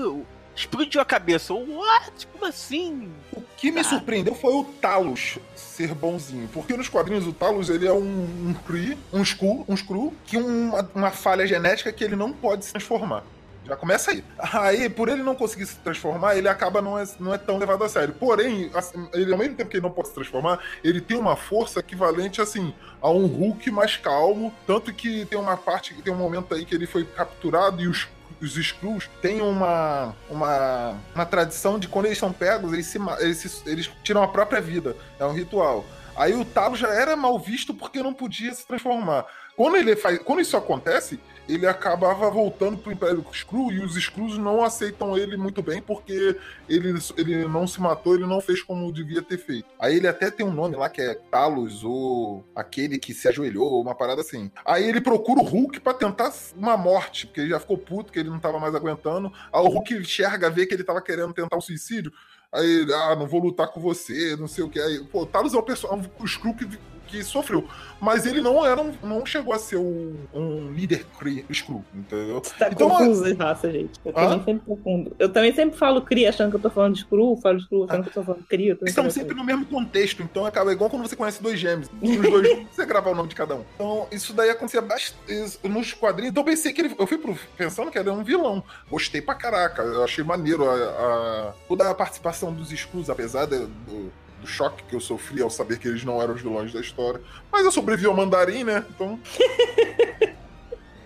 explodiu 0.56 1.00
a 1.02 1.06
cabeça. 1.06 1.54
What? 1.54 2.28
Como 2.28 2.46
assim? 2.46 3.10
O 3.32 3.42
que 3.58 3.72
me 3.72 3.84
surpreendeu 3.84 4.36
foi 4.36 4.54
o 4.54 4.64
Talos 4.64 5.38
ser 5.56 5.94
bonzinho. 5.94 6.50
Porque 6.52 6.76
nos 6.76 6.90
quadrinhos 6.90 7.28
o 7.28 7.34
Talos 7.34 7.70
ele 7.70 7.88
é 7.88 7.94
um, 7.94 8.50
um 8.50 8.56
Kree, 8.66 8.98
um 9.14 9.22
Skrull, 9.22 9.64
um 9.68 9.76
Skrull, 9.76 10.14
que 10.26 10.38
uma, 10.38 10.90
uma 10.96 11.12
falha 11.12 11.46
genética 11.46 11.94
que 11.94 12.04
ele 12.04 12.16
não 12.16 12.34
pode 12.34 12.66
se 12.66 12.72
transformar. 12.72 13.24
Já 13.68 13.76
começa 13.76 14.12
aí. 14.12 14.24
Aí, 14.40 14.90
por 14.90 15.10
ele 15.10 15.24
não 15.24 15.36
conseguir 15.36 15.66
se 15.66 15.76
transformar, 15.78 16.36
ele 16.36 16.48
acaba 16.48 16.82
não 16.82 16.98
é, 16.98 17.04
não 17.20 17.34
é 17.34 17.38
tão 17.38 17.58
levado 17.58 17.84
a 17.84 17.90
sério. 17.90 18.14
Porém, 18.14 18.72
assim, 18.74 19.08
ele, 19.14 19.32
ao 19.32 19.38
mesmo 19.38 19.56
tempo 19.56 19.70
que 19.70 19.78
ele 19.78 19.84
não 19.84 19.92
pode 19.92 20.08
se 20.08 20.14
transformar, 20.14 20.60
ele 20.84 21.02
tem 21.02 21.18
uma 21.18 21.36
força 21.36 21.80
equivalente, 21.80 22.42
assim, 22.42 22.74
a 23.02 23.10
um 23.10 23.26
Hulk 23.26 23.70
mais 23.72 23.98
calmo. 23.98 24.54
Tanto 24.66 24.94
que 24.94 25.26
tem 25.26 25.38
uma 25.38 25.58
parte, 25.58 25.94
tem 26.02 26.14
um 26.14 26.18
momento 26.18 26.54
aí 26.54 26.66
que 26.66 26.74
ele 26.74 26.88
foi 26.88 27.04
capturado 27.04 27.82
e 27.82 27.88
os 27.88 28.08
os 28.42 28.56
Skrulls 28.56 29.10
têm 29.22 29.42
uma, 29.42 30.16
uma, 30.30 30.96
uma 31.16 31.26
tradição 31.26 31.80
de 31.80 31.88
quando 31.88 32.06
eles 32.06 32.18
são 32.18 32.32
pegos, 32.32 32.72
eles, 32.72 32.86
se, 32.86 33.00
eles, 33.20 33.38
se, 33.38 33.70
eles 33.70 33.90
tiram 34.04 34.22
a 34.22 34.28
própria 34.28 34.62
vida. 34.62 34.96
É 35.20 35.26
um 35.26 35.34
ritual. 35.34 35.84
Aí 36.16 36.34
o 36.34 36.44
Talos 36.44 36.80
já 36.80 36.90
era 36.90 37.16
mal 37.16 37.38
visto 37.40 37.74
porque 37.74 38.02
não 38.02 38.14
podia 38.14 38.54
se 38.54 38.66
transformar. 38.66 39.26
Quando, 39.58 39.76
ele 39.76 39.96
faz, 39.96 40.20
quando 40.20 40.40
isso 40.40 40.56
acontece, 40.56 41.20
ele 41.50 41.66
acabava 41.66 42.30
voltando 42.30 42.78
pro 42.78 42.92
Império 42.92 43.26
Skrull 43.32 43.72
e 43.72 43.80
os 43.80 43.96
Skrulls 43.96 44.38
não 44.38 44.64
aceitam 44.64 45.18
ele 45.18 45.36
muito 45.36 45.64
bem 45.64 45.82
porque 45.82 46.38
ele, 46.70 47.00
ele 47.18 47.48
não 47.48 47.66
se 47.66 47.82
matou, 47.82 48.14
ele 48.14 48.28
não 48.28 48.40
fez 48.40 48.62
como 48.62 48.94
devia 48.94 49.20
ter 49.20 49.40
feito. 49.40 49.66
Aí 49.80 49.96
ele 49.96 50.08
até 50.08 50.30
tem 50.30 50.46
um 50.46 50.54
nome 50.54 50.76
lá 50.76 50.90
que 50.90 51.02
é 51.02 51.16
Talos 51.16 51.84
ou 51.84 52.46
aquele 52.56 53.00
que 53.00 53.16
se 53.16 53.28
ajoelhou, 53.28 53.82
uma 53.82 53.96
parada 53.96 54.22
assim. 54.22 54.52
Aí 54.64 54.88
ele 54.88 55.02
procura 55.02 55.42
o 55.42 55.44
Hulk 55.44 55.80
para 55.80 55.96
tentar 55.96 56.32
uma 56.56 56.78
morte, 56.78 57.26
porque 57.26 57.42
ele 57.42 57.50
já 57.50 57.60
ficou 57.60 57.80
puto, 57.80 58.12
que 58.12 58.20
ele 58.20 58.30
não 58.30 58.40
tava 58.40 58.60
mais 58.60 58.76
aguentando. 58.76 59.34
Aí 59.52 59.62
o 59.62 59.70
Hulk 59.70 59.96
enxerga, 59.96 60.52
vê 60.52 60.68
que 60.68 60.76
ele 60.76 60.84
tava 60.84 61.02
querendo 61.02 61.34
tentar 61.34 61.58
o 61.58 61.62
suicídio. 61.62 62.14
Aí 62.52 62.86
ah, 62.94 63.16
não 63.16 63.28
vou 63.28 63.42
lutar 63.42 63.70
com 63.70 63.80
você, 63.80 64.36
não 64.36 64.48
sei 64.48 64.64
o 64.64 64.70
que. 64.70 64.80
Aí, 64.80 65.04
pô, 65.06 65.26
Talos 65.26 65.56
é 65.56 65.58
um 65.58 65.64
personagem, 65.64 66.12
um 66.20 66.26
Skrull 66.26 66.54
que 66.54 66.68
que 67.08 67.24
sofreu. 67.24 67.68
Mas 68.00 68.26
ele 68.26 68.42
não 68.42 68.64
era 68.66 68.80
um, 68.80 68.94
não 69.02 69.26
chegou 69.26 69.54
a 69.54 69.60
ser 69.60 69.78
um, 69.78 70.16
um 70.34 70.72
líder 70.72 71.06
Cree, 71.20 71.44
Screw, 71.52 71.84
entendeu? 71.94 72.42
Você 72.44 72.54
tá 72.56 72.70
Então, 72.72 72.90
confuso 72.90 73.24
de 73.24 73.34
raça, 73.34 73.72
gente. 73.72 74.00
Eu 74.06 74.14
também 74.14 74.44
sempre 74.44 74.62
confundo. 74.66 75.16
Eu 75.18 75.30
também 75.34 75.54
sempre 75.56 75.78
falo 75.78 76.02
Cree 76.02 76.28
achando 76.28 76.52
que 76.52 76.58
eu 76.58 76.62
tô 76.62 76.70
falando 76.70 76.94
de 76.94 77.00
Screw, 77.02 77.38
falo 77.42 77.60
Screw 77.60 77.86
achando 77.86 78.04
que 78.04 78.10
eu 78.10 78.14
tô 78.14 78.24
falando 78.24 78.44
também 78.48 78.66
Eles 78.70 78.90
estão 78.90 79.10
sempre 79.10 79.36
no 79.36 79.44
mesmo 79.44 79.66
contexto, 79.66 80.22
então 80.22 80.46
acaba 80.46 80.72
igual 80.72 80.90
quando 80.90 81.08
você 81.08 81.16
conhece 81.16 81.42
dois 81.42 81.60
gêmeos. 81.60 81.90
Os 82.02 82.18
dois 82.18 82.66
você 82.72 82.86
gravar 82.86 83.12
o 83.12 83.16
nome 83.16 83.30
de 83.30 83.36
cada 83.36 83.56
um. 83.56 83.64
Então, 83.76 84.08
isso 84.12 84.34
daí 84.34 84.50
acontecia 84.50 84.82
bastante 84.82 85.58
nos 85.64 85.94
quadrinhos. 85.94 86.32
Então, 86.32 86.42
eu 86.42 86.46
pensei 86.46 86.72
que 86.74 86.82
ele. 86.82 86.96
Eu 86.98 87.08
fui 87.08 87.18
pro, 87.18 87.38
pensando 87.58 87.90
que 87.90 87.98
ele 87.98 88.10
era 88.10 88.18
um 88.18 88.24
vilão. 88.24 88.64
Gostei 88.90 89.22
pra 89.22 89.34
caraca. 89.36 89.82
Eu 89.82 90.04
achei 90.04 90.24
maneiro 90.24 90.70
a, 90.70 90.74
a- 90.76 91.54
toda 91.68 91.90
a 91.90 91.96
participação 91.96 92.54
dos 92.54 92.72
Skrulls, 92.72 93.10
apesar 93.10 93.46
de- 93.46 93.66
do, 93.66 94.12
do 94.42 94.48
choque 94.48 94.84
que 94.84 94.96
eu 94.96 95.00
sofri 95.00 95.42
ao 95.42 95.50
saber 95.50 95.80
que 95.80 95.88
eles 95.88 96.04
não 96.04 96.22
eram 96.22 96.34
os 96.34 96.42
vilões 96.42 96.72
da 96.72 96.80
história. 96.80 97.22
Mas 97.52 97.66
eu 97.66 97.72
sobrevivi 97.72 98.08
ao 98.08 98.16
mandarim, 98.16 98.64
né? 98.64 98.86
Então. 98.90 99.20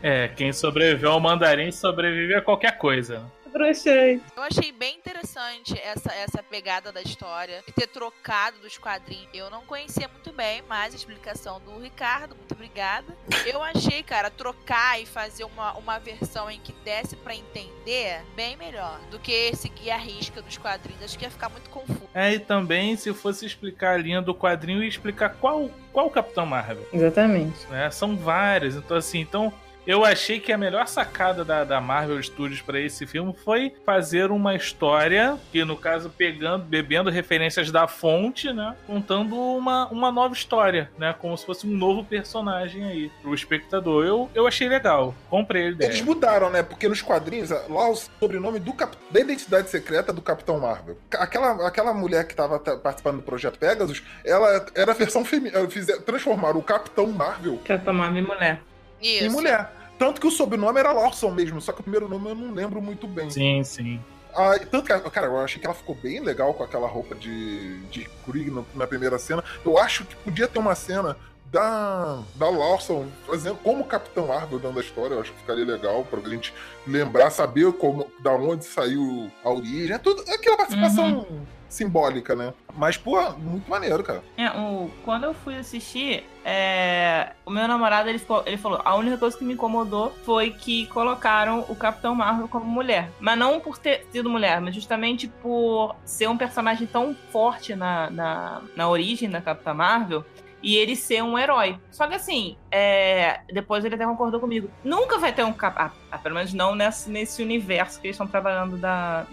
É, 0.04 0.30
quem 0.30 0.52
sobreviveu 0.52 1.12
ao 1.12 1.20
mandarim 1.20 1.72
sobrevive 1.72 2.34
a 2.34 2.42
qualquer 2.42 2.76
coisa. 2.80 3.22
Broxante. 3.52 4.24
Eu 4.36 4.44
achei 4.44 4.72
bem 4.72 4.96
interessante 4.96 5.78
essa, 5.80 6.14
essa 6.14 6.44
pegada 6.44 6.92
da 6.92 7.02
história 7.02 7.64
e 7.68 7.72
ter 7.72 7.88
trocado 7.88 8.58
dos 8.60 8.78
quadrinhos. 8.78 9.28
Eu 9.34 9.50
não 9.50 9.62
conhecia 9.62 10.08
muito 10.08 10.32
bem, 10.32 10.64
mas 10.68 10.94
a 10.94 10.98
explicação 10.98 11.60
do 11.62 11.80
Ricardo, 11.80 12.36
muito 12.36 12.54
obrigada. 12.54 13.16
Eu 13.46 13.62
achei, 13.62 14.04
cara, 14.04 14.30
trocar 14.30 15.02
e 15.02 15.06
fazer 15.06 15.44
uma, 15.44 15.74
uma 15.74 16.00
versão 16.00 16.50
em 16.50 16.60
que 16.60 16.72
desse 16.84 17.16
pra 17.16 17.36
entender 17.36 18.22
bem 18.36 18.56
melhor 18.56 19.00
do 19.10 19.20
que 19.20 19.56
seguir 19.56 19.92
a 19.92 19.98
risca 19.98 20.42
dos 20.42 20.58
quadrinhos. 20.58 21.04
Acho 21.04 21.18
que 21.18 21.26
ia 21.26 21.32
ficar 21.32 21.50
muito 21.50 21.70
confuso. 21.70 22.10
É, 22.14 22.34
e 22.34 22.40
também 22.40 22.96
se 22.96 23.14
fosse 23.14 23.46
explicar 23.46 23.96
a 23.96 23.98
linha 23.98 24.22
do 24.22 24.34
quadrinho 24.34 24.84
e 24.84 24.88
explicar 24.88 25.36
qual 25.40 25.70
qual 25.92 26.10
Capitão 26.10 26.46
Marvel, 26.46 26.88
Exatamente. 26.94 27.68
né? 27.68 27.92
São 27.92 28.16
vários, 28.16 28.76
então 28.76 28.96
assim, 28.98 29.20
então 29.20 29.54
eu 29.86 30.06
achei 30.06 30.40
que 30.40 30.52
a 30.52 30.58
melhor 30.58 30.88
sacada 30.88 31.44
da, 31.44 31.64
da 31.64 31.82
Marvel 31.82 32.22
Studios 32.22 32.62
para 32.62 32.80
esse 32.80 33.06
filme 33.06 33.34
foi 33.34 33.74
fazer 33.86 34.32
uma 34.32 34.56
história 34.56 35.38
que, 35.52 35.64
no 35.66 35.76
caso, 35.76 36.10
pegando, 36.10 36.64
bebendo 36.66 37.10
referências 37.10 37.72
da 37.72 37.88
fonte, 37.88 38.52
né? 38.54 38.76
Contando 38.86 39.36
uma, 39.36 39.88
uma 39.88 40.12
nova 40.12 40.34
história, 40.34 40.90
né? 40.98 41.14
Como 41.18 41.38
se 41.38 41.46
fosse 41.46 41.68
um 41.68 41.72
novo 41.72 42.04
personagem 42.04 42.84
aí 42.84 43.12
pro 43.22 43.34
espectador. 43.34 44.06
Eu, 44.06 44.30
eu 44.36 44.48
achei 44.48 44.68
legal. 44.68 45.16
Comprei 45.30 45.68
a 45.68 45.70
ideia. 45.70 45.90
Eles 45.90 46.02
mudaram, 46.02 46.50
né? 46.50 46.64
Porque 46.64 46.88
nos 46.88 47.02
quadrinhos, 47.02 47.50
lá 47.50 47.90
o 47.90 47.96
sobrenome 47.96 48.60
do 48.60 48.74
cap... 48.74 48.96
da 49.10 49.20
identidade 49.20 49.70
secreta 49.70 50.14
do 50.14 50.22
Capitão 50.22 50.60
Marvel. 50.60 50.98
Aquela, 51.12 51.68
aquela 51.68 51.94
mulher 51.94 52.26
que 52.26 52.34
estava 52.34 52.60
participando 52.60 53.18
do 53.18 53.24
projeto 53.24 53.58
Pegasus, 53.58 54.04
ela 54.24 54.66
era 54.76 54.92
a 54.92 54.96
versão 54.96 55.26
feminina. 55.26 55.68
Transformaram 56.06 56.60
o 56.60 56.64
Capitão 56.64 57.08
Marvel 57.08 57.60
Capitão 57.66 57.94
Marvel 57.94 58.24
e 58.24 58.28
mulher. 58.28 58.62
Isso. 59.02 59.26
em 59.26 59.30
mulher. 59.30 59.72
Tanto 59.98 60.20
que 60.20 60.28
o 60.28 60.32
sobrenome 60.32 60.80
era 60.80 60.92
Lawson 60.92 61.32
mesmo, 61.32 61.62
só 61.62 61.72
que 61.72 61.80
o 61.82 61.84
primeiro 61.84 62.08
nome 62.10 62.30
eu 62.30 62.36
não 62.36 62.52
lembro 62.54 62.82
muito 62.82 63.06
bem. 63.08 63.30
Sim, 63.30 63.64
sim. 63.64 64.00
Ah, 64.34 64.58
tanto 64.60 64.84
que, 64.88 65.10
cara, 65.12 65.28
eu 65.28 65.38
achei 65.40 65.60
que 65.60 65.68
ela 65.68 65.76
ficou 65.76 65.94
bem 65.94 66.20
legal 66.22 66.54
com 66.54 66.64
aquela 66.64 66.88
roupa 66.88 67.14
de, 67.16 67.80
de 67.88 68.10
Kree 68.26 68.50
no- 68.50 68.66
na 68.74 68.88
primeira 68.88 69.20
cena. 69.20 69.44
Eu 69.66 69.78
acho 69.78 70.06
que 70.06 70.16
podia 70.16 70.48
ter 70.48 70.58
uma 70.58 70.74
cena 70.74 71.18
da, 71.52 72.24
da 72.36 72.50
Lawson 72.50 73.08
fazendo 73.28 73.58
como 73.58 73.84
Capitão 73.84 74.28
Marvel 74.28 74.58
dando 74.58 74.80
a 74.80 74.82
história. 74.82 75.16
Eu 75.16 75.22
acho 75.22 75.34
que 75.34 75.40
ficaria 75.40 75.66
legal 75.66 76.06
pra 76.06 76.22
gente 76.30 76.54
lembrar, 76.88 77.30
saber 77.30 77.72
como, 77.74 78.10
da 78.24 78.32
onde 78.34 78.64
saiu 78.66 79.30
a 79.44 79.50
origem. 79.52 79.94
É 79.94 79.98
tudo 79.98 80.24
é 80.28 80.34
aquela 80.36 80.56
participação 80.58 81.28
simbólica, 81.72 82.36
né? 82.36 82.54
Mas, 82.76 82.98
pô, 82.98 83.20
muito 83.32 83.70
maneiro, 83.70 84.04
cara. 84.04 84.24
É, 84.38 84.50
o, 84.50 84.92
quando 85.04 85.24
eu 85.24 85.34
fui 85.34 85.58
assistir, 85.58 86.24
é, 86.44 87.32
o 87.46 87.52
meu 87.52 87.68
namorado 87.68 88.10
ele, 88.10 88.20
ficou- 88.20 88.44
ele 88.46 88.58
falou: 88.58 88.82
a 88.84 88.96
única 88.96 89.18
coisa 89.18 89.38
que 89.38 89.44
me 89.44 89.54
incomodou 89.54 90.12
foi 90.26 90.52
que 90.52 90.86
colocaram 90.88 91.66
o 91.70 91.76
Capitão 91.76 92.14
Marvel 92.14 92.48
como 92.48 92.66
mulher. 92.66 93.10
Mas 93.20 93.38
não 93.38 93.60
por 93.60 93.78
ter 93.78 94.06
sido 94.12 94.30
mulher, 94.30 94.60
mas 94.62 94.76
justamente 94.76 95.28
por 95.28 95.96
ser 96.06 96.28
um 96.28 96.38
personagem 96.38 96.86
tão 96.88 97.16
forte 97.32 97.76
na, 97.76 98.10
na, 98.10 98.62
na 98.76 98.90
origem 98.90 99.30
da 99.30 99.42
Capitã 99.42 99.74
Marvel. 99.74 100.26
E 100.64 100.76
ele 100.76 100.96
ser 100.96 101.24
um 101.24 101.40
herói. 101.40 101.80
Só 101.90 102.06
que 102.06 102.14
assim, 102.14 102.56
é, 102.70 103.40
depois 103.52 103.84
ele 103.84 103.96
até 103.96 104.06
concordou 104.06 104.40
comigo. 104.40 104.70
Nunca 104.84 105.18
vai 105.18 105.34
ter 105.34 105.44
um 105.44 105.52
Capitão. 105.52 105.90
Ah, 106.12 106.18
pelo 106.20 106.36
menos 106.36 106.54
não 106.54 106.76
nesse, 106.76 107.10
nesse 107.10 107.42
universo 107.42 108.00
que 108.00 108.06
eles 108.06 108.14
estão 108.14 108.28
trabalhando 108.28 108.78
da, 108.78 109.26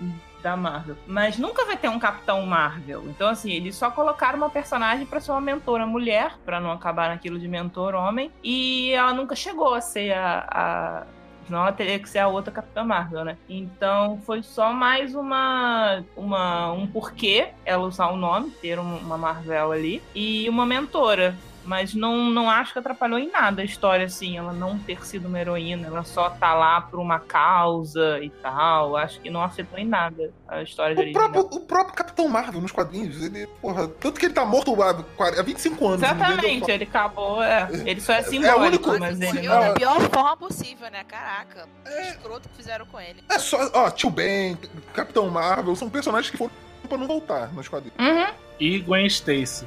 da 0.48 0.56
Marvel. 0.56 0.96
Mas 1.06 1.38
nunca 1.38 1.64
vai 1.66 1.76
ter 1.76 1.88
um 1.88 1.98
Capitão 1.98 2.44
Marvel. 2.46 3.04
Então, 3.06 3.28
assim, 3.28 3.50
eles 3.52 3.76
só 3.76 3.90
colocaram 3.90 4.38
uma 4.38 4.50
personagem 4.50 5.04
pra 5.06 5.20
ser 5.20 5.30
uma 5.32 5.40
mentora 5.40 5.86
mulher, 5.86 6.32
pra 6.44 6.60
não 6.60 6.72
acabar 6.72 7.08
naquilo 7.10 7.38
de 7.38 7.46
mentor 7.46 7.94
homem. 7.94 8.30
E 8.42 8.92
ela 8.92 9.12
nunca 9.12 9.34
chegou 9.36 9.74
a 9.74 9.80
ser 9.80 10.12
a. 10.12 10.44
a... 10.50 11.02
Senão 11.46 11.62
ela 11.62 11.72
teria 11.72 11.98
que 11.98 12.06
ser 12.06 12.18
a 12.18 12.28
outra 12.28 12.52
Capitã 12.52 12.84
Marvel, 12.84 13.24
né? 13.24 13.38
Então 13.48 14.20
foi 14.26 14.42
só 14.42 14.70
mais 14.70 15.14
uma, 15.14 16.04
uma 16.14 16.70
um 16.72 16.86
porquê 16.86 17.48
ela 17.64 17.84
usar 17.86 18.08
o 18.08 18.16
nome, 18.18 18.50
ter 18.50 18.78
um- 18.78 18.98
uma 18.98 19.16
Marvel 19.16 19.72
ali, 19.72 20.02
e 20.14 20.46
uma 20.50 20.66
mentora. 20.66 21.34
Mas 21.68 21.92
não, 21.92 22.30
não 22.30 22.48
acho 22.48 22.72
que 22.72 22.78
atrapalhou 22.78 23.18
em 23.18 23.30
nada 23.30 23.60
a 23.60 23.64
história, 23.64 24.06
assim, 24.06 24.38
ela 24.38 24.54
não 24.54 24.78
ter 24.78 25.04
sido 25.04 25.28
uma 25.28 25.38
heroína, 25.38 25.86
ela 25.86 26.02
só 26.02 26.30
tá 26.30 26.54
lá 26.54 26.80
por 26.80 26.98
uma 26.98 27.20
causa 27.20 28.18
e 28.22 28.30
tal. 28.30 28.96
Acho 28.96 29.20
que 29.20 29.28
não 29.28 29.42
afetou 29.42 29.78
em 29.78 29.84
nada 29.84 30.32
a 30.48 30.62
história 30.62 30.96
de 30.96 31.10
O 31.10 31.12
próprio, 31.12 31.42
o 31.42 31.60
próprio 31.60 31.94
Capitão 31.94 32.26
Marvel 32.26 32.62
nos 32.62 32.72
quadrinhos, 32.72 33.22
ele, 33.22 33.46
porra, 33.60 33.86
tanto 33.86 34.18
que 34.18 34.24
ele 34.24 34.32
tá 34.32 34.46
morto 34.46 34.72
há, 34.82 34.94
40 34.94 35.40
há 35.40 35.44
25 35.44 35.86
anos. 35.88 36.02
Exatamente, 36.02 36.70
ele 36.70 36.84
acabou, 36.84 37.42
é, 37.42 37.68
ele 37.84 38.00
só 38.00 38.14
é 38.14 38.20
o 38.20 38.24
simbólico, 38.24 38.90
único- 38.90 38.98
mas 38.98 39.20
ele 39.20 39.38
é, 39.40 39.48
não... 39.50 39.60
da 39.60 39.72
pior 39.74 40.00
forma 40.00 40.36
possível, 40.38 40.90
né? 40.90 41.04
Caraca. 41.04 41.68
Escroto 42.08 42.48
que 42.48 42.56
fizeram 42.56 42.86
com 42.86 42.98
ele. 42.98 43.22
É 43.28 43.38
só, 43.38 43.58
ó, 43.74 43.90
Tio 43.90 44.08
Ben, 44.08 44.56
Capitão 44.94 45.28
Marvel, 45.28 45.76
são 45.76 45.90
personagens 45.90 46.30
que 46.30 46.38
foram 46.38 46.50
pra 46.88 46.96
não 46.96 47.06
voltar 47.06 47.52
nos 47.52 47.68
quadrinhos. 47.68 47.98
Uhum. 47.98 48.32
E 48.58 48.78
Gwen 48.78 49.06
Stacy. 49.06 49.66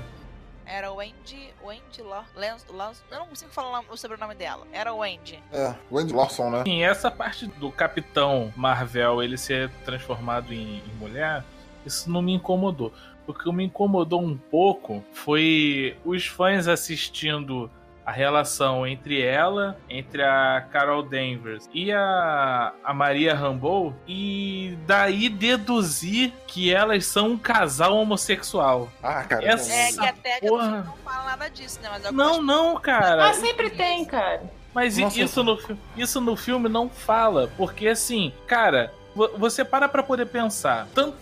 Era 0.66 0.92
o 0.92 0.96
Wendy. 0.96 1.51
Wendy 1.64 2.02
Lar- 2.02 2.26
Lance, 2.70 3.02
Eu 3.12 3.20
não 3.20 3.28
consigo 3.28 3.52
falar 3.52 3.70
o 3.70 3.72
nome- 3.74 3.88
o 3.92 3.98
sobrenome 3.98 4.36
dela. 4.36 4.66
Era 4.72 4.94
Wendy. 4.94 5.42
É, 5.52 5.74
Wendy 5.92 6.14
Lawson, 6.14 6.50
né? 6.50 6.64
Sim, 6.66 6.84
essa 6.84 7.10
parte 7.12 7.46
do 7.48 7.72
Capitão 7.72 8.52
Marvel 8.56 9.22
ele 9.22 9.38
ser 9.38 9.70
transformado 9.86 10.54
em, 10.54 10.78
em 10.80 10.94
mulher, 11.00 11.44
isso 11.86 12.10
não 12.10 12.22
me 12.22 12.34
incomodou. 12.34 12.92
O 13.28 13.34
que 13.34 13.50
me 13.54 13.64
incomodou 13.66 14.22
um 14.22 14.36
pouco 14.38 15.04
foi 15.14 15.96
os 16.04 16.26
fãs 16.26 16.68
assistindo 16.68 17.70
a 18.12 18.14
relação 18.14 18.86
entre 18.86 19.22
ela, 19.22 19.78
entre 19.90 20.22
a 20.22 20.68
Carol 20.70 21.02
Danvers 21.02 21.70
e 21.74 21.94
a, 21.94 22.74
a 22.84 22.94
Maria 22.94 23.34
Rambeau 23.34 23.94
e 24.06 24.78
daí 24.86 25.30
deduzir 25.30 26.34
que 26.46 26.74
elas 26.74 27.06
são 27.06 27.30
um 27.32 27.38
casal 27.38 27.96
homossexual. 27.96 28.90
Ah, 29.02 29.24
cara. 29.24 29.46
Essa- 29.48 29.74
É 29.74 29.92
que 29.94 30.06
até 30.06 30.40
que 30.42 30.48
Porra. 30.48 30.84
não 30.84 30.98
fala 30.98 31.24
nada 31.26 31.50
disso, 31.50 31.80
né? 31.82 31.88
Mas 31.90 32.04
Não, 32.12 32.28
gosto- 32.28 32.42
não, 32.44 32.80
cara. 32.82 33.24
Mas 33.24 33.38
sempre 33.38 33.70
tem, 33.70 34.04
cara. 34.04 34.44
Mas 34.74 34.98
Nossa. 34.98 35.22
isso 35.22 35.42
no, 35.44 35.58
isso 35.96 36.20
no 36.22 36.36
filme 36.36 36.68
não 36.68 36.90
fala, 36.90 37.50
porque 37.58 37.88
assim, 37.88 38.34
cara, 38.48 38.94
você 39.16 39.64
para 39.66 39.88
pra 39.90 40.02
poder 40.02 40.26
pensar. 40.28 40.88
Tanto 40.94 41.16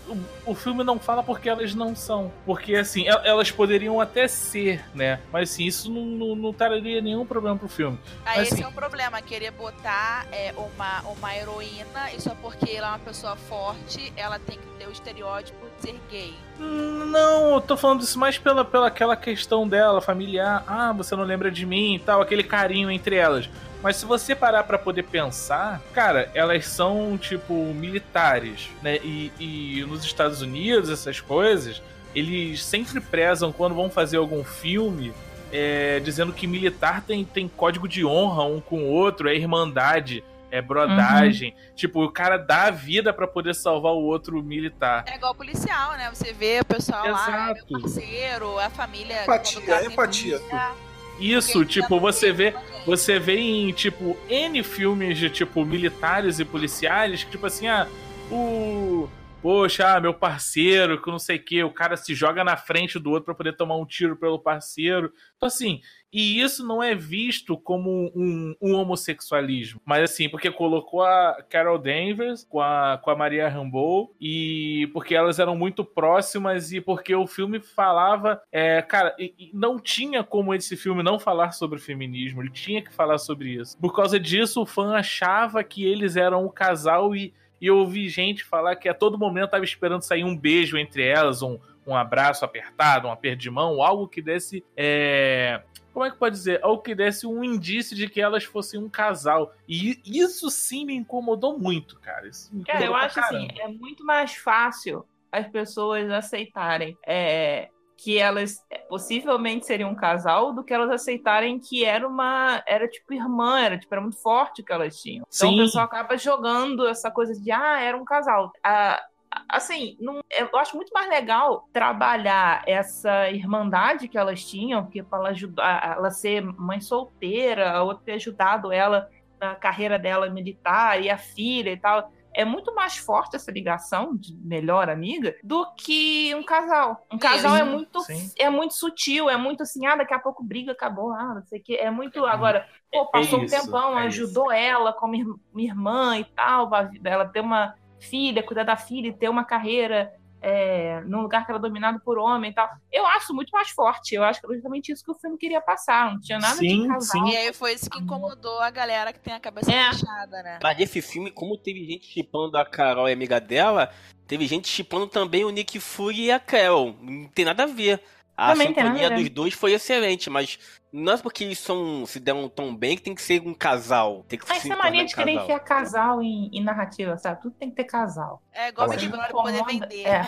o, 0.46 0.52
o 0.52 0.56
filme 0.56 0.84
não 0.84 1.00
fala 1.00 1.24
porque 1.24 1.50
elas 1.50 1.74
não 1.74 1.96
são, 1.96 2.32
porque 2.46 2.76
assim, 2.76 3.08
el- 3.08 3.22
elas 3.24 3.50
poderiam 3.52 4.00
até 4.00 4.28
ser, 4.28 4.84
né? 4.94 5.20
Mas 5.32 5.52
assim, 5.52 5.66
isso 5.66 5.92
não, 5.92 6.02
não, 6.06 6.36
não 6.36 6.54
traria 6.54 7.02
nenhum 7.02 7.26
problema 7.26 7.58
pro 7.58 7.68
filme. 7.68 7.98
Aí 8.26 8.38
Mas, 8.40 8.48
esse 8.48 8.54
assim- 8.56 8.64
é 8.64 8.68
o 8.68 8.72
problema, 8.72 9.22
querer 9.22 9.52
botar 9.52 10.26
é, 10.32 10.54
uma, 10.56 11.02
uma 11.12 11.36
heroína 11.36 12.12
e 12.16 12.22
só 12.22 12.36
porque 12.36 12.72
ela 12.72 12.88
é 12.88 12.90
uma 12.92 13.00
pessoa 13.00 13.36
forte, 13.36 14.14
ela 14.16 14.38
tem 14.40 14.58
que 14.58 14.68
ter 14.78 14.88
o 14.88 14.92
estereótipo 14.92 15.58
de 15.82 15.90
ser 15.90 16.00
gay. 16.12 16.34
Não, 16.60 17.54
eu 17.56 17.62
tô 17.62 17.76
falando 17.78 18.02
isso 18.02 18.20
mais 18.20 18.38
pela, 18.38 18.64
pela 18.66 18.88
aquela 18.88 19.16
questão 19.16 19.68
dela, 19.68 20.02
familiar. 20.02 20.64
Ah, 20.68 20.92
você 20.94 21.16
não 21.16 21.24
lembra 21.24 21.50
de 21.50 21.66
mim 21.66 21.96
e 21.96 22.00
tal, 22.00 22.22
aquele 22.22 22.44
carinho 22.44 22.92
entre 22.92 23.16
elas. 23.16 23.50
Mas 23.82 23.96
se 23.96 24.06
você 24.06 24.36
parar 24.36 24.64
pra 24.64 24.78
poder 24.78 25.04
pensar, 25.04 25.82
cara, 25.94 26.30
elas 26.34 26.66
são, 26.66 27.18
tipo, 27.18 27.54
militares, 27.74 28.70
né? 28.82 28.98
E, 28.98 29.32
e 29.40 29.86
nos 29.88 30.04
Estados 30.04 30.42
Unidos, 30.42 30.90
essas 30.90 31.22
coisas, 31.22 31.82
eles 32.14 32.64
sempre 32.64 33.00
prezam 33.00 33.52
quando 33.52 33.76
vão 33.76 33.90
fazer 33.90 34.18
algum 34.18 34.44
filme. 34.44 35.14
é, 35.52 36.00
dizendo 36.02 36.32
que 36.32 36.46
militar 36.46 37.02
tem, 37.02 37.26
tem 37.26 37.48
código 37.48 37.88
de 37.88 38.06
honra 38.06 38.44
um 38.44 38.62
com 38.62 38.84
o 38.84 38.88
outro, 38.88 39.28
é 39.28 39.36
irmandade, 39.36 40.24
é 40.52 40.62
brodagem. 40.62 41.56
Tipo, 41.76 42.04
o 42.04 42.12
cara 42.12 42.38
dá 42.38 42.66
a 42.66 42.72
vida 42.72 43.12
pra 43.12 43.28
poder 43.28 43.56
salvar 43.56 43.94
o 43.94 44.02
outro 44.04 44.44
militar. 44.44 45.06
É 45.08 45.16
igual 45.16 45.34
policial, 45.34 45.94
né? 45.94 46.10
Você 46.14 46.34
vê 46.34 46.60
o 46.60 46.66
pessoal 46.66 47.04
lá, 47.04 47.10
é 47.10 47.52
Exato. 47.52 47.66
meu 47.72 47.82
parceiro, 47.82 48.60
a 48.60 48.70
família. 48.70 49.24
Empatia, 49.24 49.86
empatia, 49.86 50.38
polícia, 50.40 50.72
Isso, 51.20 51.66
tipo, 51.66 52.00
você 52.00 52.32
vê, 52.32 52.54
você 52.86 53.20
vê 53.20 53.38
em, 53.38 53.72
tipo, 53.72 54.18
N 54.30 54.64
filmes 54.64 55.18
de, 55.18 55.30
tipo, 55.30 55.66
militares 55.66 56.40
e 56.40 56.46
policiais, 56.46 57.24
que, 57.24 57.32
tipo 57.32 57.46
assim, 57.46 57.68
ah, 57.68 57.88
o... 58.32 59.10
Poxa, 59.42 59.96
ah, 59.96 60.02
meu 60.02 60.14
parceiro, 60.14 61.02
que 61.02 61.10
não 61.10 61.18
sei 61.18 61.38
o 61.38 61.42
que, 61.44 61.64
o 61.64 61.72
cara 61.72 61.96
se 61.96 62.14
joga 62.14 62.44
na 62.44 62.58
frente 62.58 63.00
do 63.00 63.10
outro 63.10 63.24
pra 63.24 63.34
poder 63.36 63.56
tomar 63.56 63.78
um 63.78 63.86
tiro 63.86 64.18
pelo 64.18 64.38
parceiro. 64.38 65.14
Então, 65.38 65.48
assim, 65.48 65.80
e 66.12 66.42
isso 66.42 66.68
não 66.68 66.84
é 66.84 66.94
visto 66.94 67.58
como 67.58 68.12
um, 68.14 68.54
um 68.62 68.74
homossexualismo. 68.74 69.80
Mas, 69.86 70.04
assim, 70.12 70.28
porque 70.28 70.52
colocou 70.52 71.04
a 71.04 71.42
Carol 71.50 71.78
Danvers 71.78 72.44
com 72.44 72.60
a, 72.60 73.00
com 73.02 73.12
a 73.12 73.16
Maria 73.16 73.48
Rambeau 73.48 74.14
e 74.20 74.90
porque 74.92 75.16
elas 75.16 75.40
eram 75.40 75.56
muito 75.56 75.86
próximas 75.86 76.74
e 76.74 76.82
porque 76.82 77.16
o 77.16 77.26
filme 77.26 77.62
falava. 77.62 78.42
É, 78.52 78.82
cara, 78.82 79.16
e- 79.18 79.34
e 79.40 79.52
não 79.54 79.80
tinha 79.80 80.22
como 80.22 80.54
esse 80.54 80.76
filme 80.76 81.02
não 81.02 81.18
falar 81.18 81.52
sobre 81.54 81.80
feminismo, 81.80 82.42
ele 82.42 82.52
tinha 82.52 82.82
que 82.82 82.94
falar 82.94 83.18
sobre 83.18 83.52
isso. 83.54 83.78
Por 83.80 83.96
causa 83.96 84.20
disso, 84.20 84.62
o 84.62 84.66
fã 84.66 84.96
achava 84.96 85.64
que 85.64 85.86
eles 85.86 86.18
eram 86.18 86.46
um 86.46 86.50
casal 86.50 87.16
e, 87.16 87.34
e 87.62 87.68
eu 87.68 87.78
ouvi 87.78 88.08
gente 88.10 88.44
falar 88.44 88.76
que 88.76 88.90
a 88.90 88.94
todo 88.94 89.18
momento 89.18 89.52
tava 89.52 89.64
esperando 89.64 90.02
sair 90.02 90.24
um 90.24 90.36
beijo 90.36 90.78
entre 90.78 91.06
elas, 91.06 91.42
um, 91.42 91.60
um 91.86 91.96
abraço 91.96 92.46
apertado, 92.46 93.08
um 93.08 93.12
aperto 93.12 93.38
de 93.38 93.50
mão, 93.50 93.82
algo 93.82 94.08
que 94.08 94.22
desse. 94.22 94.64
É, 94.76 95.62
como 95.94 96.06
é 96.06 96.12
que 96.12 96.18
pode 96.18 96.36
dizer? 96.36 96.60
Algo 96.64 96.82
que 96.82 96.96
desse 96.96 97.26
um 97.26 97.44
indício 97.44 97.96
de 97.96 98.08
que 98.08 98.22
elas 98.22 98.44
fossem 98.44 98.80
um 98.80 98.90
casal. 98.90 99.54
E 99.68 100.00
isso 100.06 100.50
sim 100.50 100.86
me 100.86 100.96
incomodou 100.96 101.58
muito, 101.58 102.00
cara. 102.00 102.28
Isso 102.28 102.50
me 102.56 102.64
Cara, 102.64 102.80
eu 102.80 102.84
incomodou 102.84 103.06
acho 103.06 103.20
assim, 103.20 103.48
caramba. 103.48 103.62
é 103.62 103.68
muito 103.68 104.06
mais 104.06 104.36
fácil 104.36 105.06
as 105.32 105.48
pessoas 105.48 106.10
aceitarem 106.10 106.98
é, 107.06 107.70
que 108.04 108.18
elas 108.18 108.66
possivelmente 108.88 109.66
seriam 109.66 109.90
um 109.92 109.96
casal 109.96 110.54
do 110.54 110.64
que 110.64 110.74
elas 110.74 110.90
aceitarem 110.90 111.60
que 111.60 111.84
era 111.84 112.08
uma. 112.08 112.64
Era 112.68 112.88
tipo 112.88 113.14
irmã, 113.14 113.60
era 113.60 113.78
tipo, 113.78 113.94
era 113.94 114.02
muito 114.02 114.22
forte 114.22 114.62
o 114.62 114.66
que 114.66 114.72
elas 114.72 114.96
tinham. 115.02 115.26
Então 115.34 115.50
Sim. 115.50 115.60
o 115.60 115.64
pessoal 115.64 115.86
acaba 115.86 116.18
jogando 116.18 116.88
essa 116.88 117.12
coisa 117.12 117.34
de 117.34 117.52
ah, 117.52 117.80
era 117.82 117.98
um 117.98 118.06
casal. 118.06 118.52
Ah, 118.64 119.02
assim, 119.50 119.98
não- 120.00 120.22
eu 120.32 120.50
acho 120.58 120.76
muito 120.76 120.92
mais 120.94 121.10
legal 121.10 121.68
trabalhar 121.74 122.64
essa 122.66 123.30
irmandade 123.30 124.08
que 124.08 124.18
elas 124.18 124.44
tinham, 124.44 124.84
porque 124.84 125.04
para 125.04 125.20
ela 125.20 125.30
ajudar, 125.30 125.96
ela 125.98 126.10
ser 126.12 126.42
mãe 126.42 126.80
solteira, 126.80 127.72
a 127.72 127.84
outra 127.84 128.04
ter 128.06 128.14
ajudado 128.14 128.72
ela 128.72 129.10
na 129.40 129.56
carreira 129.56 130.00
dela 130.00 130.30
militar 130.30 131.02
e 131.02 131.10
a 131.10 131.18
filha 131.18 131.72
e 131.72 131.78
tal. 131.78 132.12
É 132.34 132.46
muito 132.46 132.74
mais 132.76 132.98
forte 132.98 133.36
essa 133.36 133.52
ligação 133.52 134.16
de 134.16 134.36
melhor 134.36 134.90
amiga 134.90 135.36
do 135.44 135.66
que 135.76 136.34
um 136.36 136.44
casal. 136.44 137.06
Um 137.12 137.18
casal 137.20 137.56
é 137.56 137.64
Sim, 137.64 137.66
muito 137.66 138.06
sim. 138.06 138.32
é 138.38 138.50
muito 138.50 138.74
sutil, 138.76 139.30
é 139.30 139.36
muito 139.38 139.64
assim, 139.64 139.86
ah, 139.86 139.96
daqui 139.96 140.14
a 140.14 140.20
pouco 140.20 140.44
briga, 140.44 140.72
acabou, 140.72 141.12
ah, 141.12 141.36
não 141.36 141.44
sei 141.44 141.60
o 141.60 141.64
que. 141.64 141.76
É 141.76 141.92
muito 141.92 142.26
agora, 142.26 142.66
pô, 142.92 143.10
passou 143.12 143.40
É 143.40 143.44
um 143.44 143.46
isso, 143.46 143.50
tempão, 143.50 143.98
é 143.98 144.06
ajudou 144.06 144.52
ela 144.52 144.94
como 144.94 145.16
ir- 145.16 145.26
irmã 145.58 146.18
e 146.18 146.26
tal, 146.36 146.70
ela 147.04 147.28
ter 147.28 147.42
uma 147.42 147.74
filha, 148.00 148.44
cuidar 148.44 148.64
da 148.64 148.78
filha 148.78 149.08
e 149.10 149.18
ter 149.18 149.30
uma 149.30 149.44
carreira 149.46 150.10
é, 150.42 151.02
num 151.02 151.22
lugar 151.22 151.46
que 151.46 151.52
era 151.52 151.60
dominado 151.60 152.00
por 152.00 152.18
homem 152.18 152.52
e 152.52 152.54
tal. 152.54 152.70
Eu 152.92 153.06
acho 153.08 153.34
muito 153.34 153.50
mais 153.52 153.70
forte. 153.70 154.16
Eu 154.16 154.24
acho 154.24 154.40
que 154.42 154.48
é 154.52 154.56
justamente 154.56 154.92
isso 154.92 155.04
que 155.04 155.12
o 155.12 155.16
filme 155.16 155.38
queria 155.38 155.60
passar. 155.62 156.12
Não 156.12 156.20
tinha 156.20 156.40
nada 156.40 156.56
Sim, 156.56 156.84
de 156.84 156.88
casal. 156.88 157.26
sim. 157.26 157.32
E 157.32 157.38
aí 157.38 157.54
foi 157.54 157.74
isso 157.74 157.90
que 157.90 158.00
incomodou 158.00 158.60
a 158.62 158.70
galera 158.70 159.12
que 159.12 159.20
tem 159.20 159.34
a 159.34 159.40
cabeça 159.40 159.72
É. 159.72 159.92
fechada, 159.92 160.42
né? 160.44 160.60
Mas 160.64 160.78
nesse 160.78 161.02
filme, 161.02 161.32
como 161.32 161.58
teve 161.58 161.86
gente 161.86 162.06
chipando 162.08 162.58
a 162.58 162.66
Carol 162.66 163.08
e 163.08 163.12
a 163.12 163.14
amiga 163.14 163.40
dela, 163.40 163.92
teve 164.28 164.48
gente 164.48 164.68
chipando 164.68 165.08
também 165.08 165.44
o 165.44 165.50
Nick 165.50 165.80
Fury 165.80 166.26
e 166.26 166.32
a 166.32 166.40
Carol. 166.40 166.96
Não 167.02 167.28
tem 167.28 167.44
nada 167.46 167.64
a 167.64 167.68
ver. 167.68 168.02
A 168.40 168.52
Também 168.54 168.68
sintonia 168.68 169.10
dos 169.12 169.30
dois 169.30 169.54
foi 169.54 169.74
excelente, 169.74 170.30
mas 170.30 170.58
não 170.94 171.12
é 171.12 171.18
porque 171.18 171.44
eles 171.44 171.60
são, 171.60 172.06
se 172.06 172.22
deram 172.22 172.48
tão 172.48 172.74
bem 172.74 172.96
que 172.96 173.02
tem 173.04 173.14
que 173.14 173.22
ser 173.22 173.42
um 173.46 173.54
casal. 173.54 174.24
Tem 174.30 174.40
que 174.40 174.46
Mas 174.48 174.62
se 174.62 174.72
essa 174.72 174.78
mania 174.78 174.92
tornar 174.92 175.06
de 175.08 175.16
querer 175.16 175.32
casal. 175.34 175.44
enfiar 175.44 175.60
casal 175.60 176.22
em, 176.24 176.50
em 176.54 176.64
narrativa, 176.64 177.18
sabe? 177.18 177.42
Tudo 177.42 177.54
tem 177.60 177.70
que 177.70 177.76
ter 177.76 177.84
casal. 177.84 178.42
É 178.54 178.70
igual 178.70 178.88
Não, 178.88 178.96
Big 178.96 179.10
Brother 179.10 179.30
pra 179.32 179.42
poder 179.42 179.66
vender. 179.66 180.08
É. 180.08 180.24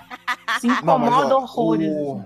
Se 0.59 0.67
Não, 0.67 0.73
mas, 0.75 0.81
incomoda 0.83 1.37
ó, 1.37 1.41
horrores. 1.41 1.87
O... 1.89 2.25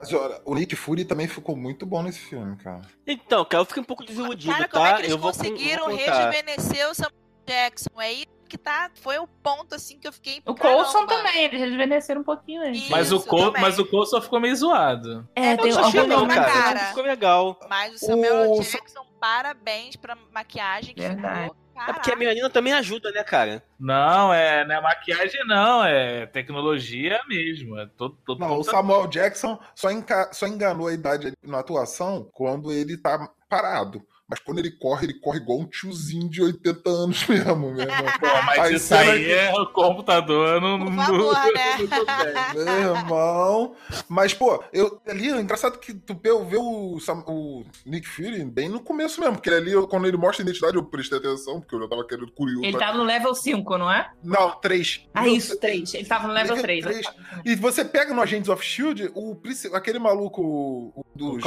Mas, 0.00 0.12
olha, 0.14 0.40
o 0.46 0.54
Nick 0.54 0.74
Fury 0.76 1.04
também 1.04 1.28
ficou 1.28 1.54
muito 1.56 1.84
bom 1.84 2.02
nesse 2.02 2.20
filme, 2.20 2.56
cara. 2.56 2.80
Então, 3.06 3.44
cara, 3.44 3.62
eu 3.62 3.66
fiquei 3.66 3.82
um 3.82 3.86
pouco 3.86 4.04
desiludido, 4.06 4.52
Cara, 4.54 4.64
tá? 4.66 4.70
como 4.70 4.86
é 4.86 4.92
que 4.94 5.00
eles 5.00 5.10
eu 5.10 5.18
vou, 5.18 5.30
conseguiram 5.32 5.86
vou 5.88 5.98
contar. 5.98 6.30
rejuvenescer 6.30 6.88
o 6.88 6.94
Samuel 6.94 7.12
Jackson? 7.46 8.00
É 8.00 8.12
isso 8.12 8.26
que 8.48 8.58
tá. 8.58 8.90
Foi 9.00 9.18
o 9.18 9.26
ponto 9.26 9.74
assim 9.74 9.98
que 9.98 10.08
eu 10.08 10.12
fiquei. 10.12 10.42
O 10.44 10.54
Coulson 10.54 11.06
também, 11.06 11.44
eles 11.44 11.60
rejuvenesceram 11.60 12.22
um 12.22 12.24
pouquinho. 12.24 12.64
Isso, 12.70 12.90
Mas 12.90 13.12
o, 13.12 13.20
Cole, 13.20 13.44
também. 13.46 13.62
mas 13.62 13.78
o 13.78 13.86
só 14.06 14.20
ficou 14.20 14.40
meio 14.40 14.56
zoado. 14.56 15.28
É, 15.36 15.52
Eu 15.52 15.58
tem 15.58 15.72
não 15.72 15.80
achei 15.84 16.00
cara. 16.34 16.50
cara. 16.52 16.78
Ficou 16.86 17.02
legal. 17.04 17.60
Mas 17.68 17.94
o 17.94 17.98
Samuel 18.06 18.52
O- 18.52 18.60
Jackson, 18.62 19.04
parabéns 19.20 19.94
pra 19.96 20.16
maquiagem 20.32 20.94
que 20.94 21.00
Verdade. 21.00 21.42
ficou. 21.44 21.56
É 21.86 21.92
porque 21.92 22.10
a 22.10 22.16
menina 22.16 22.50
também 22.50 22.72
ajuda, 22.72 23.12
né, 23.12 23.22
cara? 23.22 23.62
Não, 23.78 24.34
é, 24.34 24.66
não 24.66 24.74
é 24.74 24.80
maquiagem, 24.80 25.46
não, 25.46 25.84
é 25.84 26.26
tecnologia 26.26 27.20
mesmo. 27.28 27.78
É 27.78 27.86
todo, 27.96 28.18
todo, 28.26 28.40
Não, 28.40 28.58
o 28.58 28.64
Samuel 28.64 29.06
Jackson 29.06 29.56
só, 29.76 29.88
enca- 29.92 30.28
só 30.32 30.48
enganou 30.48 30.88
a 30.88 30.92
idade 30.92 31.32
na 31.40 31.60
atuação 31.60 32.28
quando 32.32 32.72
ele 32.72 32.96
tá 32.96 33.28
parado. 33.48 34.02
Mas 34.30 34.40
quando 34.40 34.58
ele 34.58 34.70
corre, 34.72 35.06
ele 35.06 35.14
corre 35.14 35.38
igual 35.38 35.58
um 35.60 35.64
tiozinho 35.66 36.28
de 36.28 36.42
80 36.42 36.90
anos 36.90 37.24
mesmo, 37.28 37.56
meu 37.72 37.80
irmão. 37.80 37.96
Pô, 38.20 38.26
mas 38.44 38.58
Aí 38.58 38.74
isso 38.74 38.94
aí 38.94 39.24
que- 39.24 39.32
é 39.32 39.52
o 39.54 39.66
computador, 39.68 40.60
não. 40.60 40.78
Por 40.78 40.90
não- 40.90 41.02
favor, 41.04 41.34
né? 41.54 41.76
tudo 41.78 42.06
bem. 42.54 42.64
Meu 42.64 42.96
irmão. 42.96 43.74
Mas, 44.08 44.34
pô, 44.34 44.62
eu 44.72 45.00
ali, 45.08 45.28
é 45.30 45.40
engraçado 45.40 45.78
que 45.78 45.94
tu 45.94 46.12
vê, 46.14 46.28
vê 46.44 46.56
o, 46.58 46.98
o 47.26 47.64
Nick 47.86 48.06
Fury 48.06 48.44
bem 48.44 48.68
no 48.68 48.80
começo 48.80 49.18
mesmo, 49.20 49.36
porque 49.36 49.48
ali, 49.50 49.72
quando 49.86 50.06
ele 50.06 50.16
mostra 50.18 50.42
a 50.42 50.44
identidade, 50.46 50.76
eu 50.76 50.84
prestei 50.84 51.18
atenção, 51.18 51.60
porque 51.60 51.74
eu 51.74 51.80
já 51.80 51.88
tava 51.88 52.06
querendo 52.06 52.30
curioso. 52.32 52.64
Ele 52.66 52.76
tava 52.78 52.98
no 52.98 53.04
level 53.04 53.34
5, 53.34 53.78
não 53.78 53.90
é? 53.90 54.10
Não, 54.22 54.50
3. 54.60 55.06
Ah, 55.14 55.26
isso, 55.26 55.58
3. 55.58 55.94
Ele 55.94 56.04
tava 56.04 56.28
no 56.28 56.34
level 56.34 56.56
Level 56.56 56.62
3. 56.64 56.84
três. 56.84 57.06
E 57.46 57.54
você 57.54 57.82
pega 57.84 58.12
no 58.12 58.20
Agents 58.20 58.48
of 58.50 58.62
Shield, 58.64 59.10
o, 59.14 59.36
aquele 59.72 59.98
maluco 59.98 60.42
o- 60.42 60.92
O 60.94 61.04
dos. 61.16 61.42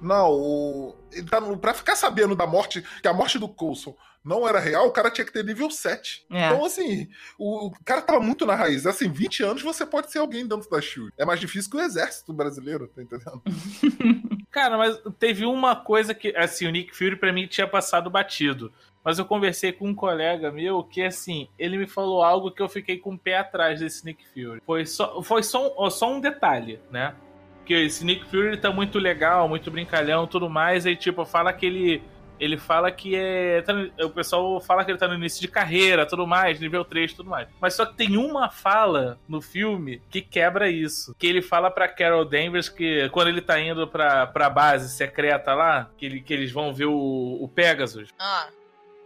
Não, 0.00 0.30
o. 0.30 0.96
Tá 1.28 1.40
no, 1.40 1.56
pra 1.58 1.74
ficar 1.74 1.96
sabendo 1.96 2.34
da 2.34 2.46
morte, 2.46 2.84
que 3.02 3.08
a 3.08 3.12
morte 3.12 3.38
do 3.38 3.48
Coulson 3.48 3.94
não 4.24 4.46
era 4.46 4.60
real, 4.60 4.86
o 4.86 4.92
cara 4.92 5.10
tinha 5.10 5.24
que 5.24 5.32
ter 5.32 5.44
nível 5.44 5.70
7. 5.70 6.26
É. 6.30 6.46
Então, 6.46 6.64
assim, 6.64 7.08
o, 7.38 7.68
o 7.68 7.84
cara 7.84 8.02
tava 8.02 8.20
muito 8.20 8.44
na 8.44 8.54
raiz. 8.54 8.86
Assim, 8.86 9.08
20 9.08 9.42
anos 9.42 9.62
você 9.62 9.86
pode 9.86 10.10
ser 10.10 10.18
alguém 10.18 10.46
dentro 10.46 10.68
da 10.68 10.80
Shield. 10.80 11.12
É 11.16 11.24
mais 11.24 11.40
difícil 11.40 11.70
que 11.70 11.76
o 11.76 11.80
exército 11.80 12.32
brasileiro, 12.32 12.86
tá 12.88 13.02
entendendo? 13.02 13.42
Cara, 14.50 14.76
mas 14.76 15.00
teve 15.18 15.46
uma 15.46 15.76
coisa 15.76 16.12
que, 16.12 16.36
assim, 16.36 16.66
o 16.66 16.70
Nick 16.70 16.94
Fury 16.94 17.16
pra 17.16 17.32
mim 17.32 17.46
tinha 17.46 17.66
passado 17.66 18.10
batido. 18.10 18.72
Mas 19.02 19.18
eu 19.18 19.24
conversei 19.24 19.72
com 19.72 19.88
um 19.88 19.94
colega 19.94 20.52
meu 20.52 20.84
que, 20.84 21.02
assim, 21.02 21.48
ele 21.58 21.78
me 21.78 21.86
falou 21.86 22.22
algo 22.22 22.50
que 22.50 22.60
eu 22.60 22.68
fiquei 22.68 22.98
com 22.98 23.14
o 23.14 23.18
pé 23.18 23.38
atrás 23.38 23.80
desse 23.80 24.04
Nick 24.04 24.22
Fury. 24.34 24.60
Foi 24.66 24.84
só, 24.84 25.22
foi 25.22 25.42
só, 25.42 25.74
um, 25.78 25.88
só 25.88 26.12
um 26.12 26.20
detalhe, 26.20 26.78
né? 26.90 27.14
Que 27.64 27.74
esse 27.74 28.04
Nick 28.04 28.24
Fury 28.26 28.48
ele 28.48 28.56
tá 28.56 28.70
muito 28.70 28.98
legal, 28.98 29.48
muito 29.48 29.70
brincalhão, 29.70 30.26
tudo 30.26 30.48
mais, 30.50 30.86
aí 30.86 30.96
tipo, 30.96 31.24
fala 31.24 31.52
que 31.52 31.66
ele 31.66 32.02
ele 32.38 32.56
fala 32.56 32.90
que 32.90 33.14
é. 33.14 33.60
tá 33.60 33.74
no- 33.74 33.90
o 34.06 34.08
pessoal 34.08 34.58
fala 34.62 34.82
que 34.82 34.90
ele 34.90 34.96
tá 34.96 35.06
no 35.06 35.12
início 35.14 35.42
de 35.42 35.46
carreira, 35.48 36.06
tudo 36.06 36.26
mais, 36.26 36.58
nível 36.58 36.82
3, 36.86 37.12
tudo 37.12 37.28
mais. 37.28 37.46
Mas 37.60 37.74
só 37.74 37.84
que 37.84 37.92
tem 37.94 38.16
uma 38.16 38.48
fala 38.48 39.18
no 39.28 39.42
filme 39.42 40.00
que 40.08 40.22
quebra 40.22 40.70
isso. 40.70 41.14
Que 41.18 41.26
ele 41.26 41.42
fala 41.42 41.70
pra 41.70 41.86
Carol 41.86 42.24
Danvers 42.24 42.70
que 42.70 43.10
quando 43.10 43.28
ele 43.28 43.42
tá 43.42 43.60
indo 43.60 43.86
pra, 43.86 44.26
pra 44.26 44.48
base 44.48 44.88
secreta 44.96 45.52
lá, 45.52 45.90
que, 45.98 46.06
ele- 46.06 46.22
que 46.22 46.32
eles 46.32 46.50
vão 46.50 46.72
ver 46.72 46.86
o, 46.86 47.36
o 47.42 47.46
Pegasus. 47.46 48.08
Ah, 48.18 48.48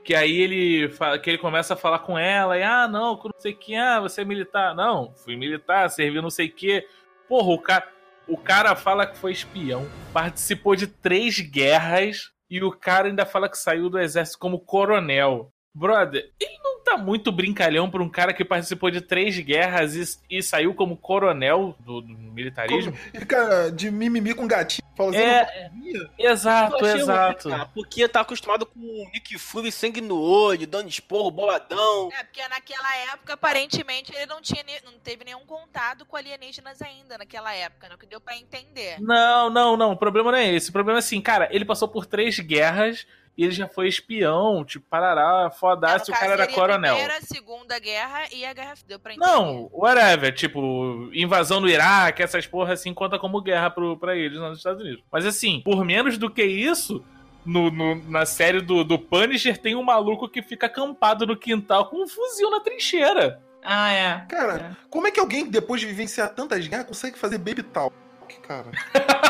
Que 0.04 0.14
aí 0.14 0.40
ele 0.40 0.88
fala, 0.90 1.18
que 1.18 1.28
ele 1.28 1.38
começa 1.38 1.74
a 1.74 1.76
falar 1.76 1.98
com 2.00 2.16
ela, 2.16 2.56
e 2.56 2.62
ah, 2.62 2.86
não, 2.86 3.16
não 3.16 3.32
sei 3.40 3.50
o 3.52 3.56
que, 3.56 3.74
ah, 3.74 3.98
você 3.98 4.20
é 4.20 4.24
militar. 4.24 4.76
Não, 4.76 5.12
fui 5.24 5.34
militar, 5.34 5.90
servi 5.90 6.20
não 6.20 6.30
sei 6.30 6.46
o 6.46 6.52
que. 6.52 6.86
Porra, 7.28 7.48
o 7.52 7.58
cara, 7.58 7.88
o 8.26 8.36
cara 8.36 8.74
fala 8.74 9.06
que 9.06 9.16
foi 9.16 9.32
espião, 9.32 9.88
participou 10.12 10.74
de 10.74 10.86
três 10.86 11.40
guerras 11.40 12.32
e 12.48 12.62
o 12.62 12.72
cara 12.72 13.08
ainda 13.08 13.26
fala 13.26 13.48
que 13.48 13.58
saiu 13.58 13.88
do 13.88 13.98
exército 13.98 14.38
como 14.38 14.60
coronel. 14.60 15.52
Brother, 15.74 16.30
ele 16.40 16.58
não 16.62 16.80
tá 16.84 16.96
muito 16.96 17.32
brincalhão 17.32 17.90
pra 17.90 18.02
um 18.02 18.08
cara 18.08 18.32
que 18.32 18.44
participou 18.44 18.90
de 18.90 19.00
três 19.00 19.36
guerras 19.40 19.94
e, 20.30 20.36
e 20.38 20.42
saiu 20.42 20.72
como 20.74 20.96
coronel 20.96 21.74
do, 21.80 22.00
do 22.00 22.08
militarismo? 22.16 22.92
Fica 22.92 23.70
de 23.70 23.90
mimimi 23.90 24.34
com 24.34 24.46
gatinho. 24.46 24.84
Fala 24.96 25.10
assim, 25.10 25.18
É, 25.18 25.70
"Não, 25.74 26.08
exato, 26.16 26.86
exato. 26.86 27.50
cara, 27.50 27.66
porque 27.66 28.06
tá 28.06 28.20
acostumado 28.20 28.64
com 28.64 28.78
o 28.78 29.10
Nick 29.12 29.36
Fury 29.36 29.72
sangue 29.72 30.00
no 30.00 30.20
olho, 30.20 30.66
dando 30.68 30.88
esporro, 30.88 31.32
boladão. 31.32 32.08
é 32.12 32.22
porque 32.22 32.46
naquela 32.46 32.96
época, 33.12 33.32
aparentemente, 33.32 34.14
ele 34.14 34.26
não 34.26 34.40
tinha 34.40 34.62
não 34.84 34.92
teve 35.02 35.24
nenhum 35.24 35.44
contato 35.44 36.04
com 36.06 36.16
alienígenas 36.16 36.80
ainda 36.80 37.18
naquela 37.18 37.52
época, 37.52 37.88
não 37.88 37.96
que 37.98 38.06
deu 38.06 38.20
pra 38.20 38.36
entender. 38.36 39.00
Não, 39.00 39.50
não, 39.50 39.76
não. 39.76 39.92
O 39.92 39.96
problema 39.96 40.30
não 40.30 40.38
é 40.38 40.52
esse. 40.54 40.70
O 40.70 40.72
problema 40.72 40.98
é 40.98 41.00
assim, 41.00 41.20
cara, 41.20 41.48
ele 41.50 41.64
passou 41.64 41.88
por 41.88 42.06
três 42.06 42.38
guerras 42.38 43.04
e 43.36 43.44
ele 43.44 43.52
já 43.52 43.66
foi 43.68 43.88
espião, 43.88 44.64
tipo, 44.64 44.86
parará, 44.88 45.50
É, 45.50 45.50
no 45.50 46.14
o 46.14 46.18
cara 46.20 46.32
era 46.34 46.46
coronel. 46.46 46.92
A 46.94 46.96
primeira, 46.98 47.20
segunda 47.22 47.78
guerra 47.78 48.22
e 48.32 48.44
a 48.44 48.52
guerra 48.52 48.74
deu 48.86 48.98
pra 49.00 49.12
entender. 49.14 49.26
Não, 49.26 49.68
whatever. 49.72 50.32
Tipo, 50.34 51.10
invasão 51.12 51.60
no 51.60 51.68
Iraque, 51.68 52.22
essas 52.22 52.46
porra 52.46 52.74
assim, 52.74 52.94
conta 52.94 53.18
como 53.18 53.40
guerra 53.40 53.70
pro, 53.70 53.96
pra 53.96 54.14
eles 54.16 54.38
nos 54.38 54.58
Estados 54.58 54.80
Unidos. 54.82 55.02
Mas 55.10 55.26
assim, 55.26 55.60
por 55.64 55.84
menos 55.84 56.16
do 56.16 56.30
que 56.30 56.44
isso, 56.44 57.04
no, 57.44 57.70
no- 57.70 57.96
na 58.08 58.24
série 58.24 58.60
do, 58.60 58.84
do 58.84 58.98
Punisher 58.98 59.58
tem 59.58 59.74
um 59.74 59.82
maluco 59.82 60.28
que 60.28 60.40
fica 60.42 60.66
acampado 60.66 61.26
no 61.26 61.36
quintal 61.36 61.86
com 61.86 62.02
um 62.04 62.08
fuzil 62.08 62.50
na 62.50 62.60
trincheira. 62.60 63.40
Ah, 63.62 63.90
é. 63.92 64.26
Cara, 64.28 64.76
como 64.90 65.06
é 65.06 65.10
que 65.10 65.18
alguém, 65.18 65.46
depois 65.50 65.80
de 65.80 65.86
vivenciar 65.86 66.28
tantas 66.34 66.66
guerras, 66.66 66.86
consegue 66.86 67.18
fazer 67.18 67.38
baby 67.38 67.62
talk, 67.62 67.96
cara? 68.40 68.70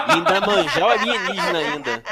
E 0.08 0.12
ainda 0.12 0.40
manjar 0.40 0.82
o 0.84 0.88
alienígena 0.88 1.58
ainda. 1.58 2.02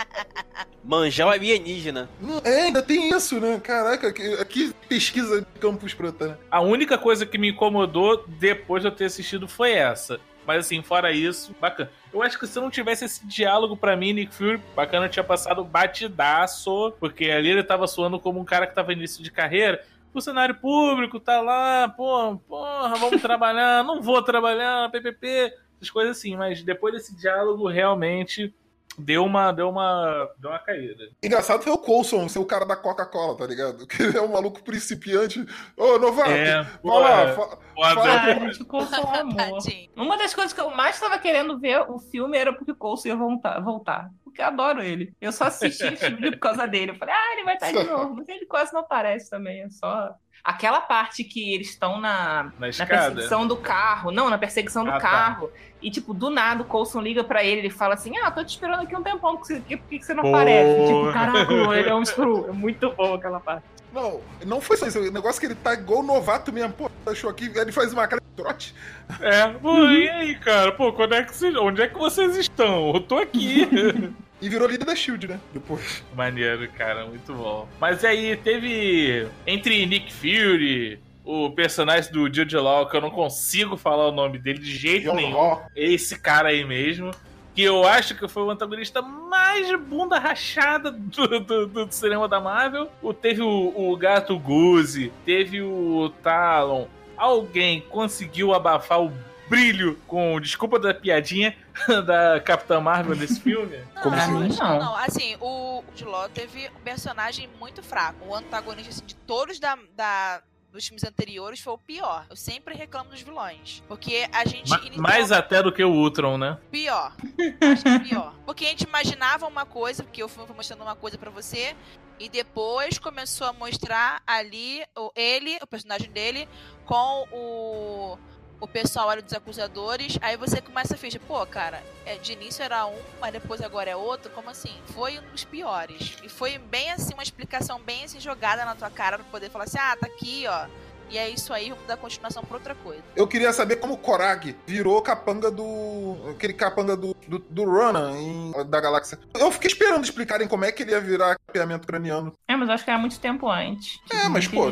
Manjar 0.85 1.27
o 1.29 1.31
alienígena. 1.31 2.11
Não, 2.21 2.41
É, 2.45 2.63
ainda 2.63 2.83
tem 2.83 3.11
isso, 3.11 3.41
né? 3.41 3.61
Caraca, 3.63 4.13
que, 4.13 4.45
que 4.47 4.75
pesquisa 4.89 5.41
de 5.41 5.61
campus 5.61 5.95
preta, 5.95 6.29
né? 6.29 6.37
A 6.51 6.61
única 6.61 6.99
coisa 6.99 7.25
que 7.25 7.39
me 7.39 7.51
incomodou 7.51 8.25
depois 8.27 8.83
de 8.83 8.89
eu 8.89 8.93
ter 8.93 9.05
assistido 9.07 9.47
foi 9.47 9.73
essa. 9.73 10.21
Mas 10.45 10.67
assim, 10.67 10.83
fora 10.83 11.13
isso, 11.13 11.55
bacana. 11.61 11.91
Eu 12.13 12.21
acho 12.21 12.39
que 12.39 12.47
se 12.47 12.59
não 12.59 12.69
tivesse 12.69 13.05
esse 13.05 13.25
diálogo 13.27 13.77
pra 13.77 13.97
mim, 13.97 14.13
Nick 14.13 14.35
Fury, 14.35 14.61
bacana, 14.75 15.09
tinha 15.09 15.23
passado 15.23 15.63
batidaço, 15.65 16.93
porque 16.99 17.31
ali 17.31 17.51
ele 17.51 17.63
tava 17.63 17.87
soando 17.87 18.19
como 18.19 18.41
um 18.41 18.45
cara 18.45 18.67
que 18.67 18.75
tava 18.75 18.89
no 18.89 18.95
início 18.95 19.23
de 19.23 19.31
carreira. 19.31 19.83
Funcionário 20.13 20.55
público, 20.57 21.19
tá 21.19 21.41
lá, 21.41 21.89
pô, 21.89 22.37
porra, 22.49 22.95
vamos 22.97 23.23
trabalhar, 23.23 23.83
não 23.83 24.03
vou 24.03 24.21
trabalhar, 24.21 24.91
PPP, 24.91 25.55
essas 25.83 25.91
coisas 25.91 26.17
assim. 26.17 26.37
Mas 26.37 26.63
depois 26.63 26.95
desse 26.95 27.15
diálogo, 27.17 27.69
realmente 27.69 28.55
deu 28.99 29.25
uma, 29.25 29.53
deu 29.53 29.71
uma, 29.71 30.29
deu 30.39 30.51
uma 30.51 30.59
caída. 30.59 31.05
Engraçado 31.23 31.63
foi 31.63 31.73
o 31.73 31.79
Coulson 31.79 32.29
ser 32.29 32.39
o 32.39 32.45
cara 32.45 32.65
da 32.67 32.77
Coca-Cola, 32.77 33.37
tá 33.39 33.47
ligado? 33.47 33.87
Que 33.89 34.03
ele 34.03 34.19
é 34.19 34.23
um 34.23 34.33
maluco 34.33 34.63
principiante. 34.63 35.45
Ô, 35.77 35.99
novato, 35.99 36.31
É, 36.31 36.63
fala, 36.83 37.29
fa- 37.35 37.59
Foda. 37.75 37.95
Fala, 37.95 38.13
Ah, 38.21 38.35
gente, 38.35 38.63
o 38.63 38.67
Coulson 38.67 38.95
é 39.15 39.19
amor. 39.21 39.59
Uma 39.97 40.19
das 40.19 40.35
coisas 40.35 40.53
que 40.53 40.61
eu 40.61 40.71
mais 40.71 40.97
estava 40.97 41.19
querendo 41.19 41.59
ver 41.59 41.81
o 41.91 41.99
filme 41.99 42.37
era 42.37 42.53
porque 42.53 42.73
o 42.73 42.77
Coulson 42.77 43.09
ia 43.09 43.17
voltar. 43.17 43.61
voltar. 43.61 44.11
Porque 44.25 44.41
eu 44.43 44.47
adoro 44.47 44.83
ele. 44.83 45.15
Eu 45.21 45.33
só 45.33 45.45
assisti 45.45 45.85
o 45.87 45.97
filme 45.97 46.31
por 46.33 46.39
causa 46.39 46.67
dele. 46.67 46.91
Eu 46.93 46.97
falei, 46.97 47.15
ah, 47.15 47.33
ele 47.35 47.45
vai 47.45 47.55
estar 47.55 47.73
de 47.73 47.83
novo. 47.89 48.15
Mas 48.17 48.29
ele 48.29 48.45
quase 48.47 48.73
não 48.75 48.81
aparece 48.81 49.29
também. 49.31 49.63
É 49.63 49.71
só. 49.71 50.15
Aquela 50.45 50.81
parte 50.81 51.23
que 51.23 51.55
eles 51.55 51.71
estão 51.71 52.01
na, 52.01 52.51
Na 52.59 52.67
na 52.77 52.87
perseguição 52.87 53.47
do 53.47 53.57
carro. 53.57 54.11
Não, 54.11 54.29
na 54.29 54.37
perseguição 54.37 54.85
do 54.85 54.91
Ah, 54.91 54.95
tá. 54.95 55.01
carro. 55.01 55.51
E, 55.81 55.89
tipo, 55.91 56.13
do 56.13 56.31
nada 56.31 56.63
o 56.63 56.65
Coulson 56.65 57.01
liga 57.01 57.23
pra 57.23 57.45
ele. 57.45 57.61
Ele 57.61 57.71
fala 57.71 57.95
assim: 57.95 58.17
Ah, 58.19 58.31
tô 58.31 58.43
te 58.45 58.51
esperando 58.51 58.83
aqui 58.83 58.97
um 58.97 59.03
tempão. 59.03 59.37
Por 59.37 59.47
que, 59.47 59.61
que 59.77 59.99
que 59.99 60.03
você 60.05 60.15
não 60.15 60.29
aparece? 60.29 60.87
Tipo, 60.87 61.13
caraca, 61.13 61.53
ele 61.77 61.89
é 61.89 61.95
um 61.95 62.05
screw. 62.05 62.49
É 62.49 62.53
muito 62.53 62.91
bom 62.93 63.15
aquela 63.15 63.39
parte. 63.39 63.65
Não, 63.93 64.21
não 64.47 64.61
foi 64.61 64.77
só 64.77 64.87
isso. 64.87 64.99
O 64.99 65.11
negócio 65.13 65.39
é 65.39 65.41
que 65.41 65.47
ele 65.47 65.55
tá 65.55 65.75
igual 65.75 66.01
o 66.01 66.03
novato 66.03 66.53
mesmo. 66.53 66.73
Pô, 66.73 66.91
achou 67.07 67.29
aqui, 67.31 67.53
ele 67.55 67.71
faz 67.71 67.93
uma 67.93 68.09
cara 68.09 68.21
de 68.21 68.43
trote. 68.43 68.75
É, 69.21 69.47
pô, 69.49 69.85
e 69.87 70.09
aí, 70.09 70.35
cara? 70.41 70.73
Pô, 70.73 70.93
quando 70.93 71.15
é 71.15 71.23
que 71.23 71.37
vocês, 71.37 71.55
onde 71.57 71.83
é 71.83 71.89
que 71.89 71.99
vocês 71.99 72.37
estão? 72.37 72.93
Eu 72.95 73.01
tô 73.01 73.19
aqui. 73.19 73.69
E 74.43 74.49
virou 74.49 74.69
líder 74.69 74.85
da 74.85 74.95
Shield, 74.97 75.29
né? 75.29 75.41
Depois. 75.55 76.05
Maneiro, 76.15 76.69
cara, 76.73 77.07
muito 77.07 77.33
bom. 77.33 77.67
Mas 77.81 78.05
aí, 78.05 78.37
teve. 78.37 79.27
Entre 79.47 79.87
Nick 79.87 80.13
Fury, 80.13 80.99
o 81.25 81.49
personagem 81.51 82.13
do 82.13 82.25
Jude 82.33 82.57
Law, 82.57 82.89
que 82.89 82.97
eu 82.97 83.01
não 83.01 83.11
consigo 83.11 83.77
falar 83.77 84.09
o 84.09 84.13
nome 84.13 84.39
dele 84.39 84.59
de 84.59 84.77
jeito 84.77 85.05
John 85.05 85.15
nenhum. 85.15 85.37
Law. 85.37 85.67
Esse 85.77 86.19
cara 86.19 86.49
aí 86.49 86.65
mesmo. 86.65 87.13
Que 87.55 87.63
eu 87.63 87.87
acho 87.87 88.15
que 88.17 88.27
foi 88.27 88.43
o 88.45 88.51
antagonista 88.51 89.03
mais 89.03 89.71
bunda 89.79 90.19
rachada 90.19 90.91
do, 90.91 91.39
do- 91.41 91.67
do 91.67 91.93
cinema 91.93 92.27
da 92.27 92.41
Marvel. 92.41 92.91
O, 93.03 93.13
teve 93.13 93.43
o, 93.43 93.73
o 93.77 93.95
Gato 93.97 94.39
Goose, 94.39 95.13
teve 95.27 95.61
o 95.61 96.11
Talon. 96.23 96.87
Alguém 97.15 97.83
conseguiu 97.83 98.55
abafar 98.55 99.03
o 99.03 99.13
brilho 99.51 99.99
com, 100.07 100.41
desculpa 100.41 100.79
da 100.79 100.95
piadinha, 100.95 101.55
da 102.07 102.41
Capitã 102.41 102.81
Marvel 102.81 103.17
nesse 103.17 103.39
filme? 103.43 103.79
Não, 103.95 104.03
Como 104.03 104.17
assim? 104.17 104.59
não. 104.59 104.79
não. 104.79 104.97
Assim, 104.97 105.37
o 105.41 105.83
Diló 105.95 106.29
teve 106.29 106.69
um 106.77 106.81
personagem 106.83 107.49
muito 107.59 107.83
fraco. 107.83 108.25
O 108.27 108.35
antagonista 108.35 108.91
assim, 108.91 109.05
de 109.05 109.15
todos 109.15 109.59
da, 109.59 109.77
da- 109.95 110.43
dos 110.71 110.87
filmes 110.87 111.05
anteriores 111.05 111.61
foi 111.61 111.75
o 111.75 111.79
pior. 111.79 112.25
Eu 112.31 112.37
sempre 112.37 112.75
reclamo 112.75 113.11
dos 113.11 113.21
vilões. 113.21 113.83
Porque 113.87 114.27
a 114.33 114.45
gente. 114.47 114.71
Ma- 114.71 114.81
mais 115.09 115.31
até 115.31 115.63
do 115.63 115.71
que 115.71 115.85
o 115.85 115.91
Ultron, 115.91 116.39
né? 116.39 116.57
Pior. 116.71 117.15
Acho 117.73 117.83
que 117.83 117.89
é 117.89 117.99
pior. 117.99 118.35
Porque 118.47 118.65
a 118.65 118.69
gente 118.69 118.85
imaginava 118.85 119.47
uma 119.47 119.67
coisa, 119.67 120.03
porque 120.03 120.23
o 120.25 120.29
filme 120.29 120.47
foi 120.47 120.57
mostrando 120.57 120.81
uma 120.83 120.97
coisa 120.97 121.19
pra 121.19 121.31
você, 121.31 121.77
e 122.19 122.27
depois 122.31 122.99
começou 122.99 123.47
a 123.47 123.53
mostrar 123.53 124.23
ali 124.27 124.83
o, 124.97 125.11
ele, 125.15 125.59
o 125.61 125.67
personagem 125.67 126.11
dele, 126.11 126.49
com 126.87 127.27
o, 127.33 128.19
o 128.63 128.69
pessoal 128.69 129.11
ali 129.11 129.21
dos 129.21 129.33
acusadores. 129.33 130.17
Aí 130.23 130.37
você 130.37 130.61
começa 130.61 130.95
a 130.95 130.97
ficha, 130.97 131.19
pô, 131.19 131.45
cara, 131.45 131.83
é, 132.07 132.17
de 132.17 132.33
início 132.33 132.63
era 132.63 132.87
um, 132.87 132.97
mas 133.21 133.33
depois 133.33 133.61
agora 133.61 133.91
é 133.91 133.97
outro. 133.97 134.31
Como 134.31 134.49
assim? 134.49 134.73
Foi 134.95 135.19
um 135.19 135.23
dos 135.33 135.43
piores. 135.43 136.17
E 136.23 136.29
foi 136.29 136.59
bem 136.59 136.93
assim, 136.93 137.13
uma 137.13 137.25
explicação 137.25 137.81
bem 137.81 138.05
assim 138.05 138.21
jogada 138.21 138.65
na 138.65 138.77
tua 138.77 138.89
cara 138.89 139.19
pra 139.19 139.27
poder 139.33 139.51
falar 139.51 139.65
assim, 139.65 139.79
ah, 139.81 139.97
tá 139.97 140.07
aqui, 140.07 140.45
ó. 140.47 140.69
E 141.13 141.19
é 141.19 141.29
isso 141.29 141.53
aí, 141.53 141.69
vamos 141.69 141.87
dar 141.87 141.99
continuação 141.99 142.43
pra 142.43 142.57
outra 142.57 142.75
coisa. 142.75 143.03
Eu 143.15 143.29
queria 143.29 143.53
saber 143.53 143.77
como 143.77 143.93
o 143.95 143.99
Korag 143.99 144.57
virou 144.67 145.01
capanga 145.03 145.51
do. 145.51 146.17
aquele 146.31 146.55
capanga 146.55 146.97
do, 146.97 147.15
do, 147.29 147.39
do 147.39 147.65
Ronan 147.65 148.13
em- 148.19 148.53
da 148.67 148.81
galáxia. 148.81 149.19
Eu 149.39 149.51
fiquei 149.53 149.69
esperando 149.69 150.03
explicarem 150.03 150.49
como 150.49 150.65
é 150.65 150.73
que 150.73 150.83
ele 150.83 150.93
ia 150.93 151.01
virar 151.01 151.37
capeamento 151.47 151.87
craniano. 151.87 152.33
É, 152.49 152.57
mas 152.57 152.67
eu 152.67 152.75
acho 152.75 152.85
que 152.85 152.91
era 152.91 152.99
muito 152.99 153.21
tempo 153.21 153.47
antes. 153.51 153.99
Tipo, 153.99 154.17
É, 154.17 154.29
mas, 154.31 154.51
não 154.51 154.55
pô. 154.55 154.71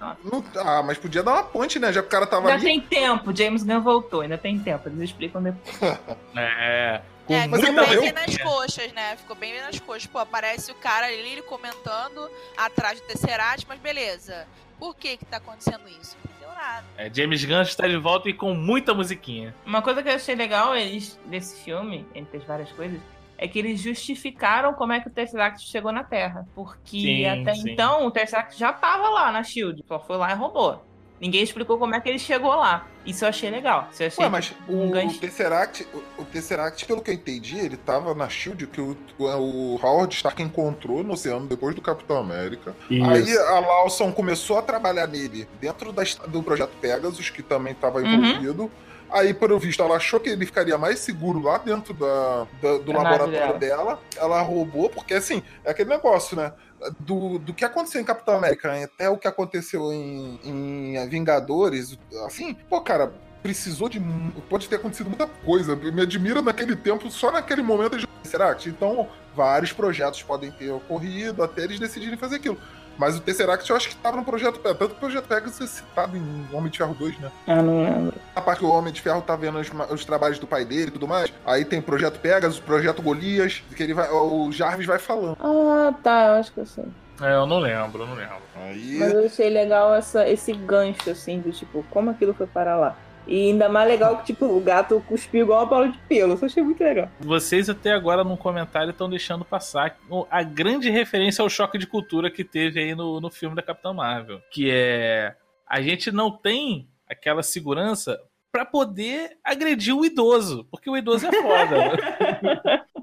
Nossa. 0.00 0.18
Não- 0.24 0.44
ah, 0.64 0.82
mas 0.82 0.96
podia 0.96 1.22
dar 1.22 1.34
uma 1.34 1.44
ponte, 1.44 1.78
né? 1.78 1.92
Já 1.92 2.00
que 2.00 2.08
o 2.08 2.10
cara 2.10 2.26
tava 2.26 2.48
Ainda 2.48 2.54
ali. 2.54 2.64
tem 2.64 2.80
tempo, 2.80 3.36
James 3.36 3.62
Gunn 3.62 3.82
voltou, 3.82 4.22
ainda 4.22 4.38
tem 4.38 4.58
tempo, 4.58 4.88
eles 4.88 5.02
explicam 5.02 5.42
depois. 5.42 5.76
É. 6.34 7.02
Com 7.26 7.34
É, 7.34 7.48
Mas 7.48 7.60
ficou 7.60 7.86
bem 7.86 8.12
nas 8.12 8.36
coxas, 8.38 8.92
né? 8.92 9.16
Ficou 9.16 9.34
bem 9.36 9.60
nas 9.60 9.80
coxas. 9.80 10.06
Pô, 10.06 10.18
aparece 10.20 10.70
o 10.70 10.74
cara 10.76 11.06
ali 11.06 11.16
ele 11.32 11.42
comentando 11.42 12.30
atrás 12.56 13.00
do 13.00 13.06
Tesseract, 13.08 13.66
mas 13.68 13.80
beleza. 13.80 14.46
Por 14.78 14.94
que 14.94 15.16
que 15.16 15.24
tá 15.24 15.38
acontecendo 15.38 15.88
isso? 15.88 16.16
Não 16.28 16.38
deu 16.38 16.48
nada. 16.54 16.84
É, 16.96 17.12
James 17.12 17.44
Gunn 17.44 17.62
está 17.62 17.86
de 17.86 17.96
volta 17.96 18.28
e 18.28 18.34
com 18.34 18.54
muita 18.54 18.94
musiquinha. 18.94 19.54
Uma 19.64 19.82
coisa 19.82 20.02
que 20.02 20.08
eu 20.08 20.14
achei 20.14 20.34
legal 20.34 20.76
eles, 20.76 21.18
desse 21.26 21.62
filme, 21.62 22.06
entre 22.14 22.38
as 22.38 22.44
várias 22.44 22.70
coisas, 22.72 23.00
é 23.38 23.46
que 23.46 23.58
eles 23.58 23.80
justificaram 23.80 24.72
como 24.74 24.92
é 24.92 25.00
que 25.00 25.08
o 25.08 25.10
Tesseract 25.10 25.66
chegou 25.66 25.92
na 25.92 26.04
Terra. 26.04 26.46
Porque 26.54 27.00
Sim, 27.00 27.26
até 27.26 27.54
sim. 27.54 27.70
então 27.70 28.06
o 28.06 28.10
Tesseract 28.10 28.58
já 28.58 28.72
tava 28.72 29.08
lá 29.08 29.30
na 29.32 29.42
SHIELD, 29.42 29.84
só 29.86 29.98
foi 29.98 30.16
lá 30.16 30.32
e 30.32 30.34
roubou. 30.34 30.85
Ninguém 31.20 31.42
explicou 31.42 31.78
como 31.78 31.94
é 31.94 32.00
que 32.00 32.08
ele 32.08 32.18
chegou 32.18 32.54
lá. 32.54 32.86
Isso 33.06 33.24
eu 33.24 33.28
achei 33.28 33.48
legal. 33.50 33.88
Isso 33.90 34.02
eu 34.02 34.06
achei 34.08 34.24
Ué, 34.24 34.30
mas 34.30 34.52
um 34.68 34.88
o, 34.88 34.90
gancho. 34.90 35.18
Tesseract, 35.18 35.86
o, 35.94 36.22
o 36.22 36.24
Tesseract, 36.26 36.84
pelo 36.84 37.00
que 37.00 37.10
eu 37.10 37.14
entendi, 37.14 37.58
ele 37.58 37.76
tava 37.76 38.14
na 38.14 38.28
SHIELD 38.28 38.66
que 38.66 38.80
o, 38.80 38.96
o, 39.18 39.80
Howard 39.82 40.14
Stark 40.14 40.42
encontrou 40.42 41.02
no 41.02 41.14
oceano 41.14 41.46
depois 41.46 41.74
do 41.74 41.80
Capitão 41.80 42.18
América. 42.18 42.74
Aí 42.90 43.36
a 43.38 43.60
Lawson 43.60 44.12
começou 44.12 44.58
a 44.58 44.62
trabalhar 44.62 45.06
nele 45.06 45.48
dentro 45.60 45.90
da, 45.92 46.02
do 46.28 46.42
projeto 46.42 46.72
Pegasus, 46.80 47.30
que 47.30 47.42
também 47.42 47.72
estava 47.72 48.00
Uhum. 48.00 48.14
envolvido. 48.14 48.70
Aí, 49.08 49.32
pelo 49.32 49.56
visto, 49.56 49.80
ela 49.80 49.94
achou 49.96 50.18
que 50.18 50.28
ele 50.28 50.44
ficaria 50.44 50.76
mais 50.76 50.98
seguro 50.98 51.40
lá 51.40 51.58
dentro 51.58 51.94
da, 51.94 52.46
da- 52.60 52.78
do 52.78 52.92
laboratório 52.92 53.56
dela. 53.56 54.00
Ela 54.16 54.42
roubou, 54.42 54.90
porque 54.90 55.14
assim, 55.14 55.44
é 55.64 55.70
aquele 55.70 55.88
negócio, 55.90 56.36
né? 56.36 56.52
Do, 57.00 57.38
do 57.38 57.54
que 57.54 57.64
aconteceu 57.64 58.00
em 58.00 58.04
Capitão 58.04 58.36
América 58.36 58.72
até 58.84 59.08
o 59.08 59.16
que 59.16 59.26
aconteceu 59.26 59.92
em, 59.92 60.38
em 60.44 61.08
Vingadores, 61.08 61.98
assim, 62.26 62.52
pô, 62.52 62.80
cara, 62.82 63.12
precisou 63.42 63.88
de. 63.88 64.00
Pode 64.48 64.68
ter 64.68 64.76
acontecido 64.76 65.08
muita 65.08 65.26
coisa. 65.26 65.76
Me 65.76 66.02
admira 66.02 66.42
naquele 66.42 66.74
tempo, 66.74 67.10
só 67.10 67.30
naquele 67.30 67.62
momento 67.62 67.96
de 67.96 68.06
Tesseract. 68.22 68.68
Então, 68.68 69.08
vários 69.34 69.72
projetos 69.72 70.22
podem 70.22 70.50
ter 70.50 70.70
ocorrido 70.70 71.42
até 71.42 71.62
eles 71.62 71.78
decidirem 71.78 72.18
fazer 72.18 72.36
aquilo. 72.36 72.58
Mas 72.98 73.16
o 73.16 73.20
Tesseract 73.20 73.68
eu 73.68 73.76
acho 73.76 73.88
que 73.88 73.94
estava 73.94 74.16
no 74.16 74.24
projeto 74.24 74.58
Pegasus. 74.58 74.78
Tanto 74.78 74.90
que 74.90 74.96
o 74.96 75.00
projeto 75.00 75.26
Pegasus 75.26 75.60
é 75.60 75.66
citado 75.66 76.16
em 76.16 76.48
Homem 76.52 76.70
de 76.70 76.78
Ferro 76.78 76.94
2, 76.94 77.18
né? 77.18 77.30
Ah, 77.46 77.62
não 77.62 77.84
lembro. 77.84 78.14
A 78.34 78.40
parte 78.40 78.60
que 78.60 78.64
o 78.64 78.70
Homem 78.70 78.92
de 78.92 79.00
Ferro 79.00 79.22
tá 79.22 79.36
vendo 79.36 79.58
os, 79.58 79.70
os 79.90 80.04
trabalhos 80.04 80.38
do 80.38 80.46
pai 80.46 80.64
dele 80.64 80.88
e 80.88 80.90
tudo 80.90 81.06
mais. 81.06 81.32
Aí 81.44 81.64
tem 81.64 81.78
o 81.78 81.82
projeto 81.82 82.18
Pegasus, 82.20 82.58
o 82.58 82.62
projeto 82.62 83.02
Golias, 83.02 83.62
que 83.74 83.82
ele 83.82 83.94
vai, 83.94 84.10
o 84.10 84.50
Jarvis 84.50 84.86
vai 84.86 84.98
falando. 84.98 85.36
Ah, 85.40 85.92
tá, 86.02 86.26
eu 86.26 86.32
acho 86.34 86.52
que 86.52 86.60
eu 86.60 86.66
sei. 86.66 86.84
É, 87.20 87.34
eu 87.34 87.46
não 87.46 87.58
lembro, 87.58 88.02
eu 88.02 88.06
não 88.06 88.14
lembro. 88.14 88.36
Aí. 88.56 88.96
Mas 88.98 89.12
eu 89.12 89.24
achei 89.24 89.48
legal 89.48 89.94
essa, 89.94 90.28
esse 90.28 90.52
gancho, 90.52 91.10
assim, 91.10 91.40
do 91.40 91.50
tipo, 91.50 91.84
como 91.90 92.10
aquilo 92.10 92.34
foi 92.34 92.46
parar 92.46 92.76
lá. 92.76 92.96
E 93.26 93.50
ainda 93.50 93.68
mais 93.68 93.88
legal 93.88 94.18
que, 94.18 94.26
tipo, 94.26 94.46
o 94.46 94.60
gato 94.60 95.02
cuspiu 95.08 95.42
igual 95.42 95.60
uma 95.60 95.66
bola 95.66 95.88
de 95.88 95.98
pelo. 95.98 96.34
Isso 96.34 96.44
eu 96.44 96.46
achei 96.46 96.62
muito 96.62 96.82
legal. 96.82 97.10
Vocês 97.20 97.68
até 97.68 97.92
agora 97.92 98.22
no 98.22 98.36
comentário 98.36 98.90
estão 98.90 99.08
deixando 99.10 99.44
passar 99.44 99.98
a 100.30 100.42
grande 100.42 100.90
referência 100.90 101.42
ao 101.42 101.48
choque 101.48 101.78
de 101.78 101.86
cultura 101.86 102.30
que 102.30 102.44
teve 102.44 102.80
aí 102.80 102.94
no, 102.94 103.20
no 103.20 103.30
filme 103.30 103.56
da 103.56 103.62
Capitã 103.62 103.92
Marvel. 103.92 104.40
Que 104.50 104.70
é. 104.70 105.34
A 105.66 105.80
gente 105.80 106.12
não 106.12 106.30
tem 106.30 106.88
aquela 107.08 107.42
segurança 107.42 108.20
pra 108.52 108.64
poder 108.64 109.36
agredir 109.44 109.94
o 109.94 110.04
idoso. 110.04 110.64
Porque 110.70 110.88
o 110.88 110.96
idoso 110.96 111.26
é 111.26 111.32
foda. 111.32 112.86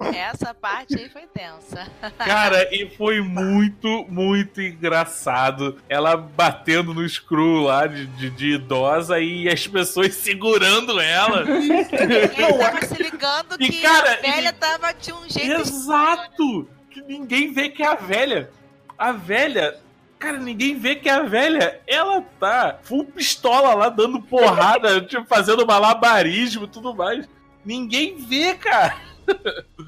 Essa 0.00 0.54
parte 0.54 0.94
aí 0.94 1.08
foi 1.08 1.26
tensa. 1.26 1.90
Cara, 2.18 2.72
e 2.72 2.88
foi 2.96 3.20
muito, 3.20 4.06
muito 4.08 4.60
engraçado. 4.62 5.76
Ela 5.88 6.16
batendo 6.16 6.94
no 6.94 7.06
screw 7.08 7.62
lá 7.62 7.86
de, 7.86 8.06
de, 8.06 8.30
de 8.30 8.54
idosa 8.54 9.18
e 9.18 9.48
as 9.48 9.66
pessoas 9.66 10.14
segurando 10.14 11.00
ela. 11.00 11.44
Ele 11.48 11.84
tava 12.58 12.86
se 12.86 13.02
ligando 13.02 13.56
E, 13.58 13.70
que 13.70 13.80
cara, 13.80 14.12
a 14.12 14.16
velha 14.20 14.52
tava 14.52 14.92
de 14.92 15.12
um 15.12 15.28
jeito 15.28 15.60
Exato! 15.60 16.68
Que 16.90 17.02
ninguém 17.02 17.52
vê 17.52 17.68
que 17.68 17.82
é 17.82 17.86
a 17.88 17.96
velha. 17.96 18.50
A 18.96 19.10
velha. 19.10 19.78
Cara, 20.18 20.38
ninguém 20.38 20.78
vê 20.78 20.94
que 20.94 21.08
é 21.08 21.12
a 21.12 21.22
velha. 21.22 21.80
Ela 21.86 22.22
tá 22.38 22.78
full 22.82 23.04
pistola 23.04 23.74
lá, 23.74 23.88
dando 23.88 24.20
porrada, 24.20 25.00
tipo, 25.06 25.26
fazendo 25.26 25.66
malabarismo 25.66 26.64
e 26.64 26.68
tudo 26.68 26.94
mais. 26.94 27.28
Ninguém 27.64 28.16
vê, 28.16 28.54
cara. 28.54 29.08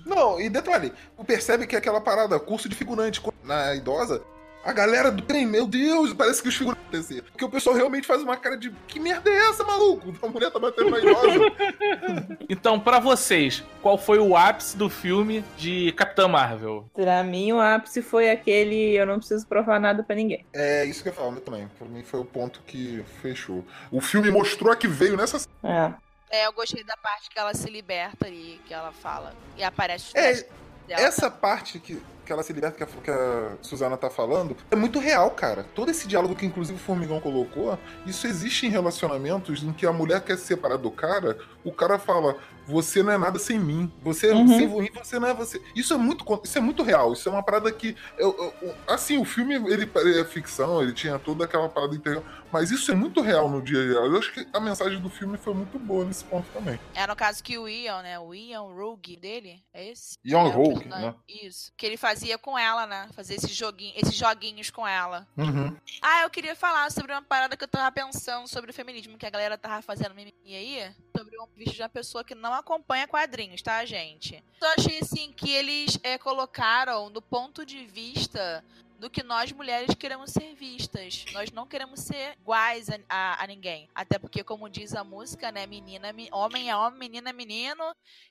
Não, 0.07 0.41
e 0.41 0.49
detalhe, 0.49 0.93
tu 1.17 1.25
percebe 1.25 1.67
que 1.67 1.77
aquela 1.77 2.01
parada, 2.01 2.39
curso 2.39 2.69
de 2.69 2.75
figurante 2.75 3.21
na 3.45 3.75
idosa, 3.75 4.23
a 4.62 4.73
galera 4.73 5.11
do 5.11 5.23
trem, 5.23 5.47
meu 5.47 5.67
Deus, 5.67 6.12
parece 6.12 6.43
que 6.43 6.49
os 6.49 6.55
figurantes 6.55 6.83
aconteceram. 6.85 7.25
Porque 7.31 7.45
o 7.45 7.49
pessoal 7.49 7.75
realmente 7.75 8.07
faz 8.07 8.21
uma 8.23 8.37
cara 8.37 8.59
de 8.59 8.71
que 8.89 9.01
merda 9.01 9.31
é 9.31 9.49
essa, 9.49 9.65
maluco? 9.65 10.12
A 10.23 10.29
mulher 10.29 10.51
tá 10.51 10.59
batendo 10.59 10.91
na 10.91 10.99
idosa. 10.99 12.39
Então, 12.49 12.79
pra 12.81 12.99
vocês, 12.99 13.62
qual 13.81 13.97
foi 13.97 14.19
o 14.19 14.37
ápice 14.37 14.77
do 14.77 14.91
filme 14.91 15.45
de 15.57 15.93
Capitã 15.93 16.27
Marvel? 16.27 16.85
Pra 16.93 17.23
mim, 17.23 17.53
o 17.53 17.61
ápice 17.61 18.03
foi 18.03 18.29
aquele 18.29 18.97
eu 18.99 19.07
não 19.07 19.19
preciso 19.19 19.47
provar 19.47 19.79
nada 19.81 20.03
pra 20.03 20.17
ninguém. 20.17 20.45
é 20.53 20.85
isso 20.85 21.03
que 21.03 21.09
eu 21.09 21.12
falo 21.12 21.41
também. 21.41 21.69
Pra 21.79 21.87
mim 21.87 22.03
foi 22.03 22.21
o 22.21 22.25
ponto 22.25 22.61
que 22.67 23.03
fechou. 23.23 23.65
O 23.91 24.01
filme 24.01 24.31
mostrou 24.31 24.73
a 24.73 24.77
que 24.77 24.89
veio 24.89 25.17
nessa. 25.17 25.47
É. 25.62 25.93
É, 26.31 26.47
eu 26.47 26.52
gostei 26.52 26.85
da 26.85 26.97
parte 26.97 27.28
que 27.28 27.39
ela 27.39 27.52
se 27.55 27.69
liberta 27.69 28.27
ali, 28.27 28.61
que 28.66 28.73
ela 28.73 28.93
fala. 28.93 29.35
E 29.57 29.65
aparece 29.65 30.07
os 30.09 30.15
É, 30.15 30.47
dela. 30.86 31.01
Essa 31.02 31.28
parte 31.31 31.78
que, 31.81 32.01
que 32.25 32.33
ela 32.33 32.43
se 32.43 32.53
liberta, 32.53 32.77
que 32.77 32.83
a, 32.83 32.87
que 32.87 33.11
a 33.11 33.57
Suzana 33.63 33.97
tá 33.97 34.11
falando, 34.11 34.57
é 34.71 34.77
muito 34.77 34.99
real, 34.99 35.31
cara. 35.33 35.65
Todo 35.75 35.91
esse 35.91 36.07
diálogo 36.07 36.35
que 36.35 36.47
inclusive 36.47 36.77
o 36.79 36.81
Formigão 36.83 37.21
colocou, 37.21 37.79
isso 38.07 38.27
existe 38.27 38.67
em 38.67 38.71
relacionamentos 38.71 39.63
em 39.63 39.73
que 39.73 39.87
a 39.87 39.93
mulher 39.93 40.21
quer 40.23 40.37
se 40.39 40.45
separar 40.47 40.77
do 40.77 40.91
cara, 40.91 41.39
o 41.65 41.73
cara 41.73 41.99
fala, 41.99 42.37
você 42.67 43.03
não 43.03 43.13
é 43.13 43.19
nada 43.19 43.39
sem 43.39 43.59
mim. 43.59 43.93
Você 44.03 44.31
Uhum. 44.33 44.47
sem 44.47 44.69
mim, 44.69 44.89
você 44.95 45.19
não 45.19 45.27
é 45.29 45.35
você. 45.35 45.61
Isso 45.75 45.93
é 45.93 45.97
muito, 45.97 46.25
isso 46.45 46.57
é 46.57 46.61
muito 46.61 46.83
real. 46.83 47.13
Isso 47.13 47.29
é 47.29 47.33
uma 47.33 47.43
parada 47.43 47.71
que. 47.73 47.97
eu- 48.17 48.55
eu- 48.63 48.75
assim, 48.87 49.19
o 49.19 49.25
filme 49.25 49.55
ele 49.57 49.91
é 50.21 50.25
ficção, 50.25 50.81
ele 50.83 50.93
tinha 50.93 51.19
toda 51.19 51.45
aquela 51.45 51.69
parada 51.69 51.95
integral. 51.97 52.23
Mas 52.53 52.71
isso 52.71 52.91
é 52.91 52.95
muito 52.95 53.21
real 53.21 53.49
no 53.49 53.61
dia 53.63 53.79
a 53.81 53.83
dia. 53.83 53.95
Eu 53.95 54.17
acho 54.19 54.33
que 54.33 54.47
a 54.53 54.61
mensagem 54.61 55.01
do 55.01 55.09
filme 55.11 55.37
foi 55.37 55.55
muito 55.55 55.79
boa 55.79 56.05
nesse 56.05 56.25
ponto 56.25 56.47
também. 56.53 56.79
É 56.95 57.07
no 57.07 57.15
caso 57.17 57.43
que 57.43 57.57
o 57.59 57.69
Ian, 57.69 58.03
né? 58.03 58.19
O 58.19 58.35
Ian 58.35 58.61
Rogue 58.63 59.17
dele, 59.17 59.63
é 59.75 59.89
esse? 59.91 60.17
Ian 60.25 60.47
É, 60.47 60.51
Rogue, 60.51 60.89
né? 60.89 61.15
Isso. 61.29 61.73
Que 61.77 61.87
ele 61.87 61.97
fazia 62.21 62.37
com 62.37 62.59
ela, 62.59 62.87
né? 62.87 63.09
Fazer 63.15 63.35
esses, 63.35 63.51
joguinho, 63.51 63.95
esses 63.97 64.15
joguinhos 64.15 64.69
com 64.69 64.87
ela. 64.87 65.27
Uhum. 65.39 65.75
Ah, 66.03 66.23
eu 66.23 66.31
queria 66.31 66.55
falar 66.55 66.91
sobre 66.93 67.13
uma 67.13 67.23
parada 67.23 67.57
que 67.57 67.65
eu 67.65 67.69
tava 67.69 67.91
pensando 67.91 68.47
sobre 68.47 68.71
o 68.71 68.75
feminismo, 68.75 69.17
que 69.17 69.25
a 69.25 69.31
galera 69.31 69.57
tava 69.57 69.81
fazendo 69.81 70.15
mimimi 70.15 70.35
aí, 70.55 70.95
sobre 71.17 71.41
um 71.41 71.47
visto 71.57 71.77
de 71.77 71.83
uma 71.83 71.89
pessoa 71.89 72.23
que 72.23 72.35
não 72.35 72.53
acompanha 72.53 73.09
quadrinhos, 73.09 73.63
tá, 73.63 73.83
gente? 73.87 74.45
Eu 74.61 74.69
achei, 74.77 74.99
assim, 75.01 75.33
que 75.33 75.51
eles 75.51 75.99
é, 76.03 76.19
colocaram 76.19 77.11
do 77.11 77.23
ponto 77.23 77.65
de 77.65 77.87
vista 77.87 78.63
do 79.01 79.10
que 79.10 79.22
nós 79.22 79.51
mulheres 79.51 79.94
queremos 79.94 80.31
ser 80.31 80.55
vistas. 80.55 81.24
Nós 81.32 81.51
não 81.51 81.66
queremos 81.66 82.01
ser 82.01 82.35
iguais 82.40 82.89
a, 82.90 82.98
a- 83.09 83.43
a 83.43 83.47
ninguém. 83.47 83.89
Até 83.94 84.18
porque, 84.18 84.44
como 84.44 84.68
diz 84.68 84.94
a 84.94 85.02
música, 85.02 85.51
né? 85.51 85.66
Menina, 85.66 86.12
me- 86.12 86.28
homem 86.32 86.68
é 86.70 86.77
homem, 86.77 86.98
menina 86.98 87.31
é 87.31 87.32
menino, 87.32 87.82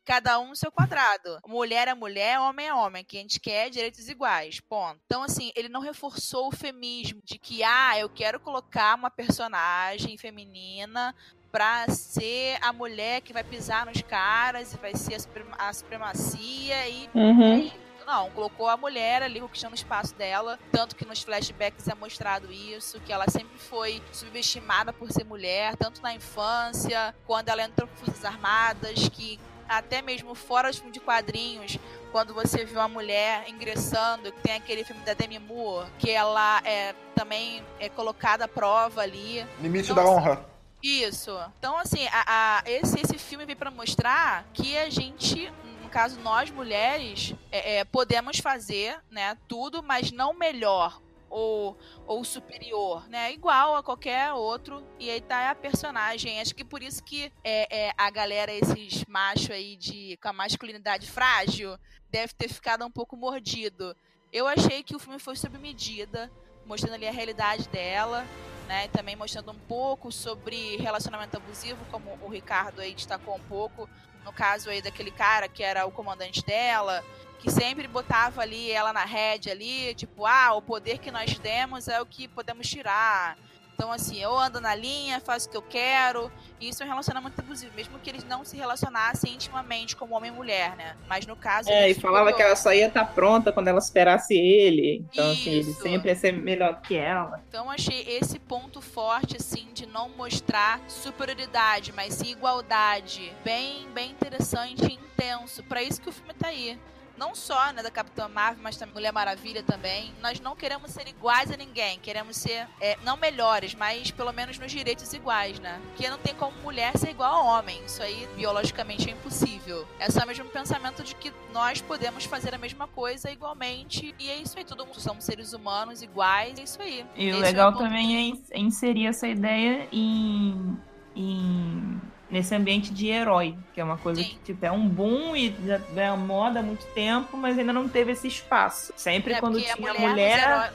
cada 0.06 0.40
um 0.40 0.50
no 0.50 0.56
seu 0.56 0.72
quadrado. 0.72 1.40
Mulher 1.48 1.88
é 1.88 1.94
mulher, 1.94 2.40
homem 2.40 2.68
é 2.68 2.74
homem. 2.74 3.04
Que 3.04 3.18
a 3.18 3.22
gente 3.22 3.40
quer 3.40 3.68
é 3.68 3.70
direitos 3.70 4.08
iguais. 4.08 4.60
Ponto. 4.62 5.00
Então, 5.06 5.24
assim, 5.24 5.52
ele 5.56 5.68
não 5.70 5.82
reforçou 5.82 6.48
o 6.48 6.56
feminismo 6.56 7.20
de 7.26 7.38
que, 7.40 7.64
ah, 7.64 7.98
eu 8.00 8.08
quero 8.08 8.40
colocar 8.40 8.96
uma 8.96 9.10
personagem 9.10 10.18
feminina 10.18 11.16
pra 11.52 11.88
ser 11.90 12.60
a 12.62 12.72
mulher 12.72 13.22
que 13.22 13.34
vai 13.34 13.44
pisar 13.44 13.84
nos 13.88 14.02
caras 14.04 14.72
e 14.74 14.78
vai 14.78 14.96
ser 14.96 15.16
a, 15.16 15.20
suprema- 15.20 15.56
a 15.58 15.74
supremacia 15.74 16.88
e 16.88 17.10
Uhum. 17.16 17.72
Não, 18.10 18.30
colocou 18.32 18.68
a 18.68 18.76
mulher 18.76 19.22
ali 19.22 19.40
conquistando 19.40 19.74
o 19.74 19.76
espaço 19.76 20.16
dela. 20.16 20.58
Tanto 20.72 20.96
que 20.96 21.06
nos 21.06 21.22
flashbacks 21.22 21.88
é 21.88 21.94
mostrado 21.96 22.52
isso, 22.52 23.00
que 23.02 23.14
ela 23.14 23.26
sempre 23.30 23.58
foi 23.60 24.02
subestimada 24.12 24.92
por 24.92 25.12
ser 25.12 25.24
mulher, 25.24 25.76
tanto 25.78 26.02
na 26.02 26.14
infância, 26.14 27.14
quando 27.28 27.50
ela 27.50 27.64
entrou 27.64 27.88
para 27.88 27.98
Forças 27.98 28.26
Armadas, 28.26 29.08
que 29.10 29.40
até 29.68 30.02
mesmo 30.02 30.34
fora 30.34 30.72
de 30.72 31.00
quadrinhos, 31.00 31.78
quando 32.12 32.34
você 32.34 32.66
vê 32.66 32.76
uma 32.76 32.88
mulher 32.88 33.48
ingressando, 33.48 34.32
que 34.32 34.42
tem 34.42 34.56
aquele 34.56 34.84
filme 34.84 35.04
da 35.04 35.14
Demi 35.14 35.38
Moore, 35.38 35.88
que 36.00 36.10
ela 36.10 36.60
é 36.66 36.96
também 37.14 37.64
é 37.80 37.88
colocada 37.90 38.46
à 38.46 38.48
prova 38.48 39.02
ali. 39.02 39.46
Limite 39.62 39.90
Nossa. 39.90 40.02
da 40.02 40.10
honra. 40.10 40.46
Isso. 40.82 41.38
Então, 41.60 41.78
assim, 41.78 42.08
a, 42.08 42.24
a- 42.26 42.64
esse, 42.66 43.00
esse 43.02 43.18
filme 43.20 43.46
veio 43.46 43.58
pra 43.58 43.70
mostrar 43.70 44.46
que 44.54 44.76
a 44.78 44.90
gente, 44.90 45.52
caso, 45.90 46.20
nós 46.20 46.50
mulheres, 46.50 47.34
é, 47.52 47.78
é, 47.78 47.86
podemos 47.86 48.40
fazer, 48.40 49.00
né, 49.10 49.38
tudo, 49.48 49.82
mas 49.84 50.12
não 50.12 50.34
melhor 50.34 51.02
ou, 51.30 51.78
ou 52.08 52.24
superior, 52.24 53.08
né? 53.08 53.32
Igual 53.32 53.76
a 53.76 53.84
qualquer 53.84 54.34
outro. 54.34 54.84
E 55.00 55.10
aí 55.10 55.22
tá 55.22 55.52
a 55.52 55.56
personagem. 55.56 56.42
Acho 56.42 56.56
que 56.56 56.66
por 56.66 56.82
isso 56.82 57.04
que 57.04 57.32
é, 57.44 57.88
é, 57.88 57.94
a 57.96 58.10
galera, 58.10 58.52
esses 58.52 59.06
machos 59.06 59.52
aí 59.52 59.76
de, 59.76 60.18
com 60.22 60.30
a 60.30 60.34
masculinidade 60.34 61.10
frágil, 61.10 61.78
deve 62.10 62.34
ter 62.34 62.50
ficado 62.50 62.84
um 62.84 62.92
pouco 62.92 63.16
mordido. 63.16 63.96
Eu 64.34 64.48
achei 64.48 64.82
que 64.82 64.96
o 64.96 65.00
filme 65.00 65.20
foi 65.20 65.36
sob 65.36 65.58
medida, 65.60 66.32
mostrando 66.66 66.96
ali 66.96 67.08
a 67.08 67.12
realidade 67.12 67.68
dela 67.70 68.26
né? 68.70 68.88
Também 68.90 69.16
mostrando 69.16 69.52
um 69.52 69.58
pouco 69.68 70.12
sobre 70.12 70.78
relacionamento 70.78 71.36
abusivo, 71.36 71.84
como 71.92 72.18
o 72.22 72.30
Ricardo 72.30 72.82
aí 72.82 72.94
destacou 72.94 73.36
um 73.36 73.44
pouco, 73.50 73.90
no 74.30 74.34
caso 74.34 74.70
aí 74.70 74.80
daquele 74.80 75.10
cara 75.10 75.48
que 75.48 75.64
era 75.64 75.88
o 75.88 75.92
comandante 75.92 76.46
dela, 76.46 77.04
que 77.40 77.50
sempre 77.50 77.88
botava 77.88 78.42
ali 78.42 78.72
ela 78.72 78.94
na 78.94 79.04
rede 79.04 79.50
ali, 79.50 79.96
tipo, 79.96 80.24
ah, 80.24 80.54
o 80.54 80.62
poder 80.62 81.00
que 81.00 81.10
nós 81.10 81.40
temos 81.40 81.88
é 81.88 82.00
o 82.00 82.06
que 82.06 82.28
podemos 82.28 82.70
tirar. 82.70 83.36
Então, 83.80 83.94
assim, 83.94 84.22
eu 84.22 84.38
ando 84.38 84.60
na 84.60 84.76
linha, 84.76 85.22
faço 85.22 85.48
o 85.48 85.52
que 85.52 85.56
eu 85.56 85.62
quero. 85.62 86.30
E 86.60 86.68
isso 86.68 86.84
é 86.84 86.86
um 86.86 86.90
relacionamento 86.90 87.40
abusivo, 87.40 87.74
mesmo 87.74 87.98
que 87.98 88.10
eles 88.10 88.26
não 88.26 88.44
se 88.44 88.58
relacionassem 88.58 89.34
intimamente 89.34 89.96
como 89.96 90.14
homem 90.16 90.30
e 90.30 90.36
mulher, 90.36 90.76
né? 90.76 90.98
Mas 91.08 91.26
no 91.26 91.34
caso. 91.34 91.70
É, 91.70 91.90
e 91.90 91.94
falava 91.94 92.26
ficam- 92.26 92.36
que 92.40 92.44
ela 92.44 92.56
só 92.58 92.74
ia 92.74 92.88
estar 92.88 93.06
pronta 93.06 93.54
quando 93.54 93.70
ela 93.70 93.80
esperasse 93.80 94.34
ele. 94.36 95.06
Então, 95.14 95.32
assim, 95.32 95.50
ele 95.52 95.60
Isso. 95.72 95.82
sempre 95.82 96.10
ia 96.10 96.16
ser 96.18 96.34
melhor 96.34 96.82
que 96.82 96.98
ela. 96.98 97.42
Então 97.48 97.68
eu 97.68 97.72
achei 97.72 98.02
esse 98.02 98.38
ponto 98.38 98.82
forte, 98.82 99.38
assim, 99.38 99.70
de 99.74 99.86
não 99.86 100.10
mostrar 100.10 100.82
superioridade, 100.90 101.94
mas 101.94 102.16
sim 102.16 102.32
igualdade. 102.32 103.32
Bem, 103.46 103.88
bem 103.94 104.12
interessante 104.12 104.84
e 104.92 104.96
intenso. 104.96 105.64
Pra 105.64 105.82
isso 105.82 106.02
que 106.02 106.10
o 106.10 106.12
filme 106.12 106.34
tá 106.34 106.50
aí. 106.50 106.78
Não 107.20 107.36
só, 107.36 107.74
né, 107.74 107.84
da 107.84 107.92
Capitã 107.92 108.30
Marvel, 108.30 108.64
mas 108.64 108.78
também 108.78 108.94
Mulher 108.96 109.12
Maravilha 109.12 109.62
também. 109.62 110.14
Nós 110.22 110.40
não 110.40 110.56
queremos 110.56 110.90
ser 110.92 111.06
iguais 111.08 111.52
a 111.52 111.58
ninguém. 111.58 112.00
Queremos 112.00 112.38
ser, 112.38 112.66
é, 112.80 112.98
não 113.04 113.18
melhores, 113.18 113.76
mas 113.76 114.10
pelo 114.10 114.32
menos 114.32 114.58
nos 114.58 114.72
direitos 114.72 115.12
iguais, 115.14 115.60
né? 115.60 115.82
Porque 115.90 116.10
não 116.10 116.18
tem 116.18 116.34
como 116.34 116.56
mulher 116.62 116.98
ser 116.98 117.10
igual 117.10 117.34
a 117.36 117.42
homem. 117.60 117.84
Isso 117.86 118.02
aí, 118.02 118.26
biologicamente, 118.38 119.10
é 119.10 119.12
impossível. 119.12 119.86
É 120.00 120.10
só 120.10 120.24
o 120.24 120.28
mesmo 120.28 120.46
pensamento 120.46 121.04
de 121.04 121.14
que 121.14 121.34
nós 121.54 121.82
podemos 121.82 122.24
fazer 122.24 122.56
a 122.56 122.58
mesma 122.58 122.88
coisa 122.88 123.30
igualmente. 123.30 124.16
E 124.18 124.30
é 124.30 124.38
isso 124.38 124.58
aí, 124.58 124.64
todo 124.64 124.86
mundo 124.86 125.02
somos 125.02 125.26
seres 125.26 125.52
humanos 125.52 126.02
iguais. 126.02 126.58
É 126.58 126.64
isso 126.64 126.82
aí. 126.82 127.06
E 127.18 127.34
o 127.34 127.40
legal 127.40 127.72
é 127.72 127.76
o 127.76 127.78
também 127.78 128.34
é 128.52 128.58
é 128.58 128.60
inserir 128.62 129.08
essa 129.08 129.28
ideia 129.28 129.90
em, 129.92 130.78
em- 131.16 132.02
nesse 132.30 132.54
ambiente 132.54 132.94
de 132.94 133.08
herói, 133.08 133.56
que 133.74 133.82
é 133.82 133.84
uma 133.84 133.98
coisa 133.98 134.22
Sim. 134.22 134.30
que 134.30 134.38
tipo, 134.54 134.66
é 134.66 134.72
um 134.72 134.88
boom 134.88 135.36
e 135.36 135.56
já 135.66 135.80
é 135.96 136.16
moda 136.16 136.60
há 136.60 136.64
muito 136.64 136.86
tempo, 136.94 137.36
mas 137.36 137.58
ainda 137.58 137.74
não 137.74 137.88
teve 137.90 138.12
esse 138.12 138.28
espaço. 138.28 138.94
Sempre 138.96 139.34
É, 139.34 139.40
quando 139.40 139.60
tinha 139.60 139.74
a 139.74 139.78
mulher. 139.78 140.10
mulher, 140.10 140.74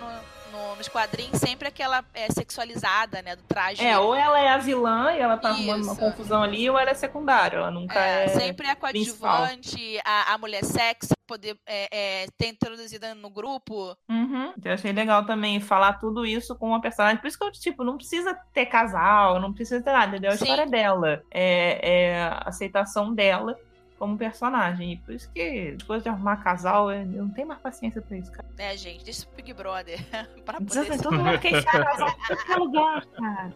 no- 0.55 0.69
no- 0.71 0.77
nos 0.77 0.89
quadrinhos 0.89 1.39
sempre 1.39 1.69
aquela 1.69 2.05
é, 2.15 2.31
sexualizada, 2.33 3.21
né, 3.23 3.37
do 3.37 3.43
traje. 3.43 3.85
É, 3.85 3.99
ou 3.99 4.15
ela 4.15 4.39
é 4.41 4.49
a 4.49 4.59
vilã 4.59 5.13
e 5.13 5.21
ela 5.21 5.37
tá 5.37 5.51
arrumando 5.51 5.85
uma 5.85 5.97
confusão 5.97 6.43
ali, 6.43 6.69
ou 6.71 6.79
ela 6.79 6.91
é 6.91 6.95
secundária, 6.95 7.57
ela 7.59 7.71
nunca 7.71 7.99
É, 7.99 8.25
é. 8.25 8.29
sempre 8.29 8.67
a 8.69 8.77
principal. 8.77 9.39
coadjuvante, 9.39 10.01
a, 10.05 10.35
a 10.35 10.39
mulher 10.39 10.65
sexy 10.65 11.13
poder 11.27 11.57
é, 11.67 11.89
é, 12.23 12.27
ter 12.37 12.49
introduzida 12.49 13.15
no 13.15 13.31
grupo. 13.31 13.97
Uhum. 14.09 14.53
Então, 14.59 14.71
eu 14.71 14.75
achei 14.75 14.93
legal 14.93 15.25
também 15.25 15.59
falar 15.59 15.95
tudo 15.95 16.27
isso 16.27 16.55
com 16.57 16.69
uma 16.69 16.81
personagem. 16.83 17.19
Por 17.19 17.27
isso 17.29 17.39
que 17.39 17.45
eu, 17.45 17.51
tipo, 17.53 17.83
não 17.83 17.97
precisa 17.97 18.35
ter 18.53 18.67
casal, 18.67 19.41
não 19.41 19.53
precisa 19.53 19.83
ter 19.83 19.93
nada, 19.93 20.09
entendeu? 20.09 20.33
A 20.33 20.37
Sim. 20.37 20.45
história 20.45 20.67
dela. 20.67 21.23
É, 21.31 21.81
é 22.11 22.23
a 22.25 22.43
aceitação 22.47 23.15
dela 23.15 23.57
como 23.99 24.19
personagem. 24.19 24.93
E 24.93 24.97
por 24.97 25.15
isso 25.15 25.31
que 25.33 25.77
coisas 25.87 26.03
de 26.03 26.09
arrumar 26.09 26.37
casal, 26.39 26.93
eu 26.93 27.05
não 27.07 27.31
tenho 27.31 27.49
mais 27.49 27.61
paciência 27.61 28.01
pra 28.03 28.17
isso, 28.17 28.31
cara. 28.33 28.49
né, 28.57 28.77
gente? 28.77 29.05
Deixa 29.05 29.27
o 29.27 29.37
Big 29.37 29.53
Brother 29.53 29.99
pra 30.45 30.61
poder 30.61 31.01
todo 31.01 31.17
mundo 31.17 31.39
queixar 31.39 31.65
casal 31.85 32.09
em 32.09 32.27
qualquer 32.27 32.57
lugar, 32.57 33.07
cara. 33.07 33.53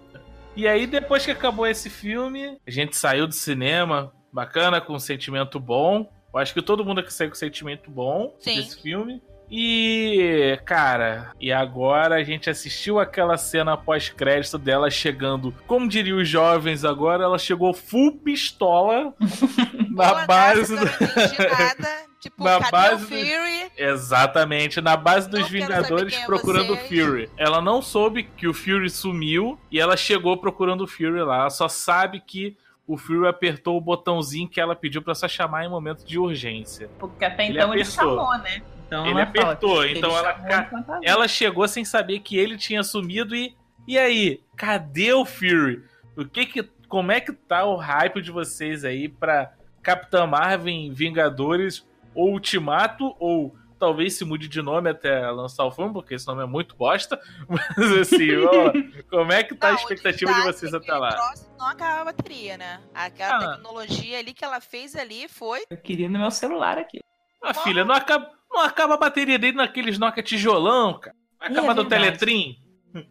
E 0.57 0.67
aí, 0.67 0.87
depois 0.87 1.25
que 1.25 1.31
acabou 1.31 1.67
esse 1.67 1.89
filme, 1.89 2.59
a 2.67 2.71
gente 2.71 2.97
saiu 2.97 3.27
do 3.29 3.35
cinema, 3.35 4.13
bacana, 4.33 4.81
com 4.81 4.95
um 4.95 4.99
sentimento 4.99 5.61
bom. 5.61 6.11
Eu 6.33 6.41
acho 6.41 6.53
que 6.53 6.61
todo 6.61 6.85
mundo 6.85 7.01
aqui 7.01 7.13
saiu 7.13 7.31
com 7.31 7.37
um 7.37 7.39
sentimento 7.39 7.91
bom 7.91 8.35
Sim. 8.41 8.57
desse 8.57 8.83
filme. 8.83 9.23
E, 9.51 10.59
cara, 10.65 11.33
e 11.41 11.51
agora 11.53 12.17
a 12.17 12.23
gente 12.23 12.51
assistiu 12.51 12.99
aquela 12.99 13.37
cena 13.37 13.77
pós-crédito 13.77 14.59
dela 14.59 14.91
chegando, 14.91 15.55
como 15.67 15.89
diriam 15.89 16.19
os 16.19 16.29
jovens 16.29 16.85
agora, 16.85 17.25
ela 17.25 17.39
chegou 17.39 17.73
full 17.73 18.19
pistola 18.19 19.15
na 19.91 20.13
Boa 20.15 20.27
base. 20.27 20.77
do- 20.77 20.85
nada. 20.85 22.09
Tipo, 22.21 22.43
Na 22.43 22.59
cadê 22.59 22.71
base 22.73 23.05
o 23.05 23.09
do- 23.09 23.15
Fury? 23.15 23.73
Exatamente, 23.77 24.81
na 24.81 24.97
base 24.97 25.31
dos 25.31 25.41
Não 25.43 25.49
Vingadores 25.49 26.15
é 26.15 26.27
procurando 26.27 26.73
o. 26.73 26.77
Fury. 26.77 27.31
Ela 27.37 27.61
não 27.63 27.81
soube 27.81 28.25
que 28.25 28.49
o 28.49 28.53
Fury 28.53 28.91
sumiu 28.91 29.57
e 29.71 29.79
ela 29.79 29.97
chegou 29.97 30.37
procurando 30.37 30.83
o 30.83 30.87
Fury 30.89 31.23
lá. 31.23 31.39
Ela 31.43 31.51
só 31.51 31.69
sabe 31.69 32.21
que 32.21 32.57
o 32.89 32.97
Fury 32.97 33.29
apertou 33.29 33.77
o 33.77 33.81
botãozinho 33.81 34.49
que 34.49 34.61
ela 34.61 34.75
pediu 34.75 35.01
pra 35.01 35.15
só 35.15 35.29
chamar 35.29 35.65
em 35.65 35.69
momento 35.71 36.05
de 36.05 36.19
urgência. 36.19 36.91
Porque 36.99 37.25
até 37.25 37.47
Ele 37.47 37.57
então 37.59 37.73
ele, 37.73 37.85
chamou, 37.85 38.37
né? 38.39 38.63
Então 38.89 39.07
Ele 39.07 39.21
ela 39.21 39.27
fala 39.27 39.43
apertou, 39.53 39.81
que 39.83 39.85
ele 39.87 39.99
então 39.99 40.17
ela 40.17 40.65
enquanto 40.67 41.05
ela- 41.05 41.29
chegou 41.29 41.69
sem 41.69 41.85
saber 41.85 42.19
que 42.21 42.37
ele 42.37 42.57
tinha 42.57 42.83
sumido 42.83 43.37
e 43.37 43.55
e 43.87 43.97
aí, 43.99 44.43
cadê 44.57 45.13
o 45.15 45.25
Fury? 45.25 45.83
O 46.17 46.25
que 46.27 46.45
que 46.45 46.63
como 46.89 47.13
é 47.13 47.21
que 47.21 47.33
tá 47.33 47.65
o 47.65 47.77
hype 47.77 48.21
de 48.21 48.31
vocês 48.31 48.85
aí 48.85 49.09
pra 49.09 49.53
Capitã 49.83 50.27
Marvel 50.27 50.69
em 50.69 50.91
Vingadores 50.93 51.87
ou 52.15 52.33
Ultimato 52.33 53.15
ou 53.19 53.55
talvez 53.79 54.15
se 54.19 54.25
mude 54.25 54.49
de 54.49 54.61
nome 54.61 54.91
até 54.91 55.31
lançar 55.31 55.65
o 55.65 55.71
filme, 55.71 55.93
porque 55.93 56.15
esse 56.15 56.27
nome 56.27 56.43
é 56.43 56.47
muito 56.47 56.75
bosta. 56.77 57.19
Mas 57.49 57.93
assim, 57.93 58.29
ó, 58.45 58.73
como 59.09 59.33
é 59.33 59.43
que 59.45 59.55
tá 59.55 59.69
a 59.69 59.73
Não, 59.73 59.79
o 59.79 59.81
expectativa 59.81 60.35
de 60.35 60.43
vocês 60.43 60.75
até 60.75 60.93
lá? 60.93 61.17
Não 61.59 61.67
acaba 61.69 62.01
a 62.01 62.05
bateria, 62.07 62.59
né? 62.59 62.81
Aquela 62.95 63.37
Ah. 63.37 63.57
tecnologia 63.57 64.19
ali 64.19 64.35
que 64.35 64.45
ela 64.45 64.61
fez 64.61 64.97
ali 64.97 65.29
foi. 65.29 65.61
Eu 65.71 65.77
queria 65.79 66.09
no 66.09 66.19
meu 66.19 66.31
celular 66.31 66.77
aqui. 66.77 66.99
Ah, 67.43 67.55
filha, 67.55 67.85
não 67.85 67.95
acaba, 67.95 68.29
não 68.51 68.61
acaba 68.63 68.95
a 68.95 68.99
bateria 68.99 69.39
dele 69.39 69.57
naqueles 69.57 69.99
Nokia 69.99 70.23
tijolão, 70.23 70.99
cara. 70.99 71.17
Vai 71.39 71.51
acabar 71.51 71.73
é 71.73 71.75
do. 71.75 71.85
Teletrim. 71.85 72.57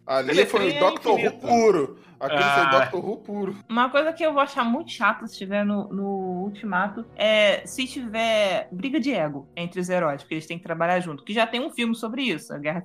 Ali 0.06 0.30
Ele 0.30 0.46
foi 0.46 0.72
é 0.72 0.76
o 0.76 0.80
Doctor 0.80 1.12
Who 1.14 1.18
infinito. 1.20 1.46
puro. 1.46 1.98
Aquele 2.20 2.42
Ah. 2.42 2.70
foi 2.70 2.80
Doctor 2.80 3.04
Who 3.04 3.16
puro. 3.18 3.56
Uma 3.68 3.90
coisa 3.90 4.12
que 4.12 4.24
eu 4.24 4.32
vou 4.32 4.42
achar 4.42 4.64
muito 4.64 4.90
chata 4.90 5.26
se 5.26 5.36
tiver 5.36 5.64
no, 5.64 5.88
no 5.88 6.42
Ultimato 6.44 7.04
é 7.16 7.66
se 7.66 7.86
tiver 7.86 8.68
briga 8.72 8.98
de 9.00 9.12
ego 9.12 9.48
entre 9.56 9.80
os 9.80 9.88
heróis, 9.88 10.22
porque 10.22 10.34
eles 10.34 10.46
têm 10.46 10.58
que 10.58 10.64
trabalhar 10.64 10.98
junto. 11.00 11.24
Que 11.24 11.32
já 11.32 11.46
tem 11.46 11.60
um 11.60 11.70
filme 11.70 11.94
sobre 11.94 12.22
isso, 12.22 12.52
a 12.52 12.58
Guerra, 12.58 12.82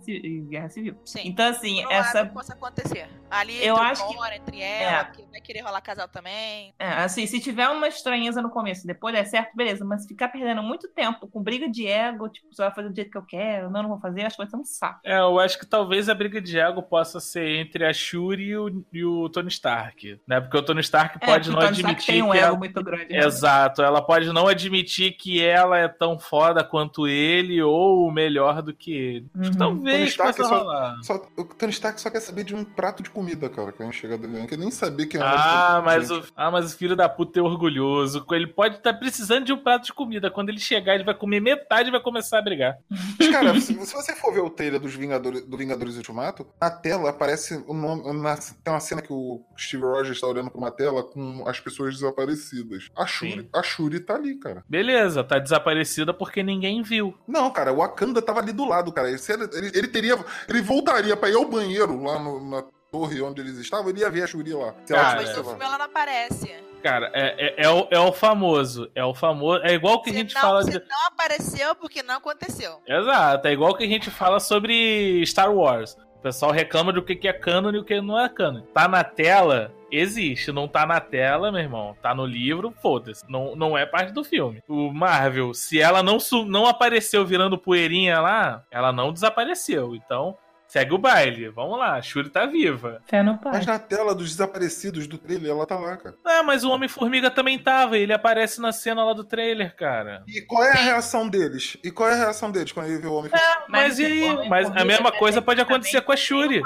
Guerra 0.49 0.69
Civil. 0.69 0.95
Sim. 1.05 1.22
Então, 1.26 1.47
assim, 1.49 1.81
provável 1.81 1.97
essa. 1.99 2.26
que 2.27 2.34
possa 2.34 2.53
acontecer. 2.53 3.07
Ali 3.31 3.55
Eu 3.65 3.73
entre 3.76 3.85
o 3.85 3.88
acho 3.88 4.07
que- 4.07 4.14
Thor, 4.15 4.34
entre 4.34 4.61
ela, 4.61 4.99
É. 4.99 5.03
porque 5.05 5.26
vai 5.31 5.41
querer 5.41 5.61
rolar 5.61 5.81
casal 5.81 6.07
também. 6.07 6.73
É, 6.77 6.88
assim, 6.88 7.26
se 7.26 7.39
tiver 7.39 7.68
uma 7.69 7.88
estranheza 7.88 8.41
no 8.41 8.49
começo, 8.49 8.85
depois 8.85 9.14
der 9.15 9.26
certo, 9.26 9.55
beleza. 9.55 9.84
Mas 9.84 10.05
ficar 10.05 10.27
perdendo 10.30 10.61
muito 10.61 10.88
tempo 10.89 11.27
com 11.27 11.41
briga 11.41 11.68
de 11.69 11.88
ego, 11.88 12.30
tipo, 12.30 12.47
você 12.53 12.61
vai 12.61 12.72
fazer 12.73 12.89
do 12.89 12.95
jeito 12.95 13.10
que 13.11 13.18
eu 13.18 13.26
quero, 13.26 13.69
não, 13.72 13.81
não 13.84 13.89
vou 13.89 13.99
fazer, 13.99 14.22
acho 14.26 14.35
que 14.38 14.43
vai 14.43 14.49
ser 14.49 14.57
um 14.57 14.64
saco. 14.64 14.99
É, 15.03 15.18
eu 15.19 15.39
acho 15.39 15.57
que 15.60 15.65
talvez 15.65 16.07
a 16.10 16.14
briga 16.14 16.39
de 16.39 16.60
ego 16.60 16.84
possa 16.84 17.19
ser 17.19 17.47
entre 17.60 17.85
a 17.85 17.93
Shuri 17.93 18.49
e 18.49 18.57
o, 18.57 18.85
e 18.93 19.03
o 19.03 19.22
Tony 19.29 19.47
Stark. 19.49 20.19
Né? 20.27 20.39
Porque 20.41 20.57
o 20.57 20.63
Tony 20.63 20.81
Stark 20.81 21.17
É, 21.21 21.25
pode 21.25 21.49
não 21.49 21.57
o 21.57 21.59
Tony 21.61 21.71
Stark 21.73 21.89
admitir 21.91 22.13
tem 22.13 22.21
um 22.23 22.31
que 22.31 22.37
ego 22.37 22.47
ela... 22.47 22.57
muito 22.57 22.83
grande. 22.83 23.13
né? 23.13 23.25
Exato, 23.25 23.81
ela 23.81 24.01
pode 24.01 24.31
não 24.31 24.47
admitir 24.47 25.13
que 25.17 25.43
ela 25.43 25.77
é 25.77 25.87
tão 25.87 26.19
foda 26.19 26.63
quanto 26.63 27.07
ele 27.07 27.61
ou 27.61 28.11
melhor 28.11 28.61
do 28.61 28.73
que 28.73 28.91
ele. 28.93 29.27
Acho 29.39 29.51
que 29.51 29.57
Uhum. 29.57 29.59
Tony 29.59 29.75
Talvez 29.83 30.09
Stark 30.09 30.37
possa 30.37 30.49
só- 30.49 30.57
rolar. 30.59 30.95
Só, 31.03 31.15
o 31.37 31.43
Tony 31.45 31.71
Stark 31.71 31.99
só 32.01 32.09
quer 32.09 32.19
saber 32.19 32.43
de 32.43 32.55
um 32.55 32.63
prato 32.63 33.03
de 33.03 33.09
comida, 33.09 33.49
cara, 33.49 33.71
quando 33.71 33.91
chega 33.93 34.17
dele. 34.17 34.39
Não 34.39 34.47
quer 34.47 34.57
nem 34.57 34.71
saber 34.71 35.05
quem 35.07 35.19
é 35.19 35.23
Ah, 35.23 35.79
o 35.81 35.85
mas 35.85 36.09
o, 36.11 36.23
ah, 36.35 36.51
mas 36.51 36.73
o 36.73 36.77
filho 36.77 36.95
da 36.95 37.07
puta 37.09 37.39
é 37.39 37.43
orgulhoso. 37.43 38.25
Ele 38.31 38.47
pode 38.47 38.75
estar 38.77 38.93
precisando 38.93 39.45
de 39.45 39.53
um 39.53 39.57
prato 39.57 39.85
de 39.85 39.93
comida. 39.93 40.29
Quando 40.31 40.49
ele 40.49 40.59
chegar, 40.59 40.95
ele 40.95 41.03
vai 41.03 41.13
comer 41.13 41.39
metade 41.39 41.89
e 41.89 41.91
vai 41.91 42.01
começar 42.01 42.39
a 42.39 42.41
brigar. 42.41 42.77
Mas, 43.19 43.29
cara, 43.29 43.53
se, 43.59 43.73
se 43.85 43.93
você 43.93 44.15
for 44.15 44.33
ver 44.33 44.41
o 44.41 44.49
trailer 44.49 44.79
dos 44.79 44.93
Vingadores, 44.95 45.45
do 45.45 45.57
Vingadores 45.57 45.95
Ultimato, 45.97 46.45
na 46.59 46.69
tela 46.71 47.09
aparece 47.09 47.63
o 47.67 47.73
nome. 47.73 48.01
na- 48.21 48.37
tem 48.63 48.73
uma 48.73 48.79
cena 48.79 49.01
que 49.01 49.12
o 49.14 49.45
Steve 49.57 49.84
Rogers 49.84 50.18
está 50.18 50.27
olhando 50.27 50.49
pra 50.49 50.57
uma 50.60 50.72
tela 50.72 51.03
com 51.03 51.44
as 51.48 51.60
pessoas 51.60 51.95
desaparecidas. 51.95 52.90
A 52.95 53.06
Shuri, 53.06 53.31
Sim. 53.41 53.49
a 53.53 53.64
Shuri 53.64 53.99
tá 53.99 54.15
ali, 54.15 54.35
cara. 54.40 54.64
Beleza, 54.68 55.23
tá 55.23 55.40
desaparecida 55.40 56.14
porque 56.14 56.41
ninguém 56.44 56.81
viu. 56.81 57.18
Não, 57.27 57.49
cara, 57.52 57.72
o 57.72 57.77
Wakanda 57.77 58.22
tava 58.22 58.40
ali 58.40 58.52
do 58.52 58.65
lado, 58.68 58.91
cara. 58.91 59.10
Ele, 59.10 59.18
ele, 59.53 59.72
ele 59.73 59.88
teria. 59.88 60.18
Ele 60.49 60.61
voltaria 60.61 61.15
pra 61.15 61.30
ir 61.30 61.35
ao 61.35 61.45
banheiro 61.49 62.02
lá 62.03 62.19
no- 62.19 62.49
na 62.49 62.64
torre 62.91 63.22
onde 63.23 63.41
eles 63.41 63.57
estavam, 63.57 63.90
ele 63.90 64.02
ia 64.02 64.10
ver 64.11 64.22
a 64.23 64.27
Shuri 64.27 64.53
lá. 64.53 64.76
Se 64.85 64.94
ela 64.94 65.02
Cara, 65.03 65.15
Mas 65.15 65.30
tivesse 65.30 65.40
no 65.40 65.44
lá. 65.45 65.49
filme 65.52 65.65
ela 65.65 65.77
não 65.80 65.85
aparece. 65.85 66.56
Cara, 66.84 67.11
é, 67.14 67.64
é, 67.64 67.65
é 67.65 67.69
o, 67.69 67.88
é 67.90 67.99
o 67.99 68.11
famoso. 68.11 68.91
É 68.94 69.03
o 69.03 69.14
famoso. 69.15 69.64
É 69.64 69.73
igual 69.73 70.02
que 70.03 70.10
a 70.10 70.14
Se 70.14 70.19
gente 70.19 70.35
não, 70.35 70.41
fala 70.41 70.64
se 70.64 70.72
de. 70.72 70.80
não 70.80 71.07
apareceu, 71.07 71.73
porque 71.76 72.03
não 72.03 72.15
aconteceu. 72.18 72.80
Exato, 72.88 73.48
é 73.48 73.52
igual 73.53 73.73
que 73.76 73.84
a 73.84 73.88
gente 73.88 74.11
fala 74.11 74.40
sobre 74.40 75.23
Star 75.26 75.52
Wars. 75.52 75.98
Pessoal 76.23 76.53
reclama 76.53 76.93
do 76.93 77.03
que 77.03 77.17
que 77.17 77.27
é 77.27 77.33
canon 77.33 77.71
e 77.71 77.77
o 77.79 77.83
que 77.83 77.99
não 77.99 78.17
é 78.17 78.29
canon. 78.29 78.61
Tá 78.73 78.87
na 78.87 79.03
tela, 79.03 79.73
existe. 79.91 80.53
Não 80.53 80.69
tá 80.69 80.85
na 80.85 81.01
tela, 81.01 81.51
meu 81.51 81.59
irmão. 81.59 81.97
Tá 82.01 82.15
no 82.15 82.25
livro, 82.25 82.73
foda-se. 82.81 83.29
Não, 83.29 83.57
não 83.57 83.77
é 83.77 83.85
parte 83.85 84.13
do 84.13 84.23
filme. 84.23 84.63
O 84.65 84.93
Marvel, 84.93 85.53
se 85.53 85.81
ela 85.81 86.01
não, 86.01 86.17
não 86.47 86.65
apareceu 86.65 87.25
virando 87.25 87.57
poeirinha 87.57 88.21
lá, 88.21 88.63
ela 88.71 88.93
não 88.93 89.11
desapareceu. 89.11 89.93
Então, 89.95 90.37
segue 90.73 90.91
o 90.91 90.97
baile. 90.97 91.49
Vamos 91.49 91.77
lá, 91.77 91.97
a 91.97 92.01
Shuri 92.01 92.29
tá 92.29 92.47
viva. 92.47 92.99
Fé 93.05 93.21
no 93.21 93.37
pai. 93.37 93.53
Mas 93.53 93.65
na 93.67 93.77
tela 93.77 94.15
dos 94.15 94.31
desaparecidos 94.31 95.05
do 95.05 95.19
trailer, 95.19 95.51
ela 95.51 95.67
tá 95.67 95.77
lá, 95.77 95.95
cara. 95.97 96.15
Ah, 96.25 96.41
mas 96.41 96.63
o 96.63 96.71
Homem-Formiga 96.71 97.29
também 97.29 97.59
tava. 97.59 97.95
Ele 97.95 98.11
aparece 98.11 98.59
na 98.59 98.71
cena 98.71 99.03
lá 99.03 99.13
do 99.13 99.23
trailer, 99.23 99.75
cara. 99.75 100.23
E 100.27 100.41
qual 100.41 100.63
é 100.63 100.71
a 100.71 100.75
reação 100.81 101.29
deles? 101.29 101.77
E 101.83 101.91
qual 101.91 102.09
é 102.09 102.13
a 102.13 102.17
reação 102.17 102.49
deles 102.49 102.71
quando 102.71 102.87
ele 102.87 102.97
vê 102.97 103.07
o 103.07 103.13
homem? 103.13 103.31
Mas, 103.69 103.99
e 103.99 104.05
aí? 104.05 104.23
Homem-Formiga 104.23 104.49
Mas 104.49 104.75
a 104.75 104.83
mesma 104.83 105.09
é 105.09 105.11
coisa 105.11 105.41
pode 105.43 105.61
acontecer 105.61 106.01
com 106.01 106.11
a 106.11 106.17
Shuri. 106.17 106.63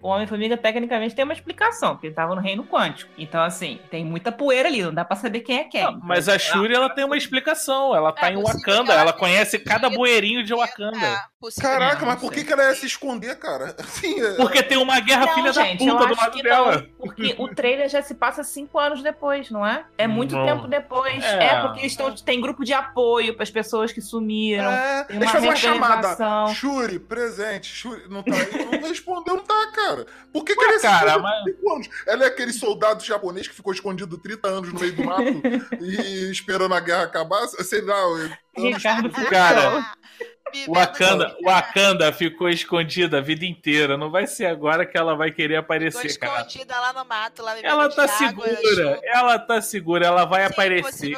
o 0.00 0.08
Homem-Formiga 0.08 0.56
tecnicamente 0.56 1.14
tem 1.14 1.24
uma 1.24 1.34
explicação, 1.34 1.90
porque 1.90 2.06
ele 2.06 2.14
tava 2.14 2.34
no 2.34 2.40
reino 2.40 2.64
quântico. 2.64 3.12
Então, 3.18 3.42
assim, 3.42 3.78
tem 3.90 4.06
muita 4.06 4.32
poeira 4.32 4.70
ali, 4.70 4.82
não 4.82 4.94
dá 4.94 5.04
pra 5.04 5.16
saber 5.16 5.40
quem 5.40 5.58
é 5.58 5.64
quem. 5.64 5.84
Não, 5.84 6.00
mas 6.02 6.30
a 6.30 6.38
Shuri, 6.38 6.74
ela 6.74 6.88
tem 6.88 7.04
uma 7.04 7.16
explicação. 7.16 7.94
Ela 7.94 8.10
tá 8.10 8.30
É, 8.30 8.32
em 8.32 8.42
Wakanda, 8.42 8.94
ela 8.94 9.12
conhece 9.12 9.58
cada 9.58 9.90
bueirinho 9.90 10.42
de 10.42 10.54
Wakanda. 10.54 10.96
É, 10.96 11.20
possível. 11.38 11.68
Caraca, 11.70 12.06
mas 12.06 12.18
por 12.18 12.32
que, 12.32 12.42
que 12.42 12.52
ela 12.52 12.64
ia 12.64 12.74
se 12.74 12.86
esconder, 12.86 13.38
cara? 13.38 13.49
Assim, 13.78 14.20
é- 14.20 14.34
Porque 14.34 14.62
tem 14.62 14.78
uma 14.78 15.00
guerra 15.00 15.26
Não, 15.26 15.34
filha 15.34 15.52
gente, 15.52 15.84
da 15.84 15.90
eu 15.90 15.96
puta 15.96 16.06
do 16.06 16.12
acho 16.12 16.20
lado 16.22 16.32
que 16.36 16.42
dela. 16.42 16.72
não, 16.76 16.82
porque 16.98 17.34
o 17.38 17.48
trailer 17.54 17.88
já 17.88 18.02
se 18.02 18.14
passa 18.14 18.42
cinco 18.44 18.78
anos 18.78 19.02
depois, 19.02 19.50
não 19.50 19.66
é? 19.66 19.84
É 19.98 20.06
muito 20.06 20.34
Não. 20.36 20.44
tempo 20.46 20.66
depois. 20.68 21.22
É. 21.24 21.44
É, 21.44 21.60
porque 21.62 21.80
eles 21.80 21.96
tão, 21.96 22.14
tem 22.14 22.40
grupo 22.40 22.64
de 22.64 22.72
apoio 22.72 23.34
para 23.34 23.42
as 23.42 23.50
pessoas 23.50 23.92
que 23.92 24.00
sumiram. 24.00 24.70
É, 24.70 25.04
Tem 25.04 25.16
eles 25.16 25.26
uma 25.28 25.32
fazem 25.32 25.48
uma 25.50 25.56
chamada. 25.56 26.54
Shuri, 26.54 26.98
presente. 26.98 27.66
Shuri, 27.66 28.02
não 28.08 28.22
tá 28.22 28.34
aí. 28.34 28.80
Não 28.80 28.88
respondeu, 28.88 29.36
não 29.36 29.44
tá, 29.44 29.66
cara. 29.74 30.06
Por 30.32 30.44
que, 30.44 30.54
que 30.54 30.60
Ué, 30.60 30.64
ela 30.66 30.72
ia 30.74 30.78
se 30.80 30.86
cara, 30.86 31.18
mas- 31.18 31.44
anos? 31.72 31.88
Ela 32.06 32.24
é 32.24 32.26
aquele 32.26 32.52
soldado 32.52 33.02
japonês 33.04 33.48
que 33.48 33.54
ficou 33.54 33.72
escondido 33.72 34.16
30 34.18 34.48
anos 34.48 34.72
no 34.72 34.78
meio 34.78 34.94
do 34.94 35.04
mato 35.04 35.22
e 35.80 36.30
esperando 36.30 36.74
a 36.74 36.80
guerra 36.80 37.04
acabar. 37.04 37.46
Sei 37.48 37.80
lá, 37.80 37.96
eu- 38.00 38.30
Ricardo 38.56 39.08
Cara, 39.30 39.92
Wakanda, 40.68 41.36
Wakanda 41.44 42.12
ficou 42.12 42.48
escondida 42.48 43.18
a 43.18 43.20
vida 43.20 43.44
inteira. 43.44 43.96
Não 43.96 44.10
vai 44.10 44.26
ser 44.26 44.46
agora 44.46 44.84
que 44.84 44.98
ela 44.98 45.14
vai 45.14 45.30
querer 45.30 45.54
Ficou 45.54 45.64
aparecer, 45.64 46.18
cara. 46.18 46.40
escondida 46.40 46.78
lá 46.80 46.92
no 46.92 47.04
mato, 47.04 47.42
lá 47.42 47.58
Ela 47.60 47.88
tá 47.88 48.02
água, 48.04 48.16
segura, 48.48 48.56
chuva. 48.56 49.00
ela 49.04 49.38
tá 49.38 49.62
segura, 49.62 50.06
ela 50.06 50.24
vai 50.24 50.44
Sim, 50.46 50.52
aparecer. 50.52 51.14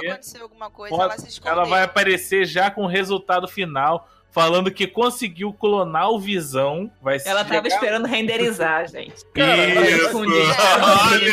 coisa, 0.71 0.95
ela. 0.95 1.17
Ela 1.45 1.65
vai 1.65 1.83
aparecer 1.83 2.45
já 2.45 2.71
com 2.71 2.85
o 2.85 2.89
resultado 2.89 3.49
final, 3.49 4.07
falando 4.33 4.71
que 4.73 4.87
conseguiu 4.87 5.53
clonar 5.53 6.11
o 6.11 6.19
Visão. 6.19 6.91
Vai 7.01 7.19
Ela 7.25 7.45
tava 7.45 7.69
esperando 7.69 8.07
renderizar, 8.07 8.89
gente. 8.89 9.15
Isso. 9.15 9.27
Olha 9.37 9.55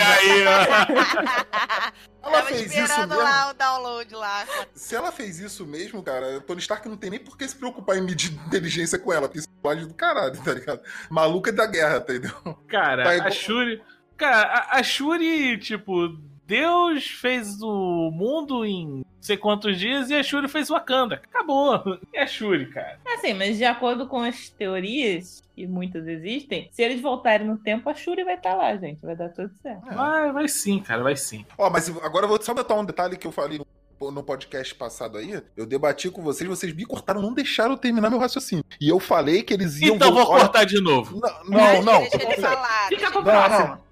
aí, 0.08 0.46
ó. 0.46 1.92
Ela 2.22 2.32
Tava 2.34 2.48
fez 2.48 2.62
isso 2.72 2.80
esperando 2.82 3.10
mesmo. 3.10 3.24
lá 3.24 3.50
o 3.50 3.54
download 3.54 4.14
lá. 4.16 4.46
Se 4.76 4.96
ela 4.96 5.12
fez 5.12 5.40
isso 5.40 5.66
mesmo, 5.66 6.04
cara, 6.04 6.42
Tony 6.42 6.60
Stark 6.60 6.88
não 6.88 6.98
tem 6.98 7.10
nem 7.10 7.20
por 7.20 7.38
que 7.38 7.48
se 7.48 7.56
preocupar 7.56 7.98
em 7.98 8.02
medir 8.02 8.34
inteligência 8.46 9.00
com 9.00 9.12
ela, 9.14 9.28
porque 9.28 9.40
isso 9.40 9.48
é 9.66 9.76
do 9.76 9.94
caralho, 9.94 10.38
tá 10.44 10.54
ligado? 10.54 10.82
Maluca 11.10 11.52
da 11.52 11.66
guerra, 11.66 12.02
tá 12.02 12.14
entendeu? 12.14 12.36
Cara, 12.68 13.04
Tá 13.04 13.10
a 13.12 13.16
igual- 13.16 13.32
Shuri. 13.32 13.82
Cara, 14.18 14.48
a, 14.70 14.80
a 14.80 14.84
Shuri, 14.84 15.58
tipo, 15.60 16.20
Deus 16.50 17.06
fez 17.06 17.62
o 17.62 18.10
mundo 18.10 18.66
em 18.66 18.88
não 18.88 19.06
sei 19.22 19.38
quantos 19.38 19.78
dias 19.78 20.10
e 20.10 20.16
a 20.16 20.24
Shuri 20.24 20.48
fez 20.48 20.68
Wakanda. 20.68 21.22
Acabou. 21.24 22.00
É 22.12 22.24
a 22.24 22.28
Shuri, 22.28 22.66
cara. 22.72 23.00
É 23.06 23.14
assim, 23.14 23.36
mas 23.36 23.58
de 23.58 23.66
acordo 23.66 24.08
com 24.08 24.20
as 24.22 24.50
teorias, 24.50 25.44
que 25.56 25.68
muitas 25.68 26.08
existem, 26.08 26.68
se 26.72 26.82
eles 26.82 27.00
voltarem 27.02 27.46
no 27.46 27.58
tempo, 27.58 27.88
a 27.88 27.94
Shuri 27.94 28.24
vai 28.24 28.34
estar 28.34 28.56
lá, 28.56 28.76
gente. 28.76 29.00
Vai 29.02 29.16
dar 29.16 29.30
tudo 29.30 29.52
certo. 29.62 29.88
É. 29.88 29.94
Vai, 29.94 30.32
vai 30.32 30.48
sim, 30.48 30.80
cara, 30.80 31.04
vai 31.04 31.16
sim. 31.16 31.46
Ó, 31.56 31.70
mas 31.70 31.88
agora 32.02 32.26
eu 32.26 32.30
vou 32.30 32.42
só 32.42 32.54
botar 32.54 32.74
um 32.74 32.84
detalhe 32.84 33.16
que 33.16 33.28
eu 33.28 33.32
falei 33.32 33.62
no, 34.00 34.24
podcast 34.24 34.74
passado 34.74 35.20
aí. 35.20 35.40
Eu 35.56 35.68
debati 35.68 36.10
com 36.10 36.24
vocês, 36.24 36.50
vocês 36.50 36.74
me 36.74 36.84
cortaram, 36.84 37.22
não 37.22 37.34
deixaram 37.34 37.74
eu 37.74 37.78
terminar 37.78 38.10
meu 38.10 38.20
raciocínio. 38.20 38.66
E 38.82 38.90
eu 38.90 39.00
falei 39.00 39.44
que 39.44 39.54
eles 39.54 39.80
iam. 39.80 39.96
Então 39.96 40.12
vou 40.12 40.26
cortar 40.26 40.66
de 40.66 40.82
novo. 40.82 41.20
Não, 41.20 41.60
não, 41.60 41.84
não. 41.84 42.00
Deixa 42.02 42.24
ele 42.24 42.42
falar. 42.42 42.88
Fica 42.88 43.12
pro 43.12 43.24
próximo. 43.24 43.89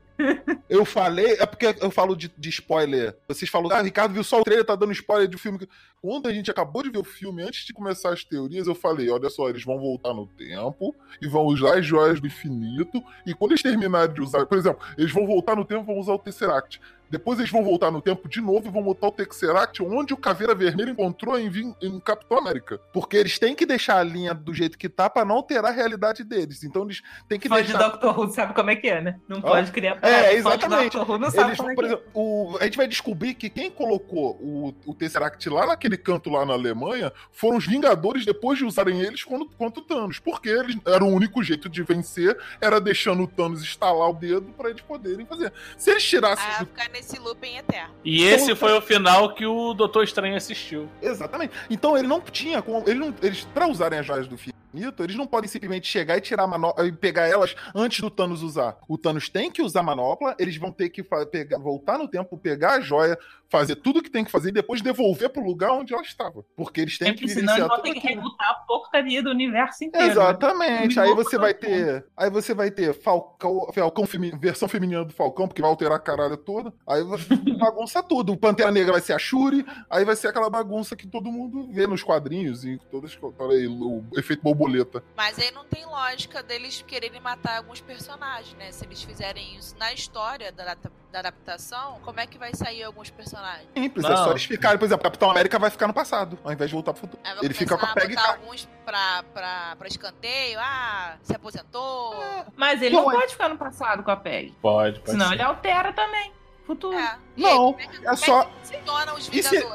Eu 0.69 0.83
falei, 0.83 1.33
é 1.39 1.45
porque 1.45 1.75
eu 1.79 1.91
falo 1.91 2.15
de, 2.15 2.31
de 2.37 2.49
spoiler. 2.49 3.15
Vocês 3.27 3.49
falam, 3.49 3.71
ah, 3.71 3.81
Ricardo 3.81 4.13
viu 4.13 4.23
só 4.23 4.39
o 4.39 4.43
trailer, 4.43 4.65
tá 4.65 4.75
dando 4.75 4.91
spoiler 4.91 5.27
de 5.27 5.37
filme. 5.37 5.59
que-" 5.59 5.69
Quando 6.01 6.27
a 6.27 6.33
gente 6.33 6.51
acabou 6.51 6.83
de 6.83 6.89
ver 6.89 6.99
o 6.99 7.03
filme, 7.03 7.41
antes 7.43 7.65
de 7.65 7.73
começar 7.73 8.13
as 8.13 8.23
teorias, 8.23 8.67
eu 8.67 8.75
falei: 8.75 9.09
olha 9.09 9.29
só, 9.29 9.49
eles 9.49 9.63
vão 9.63 9.79
voltar 9.79 10.13
no 10.13 10.27
tempo 10.27 10.95
e 11.21 11.27
vão 11.27 11.45
usar 11.45 11.77
as 11.77 11.85
joias 11.85 12.19
do 12.19 12.27
infinito. 12.27 13.03
E 13.25 13.33
quando 13.33 13.51
eles 13.51 13.61
terminarem 13.61 14.13
de 14.13 14.21
usar, 14.21 14.45
por 14.45 14.57
exemplo, 14.57 14.85
eles 14.97 15.11
vão 15.11 15.25
voltar 15.25 15.55
no 15.55 15.65
tempo 15.65 15.83
e 15.83 15.85
vão 15.85 15.99
usar 15.99 16.13
o 16.13 16.19
Tesseract. 16.19 16.79
Depois 17.09 17.39
eles 17.39 17.51
vão 17.51 17.63
voltar 17.63 17.91
no 17.91 18.01
tempo 18.01 18.27
de 18.27 18.41
novo 18.41 18.67
e 18.67 18.71
vão 18.71 18.83
botar 18.83 19.07
o 19.07 19.11
Tesseract 19.11 19.81
onde 19.83 20.13
o 20.13 20.17
Caveira 20.17 20.53
Vermelha 20.53 20.91
encontrou 20.91 21.37
em, 21.39 21.75
em 21.81 21.99
Capitão 21.99 22.37
América. 22.37 22.79
Porque 22.93 23.15
eles 23.17 23.39
têm 23.39 23.55
que 23.55 23.65
deixar 23.65 23.97
a 23.99 24.03
linha 24.03 24.33
do 24.33 24.53
jeito 24.53 24.77
que 24.77 24.89
tá 24.89 25.09
pra 25.09 25.23
não 25.25 25.35
alterar 25.35 25.71
a 25.71 25.75
realidade 25.75 26.23
deles. 26.23 26.63
Então 26.63 26.83
eles 26.83 27.01
têm 27.27 27.39
que 27.39 27.47
Fã 27.47 27.57
de 27.61 27.71
deixar. 27.71 27.89
Doctor 27.89 28.19
Who 28.19 28.29
sabe 28.31 28.53
como 28.53 28.69
é 28.69 28.75
que 28.75 28.87
é, 28.87 29.01
né? 29.01 29.19
Não 29.27 29.37
Ó, 29.37 29.41
pode 29.41 29.71
criar 29.71 29.97
é, 30.01 30.29
de 30.31 30.35
exatamente. 30.37 30.97
Doctor 30.97 31.09
Who 31.15 31.17
não 31.19 31.31
sabe 31.31 31.49
Eles, 31.49 31.57
como 31.57 31.71
é 31.71 31.75
por 31.75 31.83
é. 31.83 31.87
exemplo, 31.87 32.05
o- 32.13 32.57
a 32.59 32.63
gente 32.65 32.77
vai 32.77 32.87
descobrir 32.87 33.33
que 33.33 33.49
quem 33.49 33.69
colocou 33.71 34.31
o, 34.41 34.73
o 34.85 34.93
Tesseract 34.93 35.49
lá 35.49 35.65
naquele 35.65 35.97
canto 35.97 36.29
lá 36.29 36.45
na 36.45 36.53
Alemanha 36.53 37.11
foram 37.31 37.57
os 37.57 37.65
Vingadores 37.67 38.25
depois 38.25 38.57
de 38.57 38.65
usarem 38.65 39.01
eles 39.01 39.23
quando, 39.23 39.45
contra 39.49 39.79
o 39.81 39.83
Thanos. 39.83 40.19
Porque 40.19 40.49
eles 40.49 40.77
era 40.85 41.03
o 41.03 41.07
único 41.07 41.41
jeito 41.43 41.69
de 41.69 41.83
vencer, 41.83 42.37
era 42.61 42.79
deixando 42.81 43.23
o 43.23 43.27
Thanos 43.27 43.61
estalar 43.61 44.09
o 44.09 44.13
dedo 44.13 44.53
pra 44.57 44.69
eles 44.69 44.81
poderem 44.81 45.25
fazer. 45.25 45.51
Se 45.77 45.91
eles 45.91 46.03
tirassem. 46.03 46.45
Ah, 46.59 46.63
do- 46.63 46.69
nesse 46.97 47.19
looping 47.19 47.57
eterno. 47.57 47.93
E 48.03 48.23
esse 48.23 48.55
foi 48.55 48.73
o 48.73 48.81
final 48.81 49.33
que 49.35 49.45
o 49.45 49.73
Doutor 49.73 50.03
Estranho 50.03 50.35
assistiu. 50.35 50.89
Exatamente. 51.01 51.53
Então 51.69 51.95
ele 51.97 52.07
não 52.07 52.19
tinha 52.19 52.61
como. 52.61 52.87
Ele 52.89 52.99
não, 52.99 53.13
eles, 53.21 53.43
pra 53.53 53.67
usarem 53.67 53.99
as 53.99 54.05
joias 54.05 54.27
do 54.27 54.33
infinito, 54.35 55.03
eles 55.03 55.15
não 55.15 55.27
podem 55.27 55.47
simplesmente 55.47 55.87
chegar 55.87 56.17
e 56.17 56.21
tirar 56.21 56.43
a 56.43 56.47
manopla 56.47 56.85
e 56.87 56.91
pegar 56.91 57.27
elas 57.27 57.55
antes 57.75 57.99
do 57.99 58.09
Thanos 58.09 58.41
usar. 58.41 58.77
O 58.87 58.97
Thanos 58.97 59.29
tem 59.29 59.51
que 59.51 59.61
usar 59.61 59.79
a 59.81 59.83
manopla, 59.83 60.35
eles 60.39 60.57
vão 60.57 60.71
ter 60.71 60.89
que 60.89 61.03
fa- 61.03 61.25
pegar, 61.25 61.57
voltar 61.59 61.97
no 61.97 62.07
tempo, 62.07 62.37
pegar 62.37 62.73
a 62.73 62.81
joia, 62.81 63.17
fazer 63.49 63.75
tudo 63.77 63.99
o 63.99 64.03
que 64.03 64.09
tem 64.09 64.23
que 64.25 64.31
fazer 64.31 64.49
e 64.49 64.53
depois 64.53 64.81
devolver 64.81 65.29
pro 65.29 65.43
lugar 65.43 65.71
onde 65.71 65.93
ela 65.93 66.03
estava. 66.03 66.43
Porque 66.55 66.81
eles 66.81 66.97
têm 66.97 67.09
É 67.09 67.13
que 67.13 67.21
porque 67.21 67.33
senão 67.33 67.55
eles 67.55 67.67
vão 67.67 67.81
ter 67.81 67.91
que 67.93 67.99
aquilo. 67.99 68.15
rebutar 68.21 68.49
a 68.49 68.53
porcaria 68.55 69.23
do 69.23 69.29
universo 69.29 69.83
inteiro. 69.83 70.05
né? 70.07 70.11
Exatamente. 70.11 70.99
Aí 70.99 71.07
Louco, 71.07 71.23
você 71.23 71.37
vai 71.37 71.53
ter. 71.53 72.05
Aí 72.15 72.29
você 72.29 72.53
vai 72.53 72.71
ter 72.71 72.93
Falcão, 72.93 73.67
Falcão 73.73 74.05
femi- 74.05 74.31
versão 74.37 74.67
feminina 74.67 75.05
do 75.05 75.13
Falcão, 75.13 75.47
porque 75.47 75.61
vai 75.61 75.69
alterar 75.71 75.97
a 75.97 75.99
caralho 75.99 76.37
toda. 76.37 76.73
Aí 76.87 77.03
vai 77.03 77.17
bagunça 77.59 78.01
tudo. 78.03 78.33
O 78.33 78.37
Pantera 78.37 78.71
Negra 78.71 78.91
vai 78.93 79.01
ser 79.01 79.13
a 79.13 79.19
Shuri, 79.19 79.65
aí 79.89 80.03
vai 80.05 80.15
ser 80.15 80.27
aquela 80.27 80.49
bagunça 80.49 80.95
que 80.95 81.07
todo 81.07 81.31
mundo 81.31 81.71
vê 81.71 81.87
nos 81.87 82.03
quadrinhos 82.03 82.65
e 82.65 82.77
todas. 82.91 83.17
Aí, 83.49 83.67
o 83.67 84.03
efeito 84.17 84.41
borboleta. 84.43 85.03
Mas 85.15 85.39
aí 85.39 85.51
não 85.51 85.65
tem 85.65 85.85
lógica 85.85 86.43
deles 86.43 86.83
quererem 86.85 87.19
matar 87.21 87.57
alguns 87.57 87.81
personagens, 87.81 88.53
né? 88.55 88.71
Se 88.71 88.85
eles 88.85 89.01
fizerem 89.03 89.55
isso 89.57 89.75
na 89.77 89.93
história 89.93 90.51
da, 90.51 90.63
adap- 90.63 90.91
da 91.11 91.19
adaptação, 91.19 91.99
como 92.03 92.19
é 92.19 92.27
que 92.27 92.37
vai 92.37 92.53
sair 92.53 92.83
alguns 92.83 93.09
personagens? 93.09 93.67
Simples, 93.75 94.05
é 94.05 94.09
Não. 94.09 94.17
só 94.17 94.31
eles 94.31 94.43
ficarem. 94.43 94.77
Por 94.77 94.85
exemplo, 94.85 95.03
Capitão 95.03 95.31
América 95.31 95.57
vai 95.57 95.69
ficar 95.69 95.87
no 95.87 95.93
passado, 95.93 96.37
ao 96.43 96.51
invés 96.51 96.69
de 96.69 96.73
voltar 96.73 96.91
pro 96.93 97.01
futuro. 97.01 97.21
Ele 97.41 97.53
fica 97.53 97.77
com 97.77 97.85
a 97.85 97.93
Peggy 97.93 98.17
alguns 98.17 98.67
pra, 98.85 99.23
pra, 99.33 99.75
pra 99.77 99.87
escanteio, 99.87 100.59
ah, 100.59 101.15
se 101.23 101.33
aposentou. 101.33 102.15
Mas 102.55 102.81
ele 102.81 102.95
Bom, 102.95 103.03
não 103.03 103.11
é- 103.11 103.15
pode 103.21 103.31
ficar 103.31 103.49
no 103.49 103.57
passado 103.57 104.03
com 104.03 104.11
a 104.11 104.17
Peg. 104.17 104.51
Pode, 104.61 104.99
pode 104.99 105.11
Senão 105.11 105.27
ser. 105.29 105.33
ele 105.35 105.41
altera 105.43 105.93
também. 105.93 106.33
Futuro. 106.67 106.97
É. 106.97 107.17
Não, 107.37 107.77
aí, 107.79 107.87
é, 108.05 108.11
é 108.11 108.15
só- 108.17 108.41
é 108.41 108.77
funcionam 108.77 109.15
os 109.15 109.29
E 109.31 109.41
se-? 109.41 109.65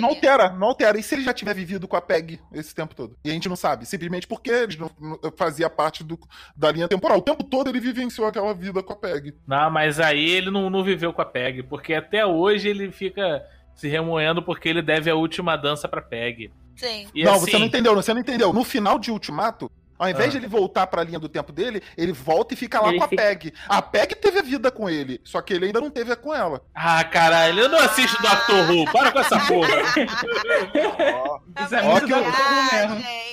Não 0.00 0.08
altera, 0.08 0.50
não 0.50 0.66
altera. 0.66 0.98
E 0.98 1.02
se 1.02 1.14
ele 1.14 1.22
já 1.22 1.32
tiver 1.32 1.54
vivido 1.54 1.86
com 1.86 1.96
a 1.96 2.00
PEG 2.00 2.40
esse 2.52 2.74
tempo 2.74 2.92
todo? 2.92 3.16
E 3.24 3.30
a 3.30 3.32
gente 3.32 3.48
não 3.48 3.54
sabe, 3.54 3.86
simplesmente 3.86 4.26
porque 4.26 4.50
ele 4.50 4.76
não, 4.76 4.90
não 5.00 5.32
fazia 5.36 5.70
parte 5.70 6.02
do, 6.02 6.18
da 6.56 6.72
linha 6.72 6.88
temporal. 6.88 7.18
O 7.18 7.22
tempo 7.22 7.44
todo 7.44 7.70
ele 7.70 7.78
vivenciou 7.78 8.26
aquela 8.26 8.52
vida 8.52 8.82
com 8.82 8.92
a 8.92 8.96
PEG. 8.96 9.34
Não, 9.46 9.70
mas 9.70 10.00
aí 10.00 10.28
ele 10.28 10.50
não, 10.50 10.68
não 10.68 10.82
viveu 10.82 11.12
com 11.12 11.22
a 11.22 11.24
Peg, 11.24 11.62
porque 11.62 11.94
até 11.94 12.26
hoje 12.26 12.68
ele 12.68 12.90
fica 12.90 13.42
se 13.74 13.88
remoendo 13.88 14.42
porque 14.42 14.68
ele 14.68 14.82
deve 14.82 15.08
a 15.08 15.14
última 15.14 15.56
dança 15.56 15.86
pra 15.88 16.02
Peg. 16.02 16.50
Sim. 16.74 17.06
E 17.14 17.22
não, 17.24 17.34
assim, 17.34 17.50
você 17.52 17.58
não 17.58 17.66
entendeu, 17.66 17.94
você 17.94 18.12
não 18.12 18.20
entendeu. 18.20 18.52
No 18.52 18.64
final 18.64 18.98
de 18.98 19.12
Ultimato, 19.12 19.70
ao 19.98 20.08
invés 20.08 20.28
Ah. 20.28 20.30
de 20.32 20.36
ele 20.38 20.46
voltar 20.46 20.86
pra 20.86 21.02
linha 21.04 21.18
do 21.18 21.28
tempo 21.28 21.52
dele, 21.52 21.82
ele 21.96 22.12
volta 22.12 22.54
e 22.54 22.56
fica 22.56 22.80
lá 22.80 22.88
Ele 22.88 22.98
com 22.98 23.04
a 23.04 23.08
fica- 23.08 23.22
PEG. 23.22 23.52
A 23.68 23.80
PEG 23.82 24.14
teve 24.16 24.38
a 24.38 24.42
vida 24.42 24.70
com 24.70 24.88
ele, 24.90 25.20
só 25.24 25.40
que 25.40 25.52
ele 25.54 25.66
ainda 25.66 25.80
não 25.80 25.90
teve 25.90 26.12
a 26.12 26.16
com 26.16 26.34
ela. 26.34 26.62
Ah, 26.74 27.02
caralho, 27.04 27.60
eu 27.60 27.68
não 27.68 27.78
assisto 27.78 28.20
Doctor 28.22 28.70
Who, 28.70 28.84
para 28.92 29.12
com 29.12 29.18
essa 29.20 29.38
porra. 29.40 29.68
Isso 31.64 31.74
é 31.74 31.82
muito 31.82 32.06
que 32.06 32.12
eu- 32.12 32.24
Doctor 32.24 32.40
Who 32.46 32.74
mesmo. 32.74 32.94
Viagem. 32.96 33.24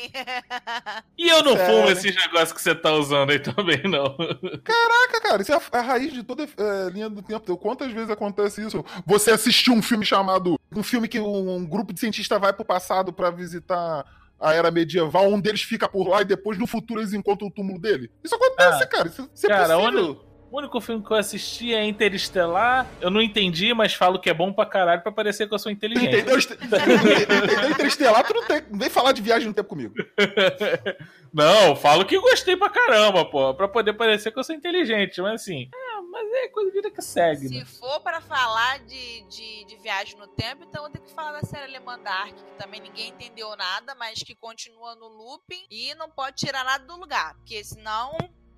E 1.17 1.29
eu 1.29 1.41
não 1.43 1.55
Sério? 1.55 1.73
fumo 1.75 1.89
esses 1.91 2.15
negócios 2.15 2.51
que 2.51 2.61
você 2.61 2.75
tá 2.75 2.91
usando 2.91 3.29
aí 3.31 3.39
também, 3.39 3.81
não. 3.83 4.15
Caraca, 4.63 5.21
cara, 5.21 5.41
isso 5.41 5.53
é 5.53 5.55
a, 5.55 5.79
a 5.79 5.81
raiz 5.81 6.11
de 6.13 6.21
toda 6.23 6.43
é, 6.43 6.89
linha 6.91 7.09
do 7.09 7.21
tempo. 7.21 7.55
Quantas 7.57 7.91
vezes 7.91 8.09
acontece 8.09 8.65
isso? 8.65 8.83
Você 9.05 9.31
assistiu 9.31 9.73
um 9.73 9.81
filme 9.81 10.05
chamado. 10.05 10.59
Um 10.75 10.83
filme 10.83 11.07
que 11.07 11.19
um, 11.19 11.55
um 11.55 11.65
grupo 11.65 11.93
de 11.93 11.99
cientistas 11.99 12.39
vai 12.39 12.51
pro 12.53 12.65
passado 12.65 13.13
pra 13.13 13.29
visitar 13.31 14.05
a 14.41 14.53
era 14.53 14.71
medieval, 14.71 15.27
um 15.29 15.39
deles 15.39 15.61
fica 15.61 15.87
por 15.87 16.07
lá 16.07 16.21
e 16.21 16.25
depois 16.25 16.57
no 16.57 16.65
futuro 16.67 16.99
eles 16.99 17.13
encontram 17.13 17.47
o 17.47 17.51
túmulo 17.51 17.79
dele. 17.79 18.09
Isso 18.23 18.35
acontece, 18.35 18.83
Ah. 18.83 18.87
cara. 18.87 19.07
Isso, 19.07 19.29
isso 19.33 19.47
Cara, 19.47 19.73
é 19.73 19.77
possível. 19.77 20.09
onde- 20.11 20.31
O 20.51 20.57
único 20.57 20.81
filme 20.81 21.01
que 21.01 21.09
eu 21.09 21.15
assisti 21.15 21.73
é 21.73 21.81
Interestelar. 21.85 22.85
Eu 22.99 23.09
não 23.09 23.21
entendi, 23.21 23.73
mas 23.73 23.93
falo 23.93 24.19
que 24.19 24.29
é 24.29 24.33
bom 24.33 24.51
pra 24.51 24.65
caralho 24.65 25.01
pra 25.01 25.09
parecer 25.09 25.47
que 25.47 25.53
eu 25.53 25.57
sou 25.59 25.71
inteligente. 25.71 26.07
Entendeu? 26.13 26.37
Entendeu 26.37 27.69
Interestelar? 27.71 28.21
Tu 28.27 28.33
não 28.33 28.43
tem, 28.45 28.61
não 28.69 28.77
vem 28.77 28.89
falar 28.89 29.13
de 29.13 29.21
viagem 29.21 29.47
no 29.47 29.53
tempo 29.53 29.69
comigo. 29.69 29.93
Não, 31.33 31.75
falo 31.77 32.03
que 32.05 32.19
gostei 32.19 32.57
pra 32.57 32.69
caramba, 32.69 33.23
pô. 33.23 33.53
Pra 33.53 33.65
poder 33.67 33.93
parecer 33.93 34.31
que 34.31 34.39
eu 34.39 34.43
sou 34.43 34.53
inteligente. 34.53 35.21
Mas 35.21 35.35
assim, 35.41 35.69
é, 35.73 35.90
mas 36.11 36.27
é 36.31 36.47
coisa 36.49 36.69
de 36.69 36.75
vida 36.75 36.91
que 36.91 37.01
segue, 37.01 37.49
né? 37.49 37.65
Se 37.65 37.79
for 37.79 37.99
pra 38.01 38.19
falar 38.21 38.79
de, 38.79 39.21
de, 39.29 39.63
de 39.65 39.75
viagem 39.77 40.17
no 40.19 40.27
tempo, 40.27 40.63
então 40.63 40.83
eu 40.83 40.89
tenho 40.91 41.05
que 41.05 41.13
falar 41.13 41.31
da 41.31 41.41
série 41.43 41.63
alemã 41.65 41.97
Dark, 41.99 42.33
que 42.35 42.43
também 42.57 42.81
ninguém 42.81 43.09
entendeu 43.09 43.55
nada, 43.55 43.95
mas 43.95 44.21
que 44.21 44.35
continua 44.35 44.95
no 44.95 45.07
looping 45.07 45.63
e 45.71 45.95
não 45.95 46.09
pode 46.09 46.35
tirar 46.35 46.63
nada 46.65 46.85
do 46.85 46.97
lugar, 46.99 47.35
porque 47.35 47.63
senão 47.63 48.11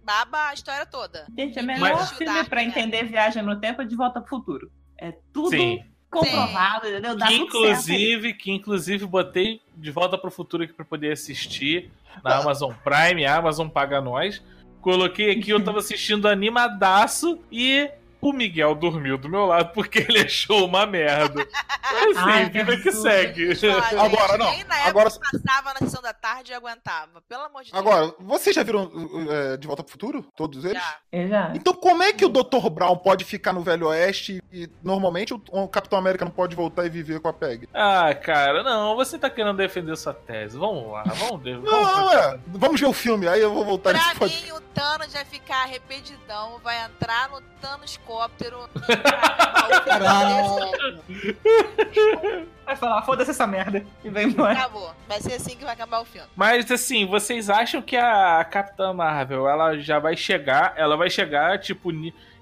baba 0.04 0.50
a 0.50 0.54
história 0.54 0.86
toda. 0.86 1.28
Gente, 1.38 1.58
é 1.60 1.62
melhor 1.62 1.94
Mas- 1.96 2.12
filme 2.12 2.44
pra 2.46 2.64
entender 2.64 3.04
Viagem 3.06 3.42
no 3.44 3.60
Tempo 3.60 3.82
é 3.82 3.86
De 3.86 3.96
Volta 3.96 4.20
pro 4.20 4.30
Futuro. 4.30 4.72
É 4.98 5.14
tudo 5.32 5.50
Sim. 5.52 5.84
comprovado, 6.10 6.88
entendeu? 6.88 7.16
Dá 7.16 7.28
Que 7.28 7.34
certo. 7.38 7.46
inclusive, 7.48 8.34
que 8.34 8.52
inclusive 8.52 9.06
botei 9.06 9.62
de 9.76 9.92
volta 9.92 10.18
pro 10.18 10.30
futuro 10.32 10.64
aqui 10.64 10.74
pra 10.74 10.86
poder 10.86 11.12
assistir 11.14 11.92
na 12.24 12.38
Amazon 12.38 12.74
Prime, 12.84 13.26
a 13.26 13.36
Amazon 13.38 13.68
paga 13.70 14.00
nós. 14.02 14.42
Coloquei 14.84 15.32
aqui, 15.32 15.50
eu 15.50 15.64
tava 15.64 15.80
assistindo 15.80 16.28
animadaço 16.28 17.40
e 17.50 17.90
o 18.30 18.34
Miguel 18.34 18.76
dormiu 18.76 19.18
do 19.18 19.30
meu 19.30 19.45
lado 19.45 19.72
porque 19.74 20.00
ele 20.00 20.20
achou 20.22 20.66
uma 20.66 20.86
merda. 20.86 21.48
Mas, 21.91 22.18
assim, 22.18 22.30
Ai, 22.30 22.50
vida 22.50 22.78
que 22.78 22.84
Jesus. 22.84 23.02
segue. 23.04 23.50
Agora, 23.98 24.28
gente, 24.30 24.38
não. 24.40 24.52
Nem 24.52 24.64
na 24.64 24.76
época 24.76 24.90
Agora- 24.90 25.12
que 25.12 25.20
passava 25.20 25.74
na 25.74 25.80
sessão 25.80 26.02
da 26.02 26.14
tarde 26.14 26.52
e 26.52 26.56
aguentava. 26.56 27.22
Pelo 27.28 27.44
amor 27.44 27.64
de 27.64 27.72
Deus. 27.72 27.80
Agora, 27.86 28.14
vocês 28.20 28.56
já 28.56 28.64
viram 28.64 28.84
uh, 28.86 29.58
De 29.58 29.68
Volta 29.68 29.84
pro 29.84 29.91
Futuro? 29.91 30.26
Todos 30.36 30.66
eles? 30.66 30.82
Já. 30.82 30.95
Eu 31.12 31.28
já. 31.28 31.52
Então 31.56 31.74
como 31.74 32.02
é 32.04 32.12
que 32.14 32.26
o 32.26 32.30
Dr. 32.30 32.70
Brown 32.72 32.98
pode 32.98 33.24
ficar 33.26 33.54
no 33.54 33.62
Velho 33.62 33.88
Oeste 33.88 34.41
e 34.52 34.70
normalmente 34.84 35.34
o, 35.34 35.41
o 35.52 35.68
Capitão 35.68 36.00
América 36.00 36.26
não 36.26 36.32
pode 36.32 36.56
voltar 36.56 36.86
e 36.86 36.90
viver 36.90 37.20
com 37.20 37.28
a 37.28 37.34
Peg? 37.34 37.68
Ah, 37.74 38.14
cara, 38.16 38.64
não, 38.64 38.95
você 38.95 39.18
tá 39.18 39.30
querendo 39.30 39.58
defender 39.58 39.95
sua 39.98 40.14
tese. 40.14 40.58
Vamos 40.58 40.91
lá, 40.91 41.04
vamos. 41.04 41.44
de- 41.44 41.54
Não, 41.54 41.62
vamos 41.64 41.98
não, 41.98 42.14
é. 42.14 42.40
Vamos 42.48 42.80
ver 42.80 42.88
o 42.88 42.94
filme, 42.94 43.28
aí 43.28 43.41
eu 43.41 43.54
vou 43.54 43.64
voltar 43.66 43.91
Pra 43.94 44.28
mim, 44.28 44.52
o 44.52 44.62
Thanos 44.62 45.14
vai 45.14 45.26
ficar 45.26 45.64
arrependidão, 45.64 46.60
vai 46.64 46.84
entrar 46.86 47.30
no 47.30 47.41
Thanoscóptero 47.62 48.12
e 48.14 49.69
vai 49.69 49.77
acabar 49.77 50.44
o 50.44 50.72
filme. 50.72 52.48
Vai 52.65 52.76
falar, 52.76 53.02
foda-se 53.03 53.31
essa 53.31 53.45
merda. 53.45 53.85
E 54.03 54.10
vai 54.10 54.23
embora. 54.23 54.53
Acabou. 54.53 54.94
Vai 55.07 55.22
ser 55.22 55.34
assim 55.34 55.56
que 55.56 55.64
vai 55.64 55.73
acabar 55.73 55.99
o 55.99 56.06
filme. 56.06 56.27
Mas 56.35 56.69
assim, 56.72 57.06
vocês 57.06 57.49
acham 57.49 57.81
que 57.81 57.98
a 57.98 58.44
Capitã 58.45 58.94
Marvel, 58.94 59.48
ela 59.48 59.77
já 59.77 59.99
vai 59.99 60.15
chegar, 60.15 60.73
ela 60.77 60.95
vai 60.95 61.10
chegar 61.10 61.60
tipo, 61.60 61.91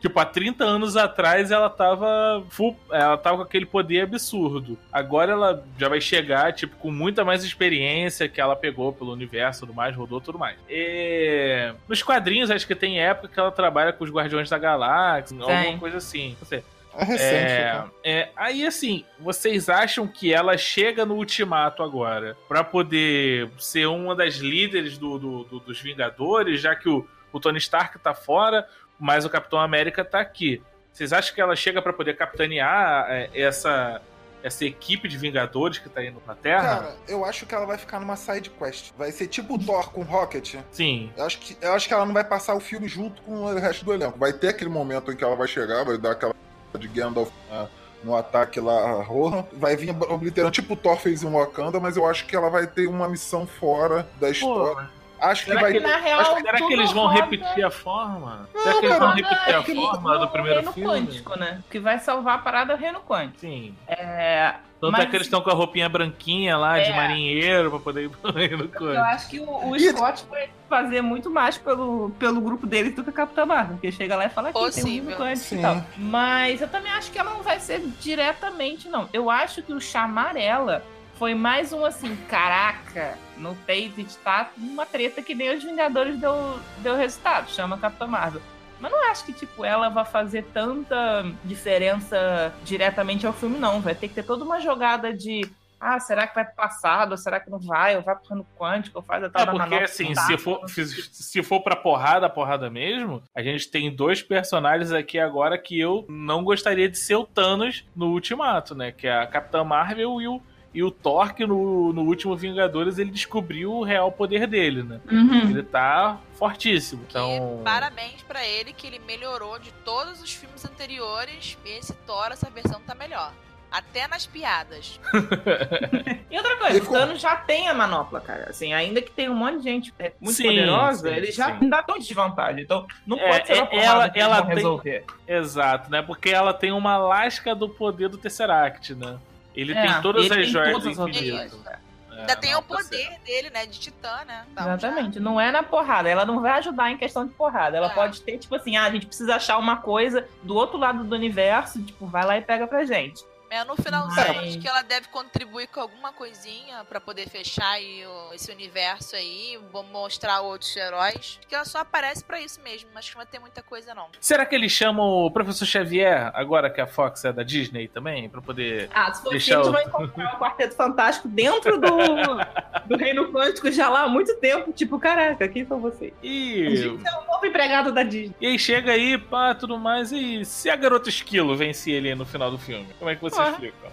tipo 0.02 0.20
há 0.20 0.26
30 0.26 0.64
anos 0.64 0.98
atrás 0.98 1.52
ela 1.52 1.70
tava 1.70 2.44
full, 2.50 2.76
ela 2.92 3.18
tava 3.18 3.38
com 3.38 3.44
aquele 3.44 3.66
poder 3.66 4.02
absurdo. 4.02 4.78
Agora 4.92 5.32
ela 5.32 5.64
já 5.78 5.88
vai 5.88 6.02
chegar 6.02 6.52
tipo 6.54 6.76
com 6.78 6.92
muita 6.92 7.24
mais 7.24 7.44
experiência 7.44 8.28
que 8.28 8.42
ela 8.42 8.56
pegou 8.56 8.92
pelo 8.92 9.14
universo, 9.14 9.62
tudo 9.62 9.74
mais, 9.74 9.96
rodou 9.96 10.20
tudo 10.20 10.40
mais. 10.40 10.58
E... 10.68 11.72
nos 11.88 12.02
quadrinhos 12.02 12.50
acho 12.52 12.66
que 12.68 12.76
tem 12.76 13.00
época 13.00 13.28
que 13.28 13.40
ela 13.40 13.52
trabalha 13.52 13.94
com 13.94 14.04
os 14.04 14.10
Guardiões 14.12 14.50
da 14.50 14.58
Galáxia, 14.58 15.38
alguma 15.40 15.78
coisa 15.80 15.98
assim. 15.98 16.36
Não 16.40 16.48
sei. 16.48 16.64
É 16.94 17.06
recente. 17.06 17.34
É, 17.34 17.74
né? 17.74 17.90
é, 18.04 18.30
aí 18.36 18.66
assim, 18.66 19.06
vocês 19.18 19.70
acham 19.70 20.06
que 20.06 20.34
ela 20.34 20.58
chega 20.58 21.06
no 21.06 21.16
ultimato 21.16 21.82
agora 21.84 22.36
pra 22.50 22.66
poder 22.66 23.50
ser 23.58 23.86
uma 23.88 24.14
das 24.14 24.36
líderes 24.36 24.98
do, 24.98 25.18
do- 25.18 25.44
do- 25.46 25.60
dos 25.62 25.80
Vingadores, 25.80 26.60
já 26.60 26.76
que 26.76 26.90
o, 26.90 27.08
o 27.32 27.40
Tony 27.40 27.60
Stark 27.60 27.98
tá 28.00 28.14
fora, 28.14 28.68
mas 29.02 29.26
o 29.26 29.30
Capitão 29.30 29.60
América 29.60 30.06
tá 30.06 30.20
aqui. 30.20 30.62
Vocês 30.94 31.12
acham 31.12 31.34
que 31.34 31.42
ela 31.42 31.56
chega 31.56 31.82
pra 31.82 31.92
poder 31.92 32.16
capitanear 32.16 33.08
é, 33.10 33.32
essa, 33.34 34.00
essa 34.44 34.64
equipe 34.64 35.08
de 35.08 35.18
Vingadores 35.18 35.80
que 35.80 35.90
tá 35.90 36.06
indo 36.06 36.20
pra 36.20 36.36
Terra? 36.36 36.62
Cara, 36.62 36.96
eu 37.08 37.26
acho 37.26 37.48
que 37.48 37.56
ela 37.56 37.66
vai 37.66 37.80
ficar 37.80 38.00
numa 38.00 38.16
side 38.16 38.52
quest. 38.52 38.92
Vai 38.96 39.12
ser 39.12 39.26
tipo 39.26 39.56
o 39.56 39.60
Thor 39.60 39.92
com 39.92 40.04
Rocket. 40.04 40.58
Sim. 40.72 41.12
Eu 41.18 41.26
acho, 41.26 41.40
que, 41.40 41.58
eu 41.60 41.74
acho 41.74 41.88
que 41.88 41.94
ela 41.96 42.06
não 42.06 42.14
vai 42.14 42.24
passar 42.24 42.54
o 42.54 42.60
filme 42.60 42.88
junto 42.88 43.24
com 43.24 43.46
o 43.46 43.56
resto 43.56 43.84
do 43.84 43.92
elenco. 43.92 44.20
Vai 44.20 44.34
ter 44.34 44.50
aquele 44.50 44.70
momento 44.70 45.12
em 45.12 45.16
que 45.16 45.24
ela 45.24 45.36
vai 45.36 45.48
chegar, 45.48 45.84
vai 45.84 45.98
dar 45.98 46.12
aquela 46.12 46.36
de 46.78 46.88
Gandalf 46.88 47.32
ah, 47.52 47.68
no 48.04 48.16
ataque 48.16 48.60
lá 48.60 49.00
a 49.00 49.02
Rohan. 49.02 49.46
Vai 49.54 49.76
vir 49.76 49.90
obliterando, 49.90 50.52
tipo 50.52 50.76
o 50.76 50.78
Thor 50.78 50.98
fez 50.98 51.24
em 51.24 51.32
Wakanda, 51.32 51.80
mas 51.80 51.98
eu 51.98 52.06
acho 52.06 52.28
que 52.28 52.36
ela 52.36 52.52
vai 52.52 52.68
ter 52.68 52.86
uma 52.86 53.10
missão 53.10 53.48
fora 53.48 54.08
da 54.20 54.30
história. 54.30 54.88
Acho 55.22 55.44
que 55.44 55.50
será 55.50 55.62
vai 55.62 55.72
que-. 55.74 55.80
Na 55.80 55.98
real, 55.98 56.20
acho 56.22 56.36
que- 56.36 56.42
Será 56.42 56.58
que 56.58 56.74
eles 56.74 56.92
vão 56.92 57.08
roda- 57.08 57.22
repetir 57.22 57.64
a 57.66 57.72
forma? 57.72 58.50
Não, 58.54 58.62
Será 58.64 58.80
que 58.80 58.86
eles 58.86 59.00
vão 59.00 59.12
repetir 59.14 59.56
a 59.56 59.60
aquele- 59.60 59.82
forma 59.82 60.14
do 60.14 60.20
no 60.20 60.28
primeiro 60.30 60.60
reino 60.60 60.74
filme? 60.74 60.90
quântico, 60.90 61.40
né? 61.40 61.62
Que 61.70 61.80
vai 61.80 62.00
salvar 62.00 62.36
a 62.36 62.38
parada 62.40 62.76
do 62.76 62.80
reino 62.82 63.00
quântico. 63.02 63.40
Sim. 63.40 63.76
É, 63.88 64.56
Tanto 64.82 64.94
Mas- 64.94 65.02
é 65.02 65.06
que 65.06 65.16
eles 65.16 65.28
estão 65.28 65.42
com 65.42 65.52
a 65.52 65.54
roupinha 65.54 65.88
branquinha 65.88 66.58
lá, 66.58 66.80
de 66.80 66.90
É. 66.90 66.96
marinheiro, 66.96 67.70
pra 67.70 67.78
poder 67.80 68.06
ir 68.50 68.58
no 68.58 68.64
eu 68.64 68.70
coisa. 68.70 69.00
acho 69.00 69.30
que 69.30 69.40
o, 69.40 69.68
o 69.70 69.76
E- 69.76 69.90
Scott 69.92 70.26
vai 70.28 70.50
fazer 70.68 71.04
muito 71.04 71.30
mais 71.30 71.56
pelo, 71.56 72.10
pelo 72.18 72.42
grupo 72.42 72.66
dele 72.66 72.90
do 72.90 73.04
que 73.04 73.12
a 73.12 73.14
Capitã 73.14 73.46
Marvel. 73.46 73.76
Porque 73.76 73.92
chega 73.92 74.16
lá 74.16 74.26
e 74.26 74.30
fala 74.30 74.52
que 74.52 74.72
tem 74.72 74.84
um 74.84 74.88
reino 74.88 75.12
quântico 75.12 75.46
Sim. 75.50 75.60
e 75.60 75.62
tal. 75.62 75.84
Mas 75.98 76.62
eu 76.62 76.68
também 76.68 76.92
acho 76.94 77.12
que 77.12 77.20
ela 77.20 77.30
não 77.30 77.44
vai 77.44 77.60
ser 77.60 77.80
diretamente, 78.00 78.90
não. 78.90 79.08
Eu 79.14 79.30
acho 79.30 79.62
que 79.62 79.72
o 79.72 79.80
chamar 79.80 80.36
ela 80.36 80.84
foi 81.22 81.36
mais 81.36 81.72
um 81.72 81.86
assim, 81.86 82.16
caraca, 82.28 83.16
no 83.38 83.54
David 83.54 84.18
tá 84.24 84.50
uma 84.58 84.88
treta 84.88 85.22
que 85.22 85.36
nem 85.36 85.56
os 85.56 85.64
Vingadores 85.64 86.20
deu, 86.20 86.60
deu 86.80 86.96
resultado, 86.96 87.48
chama 87.52 87.78
Capitã 87.78 88.08
Marvel. 88.08 88.42
Mas 88.80 88.92
não 88.92 89.08
acho 89.12 89.24
que, 89.26 89.32
tipo, 89.32 89.64
ela 89.64 89.88
vai 89.90 90.04
fazer 90.04 90.46
tanta 90.46 91.24
diferença 91.46 92.52
diretamente 92.64 93.28
ao 93.28 93.34
filme, 93.34 93.60
não. 93.60 93.80
Vai 93.80 93.94
ter 93.94 94.08
que 94.08 94.16
ter 94.16 94.24
toda 94.24 94.44
uma 94.44 94.60
jogada 94.60 95.14
de. 95.14 95.48
Ah, 95.80 96.00
será 96.00 96.26
que 96.26 96.34
vai 96.34 96.44
pro 96.44 96.56
passado? 96.56 97.12
Ou 97.12 97.18
será 97.18 97.40
que 97.40 97.52
não 97.52 97.60
vai? 97.60 97.96
Ou 97.96 98.02
vai 98.02 98.16
pro 98.16 98.30
reino 98.30 98.48
quântico? 98.58 98.98
Ou 98.98 99.04
faz 99.04 99.24
a 99.24 99.30
tal 99.30 99.44
É 99.44 99.46
da 99.46 99.52
porque 99.52 99.76
assim, 99.76 100.16
se 100.16 100.38
for, 100.40 100.62
se 100.68 101.44
for 101.44 101.62
pra 101.62 101.76
porrada, 101.76 102.28
porrada 102.32 102.68
mesmo, 102.68 103.22
a 103.36 103.44
gente 103.44 103.70
tem 103.70 103.96
dois 103.96 104.24
personagens 104.24 104.92
aqui 104.92 105.20
agora 105.20 105.56
que 105.56 105.80
eu 105.80 106.04
não 106.10 106.44
gostaria 106.44 106.90
de 106.90 106.98
ser 106.98 107.16
o 107.16 107.28
Thanos 107.28 107.86
no 107.96 108.08
Ultimato, 108.08 108.74
né? 108.74 108.92
Que 108.92 109.06
é 109.06 109.20
a 109.20 109.28
Capitã 109.28 109.64
Marvel 109.64 110.20
e 110.20 110.28
o, 110.28 110.42
e 110.74 110.82
o 110.84 110.90
Thor, 110.90 111.34
que 111.34 111.46
no, 111.46 111.92
no 111.92 112.04
último 112.04 112.36
Vingadores 112.36 112.98
ele 112.98 113.12
descobriu 113.12 113.72
o 113.74 113.84
real 113.84 114.12
poder 114.12 114.48
dele, 114.48 114.84
né? 114.84 115.02
Uhum. 115.12 115.50
Ele 115.50 115.64
tá 115.64 116.18
fortíssimo. 116.36 117.06
Então. 117.10 117.62
parabéns 117.64 118.22
pra 118.24 118.46
ele 118.46 118.72
que 118.74 118.88
ele 118.88 119.00
melhorou 119.00 119.60
de 119.60 119.72
todos 119.86 120.22
os 120.22 120.34
filmes 120.34 120.64
anteriores. 120.66 121.58
Esse 121.66 121.94
Thor, 122.06 122.30
essa 122.32 122.50
versão 122.50 122.80
tá 122.82 122.96
melhor. 122.96 123.34
Até 123.72 124.06
nas 124.08 124.26
piadas. 124.26 125.00
E 126.30 126.38
outra 126.38 126.56
coisa, 126.58 126.78
Ele 126.78 126.86
o 126.88 126.90
Thanos 126.90 127.22
já 127.22 127.36
tem 127.36 127.68
a 127.68 127.74
manopla, 127.74 128.22
cara. 128.22 128.50
Assim, 128.50 128.72
ainda 128.74 129.02
que 129.02 129.12
tenha 129.12 129.30
um 129.30 129.36
monte 129.36 129.58
de 129.58 129.64
gente 129.64 129.94
é, 130.00 130.14
muito 130.20 130.36
Sim, 130.38 130.44
poderosa, 130.46 131.10
sim, 131.10 131.16
ele 131.16 131.32
já 131.32 131.60
sim. 131.60 131.70
dá 131.70 131.84
tão 131.84 131.98
de 132.00 132.06
desvantagem. 132.08 132.64
Então, 132.64 132.88
não 133.06 133.18
É, 133.20 133.28
pode 133.34 133.48
ser 133.48 133.54
uma 133.56 133.64
é, 133.64 133.66
porrada 133.66 133.90
ela- 133.90 134.10
que 134.10 134.20
ela 134.20 134.42
tem- 134.46 134.56
resolver. 134.56 135.06
Exato, 135.28 135.92
né? 135.92 136.02
Porque 136.02 136.30
ela 136.30 136.54
tem 136.54 136.72
uma 136.72 136.98
lasca 136.98 137.54
do 137.54 137.68
poder 137.68 138.08
do 138.08 138.18
Tesseract, 138.18 138.96
né? 138.96 139.18
Ele 139.56 139.74
É, 139.74 139.82
tem 139.82 140.02
todas 140.02 140.26
ele 140.26 140.34
as 140.34 140.40
tem 140.42 140.50
joias 140.50 140.72
todas 140.72 140.84
do 140.98 141.04
as 141.04 141.10
infinito. 141.10 141.36
habilidades. 141.38 141.82
É, 142.12 142.20
Ainda 142.22 142.36
tem 142.36 142.52
não, 142.52 142.60
o 142.60 142.62
tá 142.62 142.76
poder 142.76 142.98
certo. 142.98 143.24
dele, 143.24 143.50
né? 143.50 143.66
De 143.66 143.80
titã, 143.80 144.24
né? 144.28 144.46
Então, 144.52 144.64
Exatamente, 144.66 145.20
não 145.20 145.42
é 145.42 145.52
na 145.52 145.64
porrada, 145.64 146.08
ela 146.10 146.26
não 146.26 146.40
vai 146.42 146.52
ajudar 146.60 146.92
em 146.92 146.98
questão 146.98 147.26
de 147.26 147.34
porrada. 147.34 147.76
Ela 147.78 147.88
É. 147.92 147.94
pode 147.96 148.22
ter, 148.22 148.38
tipo 148.38 148.54
assim, 148.56 148.76
ah, 148.78 148.84
a 148.86 148.92
gente 148.92 149.08
precisa 149.08 149.36
achar 149.36 149.58
uma 149.58 149.78
coisa 149.78 150.28
do 150.44 150.56
outro 150.56 150.78
lado 150.78 151.04
do 151.04 151.16
universo, 151.16 151.82
tipo, 151.82 152.06
vai 152.06 152.26
lá 152.26 152.38
e 152.38 152.42
pega 152.42 152.68
pra 152.68 152.84
gente. 152.86 153.24
É, 153.52 153.66
no 153.66 153.76
finalzinho, 153.76 154.16
Mas- 154.16 154.48
acho 154.48 154.60
que 154.60 154.68
ela 154.68 154.82
deve 154.82 155.10
contribuir 155.10 155.68
com 155.68 155.82
alguma 155.82 156.14
coisinha 156.14 156.86
pra 156.88 157.02
poder 157.02 157.28
fechar 157.28 157.72
aí 157.72 158.06
o- 158.08 158.34
esse 158.34 158.50
universo 158.50 159.14
aí, 159.16 159.60
mostrar 159.92 160.40
outros 160.40 160.74
heróis. 160.78 161.16
Acho 161.16 161.40
que 161.50 161.54
ela 161.54 161.66
só 161.66 161.80
aparece 161.80 162.24
pra 162.24 162.40
isso 162.40 162.62
mesmo, 162.62 162.90
acho 162.96 163.10
que 163.12 163.16
não 163.18 163.24
vai 163.26 163.30
ter 163.30 163.40
muita 163.40 163.62
coisa 163.62 163.94
não. 163.94 164.08
Será 164.22 164.46
que 164.46 164.56
eles 164.56 164.72
chamam 164.72 165.06
o 165.26 165.30
Professor 165.30 165.66
Xavier, 165.66 166.32
agora 166.34 166.70
que 166.70 166.80
a 166.80 166.88
Fox 166.88 167.26
é 167.26 167.34
da 167.34 167.44
Disney 167.44 167.90
também, 167.90 168.30
pra 168.30 168.42
poder. 168.42 168.90
Ah, 168.94 169.14
se 169.14 169.22
for 169.22 169.32
Deixa 169.32 169.60
assim, 169.60 169.68
eles 169.70 169.82
eu- 169.84 169.92
vão 169.92 170.06
encontrar 170.06 170.36
o 170.36 170.40
Quarteto 170.40 170.76
Fantástico 170.76 171.28
dentro 171.28 171.78
do, 171.78 171.88
do 172.88 172.96
Reino 172.98 173.34
Quântico 173.34 173.70
já 173.70 173.90
lá 173.90 174.04
há 174.04 174.08
muito 174.08 174.34
tempo. 174.38 174.72
Tipo, 174.72 174.98
caraca, 174.98 175.46
quem 175.50 175.66
são 175.66 175.78
vocês? 175.82 176.14
A 176.14 176.26
E, 176.26 176.76
gente 176.78 177.06
é 177.06 177.12
o 177.20 177.26
novo 177.26 177.46
empregado 177.46 177.92
da 177.92 178.04
Disney. 178.04 178.34
e 178.40 178.48
aí 178.48 178.58
chega 178.58 178.94
aí, 178.94 179.18
pá, 179.18 179.54
tudo 179.54 179.78
mais. 179.78 180.14
E 180.14 180.46
se 180.46 180.70
a 180.70 180.76
garota 180.78 181.10
esquilo 181.10 181.54
vence 181.58 181.92
ele 181.92 182.16
no 182.16 182.26
final 182.26 182.50
do 182.50 182.58
filme? 182.58 182.88
Como 182.98 183.10
é 183.12 183.16
que 183.16 183.22
você 183.22 183.41
Ué. 183.44 183.50
explica? 183.52 183.92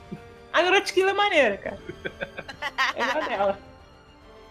A 0.52 0.62
Garotkilla 0.62 1.10
é 1.10 1.14
maneira, 1.14 1.56
cara. 1.58 1.78
É 2.96 3.28
dela. 3.28 3.58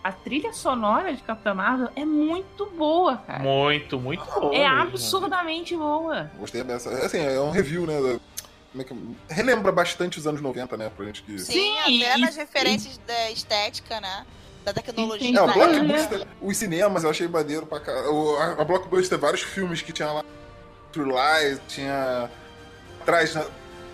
A 0.04 0.12
trilha 0.12 0.54
sonora 0.54 1.14
de 1.14 1.22
Capitã 1.22 1.54
Marvel 1.54 1.90
é 1.96 2.06
muito 2.06 2.66
boa, 2.68 3.18
cara. 3.18 3.40
Muito, 3.44 4.00
muito 4.00 4.24
bom. 4.40 4.54
É 4.54 4.60
mesmo. 4.70 4.82
absurdamente 4.84 5.76
boa. 5.76 6.32
Gostei 6.38 6.64
dessa. 6.64 6.90
Assim, 6.92 7.20
é 7.20 7.40
um 7.42 7.50
review, 7.52 7.86
né? 7.86 8.20
é 8.80 8.84
que- 8.84 9.16
Relembra 9.30 9.72
bastante 9.72 10.18
os 10.20 10.26
anos 10.28 10.40
90, 10.40 10.78
né? 10.78 10.90
Pra 10.96 11.06
gente 11.06 11.24
que. 11.24 11.38
Sim, 11.40 11.52
Sim, 11.52 11.80
até 12.06 12.18
e- 12.18 12.22
nas 12.22 12.36
referências 12.38 12.98
da 13.06 13.32
estética, 13.32 14.00
né? 14.00 14.26
Da 14.64 14.72
tecnologia. 14.72 15.38
É, 15.38 15.42
o 15.42 15.48
Blockbuster- 15.52 16.28
os 16.42 16.56
cinemas 16.58 17.04
eu 17.04 17.10
achei 17.10 17.28
maneiro 17.28 17.66
pra 17.66 17.80
cá. 17.80 17.92
O- 18.10 18.38
A, 18.38 18.64
Blockbuster, 18.64 19.18
vários 19.18 19.42
filmes 19.42 19.82
que 19.82 19.92
tinha 19.92 20.12
lá. 20.12 20.24
True 20.94 21.12
Lies, 21.12 21.60
tinha. 21.68 22.30
Atrás? 23.02 23.34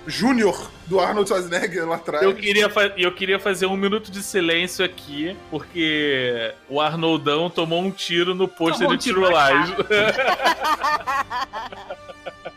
Júnior 0.06 0.70
do 0.88 1.00
Arnold 1.00 1.30
Schwarzenegger 1.30 1.88
lá 1.88 1.96
atrás. 1.96 2.24
Eu 2.24 2.36
queria, 2.36 2.70
fa- 2.70 2.92
eu 2.98 3.12
queria 3.14 3.40
fazer 3.40 3.68
um 3.68 3.78
minuto 3.78 4.12
de 4.12 4.22
silêncio 4.22 4.84
aqui, 4.84 5.36
porque 5.50 6.54
o 6.70 6.82
Arnoldão 6.82 7.50
tomou 7.50 7.82
um 7.82 7.90
tiro 7.92 8.36
no 8.36 8.48
pôster 8.48 8.80
Tomou 8.80 8.94
um 8.94 8.98
de 8.98 9.04
tiro. 9.04 9.22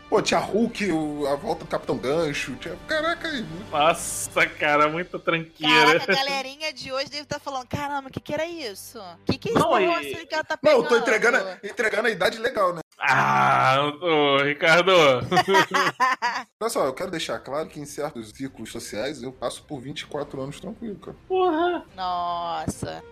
Pô, 0.09 0.21
tinha 0.21 0.39
Hulk, 0.39 0.89
o- 0.91 1.27
a 1.27 1.35
volta 1.35 1.65
do 1.65 1.69
Capitão 1.69 1.97
Gancho. 1.97 2.55
Tinha... 2.55 2.77
Caraca, 2.87 3.27
aí. 3.27 3.45
Nossa, 3.69 4.47
cara, 4.47 4.87
muita 4.87 5.19
tranqueira. 5.19 5.99
Caraca, 5.99 6.11
a 6.13 6.15
galerinha 6.23 6.71
de 6.71 6.93
hoje 6.93 7.09
deve 7.09 7.23
estar 7.23 7.39
falando: 7.39 7.67
caramba, 7.67 8.07
o 8.07 8.11
que, 8.11 8.21
que 8.21 8.33
era 8.33 8.45
isso? 8.45 8.99
O 8.99 9.25
que, 9.25 9.37
que 9.37 9.49
é 9.49 9.53
Não, 9.53 9.99
esse 9.99 10.11
e- 10.21 10.25
que 10.25 10.33
ela 10.33 10.43
tá 10.45 10.57
Não, 10.63 10.69
pegando? 10.71 10.83
eu 10.85 10.89
tô 10.89 10.97
entregando, 10.97 11.37
entregando 11.61 12.07
a 12.07 12.11
idade 12.11 12.37
legal, 12.37 12.73
né? 12.73 12.79
Ah, 12.99 13.75
ô, 14.01 14.37
Ricardo. 14.43 14.91
Olha 16.59 16.69
só, 16.69 16.85
eu 16.85 16.93
quero 16.93 17.11
deixar 17.11 17.39
claro 17.39 17.67
que 17.67 17.79
em 17.79 17.85
certos 17.85 18.29
ciclos 18.29 18.71
sociais 18.71 19.21
eu 19.21 19.31
passo 19.31 19.63
por 19.63 19.79
24 19.81 20.41
anos 20.41 20.59
tranquilo, 20.59 20.95
cara. 20.99 21.17
Porra. 21.27 21.83
Nossa. 21.95 23.03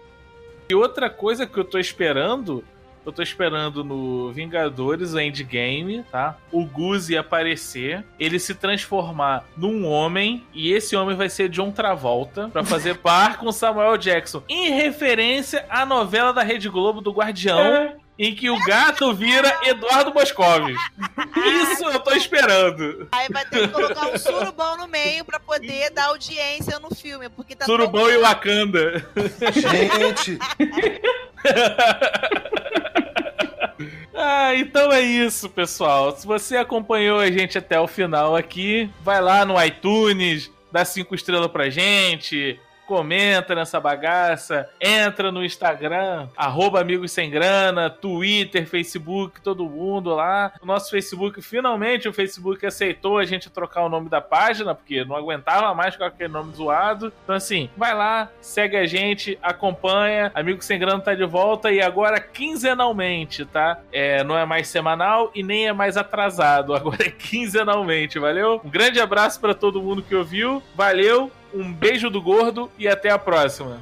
E 0.69 0.73
outra 0.73 1.09
coisa 1.09 1.45
que 1.45 1.57
eu 1.59 1.63
tô 1.65 1.77
esperando, 1.77 2.63
eu 3.05 3.11
tô 3.11 3.21
esperando 3.21 3.83
no 3.83 4.31
Vingadores 4.31 5.13
o 5.13 5.19
Endgame, 5.19 6.03
tá? 6.11 6.37
O 6.51 6.65
Guzi 6.65 7.17
aparecer, 7.17 8.03
ele 8.19 8.39
se 8.39 8.55
transformar 8.55 9.45
num 9.55 9.85
homem 9.85 10.43
e 10.53 10.71
esse 10.73 10.95
homem 10.95 11.15
vai 11.15 11.29
ser 11.29 11.49
John 11.49 11.71
Travolta 11.71 12.49
pra 12.49 12.63
fazer 12.63 12.97
par 12.99 13.37
com 13.37 13.51
Samuel 13.51 13.97
Jackson, 13.97 14.41
em 14.49 14.71
referência 14.71 15.65
à 15.69 15.85
novela 15.85 16.33
da 16.33 16.41
Rede 16.41 16.67
Globo 16.69 17.01
do 17.01 17.11
Guardião. 17.11 17.93
Em 18.17 18.33
que 18.33 18.49
o 18.49 18.57
gato 18.63 19.13
vira 19.13 19.59
Eduardo 19.63 20.13
Moscovis. 20.13 20.77
Isso 21.35 21.83
eu 21.83 21.99
tô 21.99 22.13
esperando. 22.13 23.09
Aí 23.11 23.27
vai 23.29 23.43
ter 23.43 23.67
que 23.67 23.73
colocar 23.73 24.07
um 24.07 24.17
surubão 24.17 24.77
no 24.77 24.87
meio 24.87 25.25
pra 25.25 25.37
poder 25.37 25.89
dar 25.89 26.05
audiência 26.05 26.79
no 26.79 26.95
filme, 26.95 27.27
porque 27.27 27.57
tá 27.57 27.65
Surubão 27.65 28.09
e 28.09 28.17
Wakanda. 28.17 29.05
Gente, 29.51 30.39
Ah, 34.13 34.55
então 34.55 34.91
é 34.91 35.01
isso, 35.01 35.49
pessoal. 35.49 36.15
Se 36.15 36.25
você 36.25 36.57
acompanhou 36.57 37.19
a 37.19 37.29
gente 37.29 37.57
até 37.57 37.79
o 37.79 37.87
final 37.87 38.35
aqui, 38.35 38.89
vai 39.03 39.21
lá 39.21 39.45
no 39.45 39.61
iTunes, 39.61 40.51
dá 40.71 40.85
cinco 40.85 41.15
estrelas 41.15 41.51
pra 41.51 41.69
gente, 41.69 42.59
comenta 42.85 43.55
nessa 43.55 43.79
bagaça, 43.79 44.69
entra 44.79 45.31
no 45.31 45.43
Instagram, 45.43 46.27
arroba 46.35 46.79
Amigos 46.79 47.11
Sem 47.11 47.29
Grana, 47.29 47.89
Twitter, 47.89 48.67
Facebook, 48.67 49.41
todo 49.41 49.69
mundo 49.69 50.13
lá. 50.13 50.53
O 50.61 50.65
nosso 50.65 50.91
Facebook, 50.91 51.41
finalmente 51.41 52.07
o 52.07 52.13
Facebook 52.13 52.65
aceitou 52.65 53.17
a 53.17 53.25
gente 53.25 53.49
trocar 53.49 53.83
o 53.83 53.89
nome 53.89 54.09
da 54.09 54.21
página, 54.21 54.75
porque 54.75 55.03
não 55.03 55.15
aguentava 55.15 55.73
mais 55.73 55.95
com 55.95 56.03
aquele 56.03 56.31
nome 56.31 56.53
zoado. 56.53 57.11
Então 57.23 57.35
assim, 57.35 57.69
vai 57.75 57.93
lá, 57.93 58.29
segue 58.39 58.77
a 58.77 58.85
gente, 58.85 59.37
acompanha, 59.41 60.31
Amigos 60.33 60.65
Sem 60.65 60.79
Grana 60.79 61.01
tá 61.01 61.13
de 61.13 61.25
volta 61.25 61.71
e 61.71 61.81
agora 61.81 62.19
quinzenalmente, 62.19 63.45
tá? 63.45 63.79
É, 63.91 64.23
não 64.23 64.37
é 64.37 64.45
mais 64.45 64.67
semanal 64.67 65.31
e 65.33 65.41
nem 65.41 65.67
é 65.67 65.73
mais 65.73 65.97
atrasado, 65.97 66.73
agora 66.75 67.07
é 67.07 67.11
quinzenalmente, 67.11 68.19
valeu? 68.19 68.61
Um 68.63 68.69
grande 68.69 68.99
abraço 68.99 69.39
pra 69.39 69.53
todo 69.53 69.81
mundo 69.81 70.03
que 70.03 70.15
ouviu, 70.15 70.61
valeu, 70.75 71.31
um 71.55 71.71
beijo 71.71 72.09
do 72.09 72.21
gordo 72.21 72.69
e 72.77 72.87
até 72.87 73.09
a 73.09 73.17
próxima. 73.17 73.79